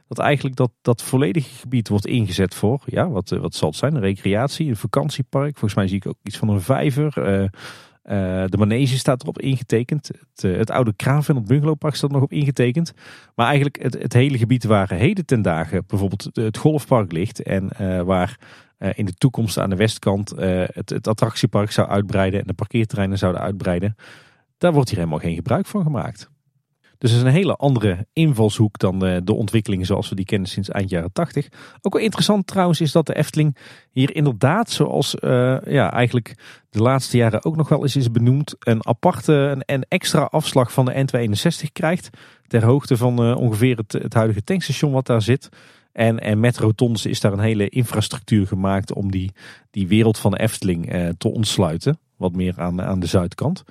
[0.08, 3.98] Dat eigenlijk dat, dat volledige gebied wordt ingezet voor, ja, wat, wat zal het zijn?
[3.98, 5.52] Recreatie, een vakantiepark.
[5.52, 7.18] Volgens mij zie ik ook iets van een vijver.
[7.18, 10.10] Uh, de manege staat erop ingetekend.
[10.34, 12.92] Het, het oude Kraven en het bungalowpark staat nog op ingetekend.
[13.34, 17.42] Maar eigenlijk het, het hele gebied waar heden ten dagen bijvoorbeeld het golfpark ligt.
[17.42, 17.68] En
[18.04, 18.38] waar
[18.94, 23.96] in de toekomst aan de westkant het, attractiepark zou uitbreiden en de parkeerterreinen zouden uitbreiden.
[24.58, 26.30] Daar wordt hier helemaal geen gebruik van gemaakt.
[26.98, 30.48] Dus het is een hele andere invalshoek dan de, de ontwikkelingen zoals we die kennen
[30.48, 31.48] sinds eind jaren 80.
[31.80, 33.56] Ook wel interessant trouwens is dat de Efteling
[33.90, 36.34] hier inderdaad, zoals uh, ja, eigenlijk
[36.70, 40.72] de laatste jaren ook nog wel eens is benoemd, een aparte een, een extra afslag
[40.72, 42.10] van de N261 krijgt.
[42.46, 45.48] Ter hoogte van uh, ongeveer het, het huidige tankstation wat daar zit.
[45.96, 49.32] En, en met rotondes is daar een hele infrastructuur gemaakt om die,
[49.70, 51.98] die wereld van de Efteling eh, te ontsluiten.
[52.16, 53.64] Wat meer aan, aan de zuidkant.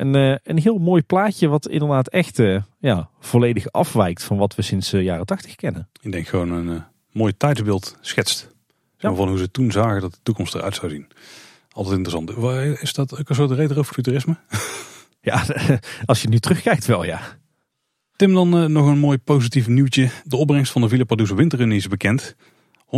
[0.00, 4.54] Een, eh, een heel mooi plaatje wat inderdaad echt eh, ja, volledig afwijkt van wat
[4.54, 5.88] we sinds de jaren tachtig kennen.
[6.00, 6.82] Ik denk gewoon een
[7.12, 8.48] mooi tijdsbeeld schetst.
[8.96, 9.14] Ja.
[9.14, 11.06] Van hoe ze toen zagen dat de toekomst eruit zou zien.
[11.70, 12.30] Altijd interessant.
[12.82, 14.36] Is dat ook een soort retrofuturisme?
[15.22, 15.44] Ja,
[16.06, 17.20] als je nu terugkijkt wel ja.
[18.16, 20.10] Tim, dan uh, nog een mooi positief nieuwtje.
[20.24, 22.36] De opbrengst van de Villa Pardoes Winterrun is bekend.
[22.84, 22.90] 161.853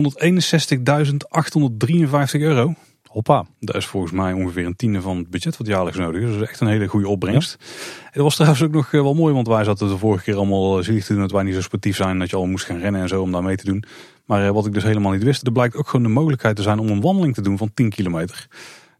[2.31, 2.75] euro.
[3.13, 3.45] Hoppa.
[3.61, 6.27] Dat is volgens mij ongeveer een tiende van het budget wat jaarlijks nodig is.
[6.27, 7.57] Dus dat is echt een hele goede opbrengst.
[7.59, 7.67] Ja.
[8.11, 10.79] Het was trouwens ook nog eh, wel mooi, want wij zaten de vorige keer allemaal
[10.79, 12.19] eh, zielig te doen dat wij niet zo sportief zijn.
[12.19, 13.85] Dat je al moest gaan rennen en zo om daar mee te doen.
[14.25, 16.79] Maar wat ik dus helemaal niet wist, er blijkt ook gewoon de mogelijkheid te zijn
[16.79, 18.47] om een wandeling te doen van 10 kilometer.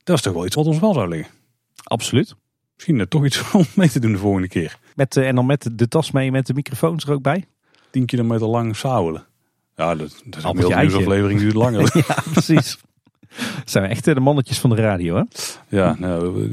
[0.05, 1.33] Dat is toch wel iets wat ons wel zou liggen.
[1.85, 2.35] Absoluut.
[2.75, 4.79] Misschien toch iets om mee te doen de volgende keer.
[4.95, 7.45] Met, en dan met de tas mee met de microfoons er ook bij?
[7.91, 9.27] 10 kilometer lang sauwelen.
[9.77, 12.05] Ja, dat, dat is een nieuwsaflevering duurt langer.
[12.09, 12.79] ja, precies.
[13.65, 15.23] Zijn we echt de mannetjes van de radio, hè?
[15.69, 16.49] Ja, nou,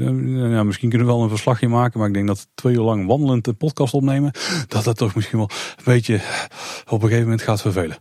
[0.48, 1.98] nou, misschien kunnen we wel een verslagje maken.
[1.98, 4.32] Maar ik denk dat twee uur lang wandelend een podcast opnemen...
[4.68, 6.14] dat dat toch misschien wel een beetje
[6.84, 7.96] op een gegeven moment gaat vervelen.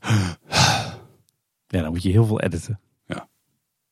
[1.67, 2.79] Ja, dan moet je heel veel editen.
[3.05, 3.27] Ja.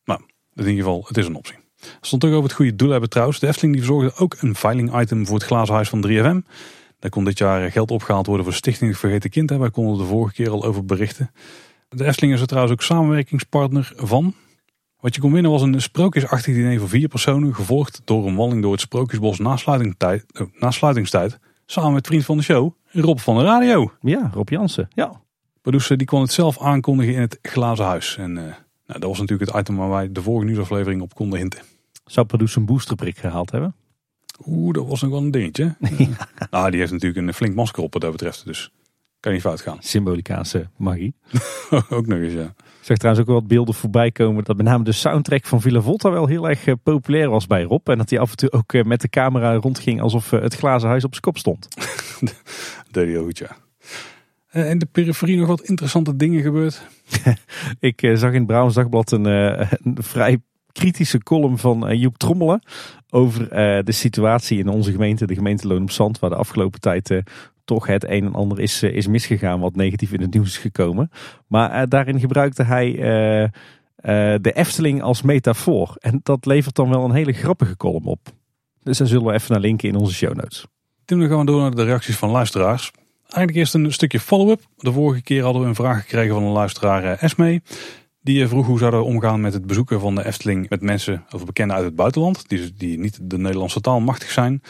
[0.04, 0.20] Maar
[0.54, 1.56] in ieder geval, het is een optie.
[2.02, 3.40] Stond ook over het goede doel hebben trouwens.
[3.40, 6.48] De Efteling die verzorgde ook een veiling item voor het glazen huis van 3FM.
[7.00, 9.50] Daar kon dit jaar geld opgehaald worden voor Stichting Vergeten Kind.
[9.50, 11.32] Wij konden de vorige keer al over berichten.
[11.90, 14.36] De Efteling is er trouwens ook samenwerkingspartner van.
[15.08, 18.62] Wat je kon winnen was een sprookjesachtig diner voor vier personen, gevolgd door een wandeling
[18.62, 23.18] door het Sprookjesbos na, sluitingstijd, oh, na sluitingstijd, samen met vriend van de show, Rob
[23.18, 23.92] van de Radio.
[24.02, 24.88] Ja, Rob Jansen.
[24.94, 25.22] Ja.
[25.62, 28.18] Producer die kon het zelf aankondigen in het glazen huis.
[28.18, 28.56] En uh, nou,
[28.86, 31.62] dat was natuurlijk het item waar wij de vorige nieuwsaflevering op konden hinten.
[32.06, 33.76] Zou producer een boosterprik gehaald hebben?
[34.46, 35.76] Oeh, dat was nog wel een dingetje.
[35.98, 36.28] ja.
[36.50, 38.72] Nou, die heeft natuurlijk een flink masker op wat dat betreft, dus
[39.20, 39.78] kan niet fout gaan.
[39.80, 41.16] Symbolicaanse magie.
[41.90, 42.54] ook nog eens, ja.
[42.88, 45.62] Ik zag trouwens ook wel wat beelden voorbij komen dat met name de soundtrack van
[45.62, 47.90] Villa Volta wel heel erg eh, populair was bij Rob.
[47.90, 50.90] En dat hij af en toe ook eh, met de camera rondging alsof het glazen
[50.90, 51.68] huis op zijn kop stond.
[52.20, 52.34] dat
[52.92, 53.58] deed hij goed, ja.
[54.48, 56.82] En in de periferie nog wat interessante dingen gebeurd?
[57.80, 60.38] ik zag in het Brabants Dagblad een, een vrij
[60.72, 62.62] kritische column van Joep Trommelen
[63.10, 63.50] over
[63.86, 67.22] de situatie in onze gemeente, de gemeente Loon op Zand, waar de afgelopen tijd
[67.68, 71.12] toch het een en ander is, is misgegaan wat negatief in het nieuws is gekomen.
[71.48, 72.92] Maar daarin gebruikte hij
[74.42, 75.96] de Efteling als metafoor.
[76.00, 78.30] En dat levert dan wel een hele grappige column op.
[78.84, 80.66] Dus daar zullen we even naar linken in onze show notes.
[81.06, 82.92] Toen we gaan door naar de reacties van luisteraars.
[83.22, 84.62] Eigenlijk eerst een stukje follow-up.
[84.78, 87.62] De vorige keer hadden we een vraag gekregen van een luisteraar Esme.
[88.22, 91.46] Die vroeg hoe zouden we omgaan met het bezoeken van de Efteling met mensen of
[91.46, 92.50] bekenden uit het buitenland.
[92.50, 94.62] Die, die niet de Nederlandse taal machtig zijn.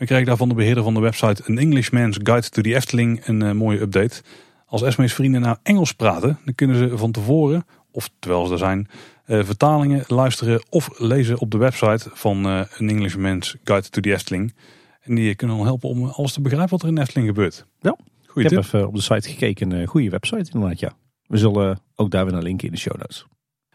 [0.00, 3.26] We kregen daar van de beheerder van de website An Englishman's Guide to the Efteling
[3.26, 4.22] een uh, mooie update.
[4.66, 8.58] Als Esme's vrienden nou Engels praten, dan kunnen ze van tevoren, of terwijl ze er
[8.58, 8.88] zijn,
[9.26, 14.12] uh, vertalingen luisteren of lezen op de website van uh, An Englishman's Guide to the
[14.12, 14.54] Efteling.
[15.00, 17.66] En die kunnen dan helpen om alles te begrijpen wat er in Efteling gebeurt.
[17.80, 17.96] Ja,
[18.26, 19.70] Goeie ik heb even op de site gekeken.
[19.70, 20.92] Een goede website inderdaad, ja.
[21.26, 23.26] We zullen ook daar weer een link in de show notes.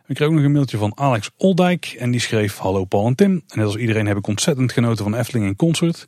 [0.08, 3.16] Ik kreeg ook nog een mailtje van Alex Oldijk en die schreef Hallo Paul en
[3.16, 3.32] Tim.
[3.32, 6.06] En net als iedereen heb ik ontzettend genoten van Efteling in concert.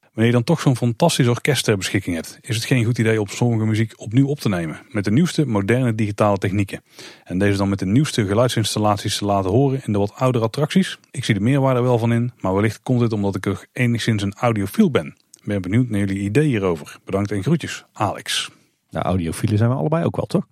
[0.00, 3.20] Wanneer je dan toch zo'n fantastisch orkest ter beschikking hebt, is het geen goed idee
[3.20, 4.80] om sommige muziek opnieuw op te nemen.
[4.88, 6.82] Met de nieuwste moderne digitale technieken.
[7.24, 10.98] En deze dan met de nieuwste geluidsinstallaties te laten horen in de wat oudere attracties.
[11.10, 14.22] Ik zie de meerwaarde wel van in, maar wellicht komt dit omdat ik er enigszins
[14.22, 15.16] een audiofiel ben.
[15.44, 16.98] Ben benieuwd naar jullie ideeën hierover.
[17.04, 18.50] Bedankt en groetjes, Alex.
[18.90, 20.46] Nou, audiofielen zijn we allebei ook wel, toch?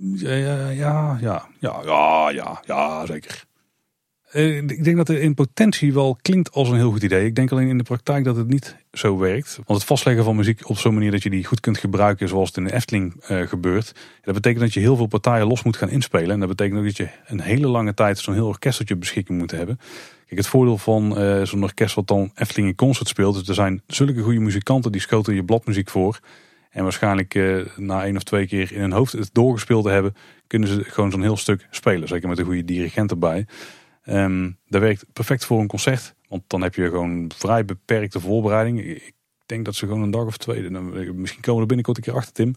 [0.00, 3.44] Ja, ja, ja, ja, ja, ja, ja, zeker.
[4.30, 7.26] Eh, ik denk dat het in potentie wel klinkt als een heel goed idee.
[7.26, 9.56] Ik denk alleen in de praktijk dat het niet zo werkt.
[9.56, 12.48] Want het vastleggen van muziek op zo'n manier dat je die goed kunt gebruiken zoals
[12.48, 13.94] het in de Efteling uh, gebeurt.
[14.22, 16.30] Dat betekent dat je heel veel partijen los moet gaan inspelen.
[16.30, 18.96] En dat betekent ook dat je een hele lange tijd zo'n heel orkest tot je
[18.96, 19.78] beschikking moet hebben.
[20.26, 23.36] Kijk, het voordeel van uh, zo'n orkest wat dan Efteling in concert speelt.
[23.36, 26.20] is er zijn zulke goede muzikanten die schoten je bladmuziek voor.
[26.76, 30.14] En waarschijnlijk uh, na één of twee keer in hun hoofd het doorgespeeld te hebben,
[30.46, 32.08] kunnen ze gewoon zo'n heel stuk spelen.
[32.08, 33.46] Zeker met een goede dirigent erbij.
[34.06, 36.14] Um, dat werkt perfect voor een concert.
[36.28, 38.80] Want dan heb je gewoon vrij beperkte voorbereiding.
[38.80, 39.14] Ik
[39.46, 42.14] denk dat ze gewoon een dag of twee, misschien komen we er binnenkort een keer
[42.14, 42.54] achter Tim.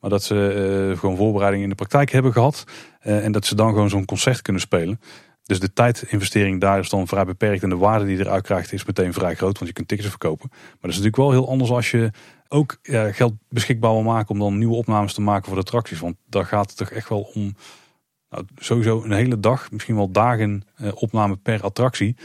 [0.00, 2.64] Maar dat ze uh, gewoon voorbereiding in de praktijk hebben gehad.
[3.00, 5.00] En dat ze dan gewoon zo'n concert kunnen spelen.
[5.42, 7.62] Dus de tijdinvestering daar is dan vrij beperkt.
[7.62, 9.54] En de waarde die je eruit krijgt is meteen vrij groot.
[9.54, 10.48] Want je kunt tickets verkopen.
[10.50, 12.10] Maar dat is natuurlijk wel heel anders als je
[12.48, 12.78] ook
[13.12, 16.00] geld beschikbaar wil maken om dan nieuwe opnames te maken voor de attracties.
[16.00, 17.54] Want daar gaat het toch echt wel om
[18.34, 22.16] nou, sowieso een hele dag, misschien wel dagen eh, opname per attractie.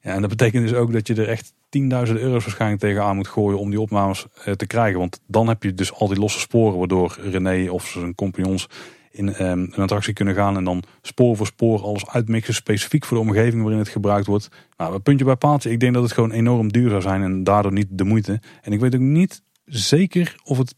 [0.00, 3.28] Ja, en dat betekent dus ook dat je er echt tienduizenden euro's waarschijnlijk tegenaan moet
[3.28, 4.98] gooien om die opnames eh, te krijgen.
[4.98, 8.68] Want dan heb je dus al die losse sporen waardoor René of zijn compagnons
[9.10, 13.16] in ehm, een attractie kunnen gaan en dan spoor voor spoor alles uitmixen, specifiek voor
[13.16, 14.48] de omgeving waarin het gebruikt wordt.
[14.76, 17.72] Nou, puntje bij paaltje, ik denk dat het gewoon enorm duur zou zijn en daardoor
[17.72, 18.40] niet de moeite.
[18.62, 20.74] En ik weet ook niet zeker of, het,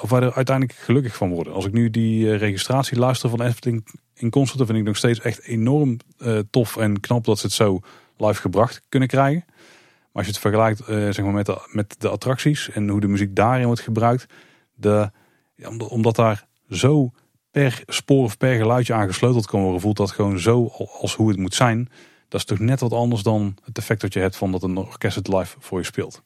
[0.00, 1.52] of wij er uiteindelijk gelukkig van worden.
[1.52, 5.20] Als ik nu die uh, registratie luister van Efteling in concert, vind ik nog steeds
[5.20, 7.80] echt enorm uh, tof en knap dat ze het zo
[8.16, 9.44] live gebracht kunnen krijgen.
[9.46, 13.00] Maar als je het vergelijkt uh, zeg maar met, de, met de attracties en hoe
[13.00, 14.26] de muziek daarin wordt gebruikt,
[14.74, 15.10] de,
[15.54, 17.10] ja, omdat daar zo
[17.50, 20.66] per spoor of per geluidje aangesleuteld kan worden, voelt dat gewoon zo
[21.00, 21.88] als hoe het moet zijn.
[22.28, 24.76] Dat is toch net wat anders dan het effect dat je hebt van dat een
[24.76, 26.22] orkest het live voor je speelt.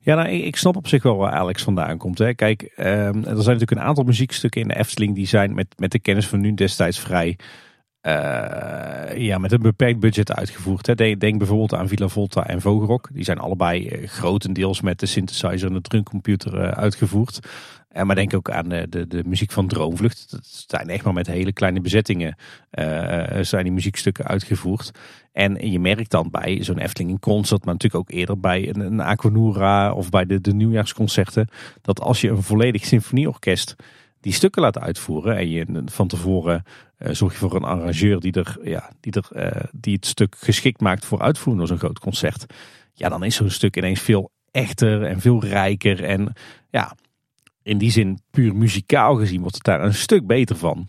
[0.00, 2.18] Ja, nou, ik snap op zich wel waar Alex vandaan komt.
[2.18, 2.34] Hè.
[2.34, 5.92] Kijk, um, er zijn natuurlijk een aantal muziekstukken in de Efteling die zijn met, met
[5.92, 7.36] de kennis van nu destijds vrij
[8.02, 10.86] uh, ja, met een beperkt budget uitgevoerd.
[10.86, 10.94] Hè.
[10.94, 13.08] Denk, bijvoorbeeld aan Villa Volta en Vogelrok.
[13.12, 17.38] Die zijn allebei uh, grotendeels met de synthesizer en de drumcomputer uh, uitgevoerd.
[17.92, 20.30] Maar denk ook aan de, de, de, muziek van Droomvlucht.
[20.30, 22.36] Dat zijn echt maar met hele kleine bezettingen
[23.40, 24.90] zijn die muziekstukken uitgevoerd.
[25.32, 28.80] En je merkt dan bij zo'n Efteling in concert, maar natuurlijk ook eerder bij een,
[28.80, 31.48] een Aquanura of bij de, de nieuwjaarsconcerten,
[31.82, 33.76] dat als je een volledig symfonieorkest
[34.20, 36.64] die stukken laat uitvoeren en je van tevoren
[36.98, 40.80] uh, zorg je voor een arrangeur die, er, ja, die, er, die het stuk geschikt
[40.80, 42.46] maakt voor uitvoeren door zo'n groot concert,
[42.92, 46.32] ja, dan is zo'n stuk ineens veel echter en veel rijker en
[46.70, 46.96] ja,
[47.62, 50.88] in die zin puur muzikaal gezien wordt het daar een stuk beter van.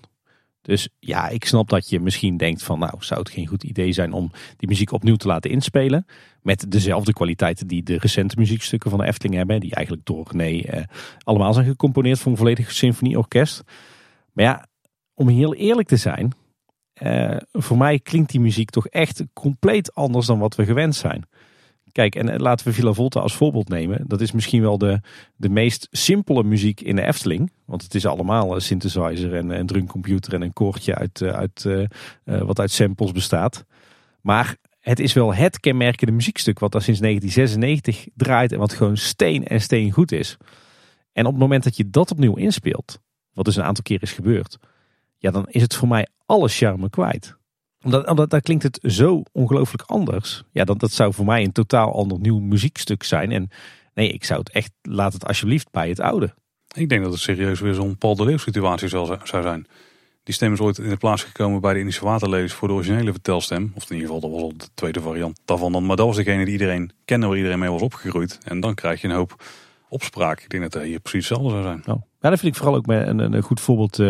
[0.61, 3.91] Dus ja, ik snap dat je misschien denkt van nou, zou het geen goed idee
[3.91, 6.05] zijn om die muziek opnieuw te laten inspelen.
[6.41, 9.59] Met dezelfde kwaliteiten die de recente muziekstukken van de Efteling hebben.
[9.59, 10.83] Die eigenlijk door nee eh,
[11.23, 13.63] allemaal zijn gecomponeerd voor een volledig symfonieorkest.
[14.33, 14.67] Maar ja,
[15.13, 16.31] om heel eerlijk te zijn.
[16.93, 21.25] Eh, voor mij klinkt die muziek toch echt compleet anders dan wat we gewend zijn.
[21.91, 24.03] Kijk, en eh, laten we Villa Volta als voorbeeld nemen.
[24.07, 24.99] Dat is misschien wel de,
[25.35, 27.51] de meest simpele muziek in de Efteling.
[27.65, 31.67] Want het is allemaal een synthesizer en een drumcomputer en een koortje uit, eh, uit,
[32.23, 33.65] wat uit samples bestaat.
[34.21, 38.97] Maar het is wel het kenmerkende muziekstuk wat daar sinds 1996 draait en wat gewoon
[38.97, 40.37] steen en steen goed is.
[41.13, 42.99] En op het moment dat je dat opnieuw inspeelt,
[43.33, 44.57] wat dus een aantal keer is gebeurd,
[45.17, 47.39] ja, dan is het voor mij alle charme kwijt
[47.83, 50.43] omdat, omdat daar klinkt het zo ongelooflijk anders.
[50.51, 53.31] Ja, dat, dat zou voor mij een totaal ander nieuw muziekstuk zijn.
[53.31, 53.49] En
[53.93, 56.33] nee, ik zou het echt, laat het alsjeblieft bij het oude.
[56.73, 59.67] Ik denk dat het serieus weer zo'n Paul de Leeuw situatie zou, zijn.
[60.23, 63.71] Die stem is ooit in de plaats gekomen bij de Indische voor de originele vertelstem.
[63.75, 65.85] Of in ieder geval, dat was al de tweede variant daarvan.
[65.85, 68.37] Maar dat was degene die iedereen kende, waar iedereen mee was opgegroeid.
[68.43, 69.43] En dan krijg je een hoop
[69.91, 70.41] opspraak.
[70.41, 71.97] Ik denk dat het hier precies hetzelfde zou zijn.
[71.97, 72.03] Oh.
[72.21, 73.99] Ja, dat vind ik vooral ook met een, een goed voorbeeld.
[73.99, 74.05] Uh,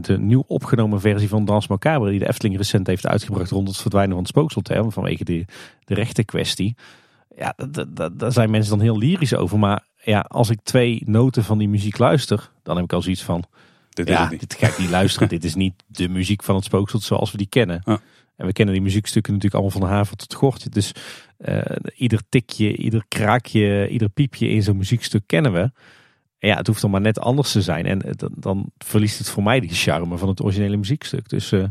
[0.00, 2.10] de nieuw opgenomen versie van Dans Macabre.
[2.10, 4.92] Die de Efteling recent heeft uitgebracht rond het verdwijnen van het spookselterm.
[4.92, 5.44] Vanwege de,
[5.84, 6.76] de rechte kwestie.
[7.36, 7.54] Ja,
[8.12, 9.58] daar zijn mensen dan heel lyrisch over.
[9.58, 12.50] Maar ja, als ik twee noten van die muziek luister.
[12.62, 13.44] Dan heb ik al zoiets van...
[13.90, 15.28] Dit ja, dit ga ik niet luisteren.
[15.38, 17.82] dit is niet de muziek van het spooksel zoals we die kennen.
[17.84, 18.00] Ja.
[18.40, 20.68] En we kennen die muziekstukken natuurlijk allemaal van de haven tot het gortje.
[20.68, 20.92] Dus
[21.38, 21.60] uh,
[21.94, 25.70] ieder tikje, ieder kraakje, ieder piepje in zo'n muziekstuk kennen we.
[26.38, 27.86] Ja, het hoeft dan maar net anders te zijn.
[27.86, 31.28] En dan, dan verliest het voor mij die charme van het originele muziekstuk.
[31.28, 31.64] Dus uh,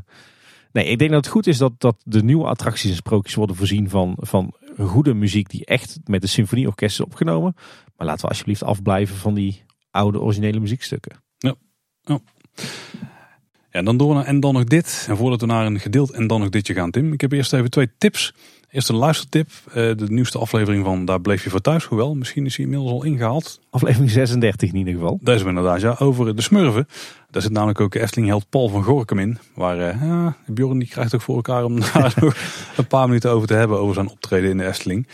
[0.71, 3.55] nee, ik denk dat het goed is dat, dat de nieuwe attracties en sprookjes worden
[3.55, 7.53] voorzien van, van goede muziek die echt met de symfonieorkest is opgenomen.
[7.95, 11.23] Maar laten we alsjeblieft afblijven van die oude originele muziekstukken.
[11.37, 11.55] Ja.
[13.79, 15.05] Ja, dan door naar en dan nog dit.
[15.09, 17.13] En voordat we naar een gedeeld en dan nog ditje gaan, Tim.
[17.13, 18.33] Ik heb eerst even twee tips.
[18.69, 19.49] Eerst een luistertip.
[19.67, 21.85] Uh, de nieuwste aflevering van Daar bleef je voor thuis.
[21.85, 23.59] Hoewel, misschien is hij inmiddels al ingehaald.
[23.69, 25.19] Aflevering 36 in ieder geval.
[25.21, 25.95] Deze inderdaad, ja.
[25.99, 26.87] Over de smurven.
[27.29, 29.37] Daar zit namelijk ook Efteling-held Paul van Gorkum in.
[29.53, 32.35] Waar ja, Bjorn die krijgt ook voor elkaar om daar nog
[32.77, 33.79] een paar minuten over te hebben.
[33.79, 35.07] Over zijn optreden in de Efteling.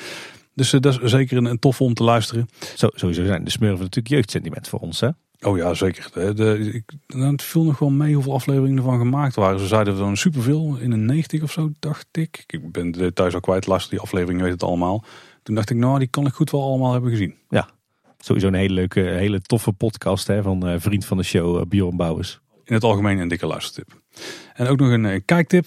[0.53, 2.49] Dus uh, dat is zeker een, een tof om te luisteren.
[2.75, 5.09] Zo, sowieso zijn de smurven natuurlijk jeugdsentiment voor ons hè.
[5.45, 6.09] Oh ja, zeker.
[6.13, 9.59] De, de, ik, het viel nog wel mee hoeveel afleveringen ervan gemaakt waren.
[9.59, 12.43] Ze zeiden dan superveel, in een 90 of zo, dacht ik.
[12.47, 15.03] Ik ben thuis al kwijt, luister die aflevering, weet het allemaal.
[15.43, 17.35] Toen dacht ik, nou, die kan ik goed wel allemaal hebben gezien.
[17.49, 17.69] Ja,
[18.17, 21.65] sowieso een hele leuke, hele toffe podcast hè, van uh, vriend van de show, uh,
[21.65, 22.39] Bjorn Bouwers.
[22.63, 24.01] In het algemeen een dikke luistertip.
[24.53, 25.65] En ook nog een uh, kijktip.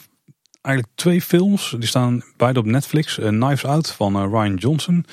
[0.61, 3.15] Eigenlijk twee films, die staan beide op Netflix.
[3.15, 5.05] Knives Out van Ryan Johnson.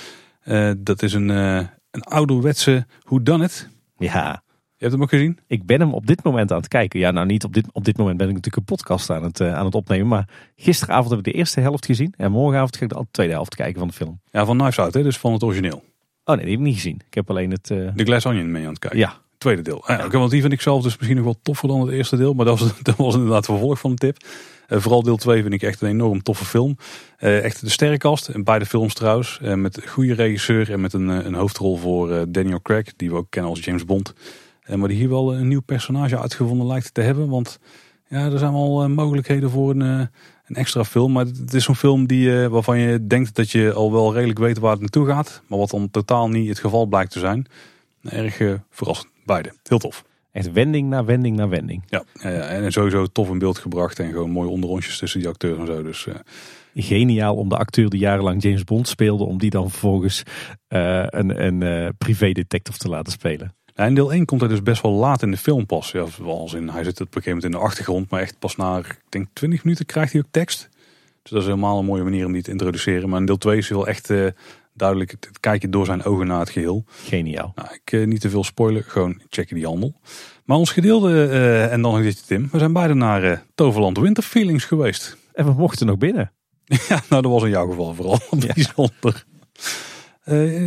[0.78, 3.70] dat is een, een ouderwetse Who Done It.
[3.98, 4.44] Ja,
[4.78, 5.40] hebt hem ook gezien?
[5.48, 7.00] Ik ben hem op dit moment aan het kijken.
[7.00, 9.40] Ja, nou niet op dit, op dit moment ben ik natuurlijk een podcast aan het,
[9.40, 10.08] uh, aan het opnemen.
[10.08, 12.14] Maar gisteravond heb ik de eerste helft gezien.
[12.18, 14.20] En morgenavond ga ik de tweede helft kijken van de film.
[14.32, 15.04] Ja, van Knives Out, hè?
[15.04, 15.84] dus van het origineel.
[16.24, 17.02] Oh nee, die heb ik niet gezien.
[17.08, 17.70] Ik heb alleen het...
[17.70, 17.90] Uh...
[17.96, 19.00] De Glass Onion mee aan het kijken.
[19.00, 19.24] Ja.
[19.38, 19.84] Tweede deel.
[19.88, 20.08] Ja, ja.
[20.08, 22.34] want die vind ik zelf dus misschien nog wel toffer dan het eerste deel.
[22.34, 24.18] Maar dat was, dat was inderdaad vervolg van de tip.
[24.68, 26.78] Uh, vooral deel 2 vind ik echt een enorm toffe film.
[27.20, 28.28] Uh, echt de sterrenkast.
[28.28, 29.40] En beide films trouwens.
[29.42, 32.96] Uh, met een goede regisseur en met een, een hoofdrol voor Daniel Craig.
[32.96, 34.14] Die we ook kennen als James Bond.
[34.66, 37.30] En maar die hier wel een nieuw personage uitgevonden lijkt te hebben.
[37.30, 37.60] Want
[38.08, 40.08] ja, er zijn wel eh, mogelijkheden voor een, eh,
[40.46, 41.12] een extra film.
[41.12, 44.40] Maar het is zo'n film die, eh, waarvan je denkt dat je al wel redelijk
[44.40, 45.42] weet waar het naartoe gaat.
[45.48, 47.46] Maar wat dan totaal niet het geval blijkt te zijn.
[48.04, 49.12] Erg verrassend.
[49.26, 49.54] Beide.
[49.64, 50.04] Heel tof.
[50.32, 51.84] Echt wending na wending na wending.
[51.88, 54.00] Ja, ja, en sowieso tof in beeld gebracht.
[54.00, 55.84] En gewoon mooie onderrondjes tussen die acteurs en zo.
[55.84, 56.08] Dus,
[56.76, 59.24] Geniaal om de acteur die jarenlang James Bond speelde.
[59.24, 60.24] Om die dan vervolgens
[60.68, 63.54] een, een privé detective te laten spelen.
[63.76, 65.92] Ja, in deel 1 komt hij dus best wel laat in de film pas.
[65.92, 68.56] Ja, als in, hij zit op een gegeven moment in de achtergrond, maar echt pas
[68.56, 70.70] na, ik denk 20 minuten krijgt hij ook tekst.
[71.22, 73.10] Dus dat is helemaal een mooie manier om die te introduceren.
[73.10, 74.28] Maar in deel 2 is hij wel echt uh,
[74.74, 76.84] duidelijk het kijken door zijn ogen naar het geheel.
[76.88, 77.52] Geniaal.
[77.56, 79.94] Nou, ik uh, niet te veel spoilen, gewoon checken die handel.
[80.46, 84.24] Maar ons gedeelde, uh, en dan nog dit Tim, we zijn beide naar Toverland Winter
[84.24, 85.18] Feelings geweest.
[85.34, 86.32] En we mochten nog binnen.
[86.90, 88.54] ja, nou dat was in jouw geval vooral ja.
[88.54, 89.26] bijzonder.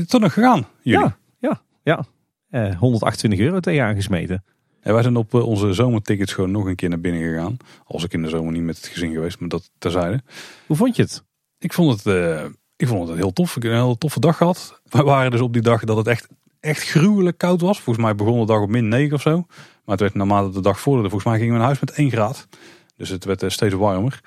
[0.06, 1.04] toch nog gegaan, jullie?
[1.04, 2.04] Ja, ja, ja.
[2.50, 4.44] 128 eh, euro tegen aangesmeten.
[4.82, 7.56] Ja, wij zijn op eh, onze zomertickets gewoon nog een keer naar binnen gegaan.
[7.84, 10.22] Als ik in de zomer niet met het gezin geweest, maar dat terzijde.
[10.66, 11.24] Hoe vond je het?
[11.58, 12.44] Ik vond het, uh,
[12.76, 13.56] ik vond het heel tof.
[13.56, 14.80] Ik heb een hele toffe dag gehad.
[14.84, 16.28] We waren dus op die dag dat het echt,
[16.60, 17.80] echt gruwelijk koud was.
[17.80, 19.36] Volgens mij begon de dag op min 9 of zo.
[19.84, 21.08] Maar het werd naarmate de dag vorderde.
[21.08, 22.48] Volgens mij gingen we naar huis met 1 graad.
[22.96, 24.20] Dus het werd steeds warmer.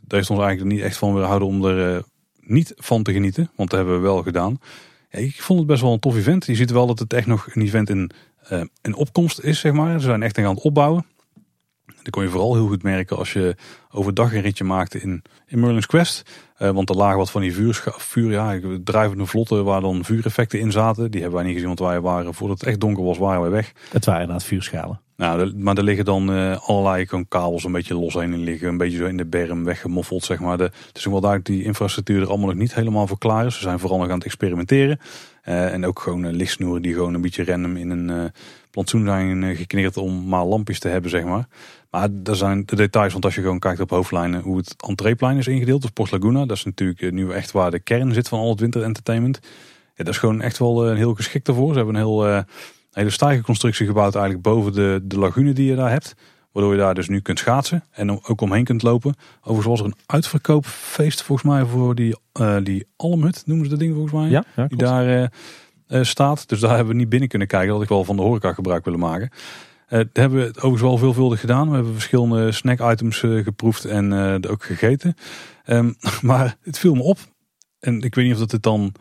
[0.00, 2.04] Daar heeft ons eigenlijk niet echt van weerhouden om er
[2.40, 3.50] niet van te genieten.
[3.56, 4.58] Want dat hebben we wel gedaan
[5.20, 6.46] ik vond het best wel een tof event.
[6.46, 8.10] Je ziet wel dat het echt nog een event in,
[8.50, 10.00] uh, opkomst is, zeg maar.
[10.00, 11.06] Ze zijn echt aan het opbouwen.
[11.86, 13.56] Dat kon je vooral heel goed merken als je
[13.90, 16.22] overdag een ritje maakte in, in Merlin's Quest.
[16.58, 20.60] Uh, want er lagen wat van die vuur, vuur ja, drijvende vlotten waar dan vuureffecten
[20.60, 21.10] in zaten.
[21.10, 23.50] Die hebben wij niet gezien, want wij waren, voordat het echt donker was, waren wij
[23.50, 23.72] weg.
[23.90, 25.00] Het waren inderdaad vuurschalen.
[25.22, 28.68] Nou, maar er liggen dan uh, allerlei kabels een beetje los heen in liggen.
[28.68, 30.58] Een beetje zo in de berm weggemoffeld, zeg maar.
[30.58, 33.54] De, het is wel duidelijk die infrastructuur er allemaal nog niet helemaal voor klaar is.
[33.54, 34.98] Ze zijn vooral nog aan het experimenteren.
[35.44, 38.32] Uh, en ook gewoon uh, lichtsnoeren die gewoon een beetje random in een
[38.70, 41.46] plantsoen zijn geknikkerd om maar lampjes te hebben, zeg maar.
[41.90, 45.36] Maar daar zijn de details, want als je gewoon kijkt op hoofdlijnen hoe het entreeplein
[45.36, 45.82] is ingedeeld.
[45.82, 48.60] Dus Port Laguna, dat is natuurlijk nu echt waar de kern zit van al het
[48.60, 49.38] winterentertainment.
[49.94, 51.68] Ja, dat is gewoon echt wel heel geschikt ervoor.
[51.68, 52.44] Ze hebben een heel
[52.92, 56.14] hele stijgerconstructie gebouwd eigenlijk boven de, de lagune die je daar hebt.
[56.52, 59.14] Waardoor je daar dus nu kunt schaatsen en ook omheen kunt lopen.
[59.40, 63.80] Overigens was er een uitverkoopfeest volgens mij voor die, uh, die Almhut, noemen ze dat
[63.80, 64.28] ding volgens mij.
[64.28, 65.26] Ja, die daar uh,
[65.88, 66.48] uh, staat.
[66.48, 67.68] Dus daar hebben we niet binnen kunnen kijken.
[67.68, 69.30] Dat had ik wel van de horeca gebruik willen maken.
[69.88, 71.68] dat hebben we overigens wel veelvuldig gedaan.
[71.68, 74.12] We hebben verschillende snack items geproefd en
[74.48, 75.14] ook gegeten.
[75.66, 77.18] Um, maar het viel me op.
[77.80, 78.92] En ik weet niet of dat het dan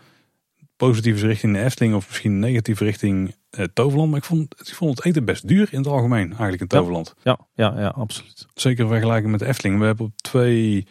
[0.88, 4.10] positief is richting de Efteling of misschien negatief richting uh, Toverland.
[4.10, 7.14] Maar ik vond, ik vond het eten best duur in het algemeen eigenlijk in Toverland.
[7.24, 8.48] Ja, ja, ja, absoluut.
[8.54, 9.80] Zeker vergelijking met de Efteling.
[9.80, 10.88] We hebben op twee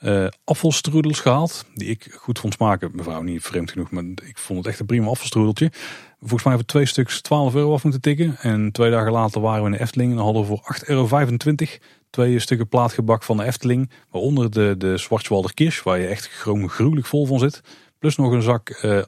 [0.00, 1.64] uh, afvalstroedels gehaald.
[1.74, 2.90] Die ik goed vond smaken.
[2.92, 5.70] Mevrouw niet vreemd genoeg, maar ik vond het echt een prima afvalstroedeltje.
[6.18, 8.36] Volgens mij hebben we twee stuks 12 euro af moeten tikken.
[8.38, 10.10] En twee dagen later waren we in de Efteling.
[10.10, 11.06] En dan hadden we voor 8,25 euro
[12.10, 13.90] twee stukken plaatgebak van de Efteling.
[14.10, 17.60] Waaronder de, de Zwartswalder Kirsch, waar je echt gewoon gruwelijk vol van zit.
[17.98, 19.02] Plus nog een zak uh,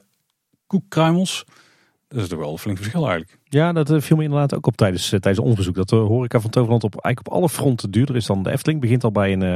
[0.71, 1.45] koekkruimels.
[2.07, 3.39] Dat is toch wel een flink verschil eigenlijk.
[3.43, 5.75] Ja, dat eh, viel me inderdaad ook op tijdens, eh, tijdens onderzoek.
[5.75, 8.81] Dat de horeca van Toverland op, eigenlijk op alle fronten duurder is dan de Efteling.
[8.81, 9.51] Begint al bij een, uh,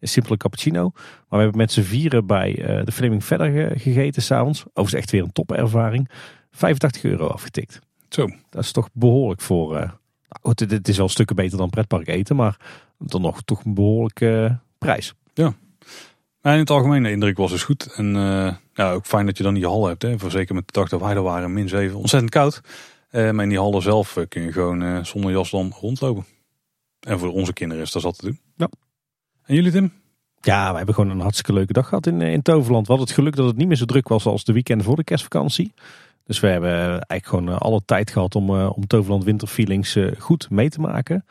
[0.00, 0.90] een simpele cappuccino.
[0.94, 4.60] Maar we hebben met z'n vieren bij uh, de Fleming verder gegeten s'avonds.
[4.60, 6.10] Overigens echt weer een topervaring.
[6.50, 7.78] 85 euro afgetikt.
[8.08, 8.28] Zo.
[8.50, 9.72] Dat is toch behoorlijk voor...
[9.72, 9.90] nou,
[10.42, 12.36] het, het, is wel stukken beter dan pretpark eten.
[12.36, 12.56] Maar
[12.98, 15.14] dan nog toch een behoorlijke prijs.
[15.34, 15.54] Ja.
[16.42, 17.94] Maar in het algemeen de indruk was dus goed.
[17.94, 18.14] En
[18.74, 20.02] ja, ook fijn dat je dan die hal hebt.
[20.02, 20.18] Hè.
[20.18, 22.60] Voor zeker met de dag dat wij er waren, min 7, ontzettend koud.
[23.10, 26.24] Uh, maar in die hallen zelf uh, kun je gewoon uh, zonder jas dan rondlopen.
[27.00, 28.40] En voor onze kinderen is dat zat te doen.
[28.56, 28.68] Ja.
[29.44, 29.92] En jullie Tim?
[30.40, 32.86] Ja, we hebben gewoon een hartstikke leuke dag gehad in, in Toverland.
[32.86, 34.96] We hadden het geluk dat het niet meer zo druk was als de weekenden voor
[34.96, 35.72] de kerstvakantie.
[36.24, 40.80] Dus we hebben eigenlijk gewoon alle tijd gehad om, om Toverland Winterfeelings goed mee te
[40.80, 41.24] maken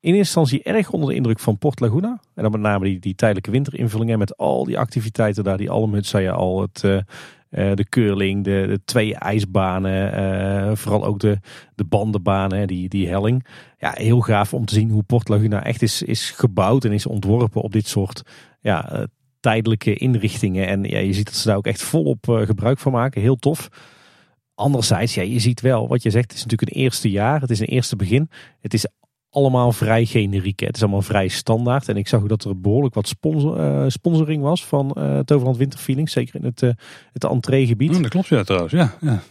[0.00, 2.20] in instantie erg onder de indruk van Port Laguna.
[2.34, 5.56] En dan met name die, die tijdelijke winterinvullingen met al die activiteiten daar.
[5.56, 7.00] Die Almhut zei je al, het, uh,
[7.50, 10.14] de curling, de, twee ijsbanen.
[10.14, 11.38] Uh, vooral ook de,
[11.74, 13.46] de bandenbanen, die, die helling.
[13.78, 17.06] Ja, heel gaaf om te zien hoe Port Laguna echt is, is gebouwd en is
[17.06, 18.22] ontworpen op dit soort
[18.60, 19.06] ja,
[19.40, 20.66] tijdelijke inrichtingen.
[20.66, 23.20] En ja, je ziet dat ze daar ook echt volop gebruik van maken.
[23.20, 23.68] Heel tof.
[24.54, 26.30] Anderzijds, ja, je ziet wel wat je zegt.
[26.30, 27.40] Het is natuurlijk een eerste jaar.
[27.40, 28.30] Het is een eerste begin.
[28.60, 28.86] Het is
[29.30, 30.60] allemaal vrij generiek.
[30.60, 31.88] Het is allemaal vrij standaard.
[31.88, 35.56] En ik zag ook dat er behoorlijk wat sponsor, uh, sponsoring was van uh, Toverland
[35.56, 36.10] Winterfeeling.
[36.10, 36.70] Zeker in het, uh,
[37.12, 37.92] het entreegebied.
[37.92, 38.94] Mm, dat klopt ja trouwens, ja.
[39.00, 39.22] ja.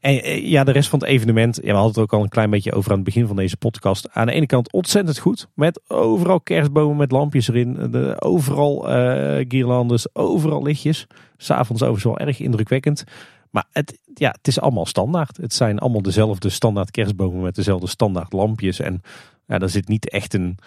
[0.00, 2.50] En ja, de rest van het evenement, ja, we hadden het ook al een klein
[2.50, 4.08] beetje over aan het begin van deze podcast.
[4.12, 7.90] Aan de ene kant ontzettend goed, met overal kerstbomen met lampjes erin.
[7.90, 11.06] De, overal uh, guirlandes, overal lichtjes.
[11.36, 13.04] S'avonds overigens wel erg indrukwekkend.
[13.50, 15.36] Maar het, ja, het is allemaal standaard.
[15.36, 18.80] Het zijn allemaal dezelfde standaard kerstbomen met dezelfde standaard lampjes.
[18.80, 19.02] En
[19.46, 20.58] ja, daar zit niet echt een,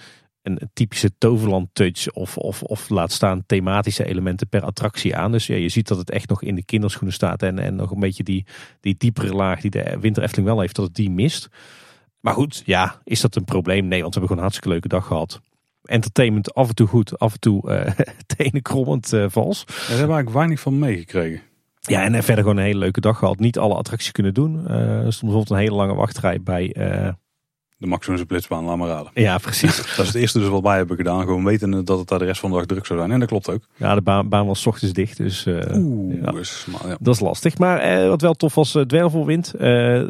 [0.41, 5.31] een typische toverland touch of, of, of laat staan thematische elementen per attractie aan.
[5.31, 7.91] Dus ja, je ziet dat het echt nog in de kinderschoenen staat en, en nog
[7.91, 8.45] een beetje die,
[8.79, 11.49] die diepere laag die de Winter Efteling wel heeft, dat het die mist.
[12.19, 13.87] Maar goed, ja, is dat een probleem?
[13.87, 15.41] Nee, want we hebben gewoon een hartstikke leuke dag gehad.
[15.83, 19.65] Entertainment af en toe goed, af en toe uh, tenen krommend uh, vals.
[19.65, 21.41] daar hebben we eigenlijk weinig van meegekregen.
[21.79, 23.39] Ja, en verder gewoon een hele leuke dag gehad.
[23.39, 24.55] Niet alle attracties kunnen doen.
[24.55, 24.71] Uh,
[25.05, 26.75] er stond bijvoorbeeld een hele lange wachtrij bij
[27.79, 29.11] de maar raden.
[29.13, 29.77] Ja, precies.
[29.95, 31.21] dat is het eerste dus wat wij hebben gedaan.
[31.21, 33.11] Gewoon weten dat het daar de rest van de dag druk zou zijn.
[33.11, 33.63] En dat klopt ook.
[33.75, 35.17] Ja, de baan, baan was ochtends dicht.
[35.17, 36.31] Dus uh, Oeh, ja.
[36.31, 36.97] Maar, ja.
[36.99, 37.57] dat is lastig.
[37.57, 39.53] Maar uh, wat wel tof was, uh, Dwervelwind.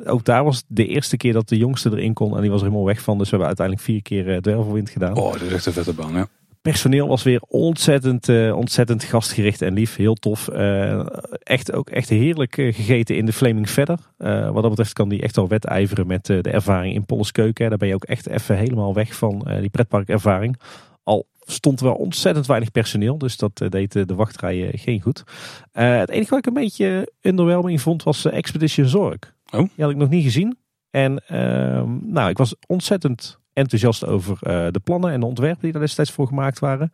[0.05, 2.35] ook daar was de eerste keer dat de jongste erin kon.
[2.35, 3.17] En die was er helemaal weg van.
[3.17, 5.17] Dus we hebben uiteindelijk vier keer Dwervelwind gedaan.
[5.17, 6.27] Oh, dat is echt een vette baan, ja
[6.61, 9.95] personeel was weer ontzettend, uh, ontzettend gastgericht en lief.
[9.95, 10.49] Heel tof.
[10.53, 11.05] Uh,
[11.43, 13.99] echt ook echt heerlijk uh, gegeten in de Flaming Verder.
[14.17, 17.69] wat dat betreft kan die echt wel wedijveren met de ervaring in Polleskeuken.
[17.69, 20.59] Daar ben je ook echt even helemaal weg van die pretparkervaring.
[21.03, 23.17] Al stond er wel ontzettend weinig personeel.
[23.17, 25.23] Dus dat deed de wachtrijen geen goed.
[25.71, 29.17] het enige wat ik een beetje underwhelming vond was Expedition Zorg.
[29.51, 29.59] Oh.
[29.59, 30.57] Die had ik nog niet gezien.
[30.91, 35.71] En ehm, nou, ik was ontzettend enthousiast over uh, de plannen en de ontwerpen die
[35.71, 36.89] daar destijds voor gemaakt waren.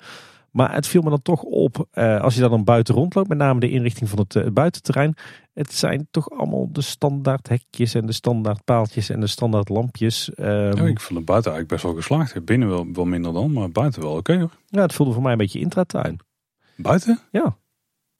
[0.51, 3.59] Maar het viel me dan toch op, uh, als je dan buiten rondloopt, met name
[3.59, 5.15] de inrichting van het, buitenterrein.
[5.53, 10.31] Het zijn toch allemaal de standaard hekjes en de standaard paaltjes en de standaard lampjes.
[10.39, 12.45] Um, ik vond het buiten eigenlijk best wel geslaagd.
[12.45, 14.51] Binnen wel, wel minder dan, maar buiten wel oké hoor.
[14.67, 16.19] Ja, het voelde voor mij een beetje intratuin.
[16.75, 17.19] Buiten?
[17.31, 17.57] Ja.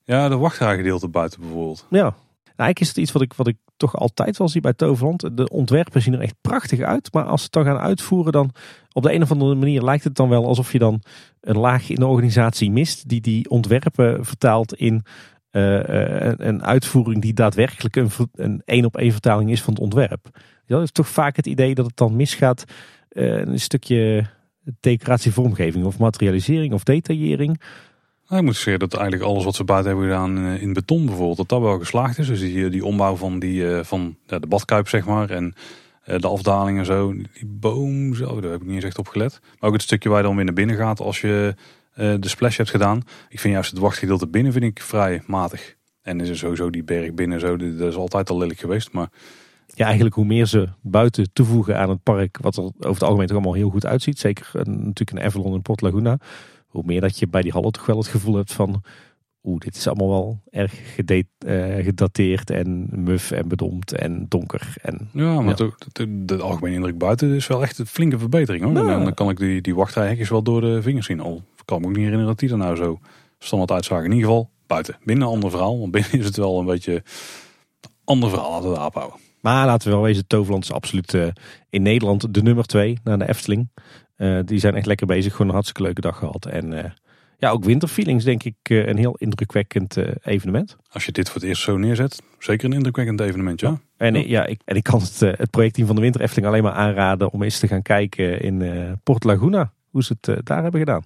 [0.04, 1.86] Ja, de wachtrijgedeelte buiten bijvoorbeeld.
[1.90, 1.98] Ja.
[2.00, 2.14] Nou,
[2.46, 5.38] eigenlijk is het iets wat ik, wat ik toch altijd wel zie bij Toverland.
[5.38, 7.14] De ontwerpen zien er echt prachtig uit.
[7.14, 8.52] Maar als ze het dan gaan uitvoeren, dan
[8.92, 11.02] op de een of andere manier lijkt het dan wel alsof je dan
[11.42, 13.10] een laag in de organisatie mist.
[13.10, 15.04] Die die ontwerpen vertaalt in
[15.52, 15.80] uh,
[16.38, 20.40] een, uitvoering die daadwerkelijk een, een één op één vertaling is van het ontwerp.
[20.66, 22.64] Dat is toch vaak het idee dat het dan misgaat.
[23.12, 24.26] Uh, een stukje
[24.80, 27.62] decoratievormgeving of materialisering of detaillering.
[28.28, 31.38] Nou, ik moet zeggen dat eigenlijk alles wat ze buiten hebben gedaan in beton bijvoorbeeld,
[31.38, 32.28] dat dat wel geslaagd is.
[32.28, 35.54] Dus die, die ombouw van, die, van ja, de badkuip zeg maar en
[36.06, 37.14] de afdaling en zo.
[37.14, 39.40] Die boom, zo, daar heb ik niet eens echt op gelet.
[39.60, 41.56] Maar ook het stukje waar je dan weer naar binnen gaat als je
[41.96, 43.02] de splash hebt gedaan.
[43.30, 45.76] Ik vind juist het wachtgedeelte binnen vind ik vrij matig.
[46.02, 48.92] En is er sowieso die berg binnen zo, dat is altijd al lelijk geweest.
[48.92, 49.10] Maar
[49.74, 53.28] ja, eigenlijk hoe meer ze buiten toevoegen aan het park, wat er over het algemeen
[53.28, 54.20] toch allemaal heel goed uitziet.
[54.20, 56.18] Zeker natuurlijk een Avalon en Port Laguna.
[56.76, 58.84] Hoe meer dat je bij die hallen toch wel het gevoel hebt van,
[59.44, 60.74] oeh, dit is allemaal wel erg
[61.46, 64.76] uh, gedateerd en muf en bedompt en donker.
[64.82, 65.70] En, ja, maar ja.
[65.92, 68.64] De, de, algemene indruk buiten is wel echt een flinke verbetering.
[68.64, 68.74] Hoor.
[68.74, 71.20] Nou, dan kan ik die, die wachtrijhekjes wel door de vingers zien.
[71.20, 73.00] Al kan me ook niet herinneren dat die er nou zo
[73.40, 74.06] standaard uitzagen.
[74.06, 74.98] In ieder geval buiten.
[75.04, 77.04] Binnen een ander verhaal, want binnen is het wel een beetje
[78.04, 78.64] ander verhaal.
[78.64, 79.24] Laten we.
[79.42, 81.28] Maar laten we wel wezen, Toverland is absoluut uh,
[81.70, 83.70] in Nederland de nummer twee na de Efteling.
[84.18, 86.46] Uh, die zijn echt lekker bezig, gewoon een hartstikke leuke dag gehad.
[86.46, 86.84] En uh,
[87.38, 90.78] ja, ook Winterfeelings denk ik een heel indrukwekkend evenement.
[90.92, 93.80] Als je dit voor het eerst zo neerzet, zeker een indrukwekkend evenement, ja.
[93.98, 94.22] En, ja.
[94.28, 97.32] ja ik, en ik kan het, het projectteam van de Winter Efteling alleen maar aanraden
[97.32, 98.64] om eens te gaan kijken in
[99.04, 99.72] Port Laguna.
[99.90, 101.04] Hoe ze het daar hebben gedaan.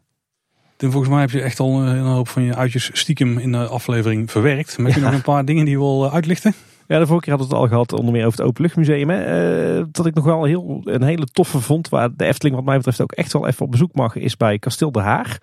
[0.78, 3.68] En volgens mij heb je echt al een hoop van je uitjes stiekem in de
[3.68, 4.78] aflevering verwerkt.
[4.78, 6.54] Maar je nog een paar dingen die je wil uitlichten?
[6.90, 9.10] Ja, de vorige keer hadden we het al gehad, onder meer over het Openluchtmuseum.
[9.10, 9.78] Hè.
[9.80, 12.76] Uh, dat ik nog wel heel, een hele toffe vond, waar de Efteling wat mij
[12.78, 15.42] betreft ook echt wel even op bezoek mag, is bij Kasteel de Haar.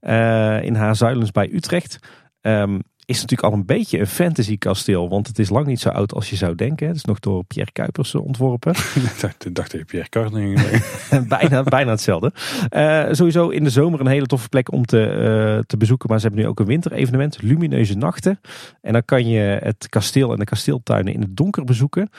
[0.00, 1.98] Uh, in Haarzuilens bij Utrecht.
[2.40, 5.08] Um, is natuurlijk al een beetje een fantasy kasteel.
[5.08, 6.86] Want het is lang niet zo oud als je zou denken.
[6.86, 8.74] Het is nog door Pierre Kuipers ontworpen.
[9.44, 10.88] ik dacht je Pierre Kuipers.
[11.28, 12.32] bijna, bijna hetzelfde.
[12.76, 16.08] Uh, sowieso in de zomer een hele toffe plek om te, uh, te bezoeken.
[16.08, 17.42] Maar ze hebben nu ook een winterevenement.
[17.42, 18.40] Lumineuze nachten.
[18.80, 22.10] En dan kan je het kasteel en de kasteeltuinen in het donker bezoeken.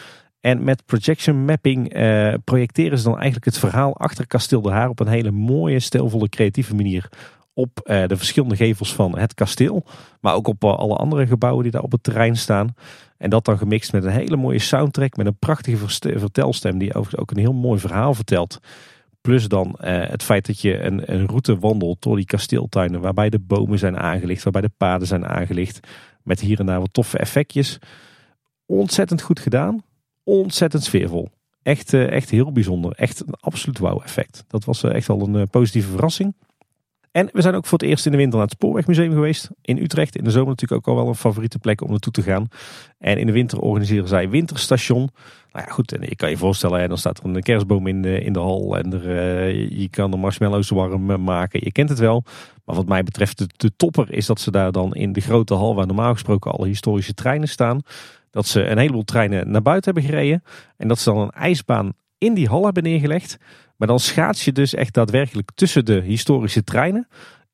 [0.42, 4.90] En met projection mapping uh, projecteren ze dan eigenlijk het verhaal achter Kasteel de Haar
[4.90, 7.10] op een hele mooie, stelvolle, creatieve manier
[7.58, 9.84] op eh, de verschillende gevels van het kasteel.
[10.22, 12.74] Maar ook op eh, alle andere gebouwen die daar op het terrein staan.
[13.18, 15.18] En dat dan gemixt met een hele mooie soundtrack.
[15.18, 15.88] Met een prachtige
[16.20, 18.60] vertelstem die overigens ook een heel mooi verhaal vertelt.
[19.22, 23.02] Plus dan eh, het feit dat je een, een route wandelt door die kasteeltuinen.
[23.02, 24.44] Waarbij de bomen zijn aangelicht.
[24.44, 25.88] Waarbij de paden zijn aangelicht.
[26.24, 27.80] Met hier en daar wat toffe effectjes.
[28.66, 29.84] Ontzettend goed gedaan.
[30.24, 31.30] Ontzettend sfeervol.
[31.64, 32.92] Echt, echt heel bijzonder.
[32.92, 34.44] Echt een absoluut wow effect.
[34.48, 36.34] Dat was echt wel een positieve verrassing.
[37.12, 39.50] En we zijn ook voor het eerst in de winter naar het Spoorwegmuseum geweest.
[39.62, 40.16] In Utrecht.
[40.16, 42.48] In de zomer natuurlijk ook al wel een favoriete plek om naartoe te gaan.
[42.98, 45.10] En in de winter organiseren zij Winterstation.
[45.52, 45.92] Nou ja, goed.
[45.92, 48.78] En je kan je voorstellen, dan staat er een kerstboom in de, in de hal.
[48.78, 51.60] En er, uh, je kan de marshmallows warm eh, maken.
[51.64, 52.24] Je kent het wel.
[52.66, 55.76] Maar wat mij betreft, de topper is dat ze daar dan in de grote hal,
[55.76, 57.82] waar normaal gesproken alle historische treinen staan.
[58.32, 60.44] Dat ze een heleboel treinen naar buiten hebben gereden.
[60.78, 63.38] En dat ze dan een ijsbaan in die hal hebben neergelegd.
[63.78, 67.08] Maar dan schaats je dus echt daadwerkelijk tussen de historische treinen.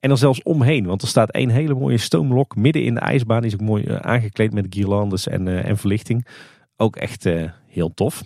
[0.04, 0.86] En dan zelfs omheen.
[0.86, 3.42] Want er staat één hele mooie stoomlok midden in de ijsbaan.
[3.42, 6.28] Die is ook mooi eh, aangekleed met guirlandes en, uh, en verlichting.
[6.76, 8.24] Ook echt uh, heel tof.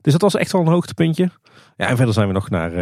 [0.00, 1.30] Dus dat was echt wel een hoogtepuntje.
[1.76, 2.72] Ja, en verder zijn we nog naar,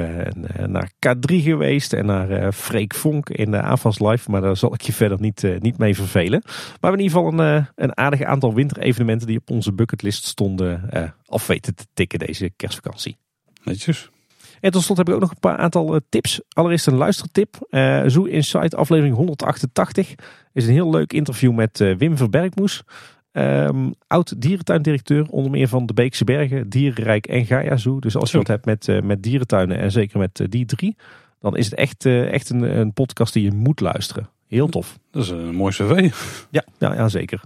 [0.68, 4.30] naar K3 geweest en naar uh, Freek Vonk in de AFAS Live.
[4.30, 6.42] Maar daar zal ik je verder niet, niet mee vervelen.
[6.80, 10.90] Maar in ieder geval een, een aardig aantal winterevenementen die op onze bucketlist stonden
[11.26, 13.18] af weten te tikken deze kerstvakantie.
[13.64, 14.10] Netjes.
[14.60, 16.40] En tot slot heb ik ook nog een paar aantal eh, tips.
[16.48, 17.66] Allereerst een luistertip.
[17.70, 20.14] Uh, Zoo Insight aflevering 188
[20.52, 22.82] is een heel leuk interview met uh, Wim Verbergmoes.
[23.32, 28.00] Um, oud dierentuindirecteur, onder meer van de Beekse Bergen, Dierenrijk en Gaia Zoo.
[28.00, 30.96] Dus als je wat hebt met, uh, met dierentuinen en zeker met die drie,
[31.40, 34.30] dan is het echt, echt een, een podcast die je moet luisteren.
[34.48, 34.98] Heel tof.
[35.10, 36.12] Dat is een mooi cv.
[36.50, 37.40] Ja, ja, ja, zeker.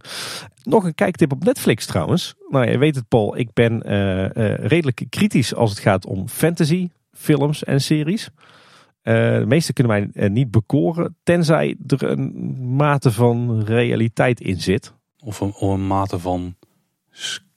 [0.62, 2.34] Nog een kijktip op Netflix trouwens.
[2.48, 6.28] Nou, je weet het Paul, ik ben uh, uh, redelijk kritisch als het gaat om
[6.28, 6.89] fantasy,
[7.20, 8.31] films en series.
[9.02, 14.60] Uh, de meeste kunnen mij uh, niet bekoren, tenzij er een mate van realiteit in
[14.60, 14.94] zit.
[15.18, 16.57] Of een, of een mate van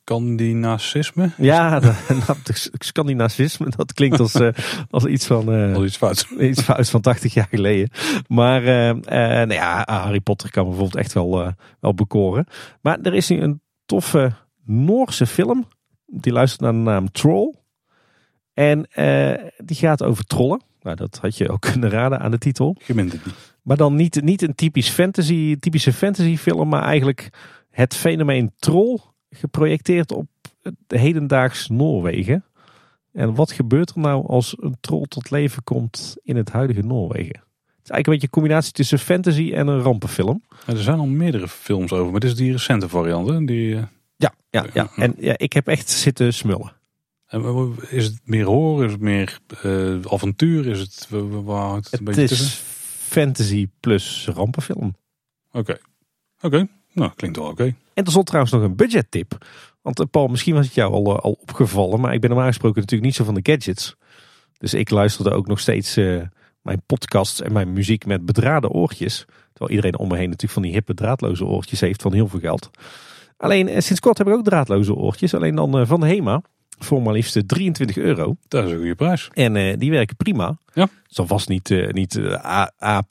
[0.03, 1.30] Scandinacisme?
[1.38, 1.80] Ja,
[2.27, 4.50] nou, de Scandinavisme, dat klinkt als, eh,
[4.90, 5.51] als iets van...
[5.53, 6.27] eh, iets fout.
[6.80, 7.90] iets van 80 jaar geleden.
[8.27, 8.98] Maar eh, eh,
[9.48, 12.45] nou ja, Harry Potter kan bijvoorbeeld echt wel, eh, wel bekoren.
[12.82, 14.32] Maar er is nu een toffe
[14.66, 15.67] Noorse film.
[16.06, 17.53] Die luistert naar de naam Troll.
[18.53, 20.61] En eh, die gaat over trollen.
[20.82, 22.77] Nou, dat had je ook kunnen raden aan de titel.
[22.85, 23.56] Je bent het niet.
[23.61, 27.30] Maar dan niet, niet een typisch fantasy, typische fantasyfilm, maar eigenlijk
[27.69, 28.99] het fenomeen troll
[29.30, 30.27] geprojecteerd op
[30.61, 32.45] het hedendaags Noorwegen.
[33.11, 37.41] En wat gebeurt er nou als een troll tot leven komt in het huidige Noorwegen?
[37.83, 40.43] Het is eigenlijk een beetje een combinatie tussen fantasy en een rampenfilm.
[40.65, 43.30] Er zijn al meerdere films over, maar dit is die recente variant.
[43.30, 43.45] Hè?
[43.45, 43.83] Die, eh,
[44.15, 44.90] Ja, ja, ja.
[44.95, 46.73] En ja, ik heb echt zitten smullen.
[47.90, 48.86] Is het meer horror?
[48.86, 50.68] Is het meer eh, avontuur?
[50.68, 52.50] Is het, wa- wa- waar het een Het beetje is tussen?
[52.98, 54.95] fantasy plus rampenfilm.
[55.52, 55.78] Oké.
[56.42, 56.68] Oké.
[56.94, 57.76] Nou, klinkt wel oké.
[57.94, 59.45] En stond trouwens nog een budgettip.
[59.82, 62.48] Want eh, Paul, misschien was het jou al, eh, al opgevallen, maar ik ben normaal
[62.48, 63.95] gesproken natuurlijk niet zo van de gadgets.
[64.58, 65.95] Dus ik luisterde ook nog steeds
[66.62, 69.26] mijn podcasts en mijn muziek met bedraden oortjes.
[69.53, 72.40] Terwijl iedereen om me heen natuurlijk van die hippe draadloze oortjes heeft van heel veel
[72.40, 72.70] geld.
[73.38, 76.42] Alleen sinds kort heb ik ook draadloze oortjes, alleen dan van HEMA.
[76.84, 78.36] Voor maar liefst eh, 23 euro.
[78.48, 79.30] Dat is een goede prijs.
[79.34, 80.58] En eh, die werken prima.
[80.74, 80.82] Ja.
[80.84, 83.03] Het zal vast niet, eh, niet eh, A, A++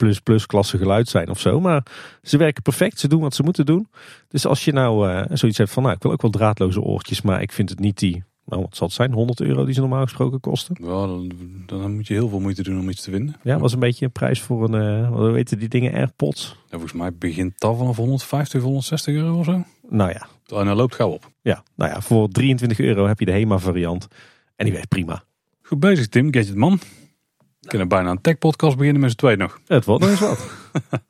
[0.45, 1.59] klasse geluid zijn of zo.
[1.59, 1.85] Maar
[2.23, 2.99] ze werken perfect.
[2.99, 3.87] Ze doen wat ze moeten doen.
[4.27, 5.83] Dus als je nou eh, zoiets hebt van...
[5.83, 7.21] Nou, ik wil ook wel draadloze oortjes.
[7.21, 8.23] Maar ik vind het niet die...
[8.45, 9.11] Nou, wat zal het zijn?
[9.11, 10.75] 100 euro die ze normaal gesproken kosten.
[10.79, 11.31] Ja, dan,
[11.65, 13.35] dan moet je heel veel moeite doen om iets te vinden.
[13.43, 15.01] Ja, was een beetje een prijs voor een...
[15.03, 15.93] eh wat weten die dingen?
[15.93, 16.55] AirPods?
[16.63, 19.63] Ja, volgens mij begint dat vanaf 150, 160 euro of zo.
[19.89, 20.27] Nou ja.
[20.57, 21.31] En dan loopt gauw op.
[21.41, 21.63] ja.
[21.75, 24.07] Nou ja, voor 23 euro heb je de HEMA variant.
[24.55, 25.23] En die werkt prima.
[25.61, 26.79] Goed bezig Tim, Gadgetman.
[27.59, 29.59] We kunnen bijna een tech podcast beginnen met z'n tweeën nog.
[29.67, 30.49] Het wordt nog eens wat.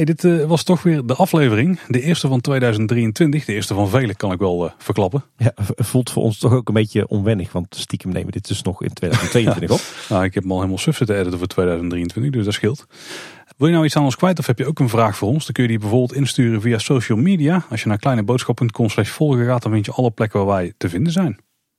[0.00, 1.80] Hey, dit eh, was toch weer de aflevering.
[1.88, 3.44] De eerste van 2023.
[3.44, 5.24] De eerste van vele kan ik wel eh, verklappen.
[5.36, 7.52] Ja, voelt voor ons toch ook een beetje onwennig.
[7.52, 9.80] Want stiekem nemen dit dus nog in 2022 op.
[10.08, 12.86] Nou, ik heb hem al helemaal suf zitten editen voor 2023, dus dat scheelt.
[13.56, 15.44] Wil je nou iets aan ons kwijt of heb je ook een vraag voor ons?
[15.44, 17.64] Dan kun je die bijvoorbeeld insturen via social media.
[17.70, 20.88] Als je naar kleineboodschap.com slash volgen gaat, dan vind je alle plekken waar wij te
[20.88, 21.38] vinden zijn.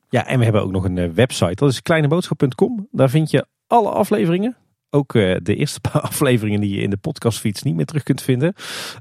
[0.10, 1.56] Ja, en we hebben ook nog een eh, website.
[1.56, 2.88] Dat is kleineboodschap.com.
[2.92, 4.58] Daar vind je alle afleveringen.
[4.94, 8.22] Ook eh, de eerste paar afleveringen die je in de podcastfeeds niet meer terug kunt
[8.22, 8.54] vinden.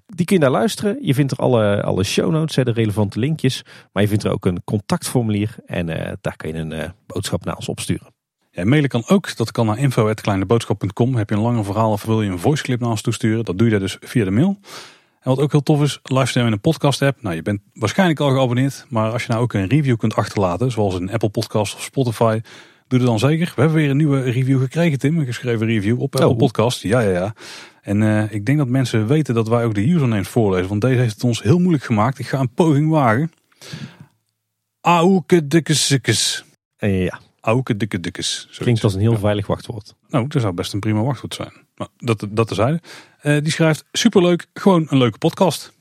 [0.06, 0.98] Die kun je daar luisteren.
[1.00, 3.64] Je vindt er alle, alle show notes, de relevante linkjes.
[3.92, 5.56] Maar je vindt er ook een contactformulier.
[5.66, 8.06] En eh, daar kun je een eh, boodschap naar ons opsturen.
[8.50, 9.36] Ja, mailen kan ook.
[9.36, 11.14] Dat kan naar info.kleineboodschap.com.
[11.14, 13.44] Heb je een langer verhaal of wil je een voiceclip naar ons toesturen?
[13.44, 14.58] Dat doe je daar dus via de mail.
[15.20, 17.22] En wat ook heel tof is, luister je in een podcast app.
[17.22, 18.86] Nou, je bent waarschijnlijk al geabonneerd.
[18.88, 22.40] Maar als je nou ook een review kunt achterlaten, zoals in Apple Podcast of Spotify,
[22.90, 23.52] doe het dan zeker.
[23.54, 25.18] We hebben weer een nieuwe review gekregen, Tim.
[25.18, 26.36] Een geschreven review op Apple Oh.
[26.36, 26.82] Podcast.
[26.82, 27.34] Ja, ja, ja.
[27.82, 30.68] En eh, ik denk dat mensen weten dat wij ook de usernames voorlezen.
[30.68, 32.18] Want deze heeft het ons heel moeilijk gemaakt.
[32.18, 33.32] Ik ga een poging wagen.
[34.80, 36.44] Auke dikkes
[36.76, 38.00] En ja, Auke dikke
[38.58, 39.18] klinkt als een heel Ja.
[39.18, 39.94] veilig wachtwoord.
[40.08, 41.52] Nou, dat zou best een prima wachtwoord zijn.
[41.76, 42.80] Maar dat, dat terzijde.
[43.20, 45.72] Eh die schrijft, superleuk, gewoon een leuke podcast.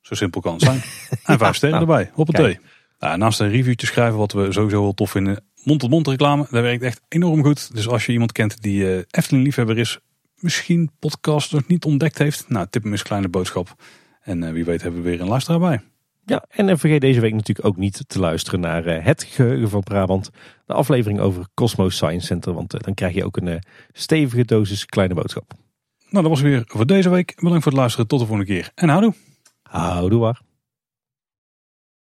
[0.00, 0.82] Zo simpel kan het zijn.
[1.24, 2.58] en vijf sterren nou, erbij, thee.
[2.98, 5.44] Nou, naast een reviewtje schrijven, wat we sowieso heel tof vinden.
[5.62, 7.74] Mond-tot-mond reclame, dat werkt echt enorm goed.
[7.74, 9.98] Dus als je iemand kent die eh Efteling liefhebber is,
[10.36, 12.48] misschien podcast nog niet ontdekt heeft.
[12.48, 13.74] Nou, tip hem eens kleine boodschap.
[14.20, 15.80] En eh, wie weet hebben we weer een luisteraar bij.
[16.24, 19.82] Ja, en eh, vergeet deze week natuurlijk ook niet te luisteren naar Het Geheugen van
[19.82, 20.30] Brabant.
[20.66, 22.52] De aflevering over Cosmos Science Center.
[22.52, 25.52] Want dan krijg je ook een stevige dosis kleine boodschap.
[26.10, 27.34] Nou, dat was weer voor deze week.
[27.34, 28.06] Bedankt voor het luisteren.
[28.06, 28.70] Tot de volgende keer.
[28.74, 29.14] En houdoe.
[29.62, 30.40] Houdoe waar.